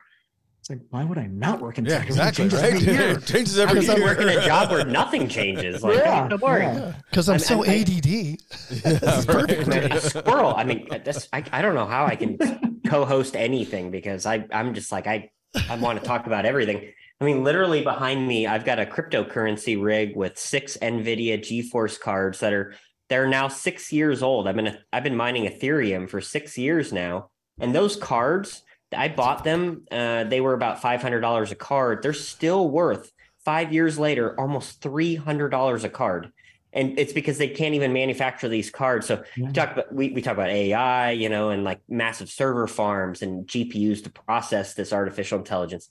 It's 0.61 0.68
like, 0.68 0.80
why 0.90 1.05
would 1.05 1.16
I 1.18 1.26
not 1.26 1.61
work 1.62 1.78
in 1.78 1.86
Yeah, 1.86 1.98
tech? 2.05 2.11
Everything 2.11 2.46
exactly. 2.46 2.51
changes 2.51 2.61
Right? 2.62 2.72
every 2.74 2.92
year. 3.09 3.18
It 3.18 3.26
changes 3.26 3.59
every 3.59 3.74
Because 3.74 3.88
I'm 3.88 3.96
year. 3.98 4.07
working 4.07 4.28
a 4.28 4.44
job 4.44 4.70
where 4.70 4.84
nothing 5.01 5.26
changes. 5.26 5.82
Like, 5.82 5.96
Yeah, 5.98 6.28
don't 6.28 6.42
worry. 6.42 6.62
yeah. 6.62 6.92
Because 7.11 7.28
I'm 7.30 7.32
I'm- 7.34 7.40
so 7.40 7.64
I'm- 7.64 7.80
ADD. 7.80 8.07
Yeah, 8.07 9.22
right. 9.32 9.66
Man, 9.66 9.92
a 9.92 10.01
squirrel. 10.01 10.55
I 10.55 10.64
mean, 10.64 10.86
this, 11.05 11.28
I, 11.32 11.42
I 11.53 11.62
don't 11.62 11.74
know 11.74 11.86
how 11.86 12.05
I 12.07 12.14
can 12.16 12.38
co-host 12.86 13.34
anything 13.36 13.90
because 13.90 14.26
I 14.26 14.44
I'm 14.53 14.74
just 14.74 14.92
like 14.92 15.07
I 15.07 15.30
I 15.68 15.76
want 15.76 15.98
to 16.01 16.05
talk 16.07 16.26
about 16.26 16.44
everything. 16.44 16.92
I 17.21 17.27
mean, 17.27 17.45
literally 17.45 17.83
behind 17.83 18.27
me, 18.27 18.47
I've 18.47 18.64
got 18.64 18.79
a 18.79 18.87
cryptocurrency 18.87 19.81
rig 19.81 20.16
with 20.16 20.39
six 20.39 20.79
NVIDIA 20.81 21.39
GeForce 21.39 22.01
cards 22.01 22.41
that 22.41 22.55
are 22.55 22.75
they're 23.11 23.29
now 23.29 23.49
six 23.49 23.93
years 23.93 24.23
old. 24.23 24.49
I've 24.49 24.57
been 24.57 24.79
I've 24.93 25.03
been 25.03 25.16
mining 25.16 25.45
Ethereum 25.45 26.09
for 26.09 26.21
six 26.23 26.57
years 26.57 26.93
now, 26.93 27.31
and 27.61 27.75
those 27.75 27.97
cards 27.97 28.62
I 28.97 29.09
bought 29.09 29.45
them. 29.45 29.85
Uh, 29.91 30.25
they 30.25 30.41
were 30.41 30.55
about 30.55 30.81
five 30.81 31.03
hundred 31.03 31.21
dollars 31.21 31.53
a 31.53 31.57
card. 31.57 32.03
They're 32.03 32.14
still 32.14 32.71
worth 32.71 33.12
five 33.45 33.73
years 33.73 33.99
later 33.99 34.39
almost 34.41 34.81
three 34.81 35.14
hundred 35.14 35.51
dollars 35.51 35.85
a 35.85 35.91
card, 35.91 36.33
and 36.73 36.99
it's 36.99 37.12
because 37.12 37.37
they 37.37 37.49
can't 37.49 37.75
even 37.75 37.93
manufacture 37.93 38.49
these 38.49 38.71
cards. 38.71 39.07
So 39.07 39.25
Yeah. 39.37 39.53
talk 39.53 39.73
about 39.73 39.93
we, 39.93 40.11
we 40.11 40.23
talk 40.23 40.35
about 40.35 40.49
AI, 40.49 41.11
you 41.11 41.29
know, 41.29 41.51
and 41.51 41.64
like 41.64 41.81
massive 41.87 42.31
server 42.31 42.66
farms 42.66 43.21
and 43.21 43.47
GPUs 43.47 44.05
to 44.05 44.11
process 44.11 44.73
this 44.73 44.93
artificial 44.93 45.39
intelligence. 45.39 45.91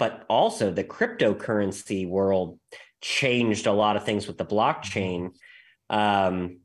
But 0.00 0.24
also 0.28 0.72
the 0.72 0.82
cryptocurrency 0.82 2.08
world 2.08 2.58
changed 3.00 3.66
a 3.68 3.72
lot 3.72 3.96
of 3.96 4.04
things 4.04 4.26
with 4.26 4.38
the 4.38 4.44
blockchain. 4.44 5.30
Um, 5.88 6.60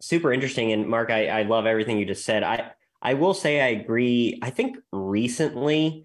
super 0.00 0.32
interesting. 0.32 0.72
And 0.72 0.86
Marc, 0.88 1.10
I, 1.10 1.28
I 1.28 1.42
love 1.44 1.64
everything 1.64 1.98
you 1.98 2.04
just 2.04 2.26
said. 2.26 2.42
I 2.42 2.72
I 3.00 3.14
will 3.14 3.34
say 3.34 3.60
I 3.60 3.68
agree. 3.68 4.38
I 4.42 4.50
think 4.50 4.76
recently 4.92 6.04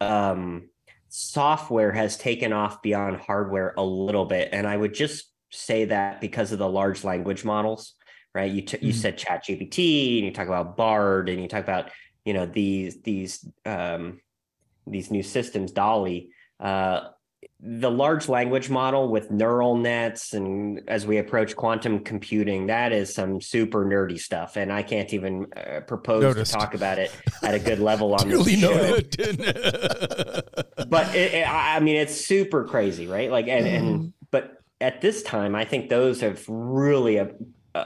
um 0.00 0.68
software 1.08 1.90
has 1.90 2.16
taken 2.16 2.52
off 2.52 2.82
beyond 2.82 3.16
hardware 3.16 3.74
a 3.76 3.82
little 3.84 4.26
bit. 4.26 4.50
And 4.52 4.66
I 4.66 4.76
would 4.76 4.94
just 4.94 5.32
say 5.50 5.86
that 5.86 6.20
because 6.20 6.52
of 6.52 6.60
the 6.60 6.68
large 6.68 7.02
language 7.02 7.44
models 7.44 7.94
right? 8.34 8.50
You 8.50 8.62
t- 8.62 8.78
you 8.80 8.92
Mhm. 8.92 8.96
said 8.96 9.18
Chat 9.18 9.44
GPT, 9.44 10.18
and 10.18 10.26
you 10.26 10.32
talk 10.32 10.46
about 10.46 10.76
Bard, 10.76 11.28
and 11.28 11.42
you 11.42 11.48
talk 11.48 11.64
about 11.64 11.90
you 12.24 12.32
know 12.32 12.46
these 12.46 13.02
these 13.02 13.44
um, 13.66 14.20
these 14.90 15.10
new 15.10 15.22
systems, 15.22 15.72
DALL-E. 15.72 16.30
Uh, 16.58 17.08
the 17.62 17.90
large 17.90 18.28
language 18.28 18.68
model 18.70 19.08
with 19.10 19.30
neural 19.30 19.76
nets 19.76 20.32
and 20.34 20.80
as 20.88 21.06
we 21.06 21.18
approach 21.18 21.54
quantum 21.56 22.00
computing 22.00 22.66
that 22.66 22.92
is 22.92 23.14
some 23.14 23.40
super 23.40 23.84
nerdy 23.84 24.18
stuff 24.18 24.56
and 24.56 24.72
i 24.72 24.82
can't 24.82 25.12
even 25.12 25.46
uh, 25.56 25.80
propose 25.80 26.22
Noticed. 26.22 26.52
to 26.52 26.58
talk 26.58 26.74
about 26.74 26.98
it 26.98 27.14
at 27.42 27.54
a 27.54 27.58
good 27.58 27.78
level 27.78 28.14
on 28.14 28.28
this 28.30 28.60
show. 28.60 28.72
but 30.88 31.14
it, 31.14 31.34
it- 31.34 31.48
i 31.48 31.76
I 31.76 31.80
mean 31.80 31.96
it's 31.96 32.14
super 32.14 32.64
crazy 32.64 33.06
right 33.06 33.30
like 33.30 33.46
and, 33.48 33.66
and 33.66 34.12
but 34.30 34.52
at 34.80 35.00
this 35.00 35.22
time 35.22 35.54
i 35.54 35.64
think 35.64 35.88
those 35.88 36.20
have 36.22 36.42
really 36.48 37.18
uh, 37.18 37.28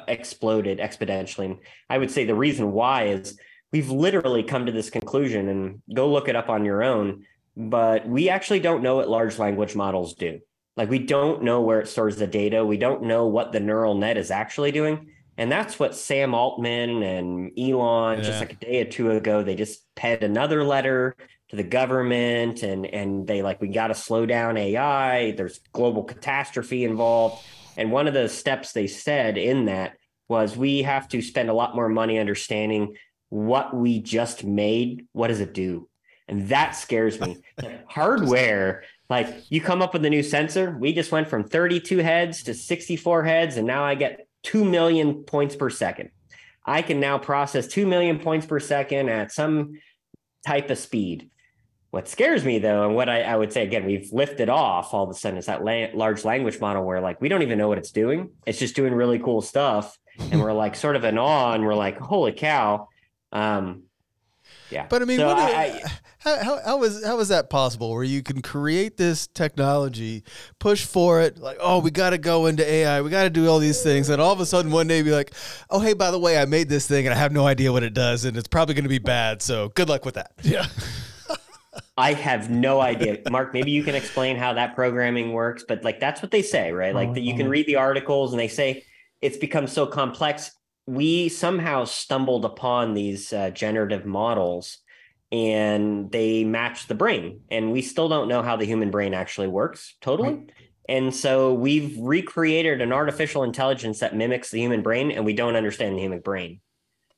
exploded 0.08 0.78
exponentially 0.78 1.44
and 1.46 1.58
i 1.90 1.98
would 1.98 2.10
say 2.10 2.24
the 2.24 2.34
reason 2.34 2.72
why 2.72 3.04
is 3.08 3.38
we've 3.74 3.90
literally 3.90 4.42
come 4.42 4.66
to 4.66 4.72
this 4.72 4.88
conclusion 4.88 5.48
and 5.48 5.82
go 5.92 6.08
look 6.08 6.28
it 6.28 6.36
up 6.36 6.48
on 6.48 6.64
your 6.64 6.82
own 6.82 7.24
but 7.56 8.08
we 8.08 8.28
actually 8.28 8.60
don't 8.60 8.82
know 8.82 8.96
what 8.96 9.08
large 9.08 9.38
language 9.38 9.76
models 9.76 10.14
do. 10.14 10.40
Like 10.76 10.90
we 10.90 10.98
don't 10.98 11.42
know 11.42 11.60
where 11.60 11.80
it 11.80 11.88
stores 11.88 12.16
the 12.16 12.26
data. 12.26 12.64
We 12.64 12.78
don't 12.78 13.04
know 13.04 13.26
what 13.26 13.52
the 13.52 13.60
neural 13.60 13.94
net 13.94 14.16
is 14.16 14.30
actually 14.30 14.72
doing. 14.72 15.08
And 15.36 15.50
that's 15.50 15.78
what 15.78 15.94
sam 15.94 16.34
altman 16.34 17.02
and 17.02 17.52
elon 17.58 18.18
Yeah. 18.18 18.24
just 18.24 18.40
like 18.40 18.52
a 18.52 18.56
day 18.56 18.80
or 18.80 18.84
two 18.84 19.10
ago 19.10 19.42
they 19.42 19.54
just 19.56 19.84
penned 19.94 20.22
another 20.22 20.64
letter 20.64 21.16
to 21.50 21.56
the 21.56 21.62
government 21.62 22.62
and 22.62 22.86
and 22.86 23.26
they 23.26 23.42
like 23.42 23.60
we 23.60 23.68
got 23.68 23.88
to 23.88 23.94
slow 23.94 24.26
down 24.26 24.56
ai 24.56 25.32
there's 25.32 25.60
global 25.72 26.04
catastrophe 26.04 26.84
involved. 26.84 27.44
And 27.76 27.90
one 27.90 28.06
of 28.06 28.14
the 28.14 28.28
steps 28.28 28.72
they 28.72 28.86
said 28.86 29.36
in 29.36 29.66
that 29.66 29.96
was 30.28 30.56
we 30.56 30.82
have 30.82 31.08
to 31.08 31.20
spend 31.20 31.50
a 31.50 31.54
lot 31.54 31.76
more 31.76 31.88
money 31.88 32.18
understanding 32.18 32.96
what 33.28 33.74
we 33.74 34.00
just 34.00 34.44
made 34.44 35.06
what 35.12 35.28
does 35.28 35.40
it 35.40 35.54
do? 35.54 35.88
And 36.28 36.48
that 36.48 36.72
scares 36.72 37.20
me. 37.20 37.42
Hardware 37.86 38.84
like 39.10 39.28
you 39.50 39.60
come 39.60 39.82
up 39.82 39.92
with 39.92 40.04
a 40.04 40.10
new 40.10 40.22
sensor 40.22 40.76
we 40.80 40.92
just 40.92 41.12
went 41.12 41.28
from 41.28 41.44
32 41.44 41.98
heads 41.98 42.42
to 42.44 42.54
64 42.54 43.22
heads 43.22 43.58
and 43.58 43.66
now 43.66 43.84
i 43.84 43.94
get 43.94 44.26
2 44.44 44.64
million 44.64 45.24
points 45.24 45.56
per 45.56 45.68
second. 45.68 46.10
I 46.64 46.82
can 46.82 47.00
now 47.00 47.18
process 47.18 47.66
2 47.66 47.86
million 47.86 48.18
points 48.18 48.46
per 48.46 48.60
second 48.60 49.08
at 49.08 49.32
some 49.32 49.80
type 50.46 50.70
of 50.70 50.78
speed. 50.78 51.30
What 51.90 52.08
scares 52.08 52.44
me 52.44 52.58
though, 52.58 52.86
and 52.86 52.94
what 52.94 53.08
I, 53.08 53.22
I 53.22 53.36
would 53.36 53.52
say 53.52 53.62
again, 53.62 53.84
we've 53.84 54.12
lifted 54.12 54.48
off 54.48 54.92
all 54.92 55.04
of 55.04 55.10
a 55.10 55.14
sudden 55.14 55.38
is 55.38 55.46
that 55.46 55.64
la- 55.64 55.86
large 55.94 56.24
language 56.24 56.60
model 56.60 56.84
where 56.84 57.00
like 57.00 57.20
we 57.20 57.28
don't 57.28 57.42
even 57.42 57.58
know 57.58 57.68
what 57.68 57.78
it's 57.78 57.92
doing. 57.92 58.30
It's 58.46 58.58
just 58.58 58.74
doing 58.74 58.94
really 58.94 59.18
cool 59.18 59.40
stuff, 59.40 59.96
and 60.18 60.40
we're 60.40 60.52
like 60.52 60.74
sort 60.74 60.96
of 60.96 61.04
in 61.04 61.18
awe, 61.18 61.52
and 61.52 61.64
we're 61.64 61.74
like, 61.74 61.98
holy 61.98 62.32
cow, 62.32 62.88
um, 63.34 63.82
yeah. 64.70 64.86
But 64.88 65.02
I 65.02 65.04
mean, 65.04 65.18
So 65.18 65.26
what 65.26 65.38
I- 65.38 65.64
I, 65.64 65.82
how, 66.18 66.42
how, 66.42 66.60
how 66.64 66.82
is 66.84 67.04
how 67.04 67.18
is 67.20 67.28
that 67.28 67.50
possible? 67.50 67.92
Where 67.92 68.02
you 68.02 68.22
can 68.22 68.40
create 68.40 68.96
this 68.96 69.26
technology, 69.26 70.24
push 70.58 70.84
for 70.86 71.20
it, 71.20 71.38
like, 71.38 71.58
oh, 71.60 71.80
we 71.80 71.90
got 71.90 72.10
to 72.10 72.18
go 72.18 72.46
into 72.46 72.66
AI, 72.68 73.02
we 73.02 73.10
got 73.10 73.24
to 73.24 73.30
do 73.30 73.46
all 73.48 73.58
these 73.58 73.82
things, 73.82 74.08
and 74.08 74.22
all 74.22 74.32
of 74.32 74.40
a 74.40 74.46
sudden 74.46 74.72
one 74.72 74.86
day 74.86 75.02
be 75.02 75.10
like, 75.10 75.34
oh, 75.68 75.80
hey, 75.80 75.92
by 75.92 76.10
the 76.10 76.18
way, 76.18 76.38
I 76.38 76.46
made 76.46 76.68
this 76.70 76.86
thing 76.86 77.06
and 77.06 77.14
I 77.14 77.18
have 77.18 77.30
no 77.32 77.46
idea 77.46 77.72
what 77.72 77.82
it 77.82 77.92
does, 77.92 78.24
and 78.24 78.36
it's 78.38 78.48
probably 78.48 78.74
going 78.74 78.84
to 78.84 78.88
be 78.88 78.98
bad. 78.98 79.42
So 79.42 79.68
good 79.70 79.88
luck 79.90 80.04
with 80.06 80.14
that. 80.14 80.32
Yeah. 80.42 80.66
I 81.96 82.12
have 82.14 82.50
no 82.50 82.80
idea. 82.80 83.18
Marc, 83.30 83.52
maybe 83.52 83.70
you 83.70 83.82
can 83.84 83.94
explain 83.94 84.36
how 84.36 84.52
that 84.54 84.74
programming 84.74 85.32
works, 85.32 85.64
but 85.66 85.84
like 85.84 86.00
that's 86.00 86.22
what 86.22 86.30
they 86.30 86.42
say, 86.42 86.72
right? 86.72 86.94
Like 86.94 87.14
that 87.14 87.20
you 87.20 87.36
can 87.36 87.46
Mhm. 87.46 87.50
read 87.50 87.66
the 87.66 87.76
articles 87.76 88.32
and 88.32 88.40
they 88.40 88.48
say 88.48 88.84
it's 89.20 89.36
become 89.36 89.66
so 89.66 89.86
complex. 89.86 90.50
We 90.86 91.28
somehow 91.28 91.84
stumbled 91.84 92.44
upon 92.44 92.94
these 92.94 93.32
uh, 93.32 93.50
generative 93.50 94.04
models 94.04 94.78
and 95.32 96.12
they 96.12 96.44
match 96.44 96.86
the 96.86 96.94
brain, 96.94 97.40
and 97.50 97.72
we 97.72 97.82
still 97.82 98.08
don't 98.08 98.28
know 98.28 98.42
how 98.42 98.56
the 98.56 98.66
human 98.66 98.90
brain 98.90 99.14
actually 99.14 99.48
works 99.48 99.96
totally. 100.00 100.46
And 100.88 101.14
so 101.14 101.54
we've 101.54 101.96
recreated 101.98 102.80
an 102.82 102.92
artificial 102.92 103.42
intelligence 103.42 104.00
that 104.00 104.14
mimics 104.14 104.50
the 104.50 104.60
human 104.60 104.82
brain, 104.82 105.10
and 105.10 105.24
we 105.24 105.32
don't 105.32 105.56
understand 105.56 105.96
the 105.96 106.02
human 106.02 106.20
brain. 106.20 106.60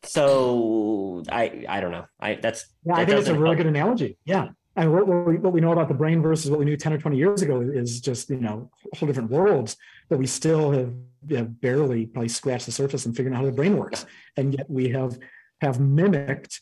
So 0.04 1.24
I 1.30 1.64
I 1.68 1.80
don't 1.80 1.90
know. 1.90 2.06
I 2.20 2.36
that's 2.36 2.66
Yeah, 2.84 2.94
I 2.94 3.04
think 3.04 3.18
it's 3.18 3.28
a 3.28 3.34
really 3.34 3.48
help. 3.48 3.56
good 3.58 3.66
analogy. 3.66 4.18
Yeah. 4.24 4.48
And 4.76 4.92
what, 4.92 5.06
what, 5.06 5.26
we, 5.26 5.38
what 5.38 5.52
we 5.54 5.60
know 5.60 5.72
about 5.72 5.88
the 5.88 5.94
brain 5.94 6.20
versus 6.20 6.50
what 6.50 6.58
we 6.58 6.66
knew 6.66 6.76
10 6.76 6.92
or 6.92 6.98
20 6.98 7.16
years 7.16 7.40
ago 7.40 7.62
is 7.62 7.98
just, 8.00 8.28
you 8.28 8.36
know, 8.36 8.70
whole 8.94 9.06
different 9.06 9.30
worlds, 9.30 9.76
but 10.10 10.18
we 10.18 10.26
still 10.26 10.70
have 10.70 10.92
barely 11.26 12.06
probably 12.06 12.28
scratched 12.28 12.66
the 12.66 12.72
surface 12.72 13.06
and 13.06 13.16
figured 13.16 13.34
out 13.34 13.38
how 13.40 13.44
the 13.46 13.52
brain 13.52 13.76
works. 13.76 14.06
And 14.36 14.54
yet 14.54 14.68
we 14.68 14.90
have 14.90 15.18
have 15.60 15.80
mimicked 15.80 16.60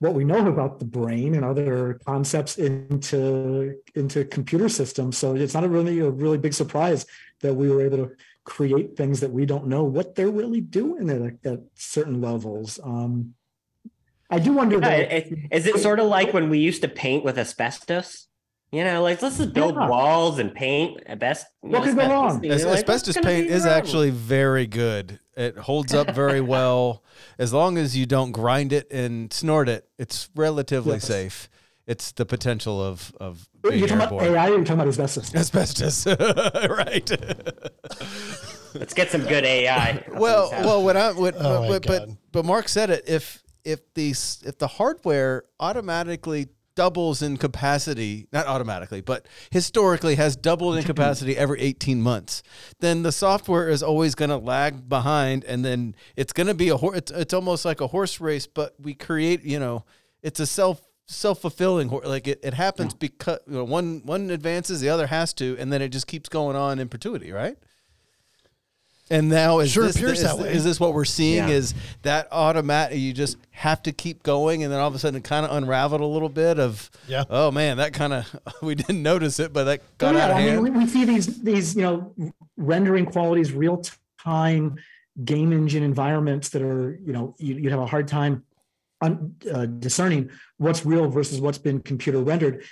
what 0.00 0.14
we 0.14 0.24
know 0.24 0.48
about 0.48 0.78
the 0.78 0.84
brain 0.84 1.34
and 1.34 1.44
other 1.44 2.00
concepts 2.04 2.58
into 2.58 3.76
into 3.94 4.24
computer 4.24 4.68
systems. 4.68 5.16
So 5.16 5.34
it's 5.34 5.54
not 5.54 5.64
a 5.64 5.68
really 5.68 6.00
a 6.00 6.10
really 6.10 6.38
big 6.38 6.54
surprise 6.54 7.06
that 7.40 7.54
we 7.54 7.70
were 7.70 7.82
able 7.82 7.98
to 7.98 8.10
create 8.44 8.96
things 8.96 9.20
that 9.20 9.30
we 9.30 9.46
don't 9.46 9.66
know 9.66 9.84
what 9.84 10.14
they're 10.14 10.30
really 10.30 10.60
doing 10.60 11.08
at, 11.10 11.50
at 11.50 11.60
certain 11.74 12.20
levels. 12.20 12.78
Um, 12.82 13.34
I 14.30 14.38
do 14.38 14.52
wonder 14.52 14.76
Yeah, 14.76 14.88
that 14.88 15.12
it- 15.12 15.38
is 15.50 15.66
it 15.66 15.78
sort 15.78 16.00
of 16.00 16.06
like 16.06 16.32
when 16.34 16.48
we 16.50 16.58
used 16.58 16.82
to 16.82 16.88
paint 16.88 17.24
with 17.24 17.38
asbestos? 17.38 18.26
You 18.74 18.82
know, 18.82 19.02
like 19.02 19.22
let's 19.22 19.38
just 19.38 19.52
build 19.52 19.76
Yeah. 19.76 19.88
walls 19.88 20.40
and 20.40 20.52
paint 20.52 21.00
asbestos. 21.06 21.46
What 21.60 21.84
could 21.84 21.94
go 21.96 22.08
wrong? 22.10 22.44
As- 22.46 22.64
asbestos 22.64 23.16
paint 23.16 23.46
is 23.46 23.64
actually 23.66 24.10
very 24.10 24.66
good. 24.66 25.20
It 25.36 25.56
holds 25.56 25.94
up 25.94 26.10
very 26.12 26.40
well. 26.54 27.04
As 27.38 27.52
long 27.52 27.78
as 27.78 27.96
you 27.96 28.04
don't 28.04 28.32
grind 28.32 28.72
it 28.72 28.90
and 28.90 29.32
snort 29.32 29.68
it, 29.68 29.88
it's 29.96 30.28
relatively 30.34 30.94
Yes. 30.94 31.04
safe. 31.04 31.48
It's 31.86 32.10
the 32.12 32.26
potential 32.26 32.82
of 32.82 33.14
of 33.20 33.46
being 33.62 33.78
You're 33.78 33.88
talking 33.88 34.16
about. 34.18 34.22
AI 34.22 34.46
or 34.48 34.56
you're 34.56 34.64
talking 34.64 34.74
about 34.80 34.88
asbestos? 34.88 35.32
Asbestos, 35.34 36.06
right? 36.68 37.08
Let's 38.74 38.94
get 38.94 39.10
some 39.10 39.22
good 39.22 39.44
AI. 39.44 39.90
up 39.90 40.08
well, 40.18 40.50
well, 40.50 40.82
what 40.82 40.96
I 40.96 41.12
what, 41.12 41.34
Oh 41.38 41.68
but, 41.68 41.86
but 41.86 42.08
but 42.32 42.44
Marc 42.44 42.68
said 42.68 42.90
it. 42.90 43.04
If 43.06 43.40
if 43.64 43.80
the 43.94 44.10
if 44.10 44.58
the 44.58 44.66
hardware 44.66 45.44
automatically 45.60 46.48
doubles 46.74 47.22
in 47.22 47.36
capacity, 47.36 48.26
not 48.32 48.46
automatically, 48.46 49.00
but 49.00 49.26
historically 49.50 50.16
has 50.16 50.36
doubled 50.36 50.76
in 50.76 50.82
capacity 50.84 51.36
every 51.36 51.60
18 51.60 52.00
months, 52.00 52.42
then 52.80 53.02
the 53.02 53.12
software 53.12 53.68
is 53.68 53.82
always 53.82 54.14
going 54.14 54.30
to 54.30 54.36
lag 54.36 54.88
behind 54.88 55.44
and 55.44 55.64
then 55.64 55.94
it's 56.16 56.32
going 56.32 56.46
to 56.46 56.54
be 56.54 56.68
a 56.68 56.76
horse, 56.76 56.98
it's, 56.98 57.10
it's 57.12 57.34
almost 57.34 57.64
like 57.64 57.80
a 57.80 57.86
horse 57.86 58.20
race, 58.20 58.46
but 58.46 58.74
we 58.80 58.94
create, 58.94 59.42
you 59.44 59.58
know, 59.58 59.84
it's 60.22 60.40
a 60.40 60.46
self 60.46 60.80
self-fulfilling 61.06 61.88
hor- 61.88 62.00
like 62.06 62.26
it, 62.26 62.40
it 62.42 62.54
happens 62.54 62.94
because 62.94 63.38
you 63.46 63.52
know, 63.52 63.64
one 63.64 64.00
one 64.06 64.30
advances 64.30 64.80
the 64.80 64.88
other 64.88 65.06
has 65.06 65.34
to 65.34 65.54
and 65.58 65.70
then 65.70 65.82
it 65.82 65.90
just 65.90 66.06
keeps 66.06 66.30
going 66.30 66.56
on 66.56 66.78
in 66.78 66.88
perpetuity 66.88 67.30
right 67.30 67.58
and 69.10 69.28
now 69.28 69.58
is 69.60 69.70
Sure 69.70 69.84
this, 69.86 69.96
appears 69.96 70.18
is, 70.18 70.24
that 70.24 70.38
way. 70.38 70.52
is 70.52 70.64
this 70.64 70.80
what 70.80 70.94
we're 70.94 71.04
seeing? 71.04 71.48
Yeah. 71.48 71.54
Is 71.54 71.74
that 72.02 72.28
automatic? 72.32 72.98
You 72.98 73.12
just 73.12 73.36
have 73.50 73.82
to 73.84 73.92
keep 73.92 74.22
going, 74.22 74.62
and 74.62 74.72
then 74.72 74.80
all 74.80 74.88
of 74.88 74.94
a 74.94 74.98
sudden 74.98 75.18
it 75.18 75.24
kind 75.24 75.44
of 75.44 75.54
unraveled 75.56 76.00
a 76.00 76.06
little 76.06 76.28
bit. 76.28 76.58
Of 76.58 76.90
Yeah. 77.06 77.24
oh 77.28 77.50
man, 77.50 77.76
that 77.78 77.92
kind 77.92 78.12
of 78.12 78.40
we 78.62 78.74
didn't 78.74 79.02
notice 79.02 79.38
it, 79.40 79.52
but 79.52 79.64
that 79.64 79.80
got 79.98 80.14
Oh, 80.14 80.18
out 80.18 80.30
of 80.30 80.36
I 80.36 80.40
hand. 80.40 80.62
mean, 80.62 80.72
we, 80.74 80.78
we 80.80 80.86
see 80.86 81.04
these 81.04 81.42
these 81.42 81.76
you 81.76 81.82
know 81.82 82.14
rendering 82.56 83.06
qualities, 83.06 83.52
real 83.52 83.82
time 84.22 84.76
game 85.24 85.52
engine 85.52 85.82
environments 85.82 86.48
that 86.50 86.62
are 86.62 86.98
you 87.04 87.12
know 87.12 87.34
you, 87.38 87.56
you'd 87.56 87.70
have 87.72 87.80
a 87.80 87.86
hard 87.86 88.08
time 88.08 88.42
un, 89.00 89.34
uh, 89.52 89.66
discerning 89.66 90.30
what's 90.56 90.84
real 90.86 91.08
versus 91.08 91.40
what's 91.40 91.58
been 91.58 91.80
computer 91.80 92.20
rendered. 92.20 92.64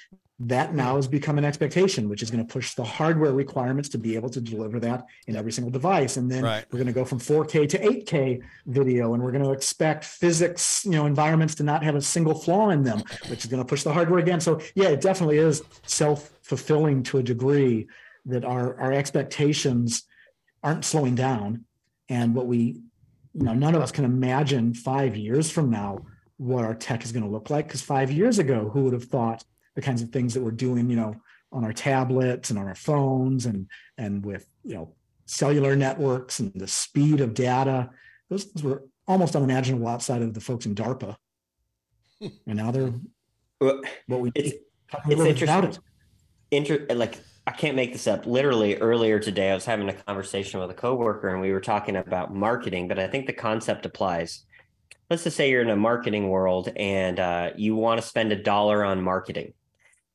That 0.47 0.74
now 0.74 0.97
has 0.97 1.07
become 1.07 1.38
an 1.38 1.45
expectation, 1.45 2.09
which 2.09 2.20
is 2.20 2.28
going 2.28 2.45
to 2.45 2.53
push 2.53 2.74
the 2.74 2.82
hardware 2.82 3.32
requirements 3.32 3.88
to 3.90 3.99
be 3.99 4.16
able 4.16 4.28
to 4.30 4.40
deliver 4.40 4.80
that 4.80 5.07
in 5.28 5.36
every 5.36 5.53
single 5.53 5.70
device. 5.70 6.16
And 6.16 6.28
then 6.28 6.43
Right. 6.43 6.64
we're 6.72 6.78
going 6.78 6.88
to 6.88 6.93
go 6.93 7.05
from 7.05 7.20
4K 7.20 7.68
to 7.68 7.78
8K 7.78 8.40
video, 8.66 9.14
and 9.14 9.22
we're 9.22 9.30
going 9.30 9.45
to 9.45 9.53
expect 9.53 10.05
physics, 10.05 10.84
you 10.84 10.93
know, 10.93 11.07
environments 11.07 11.55
to 11.57 11.62
not 11.62 11.85
have 11.85 11.94
a 11.94 12.02
single 12.02 12.35
flaw 12.35 12.70
in 12.70 12.82
them, 12.82 13.05
which 13.28 13.44
is 13.44 13.51
going 13.52 13.62
to 13.62 13.64
push 13.64 13.85
the 13.85 13.93
hardware 13.93 14.19
again. 14.19 14.40
So 14.40 14.60
yeah, 14.74 14.89
it 14.89 15.01
definitely 15.01 15.39
is 15.39 15.62
self-fulfilling 15.86 17.05
to 17.05 17.19
a 17.19 17.23
degree 17.23 17.86
that 18.27 18.44
our 18.44 18.78
our 18.81 18.93
expectations 18.93 20.05
aren't 20.64 20.85
slowing 20.85 21.14
down, 21.14 21.66
and 22.09 22.35
what 22.35 22.47
we, 22.48 22.81
you 23.35 23.44
know, 23.44 23.55
none 23.55 23.77
of 23.77 23.82
us 23.82 23.93
can 23.93 24.05
imagine 24.05 24.74
five 24.74 25.16
years 25.16 25.51
from 25.52 25.70
now 25.70 26.01
what 26.36 26.64
our 26.64 26.74
tech 26.74 27.05
is 27.05 27.12
going 27.12 27.24
to 27.24 27.31
look 27.31 27.48
like. 27.48 27.69
Because 27.69 27.82
five 27.82 28.10
years 28.10 28.40
ago, 28.40 28.70
who 28.73 28.82
would 28.85 28.93
have 28.93 29.05
thought 29.05 29.44
the 29.74 29.82
kinds 29.82 30.03
of 30.03 30.11
things 30.11 30.35
that 30.35 30.43
we're 30.43 30.51
doing, 30.51 30.90
you 30.90 30.97
know, 30.97 31.16
on 31.53 31.65
our 31.65 31.73
tablets 31.73 32.51
and 32.51 32.59
on 32.59 32.66
our 32.66 32.74
phones 32.74 33.47
and 33.47 33.69
and 33.99 34.24
with 34.24 34.47
you 34.65 34.74
know 34.74 34.94
cellular 35.27 35.77
networks 35.77 36.40
and 36.40 36.53
the 36.55 36.66
speed 36.66 37.20
of 37.20 37.35
data, 37.35 37.90
those 38.31 38.44
things 38.44 38.62
were 38.62 38.85
almost 39.07 39.36
unimaginable 39.36 39.89
outside 39.89 40.23
of 40.23 40.35
the 40.35 40.40
folks 40.40 40.66
in 40.66 40.74
DARPA. 40.74 41.16
And 42.47 42.57
now 42.57 42.70
they're 42.70 42.93
Well, 43.61 43.81
what 44.07 44.20
we 44.20 44.31
It's- 44.35 44.55
it's 45.09 45.20
interesting. 45.20 45.82
Inter- 46.51 46.86
like 46.94 47.19
I 47.47 47.51
can't 47.51 47.74
make 47.74 47.93
this 47.93 48.07
up. 48.07 48.27
Literally 48.27 48.77
earlier 48.77 49.19
today, 49.19 49.51
I 49.51 49.55
was 49.55 49.65
having 49.65 49.89
a 49.89 49.94
conversation 49.94 50.61
with 50.61 50.70
a 50.70 50.74
coworker, 50.74 51.28
and 51.31 51.40
we 51.40 51.51
were 51.51 51.61
talking 51.61 51.97
about 51.97 52.32
marketing. 52.35 52.86
But 52.89 52.99
I 53.01 53.09
think 53.09 53.27
the 53.27 53.32
concept 53.32 53.85
applies. 53.86 54.44
Let's 55.11 55.24
just 55.24 55.36
say 55.36 55.51
you're 55.51 55.62
in 55.62 55.70
a 55.70 55.77
marketing 55.77 56.28
world, 56.28 56.70
and 56.77 57.19
uh, 57.19 57.51
you 57.57 57.74
want 57.74 58.01
to 58.01 58.07
spend 58.07 58.31
a 58.32 58.40
dollar 58.40 58.85
on 58.85 59.03
marketing, 59.03 59.55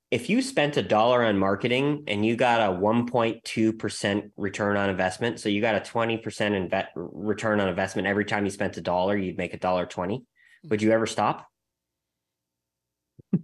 if 0.10 0.30
you 0.30 0.42
spent 0.42 0.78
a 0.78 0.82
dollar 0.82 1.24
on 1.26 1.38
marketing 1.38 2.04
and 2.08 2.26
you 2.26 2.38
got 2.38 2.62
a 2.62 2.74
1.2% 2.74 4.32
return 4.38 4.78
on 4.78 4.90
investment, 4.90 5.40
so 5.40 5.50
you 5.50 5.60
got 5.60 5.76
a 5.76 5.82
20% 5.82 6.22
inve- 6.24 6.88
return 6.96 7.60
on 7.60 7.68
investment 7.68 8.08
every 8.08 8.24
time 8.24 8.46
you 8.46 8.52
spent 8.52 8.78
a 8.78 8.82
dollar, 8.82 9.18
you'd 9.18 9.38
make 9.38 9.54
a 9.54 9.60
dollar 9.60 9.86
20. 9.86 10.18
Hmm. 10.64 10.70
Would 10.70 10.82
you 10.82 10.92
ever 10.92 11.06
stop? 11.06 11.48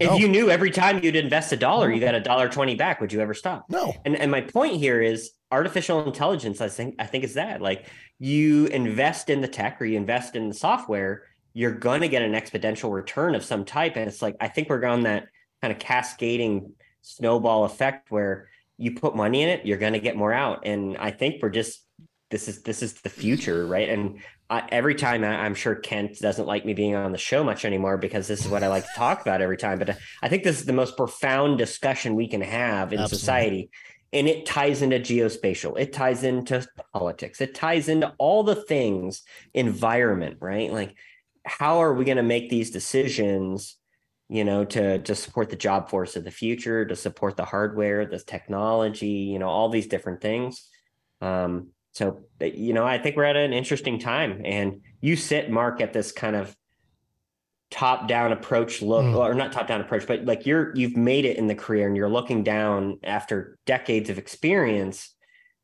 No. 0.00 0.14
If 0.14 0.20
you 0.20 0.28
knew 0.28 0.48
every 0.48 0.70
time 0.70 1.02
you'd 1.02 1.16
invest 1.16 1.52
a 1.52 1.56
dollar, 1.56 1.90
you 1.90 2.00
got 2.00 2.14
a 2.14 2.20
dollar 2.20 2.48
20 2.48 2.76
back, 2.76 3.00
would 3.00 3.12
you 3.12 3.20
ever 3.20 3.34
stop? 3.34 3.64
No. 3.68 3.92
And 4.04 4.14
and 4.14 4.30
my 4.30 4.40
point 4.40 4.76
here 4.76 5.02
is 5.02 5.32
artificial 5.50 6.06
intelligence. 6.06 6.60
I 6.60 6.68
think 6.68 6.94
I 7.00 7.06
think 7.06 7.24
is 7.24 7.34
that 7.34 7.60
like 7.60 7.88
you 8.20 8.66
invest 8.66 9.28
in 9.28 9.40
the 9.40 9.48
tech 9.48 9.82
or 9.82 9.86
you 9.86 9.96
invest 9.96 10.36
in 10.36 10.48
the 10.48 10.54
software, 10.54 11.24
you're 11.52 11.72
going 11.72 12.02
to 12.02 12.08
get 12.08 12.22
an 12.22 12.34
exponential 12.34 12.92
return 12.92 13.34
of 13.34 13.44
some 13.44 13.64
type. 13.64 13.96
And 13.96 14.06
it's 14.06 14.22
like 14.22 14.36
I 14.40 14.46
think 14.46 14.68
we're 14.68 14.78
going 14.78 15.02
that 15.02 15.26
kind 15.62 15.72
of 15.72 15.78
cascading 15.78 16.72
snowball 17.02 17.64
effect 17.64 18.10
where 18.10 18.48
you 18.76 18.92
put 18.92 19.16
money 19.16 19.42
in 19.42 19.48
it, 19.48 19.66
you're 19.66 19.78
going 19.78 19.94
to 19.94 19.98
get 19.98 20.16
more 20.16 20.32
out. 20.32 20.66
And 20.66 20.96
I 20.98 21.10
think 21.10 21.42
we're 21.42 21.50
just 21.50 21.84
this 22.30 22.46
is 22.46 22.62
this 22.62 22.82
is 22.82 22.94
the 23.00 23.08
future, 23.08 23.66
right? 23.66 23.88
And 23.88 24.20
I, 24.50 24.66
every 24.70 24.94
time 24.94 25.24
I, 25.24 25.44
I'm 25.44 25.54
sure 25.54 25.74
Kent 25.74 26.18
doesn't 26.20 26.46
like 26.46 26.64
me 26.64 26.74
being 26.74 26.94
on 26.94 27.12
the 27.12 27.18
show 27.18 27.42
much 27.42 27.64
anymore 27.64 27.96
because 27.96 28.28
this 28.28 28.44
is 28.44 28.48
what 28.48 28.62
I 28.62 28.68
like 28.68 28.84
to 28.84 28.90
talk 28.96 29.20
about 29.20 29.40
every 29.40 29.56
time. 29.56 29.78
But 29.78 29.90
uh, 29.90 29.94
I 30.22 30.28
think 30.28 30.44
this 30.44 30.58
is 30.58 30.66
the 30.66 30.72
most 30.72 30.96
profound 30.96 31.58
discussion 31.58 32.14
we 32.14 32.28
can 32.28 32.42
have 32.42 32.92
in 32.92 33.00
Absolutely. 33.00 33.18
society 33.18 33.70
and 34.12 34.26
it 34.26 34.46
ties 34.46 34.82
into 34.82 34.98
geospatial 34.98 35.78
it 35.78 35.92
ties 35.92 36.22
into 36.22 36.66
politics 36.92 37.40
it 37.40 37.54
ties 37.54 37.88
into 37.88 38.12
all 38.18 38.42
the 38.42 38.54
things 38.54 39.22
environment 39.54 40.36
right 40.40 40.72
like 40.72 40.94
how 41.44 41.78
are 41.78 41.94
we 41.94 42.04
going 42.04 42.16
to 42.16 42.22
make 42.22 42.48
these 42.50 42.70
decisions 42.70 43.76
you 44.28 44.44
know 44.44 44.64
to 44.64 44.98
to 45.00 45.14
support 45.14 45.50
the 45.50 45.56
job 45.56 45.88
force 45.88 46.16
of 46.16 46.24
the 46.24 46.30
future 46.30 46.84
to 46.84 46.94
support 46.96 47.36
the 47.36 47.44
hardware 47.44 48.04
the 48.06 48.18
technology 48.18 49.06
you 49.08 49.38
know 49.38 49.48
all 49.48 49.68
these 49.68 49.86
different 49.86 50.20
things 50.20 50.68
um 51.20 51.68
so 51.92 52.20
you 52.40 52.72
know 52.72 52.84
i 52.86 52.98
think 52.98 53.16
we're 53.16 53.24
at 53.24 53.36
an 53.36 53.52
interesting 53.52 53.98
time 53.98 54.42
and 54.44 54.80
you 55.00 55.16
sit 55.16 55.50
marc 55.50 55.80
at 55.80 55.92
this 55.92 56.12
kind 56.12 56.36
of 56.36 56.54
top 57.70 58.08
down 58.08 58.32
approach 58.32 58.80
look 58.80 59.04
Mm. 59.04 59.16
or 59.16 59.34
not 59.34 59.52
top 59.52 59.66
down 59.66 59.80
approach 59.80 60.06
but 60.06 60.24
like 60.24 60.46
you're 60.46 60.74
you've 60.74 60.96
made 60.96 61.24
it 61.26 61.36
in 61.36 61.46
the 61.48 61.54
career 61.54 61.86
and 61.86 61.96
you're 61.96 62.08
looking 62.08 62.42
down 62.42 62.98
after 63.04 63.58
decades 63.66 64.08
of 64.08 64.16
experience 64.16 65.14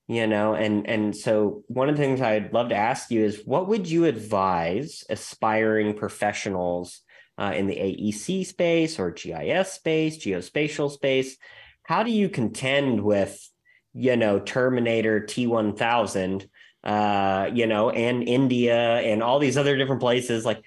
you 0.07 0.27
know 0.27 0.55
and 0.55 0.87
and 0.87 1.17
so 1.17 1.63
one 1.69 1.89
of 1.89 1.97
the 1.97 2.03
things 2.03 2.21
i'd 2.21 2.53
love 2.53 2.69
to 2.69 2.75
ask 2.75 3.11
you 3.11 3.25
is 3.25 3.41
what 3.47 3.69
would 3.69 3.89
you 3.89 4.05
advise 4.05 5.03
aspiring 5.09 5.95
professionals 5.95 7.01
uh, 7.39 7.53
in 7.55 7.67
the 7.67 7.79
aec 7.79 8.47
space 8.47 8.99
or 8.99 9.11
gis 9.11 9.73
space 9.73 10.19
geospatial 10.19 10.91
space 10.91 11.37
how 11.83 12.03
do 12.03 12.11
you 12.11 12.29
contend 12.29 13.03
with 13.03 13.51
you 13.93 14.17
know 14.17 14.39
terminator 14.41 15.21
t1000 15.21 16.49
uh 16.85 17.51
you 17.53 17.67
know 17.67 17.91
and 17.91 18.23
india 18.29 18.99
and 18.99 19.23
all 19.23 19.39
these 19.39 19.57
other 19.57 19.77
different 19.77 20.01
places 20.01 20.45
like 20.45 20.63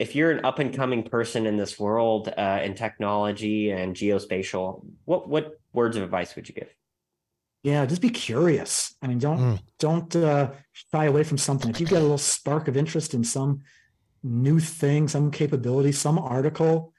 if 0.00 0.16
you're 0.16 0.30
an 0.30 0.44
up 0.46 0.58
and 0.58 0.74
coming 0.74 1.02
person 1.02 1.46
in 1.46 1.58
this 1.58 1.78
world 1.78 2.32
uh, 2.34 2.60
in 2.64 2.74
technology 2.74 3.70
and 3.70 3.94
geospatial, 3.94 4.82
what 5.04 5.28
what 5.28 5.60
words 5.74 5.94
of 5.98 6.02
advice 6.02 6.34
would 6.34 6.48
you 6.48 6.54
give? 6.54 6.74
Yeah, 7.62 7.84
just 7.84 8.00
be 8.00 8.08
curious. 8.08 8.94
I 9.02 9.08
mean, 9.08 9.18
don't 9.18 9.38
Mm. 9.38 9.60
don't 9.78 10.16
uh, 10.16 10.52
shy 10.72 11.04
away 11.04 11.22
from 11.22 11.36
something. 11.36 11.70
If 11.70 11.80
you 11.80 11.86
get 11.86 11.98
a 11.98 12.00
little 12.00 12.16
spark 12.16 12.66
of 12.66 12.78
interest 12.78 13.12
in 13.12 13.22
some 13.22 13.60
new 14.22 14.60
thing, 14.60 15.08
some 15.08 15.30
capability, 15.30 15.92
some 15.92 16.18
article, 16.18 16.92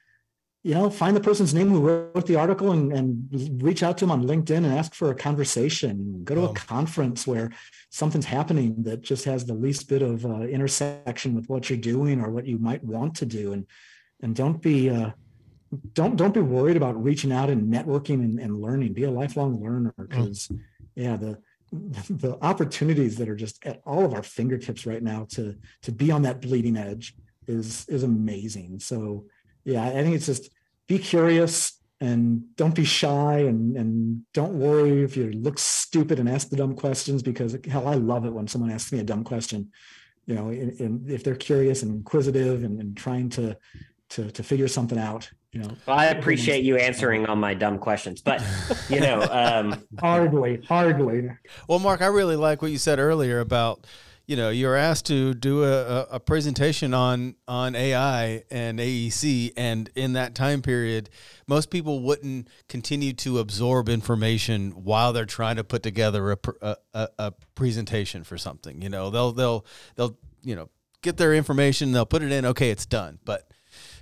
you 0.64 0.74
know, 0.74 0.88
find 0.90 1.16
the 1.16 1.20
person's 1.20 1.54
name 1.54 1.70
who 1.70 1.80
wrote 1.80 2.26
the 2.26 2.36
article 2.36 2.70
and, 2.70 2.92
and 2.92 3.62
reach 3.62 3.82
out 3.82 3.98
to 3.98 4.04
them 4.04 4.12
on 4.12 4.24
LinkedIn 4.24 4.58
and 4.58 4.66
ask 4.66 4.94
for 4.94 5.10
a 5.10 5.14
conversation. 5.14 6.22
Go 6.22 6.36
to 6.36 6.42
a 6.42 6.54
conference 6.54 7.26
where 7.26 7.50
something's 7.90 8.26
happening 8.26 8.82
that 8.84 9.02
just 9.02 9.24
has 9.24 9.44
the 9.44 9.54
least 9.54 9.88
bit 9.88 10.02
of 10.02 10.24
uh, 10.24 10.42
intersection 10.42 11.34
with 11.34 11.48
what 11.48 11.68
you're 11.68 11.78
doing 11.78 12.20
or 12.20 12.30
what 12.30 12.46
you 12.46 12.58
might 12.58 12.82
want 12.84 13.16
to 13.16 13.26
do, 13.26 13.52
and 13.52 13.66
and 14.22 14.36
don't 14.36 14.62
be 14.62 14.88
uh, 14.88 15.10
don't 15.94 16.14
don't 16.14 16.34
be 16.34 16.40
worried 16.40 16.76
about 16.76 17.02
reaching 17.02 17.32
out 17.32 17.50
and 17.50 17.72
networking 17.72 18.22
and, 18.22 18.38
and 18.38 18.60
learning. 18.60 18.92
Be 18.92 19.04
a 19.04 19.10
lifelong 19.10 19.60
learner 19.60 19.94
because 19.98 20.48
yeah, 20.94 21.16
the 21.16 21.38
the 21.72 22.36
opportunities 22.42 23.16
that 23.16 23.28
are 23.28 23.34
just 23.34 23.64
at 23.64 23.80
all 23.86 24.04
of 24.04 24.12
our 24.12 24.22
fingertips 24.22 24.84
right 24.84 25.02
now 25.02 25.26
to 25.30 25.56
to 25.82 25.90
be 25.90 26.10
on 26.10 26.22
that 26.22 26.42
bleeding 26.42 26.76
edge 26.76 27.14
is 27.46 27.88
is 27.88 28.02
amazing. 28.02 28.78
So 28.78 29.26
yeah, 29.64 29.84
I 29.84 30.02
think 30.02 30.14
it's 30.14 30.26
just 30.26 30.50
be 30.86 30.98
curious 30.98 31.80
and 32.00 32.54
don't 32.56 32.74
be 32.74 32.84
shy 32.84 33.38
and 33.38 33.76
and 33.76 34.22
don't 34.34 34.54
worry 34.54 35.02
if 35.02 35.16
you 35.16 35.32
look 35.32 35.58
stupid 35.58 36.18
and 36.18 36.28
ask 36.28 36.50
the 36.50 36.56
dumb 36.56 36.74
questions 36.74 37.22
because 37.22 37.56
hell, 37.66 37.88
I 37.88 37.94
love 37.94 38.26
it 38.26 38.32
when 38.32 38.48
someone 38.48 38.70
asks 38.70 38.92
me 38.92 38.98
a 38.98 39.04
dumb 39.04 39.24
question. 39.24 39.70
You 40.26 40.34
know, 40.36 40.48
and, 40.50 41.10
if 41.10 41.24
they're 41.24 41.34
curious 41.34 41.82
and 41.82 41.92
inquisitive 41.92 42.62
and, 42.64 42.80
and 42.80 42.96
trying 42.96 43.30
to 43.30 43.56
to 44.10 44.30
to 44.30 44.42
figure 44.42 44.68
something 44.68 44.98
out, 44.98 45.30
you 45.52 45.60
know, 45.60 45.68
Well, 45.86 45.98
I 45.98 46.06
appreciate 46.06 46.64
you 46.64 46.76
answering 46.76 47.26
all 47.26 47.36
my 47.36 47.52
dumb 47.54 47.78
questions, 47.78 48.22
but 48.22 48.42
you 48.88 49.00
know, 49.00 49.22
um, 49.30 49.84
hardly, 50.00 50.62
hardly. 50.66 51.30
Well, 51.68 51.78
Marc, 51.78 52.00
I 52.00 52.06
really 52.06 52.36
like 52.36 52.62
what 52.62 52.70
you 52.70 52.78
said 52.78 52.98
earlier 52.98 53.40
about, 53.40 53.86
you 54.26 54.34
know, 54.34 54.48
you're 54.48 54.76
asked 54.76 55.06
to 55.06 55.34
do 55.34 55.64
a, 55.64 55.82
a, 55.82 56.06
a 56.12 56.20
presentation 56.20 56.94
on 56.94 57.34
on 57.46 57.74
AI 57.74 58.44
and 58.50 58.78
AEC, 58.78 59.52
and 59.56 59.90
in 59.94 60.14
that 60.14 60.34
time 60.34 60.62
period, 60.62 61.10
most 61.46 61.70
people 61.70 62.00
wouldn't 62.00 62.48
continue 62.68 63.12
to 63.14 63.38
absorb 63.38 63.90
information 63.90 64.70
while 64.70 65.12
they're 65.12 65.26
trying 65.26 65.56
to 65.56 65.64
put 65.64 65.82
together 65.82 66.32
a, 66.32 66.76
a, 66.94 67.08
a 67.18 67.32
presentation 67.54 68.24
for 68.24 68.38
something. 68.38 68.80
You 68.80 68.88
know, 68.88 69.10
they'll 69.10 69.32
they'll 69.32 69.66
they'll 69.96 70.16
you 70.42 70.56
know 70.56 70.70
get 71.02 71.18
their 71.18 71.34
information, 71.34 71.92
they'll 71.92 72.06
put 72.06 72.22
it 72.22 72.32
in, 72.32 72.46
okay, 72.46 72.70
it's 72.70 72.86
done, 72.86 73.18
but 73.24 73.48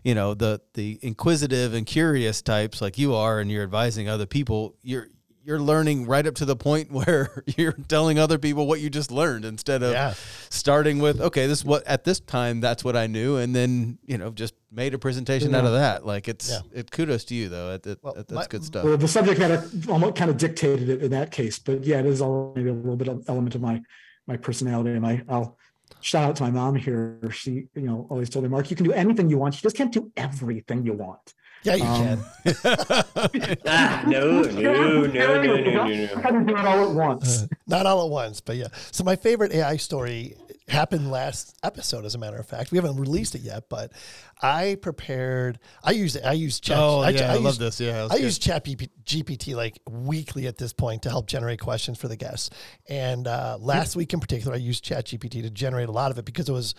you 0.04 0.14
know 0.14 0.34
the 0.34 0.60
the 0.74 0.98
inquisitive 1.02 1.74
and 1.74 1.86
curious 1.86 2.42
types 2.42 2.80
like 2.80 2.98
you 2.98 3.14
are 3.14 3.40
and 3.40 3.50
you're 3.50 3.62
advising 3.62 4.08
other 4.08 4.26
people 4.26 4.74
you're 4.82 5.08
you're 5.42 5.58
learning 5.60 6.06
right 6.06 6.26
up 6.26 6.34
to 6.34 6.44
the 6.44 6.54
point 6.56 6.92
where 6.98 7.42
you're 7.56 7.72
telling 7.88 8.18
other 8.18 8.38
people 8.38 8.66
what 8.66 8.80
you 8.80 8.90
just 8.90 9.10
learned 9.10 9.44
instead 9.44 9.82
of 9.82 9.92
Yeah. 9.92 10.14
starting 10.48 10.98
with 10.98 11.20
okay 11.20 11.46
this 11.46 11.60
is 11.60 11.64
what 11.64 11.86
at 11.86 12.04
this 12.04 12.20
time 12.20 12.60
that's 12.60 12.84
what 12.84 12.96
I 12.96 13.06
knew 13.06 13.36
and 13.36 13.54
then 13.54 13.98
you 14.06 14.18
know 14.18 14.30
just 14.30 14.54
made 14.72 14.94
a 14.94 14.98
presentation 14.98 15.54
out 15.54 15.64
of 15.64 15.72
that 15.72 16.04
like 16.06 16.28
it's 16.28 16.50
Yeah. 16.50 16.60
it 16.72 16.90
kudos 16.90 17.24
to 17.24 17.34
you 17.34 17.48
though 17.48 17.70
that, 17.72 17.82
that, 17.84 18.02
Well, 18.04 18.14
that's 18.14 18.32
my- 18.32 18.46
good 18.46 18.64
stuff 18.64 18.84
Well, 18.84 18.96
the 18.96 19.08
subject 19.08 19.38
matter 19.40 19.64
almost 19.88 20.14
kind 20.16 20.30
of 20.30 20.36
dictated 20.36 20.88
it 20.88 21.02
in 21.02 21.10
that 21.12 21.30
case, 21.30 21.58
but 21.58 21.84
yeah, 21.84 21.98
it 21.98 22.06
is 22.06 22.20
all 22.20 22.52
maybe 22.54 22.68
a 22.70 22.72
little 22.74 22.96
bit 22.96 23.08
of 23.08 23.24
element 23.28 23.54
of 23.54 23.60
my 23.60 23.80
my 24.26 24.36
personality. 24.36 24.90
And 24.90 25.04
I, 25.04 25.22
I'll 25.28 25.56
shout 26.00 26.28
out 26.28 26.36
to 26.36 26.42
my 26.42 26.50
mom 26.50 26.74
here. 26.76 27.18
She, 27.32 27.66
you 27.74 27.82
know, 27.82 28.06
always 28.10 28.30
told 28.30 28.44
me, 28.44 28.48
Marc, 28.48 28.70
you 28.70 28.76
can 28.76 28.84
do 28.84 28.92
anything 28.92 29.28
you 29.30 29.38
want. 29.38 29.54
You 29.56 29.60
just 29.62 29.76
can't 29.76 29.92
do 29.92 30.10
everything 30.16 30.84
you 30.84 30.92
want. 30.94 31.34
Yeah, 31.62 31.74
you 31.74 31.84
Um, 31.84 32.24
can. 32.44 33.56
ah, 33.66 34.04
no, 34.06 34.42
no, 34.42 34.50
no, 34.50 34.60
no, 34.62 35.06
no, 35.06 35.42
no, 35.42 35.56
no, 35.56 35.86
You 35.86 36.06
no. 36.06 36.22
gotta 36.22 36.40
do 36.44 36.56
it 36.56 36.64
all 36.64 36.88
at 36.88 36.94
once. 36.94 37.46
Not 37.66 37.84
all 37.86 38.04
at 38.06 38.10
once, 38.10 38.40
but 38.40 38.56
yeah. 38.56 38.68
So 38.92 39.04
my 39.04 39.14
favorite 39.16 39.52
AI 39.52 39.76
story 39.76 40.36
happened 40.70 41.10
last 41.10 41.56
episode, 41.62 42.04
as 42.04 42.14
a 42.14 42.18
matter 42.18 42.36
of 42.38 42.46
fact. 42.46 42.70
We 42.72 42.78
haven't 42.78 42.96
released 42.96 43.34
it 43.34 43.42
yet, 43.42 43.68
but 43.68 43.92
I 44.40 44.76
prepared. 44.80 45.58
I 45.84 45.90
use 45.92 46.16
I 46.16 46.32
use 46.32 46.60
Chat. 46.60 46.78
Oh, 46.78 47.06
yeah, 47.08 47.32
I 47.32 47.34
love 47.34 47.44
use- 47.44 47.58
this. 47.58 47.80
Yeah, 47.80 48.06
I 48.10 48.16
good. 48.16 48.22
use 48.24 48.38
Chat 48.38 48.64
GPT 48.64 49.54
like 49.54 49.78
weekly 49.88 50.46
at 50.46 50.56
this 50.56 50.72
point 50.72 51.02
to 51.02 51.10
help 51.10 51.26
generate 51.26 51.60
questions 51.60 51.98
for 51.98 52.08
the 52.08 52.16
guests. 52.16 52.50
And 52.88 53.26
uh, 53.26 53.58
last 53.60 53.96
week 53.96 54.12
in 54.12 54.20
particular, 54.20 54.54
I 54.54 54.58
used 54.58 54.84
Chat 54.84 55.06
GPT 55.06 55.42
to 55.42 55.50
generate 55.50 55.88
a 55.88 55.92
lot 55.92 56.10
of 56.10 56.18
it 56.18 56.24
because 56.24 56.48
it 56.48 56.52
was 56.52 56.74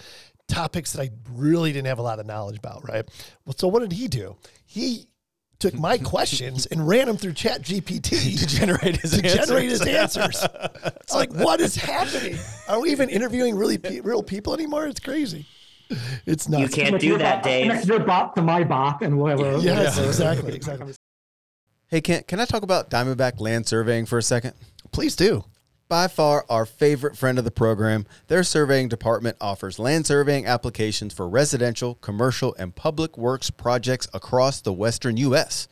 topics 0.47 0.93
that 0.93 1.01
I 1.01 1.09
really 1.31 1.71
didn't 1.71 1.87
have 1.87 1.99
a 1.99 2.03
lot 2.03 2.19
of 2.19 2.25
knowledge 2.25 2.57
about. 2.57 2.87
Right. 2.87 3.07
Well, 3.45 3.55
so 3.57 3.67
what 3.67 3.81
did 3.81 3.93
he 3.93 4.07
do? 4.07 4.35
He 4.65 5.07
took 5.61 5.73
my 5.79 5.97
questions 6.13 6.65
and 6.65 6.85
ran 6.87 7.07
them 7.07 7.15
through 7.17 7.33
Chat 7.33 7.61
GPT 7.61 8.37
to 8.39 8.47
generate 8.47 8.97
his 8.97 9.11
to 9.11 9.23
answers. 9.25 9.45
generate 9.47 9.69
his 9.69 9.81
answers. 9.85 10.43
It's 11.01 11.13
like, 11.15 11.31
what 11.33 11.61
is 11.61 11.75
happening? 11.75 12.37
Are 12.67 12.81
we 12.81 12.91
even 12.91 13.09
interviewing 13.09 13.55
really 13.55 13.77
pe- 13.77 14.01
real 14.01 14.23
people 14.23 14.53
anymore? 14.53 14.87
It's 14.87 14.99
crazy. 14.99 15.45
It's 16.25 16.47
not. 16.49 16.61
You 16.61 16.67
can't 16.67 16.99
do 16.99 17.07
your 17.07 17.17
that, 17.17 17.35
bot- 17.37 17.43
Dave. 17.43 17.67
Connect 17.69 17.87
your 17.87 17.99
bot 17.99 18.35
to 18.35 18.41
my 18.41 18.63
bot, 18.63 19.01
and 19.01 19.17
we'll 19.17 19.27
have 19.27 19.39
a 19.39 19.59
Yes, 19.61 19.95
we'll 19.97 20.05
have 20.05 20.05
a- 20.05 20.07
exactly, 20.07 20.53
exactly. 20.55 20.93
hey 21.89 21.99
Kent 22.01 22.27
can 22.27 22.39
I 22.39 22.45
talk 22.45 22.63
about 22.63 22.89
Diamondback 22.89 23.39
land 23.41 23.67
surveying 23.67 24.05
for 24.05 24.17
a 24.17 24.23
second 24.23 24.53
Please 24.91 25.15
do. 25.15 25.43
By 25.91 26.07
far 26.07 26.45
our 26.49 26.65
favorite 26.65 27.17
friend 27.17 27.37
of 27.37 27.43
the 27.43 27.51
program. 27.51 28.05
Their 28.27 28.45
surveying 28.45 28.87
department 28.87 29.35
offers 29.41 29.77
land 29.77 30.07
surveying 30.07 30.45
applications 30.45 31.13
for 31.13 31.27
residential, 31.27 31.95
commercial, 31.95 32.55
and 32.57 32.73
public 32.73 33.17
works 33.17 33.51
projects 33.51 34.07
across 34.13 34.61
the 34.61 34.71
western 34.71 35.17
U.S. 35.17 35.67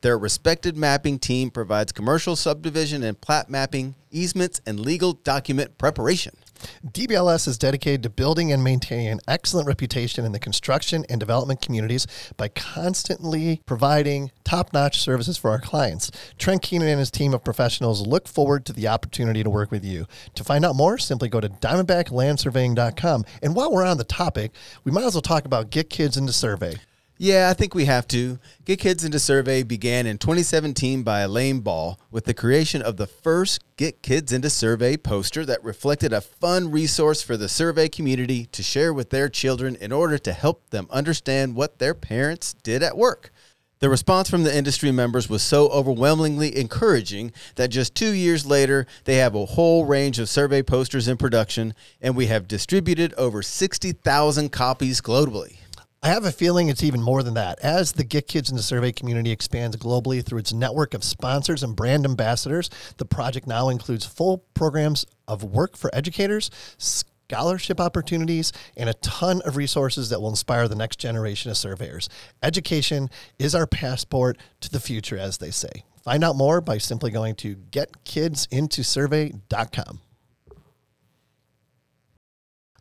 Their 0.00 0.16
respected 0.16 0.76
mapping 0.76 1.18
team 1.18 1.50
provides 1.50 1.90
commercial 1.90 2.36
subdivision 2.36 3.02
and 3.02 3.20
plat 3.20 3.50
mapping, 3.50 3.96
easements, 4.12 4.60
and 4.64 4.78
legal 4.78 5.14
document 5.14 5.76
preparation. 5.76 6.36
DBLS 6.86 7.48
is 7.48 7.58
dedicated 7.58 8.02
to 8.02 8.10
building 8.10 8.52
and 8.52 8.62
maintaining 8.62 9.08
an 9.08 9.20
excellent 9.26 9.66
reputation 9.66 10.24
in 10.24 10.32
the 10.32 10.38
construction 10.38 11.04
and 11.08 11.20
development 11.20 11.60
communities 11.60 12.06
by 12.36 12.48
constantly 12.48 13.60
providing 13.66 14.30
top 14.44 14.72
notch 14.72 15.00
services 15.00 15.36
for 15.36 15.50
our 15.50 15.60
clients. 15.60 16.10
Trent 16.38 16.62
Keenan 16.62 16.88
and 16.88 16.98
his 16.98 17.10
team 17.10 17.34
of 17.34 17.44
professionals 17.44 18.06
look 18.06 18.28
forward 18.28 18.64
to 18.66 18.72
the 18.72 18.88
opportunity 18.88 19.42
to 19.42 19.50
work 19.50 19.70
with 19.70 19.84
you. 19.84 20.06
To 20.34 20.44
find 20.44 20.64
out 20.64 20.76
more, 20.76 20.98
simply 20.98 21.28
go 21.28 21.40
to 21.40 21.48
diamondbacklandsurveying.com. 21.48 23.24
And 23.42 23.54
while 23.54 23.72
we're 23.72 23.84
on 23.84 23.98
the 23.98 24.04
topic, 24.04 24.52
we 24.84 24.92
might 24.92 25.04
as 25.04 25.14
well 25.14 25.22
talk 25.22 25.44
about 25.44 25.70
Get 25.70 25.90
Kids 25.90 26.16
into 26.16 26.32
Survey. 26.32 26.76
Yeah, 27.16 27.48
I 27.48 27.54
think 27.54 27.76
we 27.76 27.84
have 27.84 28.08
to. 28.08 28.40
Get 28.64 28.80
Kids 28.80 29.04
into 29.04 29.20
Survey 29.20 29.62
began 29.62 30.04
in 30.04 30.18
2017 30.18 31.04
by 31.04 31.20
Elaine 31.20 31.60
Ball 31.60 32.00
with 32.10 32.24
the 32.24 32.34
creation 32.34 32.82
of 32.82 32.96
the 32.96 33.06
first 33.06 33.62
Get 33.76 34.02
Kids 34.02 34.32
into 34.32 34.50
Survey 34.50 34.96
poster 34.96 35.46
that 35.46 35.62
reflected 35.62 36.12
a 36.12 36.20
fun 36.20 36.72
resource 36.72 37.22
for 37.22 37.36
the 37.36 37.48
survey 37.48 37.88
community 37.88 38.46
to 38.46 38.64
share 38.64 38.92
with 38.92 39.10
their 39.10 39.28
children 39.28 39.76
in 39.76 39.92
order 39.92 40.18
to 40.18 40.32
help 40.32 40.70
them 40.70 40.88
understand 40.90 41.54
what 41.54 41.78
their 41.78 41.94
parents 41.94 42.54
did 42.64 42.82
at 42.82 42.96
work. 42.96 43.30
The 43.78 43.88
response 43.88 44.28
from 44.28 44.42
the 44.42 44.56
industry 44.56 44.90
members 44.90 45.28
was 45.28 45.42
so 45.42 45.68
overwhelmingly 45.68 46.56
encouraging 46.56 47.32
that 47.54 47.68
just 47.68 47.94
two 47.94 48.12
years 48.12 48.44
later, 48.44 48.88
they 49.04 49.16
have 49.16 49.36
a 49.36 49.46
whole 49.46 49.84
range 49.84 50.18
of 50.18 50.28
survey 50.28 50.62
posters 50.62 51.06
in 51.06 51.16
production, 51.16 51.74
and 52.00 52.16
we 52.16 52.26
have 52.26 52.48
distributed 52.48 53.14
over 53.14 53.40
60,000 53.40 54.50
copies 54.50 55.00
globally. 55.00 55.58
I 56.04 56.08
have 56.08 56.26
a 56.26 56.32
feeling 56.32 56.68
it's 56.68 56.82
even 56.82 57.00
more 57.00 57.22
than 57.22 57.32
that. 57.32 57.58
As 57.60 57.92
the 57.92 58.04
Get 58.04 58.28
Kids 58.28 58.50
in 58.50 58.58
the 58.58 58.62
Survey 58.62 58.92
community 58.92 59.30
expands 59.30 59.78
globally 59.78 60.22
through 60.22 60.40
its 60.40 60.52
network 60.52 60.92
of 60.92 61.02
sponsors 61.02 61.62
and 61.62 61.74
brand 61.74 62.04
ambassadors, 62.04 62.68
the 62.98 63.06
project 63.06 63.46
now 63.46 63.70
includes 63.70 64.04
full 64.04 64.44
programs 64.52 65.06
of 65.26 65.42
work 65.42 65.78
for 65.78 65.88
educators, 65.94 66.50
scholarship 66.76 67.80
opportunities, 67.80 68.52
and 68.76 68.90
a 68.90 68.94
ton 68.94 69.40
of 69.46 69.56
resources 69.56 70.10
that 70.10 70.20
will 70.20 70.28
inspire 70.28 70.68
the 70.68 70.74
next 70.74 70.98
generation 70.98 71.50
of 71.50 71.56
surveyors. 71.56 72.10
Education 72.42 73.08
is 73.38 73.54
our 73.54 73.66
passport 73.66 74.36
to 74.60 74.70
the 74.70 74.80
future, 74.80 75.16
as 75.16 75.38
they 75.38 75.50
say. 75.50 75.84
Find 76.02 76.22
out 76.22 76.36
more 76.36 76.60
by 76.60 76.76
simply 76.76 77.12
going 77.12 77.34
to 77.36 77.56
getkidsintosurvey.com. 77.56 80.00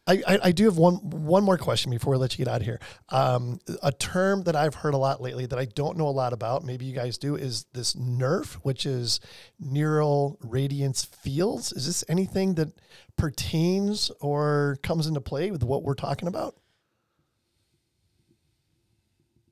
I, 0.05 0.21
I, 0.27 0.39
I 0.43 0.51
do 0.51 0.65
have 0.65 0.77
one 0.77 0.95
one 0.95 1.43
more 1.43 1.57
question 1.57 1.89
before 1.89 2.11
we 2.11 2.17
let 2.17 2.38
you 2.38 2.43
get 2.43 2.53
out 2.53 2.59
of 2.59 2.65
here. 2.65 2.80
Um, 3.09 3.59
a 3.81 3.91
term 3.91 4.43
that 4.43 4.55
I've 4.55 4.75
heard 4.75 4.93
a 4.93 4.97
lot 4.97 5.21
lately 5.21 5.45
that 5.45 5.57
I 5.57 5.65
don't 5.65 5.97
know 5.97 6.07
a 6.07 6.09
lot 6.09 6.34
about, 6.34 6.65
maybe 6.65 6.85
you 6.85 6.93
guys 6.93 7.17
do, 7.17 7.35
is 7.35 7.65
this 7.73 7.93
NERF, 7.93 8.55
which 8.55 8.85
is 8.85 9.21
neural 9.59 10.38
radiance 10.41 11.05
fields. 11.05 11.71
Is 11.71 11.85
this 11.85 12.03
anything 12.09 12.55
that 12.55 12.73
pertains 13.17 14.11
or 14.19 14.77
comes 14.84 15.07
into 15.07 15.21
play 15.21 15.51
with 15.51 15.63
what 15.63 15.84
we're 15.84 15.93
talking 15.93 16.27
about? 16.27 16.55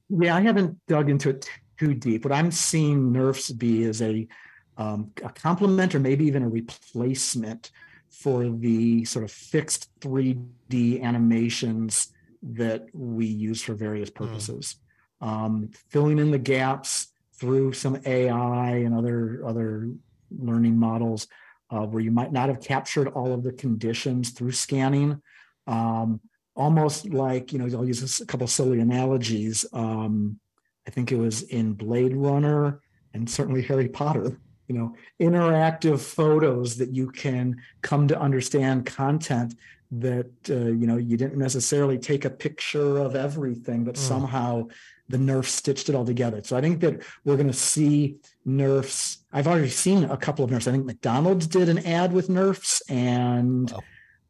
Yeah, 0.09 0.35
I 0.35 0.41
haven't 0.41 0.77
dug 0.87 1.09
into 1.09 1.29
it 1.29 1.49
too 1.79 1.93
deep. 1.93 2.25
What 2.25 2.33
I'm 2.33 2.51
seeing 2.51 3.13
NERFs 3.13 3.57
be 3.57 3.83
is 3.83 4.01
a, 4.01 4.27
um, 4.75 5.11
a 5.23 5.29
complement 5.29 5.95
or 5.95 5.99
maybe 5.99 6.25
even 6.25 6.43
a 6.43 6.49
replacement 6.49 7.71
for 8.11 8.49
the 8.49 9.05
sort 9.05 9.25
of 9.25 9.31
fixed 9.31 9.89
3D 10.01 11.01
animations 11.01 12.11
that 12.43 12.85
we 12.93 13.25
use 13.25 13.61
for 13.61 13.73
various 13.73 14.09
purposes. 14.09 14.75
Um, 15.21 15.69
filling 15.89 16.19
in 16.19 16.31
the 16.31 16.39
gaps 16.39 17.07
through 17.39 17.73
some 17.73 17.99
AI 18.05 18.75
and 18.77 18.95
other 18.95 19.41
other 19.45 19.91
learning 20.29 20.77
models 20.77 21.27
uh, 21.69 21.85
where 21.85 22.01
you 22.01 22.11
might 22.11 22.31
not 22.31 22.49
have 22.49 22.61
captured 22.61 23.07
all 23.09 23.33
of 23.33 23.43
the 23.43 23.53
conditions 23.53 24.31
through 24.31 24.51
scanning. 24.51 25.21
Um, 25.67 26.19
almost 26.55 27.09
like, 27.09 27.53
you 27.53 27.59
know, 27.59 27.77
I'll 27.77 27.85
use 27.85 28.19
a 28.19 28.25
couple 28.25 28.47
silly 28.47 28.79
analogies. 28.79 29.65
Um, 29.73 30.39
I 30.87 30.91
think 30.91 31.11
it 31.11 31.17
was 31.17 31.43
in 31.43 31.73
Blade 31.73 32.15
Runner 32.15 32.81
and 33.13 33.29
certainly 33.29 33.61
Harry 33.63 33.87
Potter 33.87 34.37
you 34.71 34.77
know 34.77 34.95
interactive 35.19 35.99
photos 35.99 36.77
that 36.77 36.95
you 36.95 37.11
can 37.11 37.57
come 37.81 38.07
to 38.07 38.19
understand 38.19 38.85
content 38.85 39.53
that 39.91 40.31
uh, 40.49 40.71
you 40.79 40.87
know 40.87 40.95
you 40.95 41.17
didn't 41.17 41.37
necessarily 41.37 41.97
take 41.97 42.23
a 42.23 42.29
picture 42.29 42.97
of 42.97 43.15
everything 43.15 43.83
but 43.83 43.95
mm. 43.95 43.97
somehow 43.97 44.65
the 45.09 45.17
nerf 45.17 45.43
stitched 45.43 45.89
it 45.89 45.95
all 45.95 46.05
together. 46.05 46.41
So 46.43 46.55
i 46.55 46.61
think 46.61 46.79
that 46.79 47.03
we're 47.25 47.35
going 47.35 47.47
to 47.47 47.53
see 47.53 48.15
nerfs. 48.45 49.17
I've 49.33 49.47
already 49.47 49.69
seen 49.69 50.05
a 50.05 50.15
couple 50.15 50.45
of 50.45 50.51
nerfs. 50.51 50.67
I 50.67 50.71
think 50.71 50.85
mcdonald's 50.85 51.47
did 51.47 51.67
an 51.67 51.79
ad 51.79 52.13
with 52.13 52.29
nerfs 52.29 52.81
and 52.89 53.73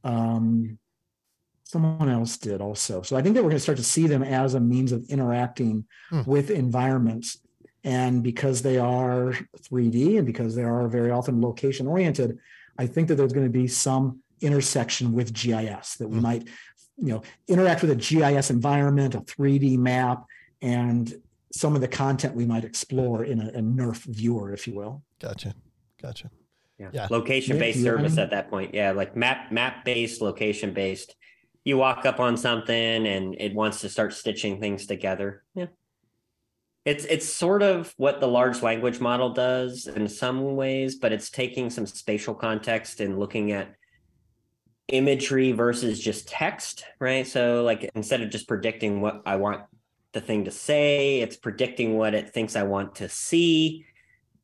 um, 0.03 0.80
someone 1.65 2.09
else 2.09 2.38
did 2.38 2.61
also. 2.61 3.03
So 3.03 3.15
i 3.15 3.22
think 3.22 3.35
that 3.35 3.43
we're 3.43 3.51
going 3.51 3.63
to 3.63 3.68
start 3.69 3.77
to 3.77 3.84
see 3.84 4.07
them 4.07 4.23
as 4.23 4.55
a 4.55 4.59
means 4.59 4.91
of 4.91 5.05
interacting 5.09 5.85
mm. 6.11 6.26
with 6.26 6.49
environments 6.49 7.38
and 7.84 8.24
because 8.24 8.62
they 8.62 8.78
are 8.78 9.34
3D 9.58 10.18
and 10.18 10.26
because 10.26 10.56
they 10.56 10.64
are 10.64 10.88
very 10.88 11.12
often 11.12 11.41
location 11.41 11.88
oriented, 11.88 12.38
I 12.78 12.88
think 12.88 13.08
that 13.08 13.16
there's 13.16 13.34
going 13.34 13.45
to 13.45 13.52
be 13.52 13.68
some 13.68 14.22
intersection 14.41 15.14
with 15.14 15.34
GIS 15.34 15.95
that 15.95 16.08
we 16.08 16.18
mm 16.18 16.22
might, 16.22 16.48
you 16.98 17.14
know, 17.14 17.22
interact 17.48 17.82
with 17.82 17.91
a 17.91 17.95
GIS 17.95 18.52
environment, 18.52 19.16
a 19.16 19.22
3D 19.22 19.78
map, 19.78 20.26
and 20.62 21.14
some 21.52 21.76
of 21.76 21.82
the 21.82 21.88
content 21.88 22.36
we 22.36 22.45
might 22.45 22.64
explore 22.64 23.24
in 23.24 23.41
a, 23.41 23.48
a 23.49 23.62
NERF 23.62 24.03
viewer, 24.06 24.53
if 24.53 24.68
you 24.68 24.76
will. 24.76 25.03
Gotcha. 25.20 25.56
Gotcha. 26.02 26.30
Yeah. 26.78 26.90
yeah. 26.94 27.08
Location 27.10 27.58
based 27.58 27.82
service 27.82 28.18
at 28.18 28.32
that 28.32 28.49
point. 28.49 28.74
Yeah. 28.74 28.91
Like 28.91 29.16
map, 29.16 29.52
map 29.52 29.86
based, 29.86 30.22
location 30.22 30.74
based. 30.74 31.16
You 31.64 31.78
walk 31.78 32.06
up 32.06 32.20
on 32.20 32.38
something 32.38 33.08
and 33.08 33.36
it 33.40 33.53
wants 33.53 33.82
to 33.82 33.90
start 33.90 34.14
stitching 34.14 34.60
things 34.60 34.88
together. 34.88 35.44
Yeah. 35.53 35.68
It's 36.84 37.06
it's 37.06 37.28
sort 37.28 37.62
of 37.62 37.94
what 37.98 38.20
the 38.20 38.28
large 38.28 38.64
language 38.64 38.99
model 38.99 39.30
does 39.30 39.88
in 39.88 40.08
some 40.08 40.56
ways, 40.56 40.95
but 40.95 41.12
it's 41.12 41.30
taking 41.30 41.70
some 41.70 41.86
spatial 41.86 42.34
context 42.34 43.02
and 43.02 43.20
looking 43.20 43.52
at 43.52 43.76
imagery 44.88 45.52
versus 45.52 45.99
just 45.99 46.28
text, 46.28 46.84
right? 46.99 47.26
So 47.26 47.64
like 47.64 47.90
instead 47.95 48.22
of 48.22 48.30
just 48.30 48.48
predicting 48.48 48.99
what 48.99 49.22
I 49.26 49.36
want 49.36 49.62
the 50.14 50.22
thing 50.22 50.45
to 50.45 50.52
say, 50.52 51.22
it's 51.22 51.38
predicting 51.38 51.98
what 51.98 52.14
it 52.14 52.34
thinks 52.34 52.56
I 52.56 52.64
want 52.64 52.95
to 52.95 53.08
see, 53.08 53.86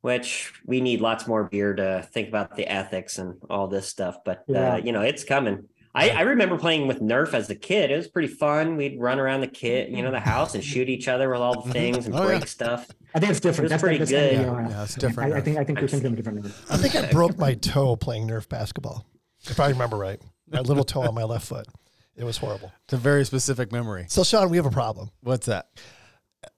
which 0.01 0.53
we 0.65 0.79
need 0.79 1.01
lots 1.01 1.27
more 1.27 1.43
beer 1.43 1.73
to 1.75 2.07
think 2.13 2.29
about 2.29 2.55
the 2.55 2.67
ethics 2.67 3.17
and 3.17 3.35
all 3.49 3.67
this 3.67 3.87
stuff. 3.87 4.17
But 4.23 4.43
yeah. 4.47 4.73
uh, 4.73 4.77
you 4.77 4.91
know, 4.91 5.01
it's 5.01 5.23
coming. 5.23 5.67
I, 5.97 6.09
I, 6.09 6.21
remember 6.21 6.59
playing 6.59 6.85
with 6.85 7.01
Nerf 7.01 7.33
as 7.33 7.49
a 7.49 7.55
kid. 7.55 7.89
It 7.89 7.97
was 7.97 8.07
pretty 8.07 8.27
fun. 8.27 8.77
We'd 8.77 8.99
run 8.99 9.19
around 9.19 9.41
the 9.41 9.47
kit, 9.47 9.89
you 9.89 10.03
know, 10.03 10.11
the 10.11 10.19
house 10.19 10.53
and 10.53 10.63
shoot 10.63 10.89
each 10.89 11.07
other 11.07 11.27
with 11.27 11.41
all 11.41 11.63
the 11.63 11.71
things 11.73 12.05
and 12.05 12.13
oh, 12.13 12.23
break 12.23 12.41
yeah. 12.41 12.45
stuff. 12.45 12.87
I 13.15 13.19
think 13.19 13.31
it's 13.31 13.39
different. 13.39 13.65
It 13.65 13.69
that's 13.69 13.81
pretty 13.81 13.97
that's 13.97 14.11
good. 14.11 14.33
Yeah, 14.33 14.69
yeah, 14.69 14.83
it's 14.83 14.93
different. 14.93 15.33
I, 15.33 15.37
I, 15.37 15.41
think 15.41 15.57
I 15.57 15.63
think 15.63 15.79
you're 15.79 15.89
thinking 15.89 16.07
of 16.07 16.13
a 16.13 16.15
different. 16.17 16.45
I 16.69 16.77
think 16.77 16.95
I 16.95 17.11
broke 17.11 17.39
my 17.39 17.55
toe 17.55 17.95
playing 17.95 18.27
Nerf 18.27 18.47
basketball, 18.47 19.07
if 19.45 19.59
I 19.59 19.69
remember 19.69 19.97
right. 19.97 20.21
My 20.49 20.59
little 20.59 20.83
toe 20.83 21.01
on 21.01 21.15
my 21.15 21.23
left 21.23 21.47
foot. 21.47 21.67
It 22.15 22.23
was 22.23 22.37
horrible. 22.37 22.71
It's 22.85 22.93
a 22.93 22.97
very 22.97 23.25
specific 23.25 23.71
memory. 23.71 24.05
So, 24.07 24.23
Sean, 24.23 24.49
we 24.49 24.57
have 24.57 24.65
a 24.65 24.71
problem. 24.71 25.09
What's 25.21 25.47
that? 25.47 25.67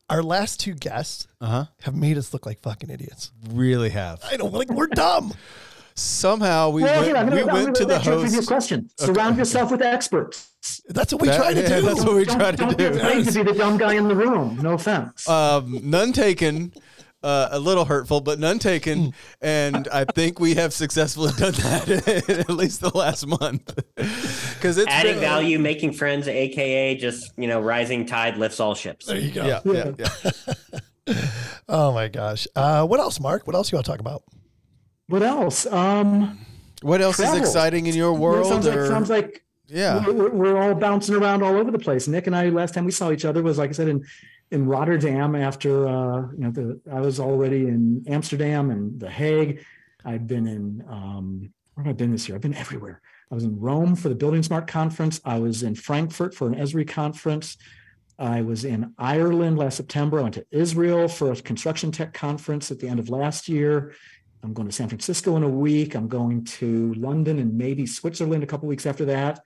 Our 0.09 0.21
last 0.21 0.59
two 0.59 0.73
guests 0.73 1.27
uh-huh. 1.39 1.65
have 1.81 1.95
made 1.95 2.17
us 2.17 2.33
look 2.33 2.45
like 2.45 2.59
fucking 2.61 2.89
idiots. 2.89 3.31
Really 3.51 3.89
have. 3.89 4.21
I 4.23 4.37
don't 4.37 4.53
like 4.53 4.69
we're 4.69 4.87
dumb 4.87 5.33
somehow 5.99 6.69
we 6.69 6.83
well, 6.83 7.01
went, 7.01 7.13
gonna, 7.13 7.35
we 7.35 7.43
went 7.43 7.75
to 7.75 7.85
the 7.85 7.99
host. 7.99 8.33
Your 8.33 8.43
question. 8.43 8.89
Okay. 8.99 9.13
Surround 9.13 9.37
yourself 9.37 9.71
with 9.71 9.81
experts. 9.81 10.51
That's 10.89 11.13
what 11.13 11.21
we 11.21 11.27
that, 11.27 11.37
try 11.37 11.53
to 11.53 11.61
yeah, 11.61 11.79
do. 11.79 11.81
That's 11.81 12.03
what 12.03 12.15
we 12.15 12.25
try 12.25 12.51
to 12.51 12.57
don't 12.57 12.77
do. 12.77 12.89
Don't 12.89 13.25
to 13.25 13.31
be 13.31 13.51
the 13.51 13.57
dumb 13.57 13.77
guy 13.77 13.93
in 13.93 14.07
the 14.07 14.15
room. 14.15 14.59
No 14.61 14.73
offense. 14.73 15.27
Um, 15.27 15.79
none 15.83 16.13
taken. 16.13 16.73
Uh, 17.21 17.49
a 17.51 17.59
little 17.59 17.83
hurtful, 17.83 18.21
but 18.21 18.39
none 18.39 18.59
taken. 18.59 19.13
and 19.41 19.89
I 19.89 20.05
think 20.05 20.39
we 20.39 20.55
have 20.55 20.73
successfully 20.73 21.33
done 21.37 21.51
that 21.51 21.89
in 22.29 22.39
at 22.39 22.49
least 22.49 22.79
the 22.79 22.95
last 22.95 23.27
month. 23.27 23.77
Because 24.59 24.77
it's 24.77 24.91
adding 24.91 25.13
been, 25.13 25.21
value, 25.21 25.57
making 25.57 25.93
friends, 25.93 26.27
aka 26.27 26.93
just 26.95 27.31
you 27.37 27.47
know, 27.47 27.61
rising 27.61 28.05
tide 28.05 28.35
lifts 28.35 28.59
all 28.59 28.75
ships. 28.75 29.05
There 29.05 29.17
you 29.17 29.31
go. 29.31 29.45
Yeah, 29.45 29.61
yeah, 29.63 29.91
yeah. 31.07 31.21
oh 31.69 31.93
my 31.93 32.09
gosh. 32.09 32.45
Uh, 32.57 32.85
what 32.85 32.99
else, 32.99 33.21
Mark? 33.21 33.47
What 33.47 33.55
else 33.55 33.71
you 33.71 33.77
want 33.77 33.85
to 33.85 33.91
talk 33.91 34.01
about? 34.01 34.23
What 35.09 35.23
else? 35.23 35.65
Um, 35.65 36.37
what 36.83 37.01
else 37.01 37.15
travel. 37.17 37.35
is 37.35 37.41
exciting 37.41 37.87
in 37.87 37.95
your 37.95 38.13
world? 38.13 38.45
sounds, 38.45 38.67
like, 38.67 38.79
sounds 38.85 39.09
like 39.09 39.43
yeah, 39.67 40.05
we're, 40.05 40.29
we're, 40.29 40.57
all 40.57 40.75
bouncing 40.75 41.15
around 41.15 41.41
all 41.41 41.55
over 41.55 41.71
the 41.71 41.79
place. 41.79 42.07
Nik 42.07 42.27
and 42.27 42.35
I, 42.35 42.49
last 42.49 42.75
time 42.75 42.85
we 42.85 42.91
saw 42.91 43.11
each 43.11 43.25
other 43.25 43.41
was 43.41 43.57
like 43.57 43.71
I 43.71 43.73
said 43.73 43.87
in 43.87 44.05
in 44.51 44.67
Rotterdam. 44.67 45.35
After 45.35 45.87
uh, 45.87 46.27
you 46.31 46.37
know, 46.37 46.51
the, 46.51 46.79
I 46.91 47.01
was 47.01 47.19
already 47.19 47.67
in 47.67 48.05
Amsterdam 48.07 48.69
and 48.69 48.99
The 48.99 49.09
Hague. 49.09 49.65
I've 50.05 50.27
been 50.27 50.47
in 50.47 50.83
um, 50.87 51.51
where 51.73 51.85
have 51.85 51.95
I 51.95 51.97
been 51.97 52.11
this 52.11 52.27
year? 52.27 52.35
I've 52.35 52.41
been 52.41 52.53
everywhere. 52.53 53.01
I 53.31 53.35
was 53.35 53.43
in 53.43 53.59
Rome 53.59 53.95
for 53.95 54.09
the 54.09 54.15
Building 54.15 54.43
Smart 54.43 54.67
conference. 54.67 55.19
I 55.25 55.39
was 55.39 55.63
in 55.63 55.73
Frankfurt 55.73 56.35
for 56.35 56.47
an 56.47 56.55
Esri 56.55 56.87
conference. 56.87 57.57
I 58.19 58.41
was 58.41 58.65
in 58.65 58.93
Ireland 58.97 59.57
last 59.57 59.77
September. 59.77 60.19
I 60.19 60.23
went 60.23 60.35
to 60.35 60.45
Israel 60.51 61.07
for 61.07 61.31
a 61.31 61.35
construction 61.35 61.91
tech 61.91 62.13
conference 62.13 62.69
at 62.69 62.79
the 62.79 62.87
end 62.87 62.99
of 62.99 63.09
last 63.09 63.47
year 63.47 63.93
I'm 64.43 64.53
going 64.53 64.67
to 64.67 64.73
San 64.73 64.87
Francisco 64.87 65.35
in 65.35 65.43
a 65.43 65.49
week. 65.49 65.95
I'm 65.95 66.07
going 66.07 66.43
to 66.45 66.93
London 66.93 67.39
and 67.39 67.57
maybe 67.57 67.85
Switzerland 67.85 68.43
a 68.43 68.47
couple 68.47 68.67
weeks 68.67 68.85
after 68.85 69.05
that. 69.05 69.41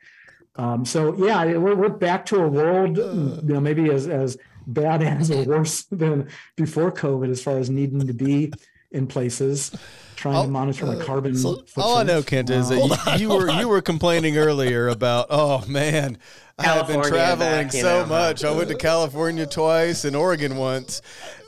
Um, 0.56 0.86
so 0.86 1.16
yeah, 1.16 1.44
we're, 1.58 1.76
we're 1.76 1.90
back 1.90 2.26
to 2.28 2.38
a 2.44 2.48
world, 2.48 2.98
you 2.98 3.42
know, 3.54 3.60
maybe 3.60 3.90
as 3.92 4.08
as 4.08 4.38
bad 4.68 5.02
as 5.04 5.32
or 5.32 5.44
worse 5.44 5.84
than 5.86 6.30
before 6.56 6.92
COVID, 6.92 7.30
as 7.30 7.42
far 7.42 7.58
as 7.58 7.70
needing 7.70 8.06
to 8.06 8.14
be 8.14 8.52
in 8.92 9.08
places, 9.08 9.72
trying 10.16 10.36
Oh, 10.36 10.44
to 10.44 10.48
monitor 10.50 10.86
my 10.86 10.96
carbon. 11.04 11.36
All 11.44 11.98
I 11.98 12.04
know, 12.04 12.22
footprint. 12.22 12.28
Kent, 12.28 12.50
is 12.52 12.70
Wow. 12.70 12.88
that 12.88 13.20
you, 13.20 13.32
you 13.32 13.36
were 13.36 13.50
you 13.50 13.68
were 13.68 13.82
complaining 13.82 14.38
earlier 14.38 14.88
about 14.90 15.26
oh 15.32 15.66
man, 15.68 16.20
I've 16.60 16.86
been 16.88 17.02
traveling 17.02 17.64
back, 17.64 17.72
so 17.72 17.82
know, 17.82 18.00
huh? 18.02 18.06
much. 18.06 18.44
I 18.44 18.52
went 18.52 18.70
to 18.70 18.76
California 18.76 19.48
twice 19.48 20.06
and 20.06 20.16
Oregon 20.16 20.56
once. 20.58 21.02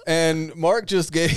And 0.07 0.55
Marc 0.55 0.85
just 0.85 1.11
gave 1.11 1.31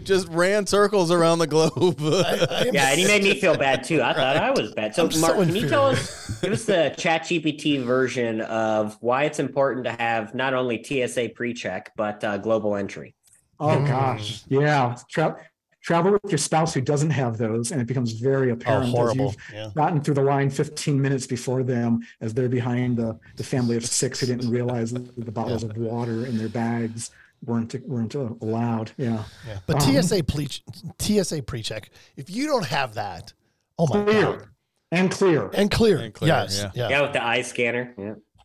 just 0.04 0.28
ran 0.28 0.66
circles 0.66 1.10
around 1.10 1.38
the 1.38 1.46
globe. 1.46 1.98
Yeah, 2.72 2.90
and 2.90 2.98
he 3.00 3.06
made 3.06 3.22
me 3.22 3.38
feel 3.40 3.56
bad 3.56 3.84
too. 3.84 4.02
I 4.02 4.12
thought 4.12 4.36
I 4.36 4.50
was 4.50 4.72
bad. 4.74 4.94
So, 4.94 5.04
I'm 5.04 5.10
so 5.10 5.20
Marc, 5.20 5.36
can 5.46 5.54
you 5.56 5.68
tell 5.68 5.86
us, 5.86 6.40
give 6.40 6.52
us 6.52 6.64
the 6.64 6.94
ChatGPT 6.98 7.82
version 7.84 8.40
of 8.42 8.96
why 9.00 9.24
it's 9.24 9.38
important 9.38 9.84
to 9.86 9.92
have 9.92 10.34
not 10.34 10.54
only 10.54 10.82
TSA 10.82 11.30
pre-check 11.34 11.92
but 11.96 12.22
uh, 12.24 12.38
global 12.38 12.76
entry? 12.76 13.14
Oh 13.60 13.84
gosh, 13.86 14.42
yeah. 14.48 14.96
Tra- 15.10 15.36
travel 15.82 16.12
with 16.12 16.30
your 16.30 16.38
spouse 16.38 16.72
who 16.74 16.80
doesn't 16.80 17.10
have 17.10 17.36
those, 17.38 17.70
and 17.72 17.80
it 17.80 17.86
becomes 17.86 18.12
very 18.12 18.50
Oh, 18.50 18.54
apparent 18.54 18.96
as 18.96 19.14
you've 19.14 19.36
Yeah. 19.52 19.70
gotten 19.74 20.00
through 20.00 20.14
the 20.14 20.22
line 20.22 20.50
15 20.50 21.00
minutes 21.00 21.26
before 21.26 21.62
them, 21.62 22.00
as 22.20 22.34
they're 22.34 22.48
behind 22.48 22.96
the, 22.96 23.18
the 23.36 23.44
family 23.44 23.76
of 23.76 23.84
six 23.86 24.20
who 24.20 24.26
didn't 24.26 24.50
realize 24.50 24.92
the 24.92 25.32
bottles 25.32 25.62
of 25.62 25.76
water 25.76 26.26
in 26.26 26.36
their 26.38 26.48
bags 26.48 27.10
weren't 27.46 27.74
weren't 27.88 28.14
allowed. 28.14 28.92
Yeah, 28.96 29.24
Yeah. 29.46 29.58
But 29.66 29.76
Um, 29.82 30.02
TSA 30.02 30.22
ple- 30.24 30.46
TSA 30.98 31.42
pre-check. 31.42 31.90
If 32.16 32.30
you 32.30 32.46
don't 32.46 32.66
have 32.66 32.94
that, 32.94 33.32
oh 33.78 33.86
my 33.86 34.04
clear 34.04 34.22
god. 34.22 34.48
and 34.92 35.10
clear. 35.10 35.50
And 35.54 35.70
clear. 35.70 35.98
And 35.98 36.14
clear, 36.14 36.28
yes. 36.28 36.58
yeah. 36.58 36.70
Yeah. 36.74 36.82
Yeah, 36.82 36.88
Yeah. 36.88 37.02
with 37.02 37.12
the 37.12 37.24
eye 37.24 37.42
scanner. 37.42 37.94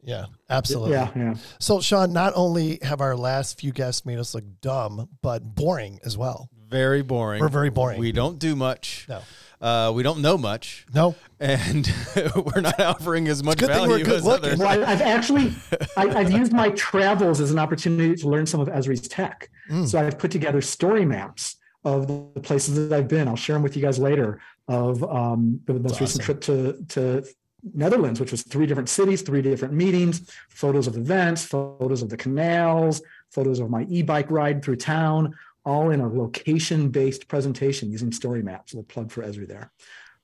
Yeah. 0.03 0.25
Absolutely. 0.49 0.91
Yeah, 0.93 1.11
yeah. 1.15 1.33
So 1.59 1.81
Sean, 1.81 2.13
not 2.13 2.33
only 2.35 2.79
have 2.81 3.01
our 3.01 3.15
last 3.17 3.59
few 3.59 3.71
guests 3.71 4.05
made 4.05 4.17
us 4.17 4.33
look 4.33 4.45
dumb, 4.61 5.09
but 5.21 5.43
boring 5.55 5.99
as 6.03 6.17
well. 6.17 6.49
very 6.69 7.01
boring. 7.01 7.41
We're 7.41 7.49
very 7.49 7.69
boring. 7.71 7.99
We 7.99 8.11
don't 8.11 8.37
do 8.39 8.55
much. 8.55 9.05
No. 9.09 9.21
Uh, 9.61 9.91
we 9.93 10.03
don't 10.03 10.21
know 10.21 10.37
much, 10.37 10.85
No. 10.93 11.15
and 11.39 11.91
we're 12.35 12.61
not 12.61 12.79
offering 12.79 13.27
as 13.27 13.43
much 13.43 13.57
good 13.57 13.67
value 13.67 14.05
good 14.05 14.15
as 14.15 14.23
looking. 14.25 14.45
others. 14.45 14.59
Well, 14.59 14.85
I, 14.85 14.91
I've 14.91 15.01
actually 15.01 15.53
I, 15.97 16.07
I've 16.19 16.31
used 16.31 16.53
my 16.53 16.69
travels 16.69 17.41
as 17.41 17.51
an 17.51 17.59
opportunity 17.59 18.15
to 18.15 18.29
learn 18.29 18.45
some 18.45 18.61
of 18.61 18.69
Esri's 18.69 19.07
tech. 19.07 19.49
Mm. 19.69 19.85
So 19.87 19.99
I've 19.99 20.17
put 20.17 20.31
together 20.31 20.61
story 20.61 21.03
maps 21.05 21.57
of 21.83 22.07
the 22.07 22.39
places 22.41 22.75
that 22.89 22.97
I've 22.97 23.07
been. 23.09 23.27
I'll 23.27 23.35
share 23.35 23.55
them 23.55 23.63
with 23.63 23.75
you 23.75 23.81
guys 23.81 23.99
later. 23.99 24.39
Of 24.69 25.03
um, 25.03 25.59
the 25.65 25.73
most 25.73 25.99
recent 25.99 26.21
awesome. 26.23 26.39
trip 26.39 26.41
to 26.41 26.85
to 27.21 27.27
Netherlands, 27.73 28.19
which 28.19 28.31
was 28.31 28.43
three 28.43 28.65
different 28.65 28.87
cities, 28.87 29.21
three 29.21 29.41
different 29.41 29.73
meetings, 29.73 30.29
photos 30.49 30.87
of 30.87 30.95
events, 30.95 31.43
photos 31.43 32.01
of 32.01 32.09
the 32.09 32.15
canals, 32.17 33.01
photos 33.31 33.59
of 33.59 33.69
my 33.69 33.83
e-bike 33.89 34.29
ride 34.31 34.63
through 34.63 34.77
town, 34.77 35.35
all 35.69 35.91
in 35.91 35.99
a 36.01 36.09
location-based 36.23 37.23
presentation 37.33 37.91
using 37.91 38.11
story 38.11 38.43
maps. 38.49 38.73
We'll 38.73 38.91
plug 38.95 39.11
for 39.11 39.21
Esri 39.27 39.47
there. 39.47 39.71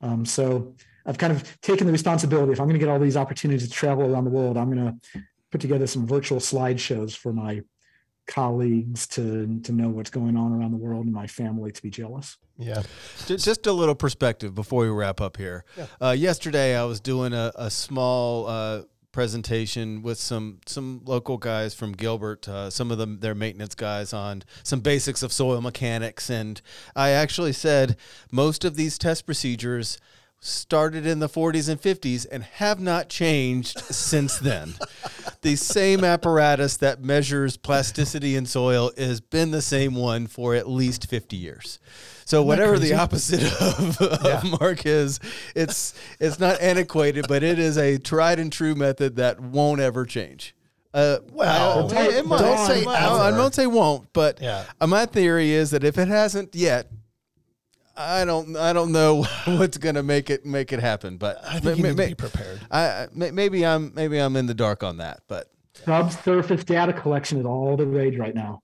Um, 0.02 0.26
so 0.26 0.46
I've 1.06 1.20
kind 1.24 1.34
of 1.36 1.40
taken 1.62 1.86
the 1.88 1.94
responsibility. 1.94 2.52
If 2.52 2.60
I'm 2.60 2.68
going 2.68 2.80
to 2.80 2.86
get 2.86 2.92
all 2.92 3.00
these 3.00 3.18
opportunities 3.24 3.68
to 3.68 3.74
travel 3.74 4.04
around 4.10 4.26
the 4.26 4.36
world, 4.40 4.58
I'm 4.58 4.70
going 4.74 4.86
to 4.86 5.22
put 5.52 5.62
together 5.62 5.88
some 5.88 6.08
virtual 6.08 6.40
slideshows 6.40 7.16
for 7.16 7.32
my 7.32 7.62
colleagues 8.28 9.06
to 9.06 9.60
to 9.62 9.72
know 9.72 9.90
what's 9.90 10.10
going 10.10 10.36
on 10.36 10.52
around 10.52 10.72
the 10.72 10.78
world 10.78 11.06
and 11.06 11.14
my 11.14 11.28
family 11.28 11.72
to 11.72 11.82
be 11.82 11.92
jealous. 11.92 12.38
Yeah. 12.58 12.82
Just 13.28 13.68
a 13.68 13.72
little 13.72 13.96
perspective 13.96 14.56
before 14.56 14.82
we 14.82 14.90
wrap 14.90 15.22
up 15.22 15.38
here. 15.38 15.64
Uh, 16.02 16.16
yesterday, 16.18 16.76
I 16.76 16.86
was 16.86 17.00
doing 17.00 17.34
a, 17.34 17.52
a 17.56 17.70
small 17.70 18.48
uh, 18.48 18.82
presentation 19.16 20.02
with 20.02 20.20
some 20.20 20.60
some 20.66 21.02
local 21.06 21.38
guys 21.38 21.74
from 21.74 21.94
Gilbert, 21.94 22.50
uh, 22.50 22.70
some 22.70 22.92
of 22.92 22.98
them 22.98 23.22
their 23.22 23.34
maintenance 23.34 23.74
guys 23.74 24.12
on 24.12 24.44
some 24.62 24.82
basics 24.82 25.24
of 25.24 25.32
soil 25.32 25.62
mechanics, 25.62 26.30
and 26.30 26.62
I 26.98 27.12
actually 27.12 27.54
said 27.54 27.96
most 28.30 28.66
of 28.66 28.76
these 28.76 28.98
test 28.98 29.26
procedures 29.26 29.98
started 30.46 31.06
in 31.06 31.20
the 31.20 31.28
40s 31.30 31.68
and 31.70 31.82
50s 31.82 32.26
and 32.32 32.44
have 32.44 32.80
not 32.80 33.10
changed 33.10 33.80
since 33.80 34.38
then. 34.38 34.76
the 35.42 35.56
same 35.56 36.04
apparatus 36.04 36.78
that 36.78 37.02
measures 37.02 37.58
plasticity 37.58 38.36
in 38.36 38.46
soil 38.46 38.92
has 38.98 39.22
been 39.22 39.52
the 39.52 39.62
same 39.62 39.96
one 39.96 40.28
for 40.28 40.54
at 40.56 40.70
least 40.70 41.10
50 41.10 41.36
years. 41.36 41.80
So 42.26 42.42
whatever 42.44 42.80
the 42.80 42.94
opposite 42.94 43.44
of, 43.62 44.02
of 44.02 44.60
Marc 44.60 44.86
is, 44.86 45.20
it's 45.56 45.94
it's 46.20 46.40
not 46.40 46.60
antiquated, 46.62 47.26
but 47.28 47.44
it 47.44 47.60
is 47.60 47.78
a 47.78 47.98
tried 48.00 48.40
and 48.40 48.52
true 48.52 48.74
method 48.76 49.16
that 49.18 49.40
won't 49.40 49.80
ever 49.82 50.06
change. 50.06 50.56
Uh, 50.94 51.18
Well, 51.32 51.92
I- 51.96 52.08
it 52.08 52.26
might. 52.26 52.40
don't 52.40 52.68
say 52.68 52.86
I, 52.86 52.94
I 52.94 53.28
ever. 53.28 53.38
don't 53.38 53.54
say 53.54 53.68
won't, 53.68 54.12
but 54.14 54.40
Yeah. 54.42 54.64
my 54.86 55.06
theory 55.06 55.52
is 55.52 55.72
that 55.72 55.84
if 55.84 55.98
it 55.98 56.08
hasn't 56.08 56.56
yet, 56.56 56.88
I 57.98 58.26
don't 58.26 58.56
I 58.58 58.74
don't 58.74 58.92
know 58.92 59.24
what's 59.46 59.78
gonna 59.78 60.04
make 60.04 60.30
it 60.30 60.46
make 60.46 60.72
it 60.74 60.80
happen. 60.80 61.18
But 61.18 61.44
I 61.46 61.60
think 61.60 61.78
you 61.78 61.84
need 61.84 61.98
ma- 61.98 62.04
to 62.04 62.10
be 62.10 62.16
prepared. 62.16 62.60
I, 62.72 62.82
I- 62.82 63.08
maybe 63.14 63.66
I'm 63.66 63.94
maybe 63.96 64.18
I'm 64.20 64.36
in 64.36 64.46
the 64.46 64.54
dark 64.54 64.84
on 64.84 64.98
that, 64.98 65.22
but 65.28 65.48
Subsurface 65.86 66.64
data 66.64 66.94
collection 66.94 67.40
is 67.40 67.46
all 67.46 67.76
the 67.78 67.86
rage 67.86 68.18
right 68.18 68.34
now. 68.36 68.62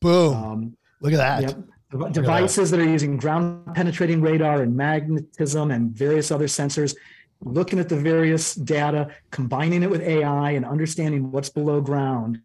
Boom. 0.00 0.34
Um, 0.34 0.76
Look 1.00 1.12
at 1.12 1.18
that. 1.18 1.42
Yep. 1.42 1.50
Dev- 1.92 2.12
Devices 2.12 2.70
that 2.70 2.80
are 2.80 2.84
using 2.88 3.16
ground 3.16 3.74
penetrating 3.74 4.20
radar 4.20 4.62
and 4.62 4.76
magnetism 4.76 5.70
and 5.70 5.92
various 5.92 6.30
other 6.30 6.46
sensors, 6.46 6.94
looking 7.42 7.78
at 7.78 7.88
the 7.88 7.96
various 7.96 8.54
data, 8.54 9.08
combining 9.30 9.82
it 9.82 9.88
with 9.90 10.02
AI 10.02 10.50
and 10.50 10.66
understanding 10.66 11.30
what's 11.30 11.48
below 11.48 11.80
ground 11.80 12.40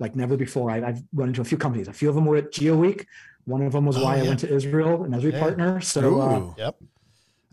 like 0.00 0.16
never 0.16 0.36
before. 0.36 0.70
I, 0.70 0.82
I've 0.88 1.02
run 1.12 1.28
into 1.28 1.40
a 1.42 1.44
few 1.44 1.58
companies. 1.58 1.86
A 1.88 1.92
few 1.92 2.08
of 2.08 2.14
them 2.14 2.24
were 2.24 2.36
at 2.38 2.52
GeoWeek. 2.52 3.04
One 3.48 3.62
of 3.62 3.72
them 3.72 3.86
was 3.86 3.96
Oh, 3.96 4.04
why 4.04 4.18
I 4.18 4.22
went 4.22 4.40
to 4.40 4.54
Israel, 4.54 5.04
an 5.04 5.12
Esri 5.12 5.32
Yeah. 5.32 5.40
partner. 5.40 5.80
So 5.80 6.20
uh, 6.20 6.54
Yep. 6.58 6.76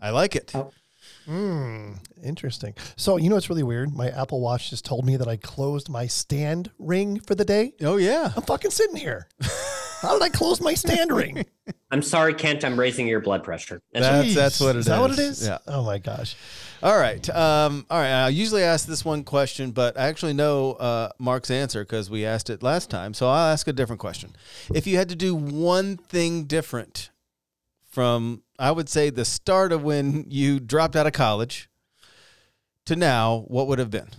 I 0.00 0.10
like 0.10 0.36
it. 0.36 0.52
Oh. 0.54 0.70
Hmm. 1.24 1.94
Interesting. 2.22 2.74
So 2.96 3.16
you 3.16 3.28
know 3.30 3.36
what's 3.36 3.48
really 3.48 3.62
weird? 3.62 3.92
My 3.94 4.08
Apple 4.10 4.40
Watch 4.40 4.70
just 4.70 4.84
told 4.84 5.06
me 5.06 5.16
that 5.16 5.26
I 5.26 5.36
closed 5.36 5.88
my 5.88 6.06
stand 6.06 6.70
ring 6.78 7.18
for 7.20 7.34
the 7.34 7.44
day. 7.44 7.72
Oh 7.80 7.96
yeah, 7.96 8.32
I'm 8.36 8.42
fucking 8.42 8.70
sitting 8.72 8.96
here. 8.96 9.26
How 10.02 10.12
did 10.12 10.22
I 10.22 10.28
close 10.28 10.60
my 10.60 10.74
stand 10.74 11.10
ring? 11.12 11.44
I'm 11.90 12.02
sorry, 12.02 12.34
Kent. 12.34 12.64
I'm 12.64 12.78
raising 12.78 13.06
your 13.06 13.20
blood 13.20 13.44
pressure. 13.44 13.80
That's 13.92 14.06
That's 14.06 14.34
that's 14.34 14.60
what 14.60 14.76
it 14.76 14.80
is. 14.80 14.86
Is 14.86 14.86
that 14.86 15.00
what 15.00 15.10
it 15.12 15.18
is? 15.18 15.46
Yeah. 15.46 15.58
Oh 15.66 15.82
my 15.84 15.98
gosh. 15.98 16.36
All 16.82 16.98
right. 16.98 17.28
Um, 17.30 17.86
all 17.88 17.98
right. 17.98 18.24
I 18.24 18.28
usually 18.28 18.62
ask 18.62 18.86
this 18.86 19.04
one 19.04 19.24
question, 19.24 19.70
but 19.70 19.98
I 19.98 20.06
actually 20.08 20.34
know 20.34 20.72
uh, 20.72 21.10
Marc's 21.18 21.50
answer 21.50 21.84
because 21.84 22.10
we 22.10 22.24
asked 22.24 22.50
it 22.50 22.62
last 22.62 22.90
time. 22.90 23.14
So 23.14 23.28
I'll 23.28 23.52
ask 23.52 23.66
a 23.68 23.72
different 23.72 24.00
question. 24.00 24.36
If 24.74 24.86
you 24.86 24.96
had 24.96 25.08
to 25.08 25.16
do 25.16 25.34
one 25.34 25.96
thing 25.96 26.44
different 26.44 27.10
from, 27.88 28.42
I 28.58 28.72
would 28.72 28.88
say, 28.88 29.08
the 29.10 29.24
start 29.24 29.72
of 29.72 29.82
when 29.82 30.26
you 30.28 30.60
dropped 30.60 30.96
out 30.96 31.06
of 31.06 31.12
college 31.14 31.70
to 32.84 32.94
now, 32.94 33.44
what 33.48 33.68
would 33.68 33.78
have 33.78 33.90
been? 33.90 34.10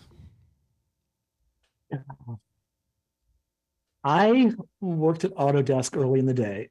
I 4.08 4.54
worked 4.80 5.26
at 5.26 5.36
Autodesk 5.36 5.98
early 5.98 6.20
in 6.20 6.26
the 6.26 6.34
day, 6.34 6.70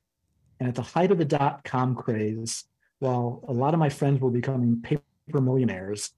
and 0.58 0.70
at 0.70 0.74
the 0.74 0.80
height 0.80 1.10
of 1.12 1.18
the 1.18 1.24
dot 1.26 1.64
com 1.64 1.94
craze, 1.94 2.64
while 2.98 3.44
a 3.46 3.52
lot 3.52 3.74
of 3.74 3.78
my 3.78 3.90
friends 3.90 4.20
were 4.20 4.30
becoming 4.30 4.80
paper 4.80 5.02
millionaires 5.34 6.12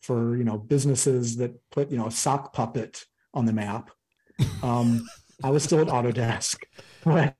for 0.00 0.34
you 0.34 0.44
know 0.44 0.56
businesses 0.56 1.36
that 1.36 1.52
put 1.70 1.90
you 1.90 1.98
know 1.98 2.06
a 2.06 2.10
sock 2.10 2.54
puppet 2.54 3.04
on 3.34 3.44
the 3.44 3.52
map, 3.52 3.90
um, 4.62 5.06
I 5.44 5.50
was 5.50 5.62
still 5.62 5.80
at 5.80 5.88
Autodesk, 5.88 6.62
but 7.04 7.36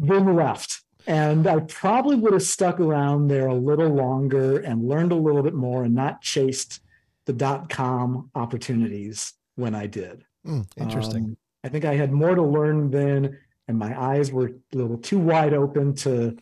then 0.00 0.34
left. 0.34 0.82
And 1.06 1.46
I 1.46 1.60
probably 1.60 2.16
would 2.16 2.32
have 2.32 2.42
stuck 2.42 2.80
around 2.80 3.28
there 3.28 3.46
a 3.46 3.54
little 3.54 3.88
longer 3.88 4.58
and 4.58 4.86
learned 4.86 5.12
a 5.12 5.14
little 5.14 5.44
bit 5.44 5.54
more 5.54 5.84
and 5.84 5.94
not 5.94 6.22
chased 6.22 6.80
the 7.24 7.32
dot 7.32 7.70
com 7.70 8.30
opportunities 8.34 9.32
when 9.54 9.76
I 9.76 9.86
did. 9.86 10.24
Hmm, 10.44 10.62
interesting. 10.76 11.24
Um, 11.24 11.36
I 11.68 11.70
think 11.70 11.84
I 11.84 11.96
had 11.96 12.10
more 12.12 12.34
to 12.34 12.40
learn 12.40 12.90
then, 12.90 13.38
and 13.68 13.78
my 13.78 14.00
eyes 14.00 14.32
were 14.32 14.46
a 14.46 14.76
little 14.76 14.96
too 14.96 15.18
wide 15.18 15.52
open 15.52 15.94
to 15.96 16.34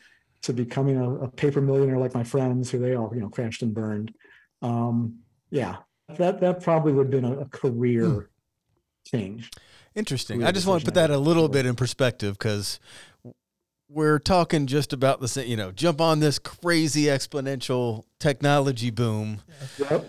to 0.42 0.52
becoming 0.52 0.96
a, 0.98 1.14
a 1.24 1.28
paper 1.28 1.60
millionaire 1.60 1.98
like 1.98 2.14
my 2.14 2.22
friends, 2.22 2.70
who 2.70 2.78
they 2.78 2.94
all 2.94 3.10
you 3.12 3.20
know 3.20 3.28
crashed 3.28 3.62
and 3.62 3.74
burned. 3.74 4.14
Um, 4.62 5.18
yeah, 5.50 5.78
that 6.16 6.38
that 6.40 6.62
probably 6.62 6.92
would 6.92 7.06
have 7.06 7.10
been 7.10 7.24
a, 7.24 7.40
a 7.40 7.44
career 7.46 8.06
Hmm. 8.06 8.20
change. 9.04 9.50
Interesting. 9.96 10.38
Weird 10.38 10.48
I 10.48 10.52
just 10.52 10.68
want 10.68 10.82
to 10.82 10.84
put 10.84 10.94
that 10.94 11.10
a 11.10 11.18
little 11.18 11.48
bit 11.48 11.66
in 11.66 11.74
perspective 11.74 12.38
because 12.38 12.78
we're 13.88 14.20
talking 14.20 14.68
just 14.68 14.92
about 14.92 15.20
the 15.20 15.26
same, 15.26 15.48
you 15.48 15.56
know, 15.56 15.72
jump 15.72 16.00
on 16.00 16.20
this 16.20 16.38
crazy 16.38 17.04
exponential 17.04 18.04
technology 18.20 18.90
boom. 18.90 19.40
Yep. 19.90 20.08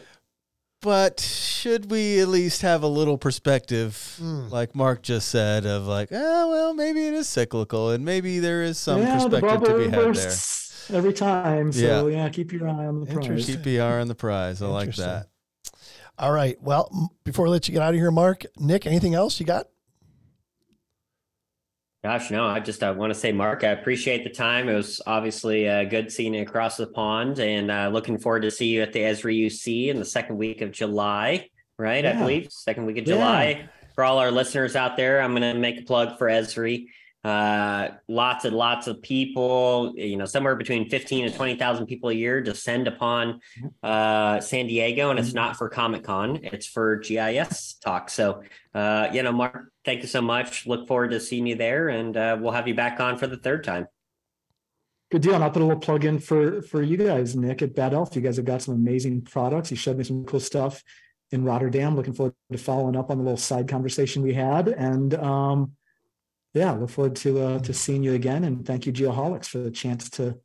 But 0.81 1.19
should 1.19 1.89
we 1.89 2.19
at 2.19 2.27
least 2.27 2.61
have 2.61 2.83
a 2.83 2.87
little 2.87 3.17
perspective, 3.17 4.15
Hmm. 4.19 4.47
like 4.49 4.75
Marc 4.75 5.01
just 5.01 5.27
said, 5.29 5.65
of 5.65 5.87
like, 5.87 6.09
oh, 6.11 6.49
well, 6.49 6.73
maybe 6.73 7.07
it 7.07 7.13
is 7.15 7.27
cyclical 7.27 7.89
and 7.89 8.05
maybe 8.05 8.37
there 8.39 8.61
is 8.63 8.77
some 8.77 9.01
Yeah, 9.01 9.17
the 9.17 9.29
perspective 9.41 9.59
to 9.61 9.65
bubble 9.65 9.77
be 9.79 9.83
had 9.85 9.93
there. 9.93 10.05
bursts. 10.13 10.91
every 10.91 11.11
time. 11.13 11.71
So 11.73 12.07
Yeah. 12.07 12.15
yeah, 12.23 12.29
keep 12.29 12.53
your 12.53 12.67
eye 12.69 12.85
on 12.85 12.99
the 13.01 13.05
prize. 13.07 13.17
Interesting. 13.17 13.55
TPR 13.57 13.99
on 13.99 14.07
the 14.07 14.15
prize. 14.15 14.61
I 14.61 14.67
like 14.67 14.95
that. 14.95 15.27
All 16.19 16.31
right. 16.31 16.57
Well, 16.61 17.11
before 17.25 17.47
I 17.47 17.49
let 17.49 17.67
you 17.67 17.73
get 17.73 17.81
out 17.81 17.93
of 17.93 17.99
here, 17.99 18.09
Marc, 18.11 18.45
Nik, 18.57 18.85
anything 18.87 19.13
else 19.13 19.39
you 19.39 19.45
got? 19.45 19.67
Gosh, 22.03 22.29
no, 22.31 22.45
I 22.45 22.59
just 22.59 22.83
uh, 22.83 22.93
want 22.95 23.11
to 23.11 23.19
say, 23.19 23.31
Marc, 23.31 23.63
I 23.63 23.69
appreciate 23.69 24.23
the 24.23 24.29
time. 24.29 24.69
It 24.69 24.75
was 24.75 25.01
obviously 25.07 25.67
uh, 25.67 25.83
good 25.83 26.11
seeing 26.11 26.33
you 26.35 26.43
across 26.43 26.77
the 26.77 26.87
pond 26.87 27.39
and 27.39 27.71
uh, 27.71 27.89
looking 27.91 28.17
forward 28.19 28.43
to 28.43 28.51
see 28.51 28.67
you 28.67 28.81
at 28.83 28.93
the 28.93 28.99
Esri 28.99 29.45
UC 29.45 29.87
in 29.89 29.97
the 29.97 30.05
second 30.05 30.37
week 30.37 30.61
of 30.61 30.71
July, 30.71 31.49
right? 31.77 32.05
I 32.05 32.13
believe 32.13 32.51
second 32.51 32.85
week 32.85 32.99
of 32.99 33.07
Yeah. 33.07 33.15
July. 33.15 33.69
For 33.95 34.03
all 34.03 34.19
our 34.19 34.29
listeners 34.29 34.75
out 34.75 34.95
there, 34.95 35.19
I'm 35.21 35.31
going 35.31 35.41
to 35.41 35.59
make 35.59 35.79
a 35.81 35.83
plug 35.83 36.19
for 36.19 36.27
Esri. 36.27 36.85
Uh, 37.27 37.91
lots 38.07 38.45
and 38.45 38.55
lots 38.55 38.87
of 38.87 39.01
people, 39.01 39.91
you 39.97 40.15
know, 40.15 40.23
somewhere 40.23 40.55
between 40.55 40.87
15 40.87 41.25
and 41.25 41.35
20,000 41.35 41.85
people 41.85 42.07
a 42.07 42.13
year 42.13 42.39
descend 42.39 42.87
upon 42.87 43.41
uh, 43.83 44.39
San 44.39 44.65
Diego, 44.67 45.09
and 45.09 45.19
it's 45.19 45.33
not 45.33 45.57
for 45.57 45.67
Comic 45.67 46.05
Con, 46.05 46.39
it's 46.41 46.65
for 46.65 46.95
GIS 46.95 47.73
talk. 47.83 48.09
So, 48.09 48.43
uh, 48.73 49.09
you 49.11 49.23
know, 49.23 49.33
Marc, 49.33 49.73
thank 49.83 50.03
you 50.03 50.07
so 50.07 50.21
much. 50.21 50.65
Look 50.67 50.87
forward 50.87 51.11
to 51.11 51.19
seeing 51.19 51.45
you 51.45 51.55
there, 51.55 51.89
and 51.89 52.15
uh, 52.15 52.37
we'll 52.39 52.53
have 52.53 52.65
you 52.65 52.75
back 52.75 53.01
on 53.01 53.17
for 53.17 53.27
the 53.27 53.35
third 53.35 53.65
time. 53.65 53.87
Good 55.11 55.23
deal. 55.23 55.33
And 55.35 55.43
I'll 55.43 55.51
put 55.51 55.61
a 55.61 55.65
little 55.65 55.81
plug 55.81 56.05
in 56.05 56.19
for 56.19 56.61
for 56.61 56.81
you 56.81 56.95
guys, 56.95 57.35
Nik 57.35 57.61
at 57.61 57.75
Bad 57.75 57.93
Elf. 57.93 58.15
You 58.15 58.21
guys 58.21 58.37
have 58.37 58.45
got 58.45 58.61
some 58.61 58.75
amazing 58.75 59.23
products. 59.23 59.69
You 59.69 59.75
showed 59.75 59.97
me 59.97 60.05
some 60.05 60.23
cool 60.23 60.39
stuff 60.39 60.81
in 61.31 61.43
Rotterdam. 61.43 61.97
Looking 61.97 62.13
forward 62.13 62.35
to 62.53 62.57
following 62.57 62.95
up 62.95 63.11
on 63.11 63.17
the 63.17 63.23
little 63.25 63.35
side 63.35 63.67
conversation 63.67 64.23
we 64.23 64.33
had. 64.33 64.69
And 64.69 65.13
um, 65.15 65.73
yeah, 66.53 66.71
look 66.71 66.89
forward 66.89 67.15
to 67.17 67.39
uh, 67.39 67.59
to 67.59 67.73
seeing 67.73 68.03
you 68.03 68.13
again. 68.13 68.43
And 68.43 68.65
thank 68.65 68.85
you, 68.85 68.93
Geoholics, 68.93 69.45
for 69.47 69.59
the 69.59 69.71
chance 69.71 70.09
to 70.11 70.37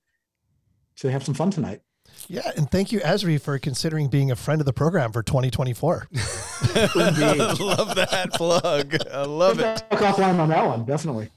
to 0.96 1.10
have 1.10 1.24
some 1.24 1.34
fun 1.34 1.50
tonight. 1.50 1.80
Yeah, 2.28 2.50
and 2.56 2.70
thank 2.70 2.92
you, 2.92 3.00
Esri, 3.00 3.40
for 3.40 3.58
considering 3.58 4.08
being 4.08 4.30
a 4.30 4.36
friend 4.36 4.60
of 4.60 4.66
the 4.66 4.72
program 4.72 5.12
for 5.12 5.22
2024. 5.22 6.08
Love 6.12 7.94
that 7.94 8.30
plug. 8.34 8.96
I 9.10 9.24
love 9.24 9.58
it. 9.58 9.82
Talk 9.90 10.00
offline 10.00 10.38
on 10.38 10.48
that 10.50 10.64
one, 10.64 10.84
definitely. 10.84 11.30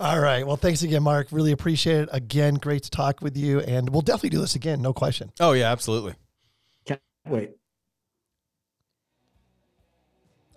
All 0.00 0.18
right. 0.20 0.46
Well, 0.46 0.56
thanks 0.56 0.82
again, 0.82 1.02
Marc. 1.02 1.28
Really 1.30 1.52
appreciate 1.52 2.02
it. 2.02 2.08
Again, 2.12 2.54
great 2.54 2.84
to 2.84 2.90
talk 2.90 3.20
with 3.20 3.36
you, 3.36 3.60
and 3.60 3.90
we'll 3.90 4.02
definitely 4.02 4.30
do 4.30 4.40
this 4.40 4.54
again. 4.54 4.80
No 4.80 4.92
question. 4.92 5.32
Oh 5.40 5.52
yeah, 5.52 5.70
absolutely. 5.70 6.14
Can't 6.84 7.00
wait. 7.28 7.50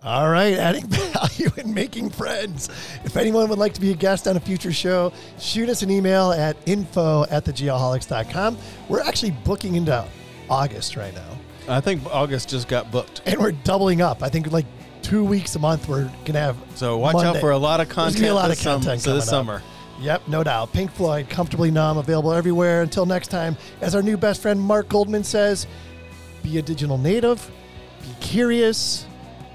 All 0.02 0.30
right, 0.30 0.54
adding 0.54 0.86
value 0.88 1.50
and 1.58 1.74
making 1.74 2.08
friends. 2.10 2.68
If 3.04 3.16
anyone 3.16 3.48
would 3.50 3.58
like 3.58 3.74
to 3.74 3.80
be 3.80 3.90
a 3.90 3.94
guest 3.94 4.26
on 4.26 4.36
a 4.36 4.40
future 4.40 4.72
show, 4.72 5.12
shoot 5.38 5.68
us 5.68 5.82
an 5.82 5.90
email 5.90 6.32
at 6.32 6.56
info 6.66 7.24
at 7.30 7.44
thegeoholics.com. 7.44 8.56
We're 8.88 9.02
actually 9.02 9.32
booking 9.32 9.74
into 9.74 10.06
August 10.48 10.96
right 10.96 11.14
now, 11.14 11.38
I 11.68 11.80
think 11.80 12.04
August 12.06 12.48
just 12.48 12.66
got 12.66 12.90
booked. 12.90 13.20
and 13.26 13.38
we're 13.38 13.52
doubling 13.52 14.00
up. 14.02 14.22
I 14.22 14.28
think 14.30 14.50
like 14.50 14.66
two 15.02 15.22
weeks 15.24 15.54
a 15.54 15.58
month 15.58 15.86
we're 15.88 16.04
going 16.04 16.32
to 16.32 16.40
have. 16.40 16.56
So 16.74 16.96
watch 16.98 17.16
out 17.24 17.36
for 17.36 17.50
a 17.52 17.58
lot 17.58 17.80
of 17.80 17.86
There's 17.88 17.94
content. 17.94 18.16
gonna 18.16 18.26
be 18.26 18.30
a 18.30 18.34
lot 18.34 18.50
of 18.50 18.58
content 18.60 19.00
sum- 19.02 19.12
so 19.12 19.14
this 19.14 19.24
up. 19.24 19.30
summer. 19.30 19.62
Yep, 20.00 20.28
no 20.28 20.42
doubt. 20.42 20.72
Pink 20.72 20.90
Floyd, 20.92 21.28
Comfortably 21.28 21.70
Numb, 21.70 21.98
available 21.98 22.32
everywhere. 22.32 22.80
Until 22.82 23.04
next 23.04 23.28
time, 23.28 23.56
as 23.82 23.94
our 23.94 24.02
new 24.02 24.16
best 24.16 24.40
friend 24.40 24.58
Marc 24.58 24.88
Goldman 24.88 25.22
says, 25.24 25.66
be 26.42 26.56
a 26.58 26.62
digital 26.62 26.96
native, 26.96 27.48
be 28.02 28.08
curious, 28.20 29.04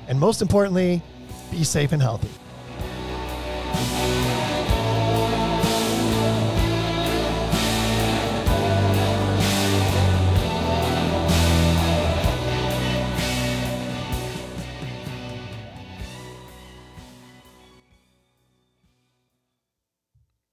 and 0.08 0.20
most 0.20 0.42
importantly, 0.42 1.02
be 1.52 1.64
safe 1.64 1.92
and 1.92 2.02
healthy. 2.02 2.30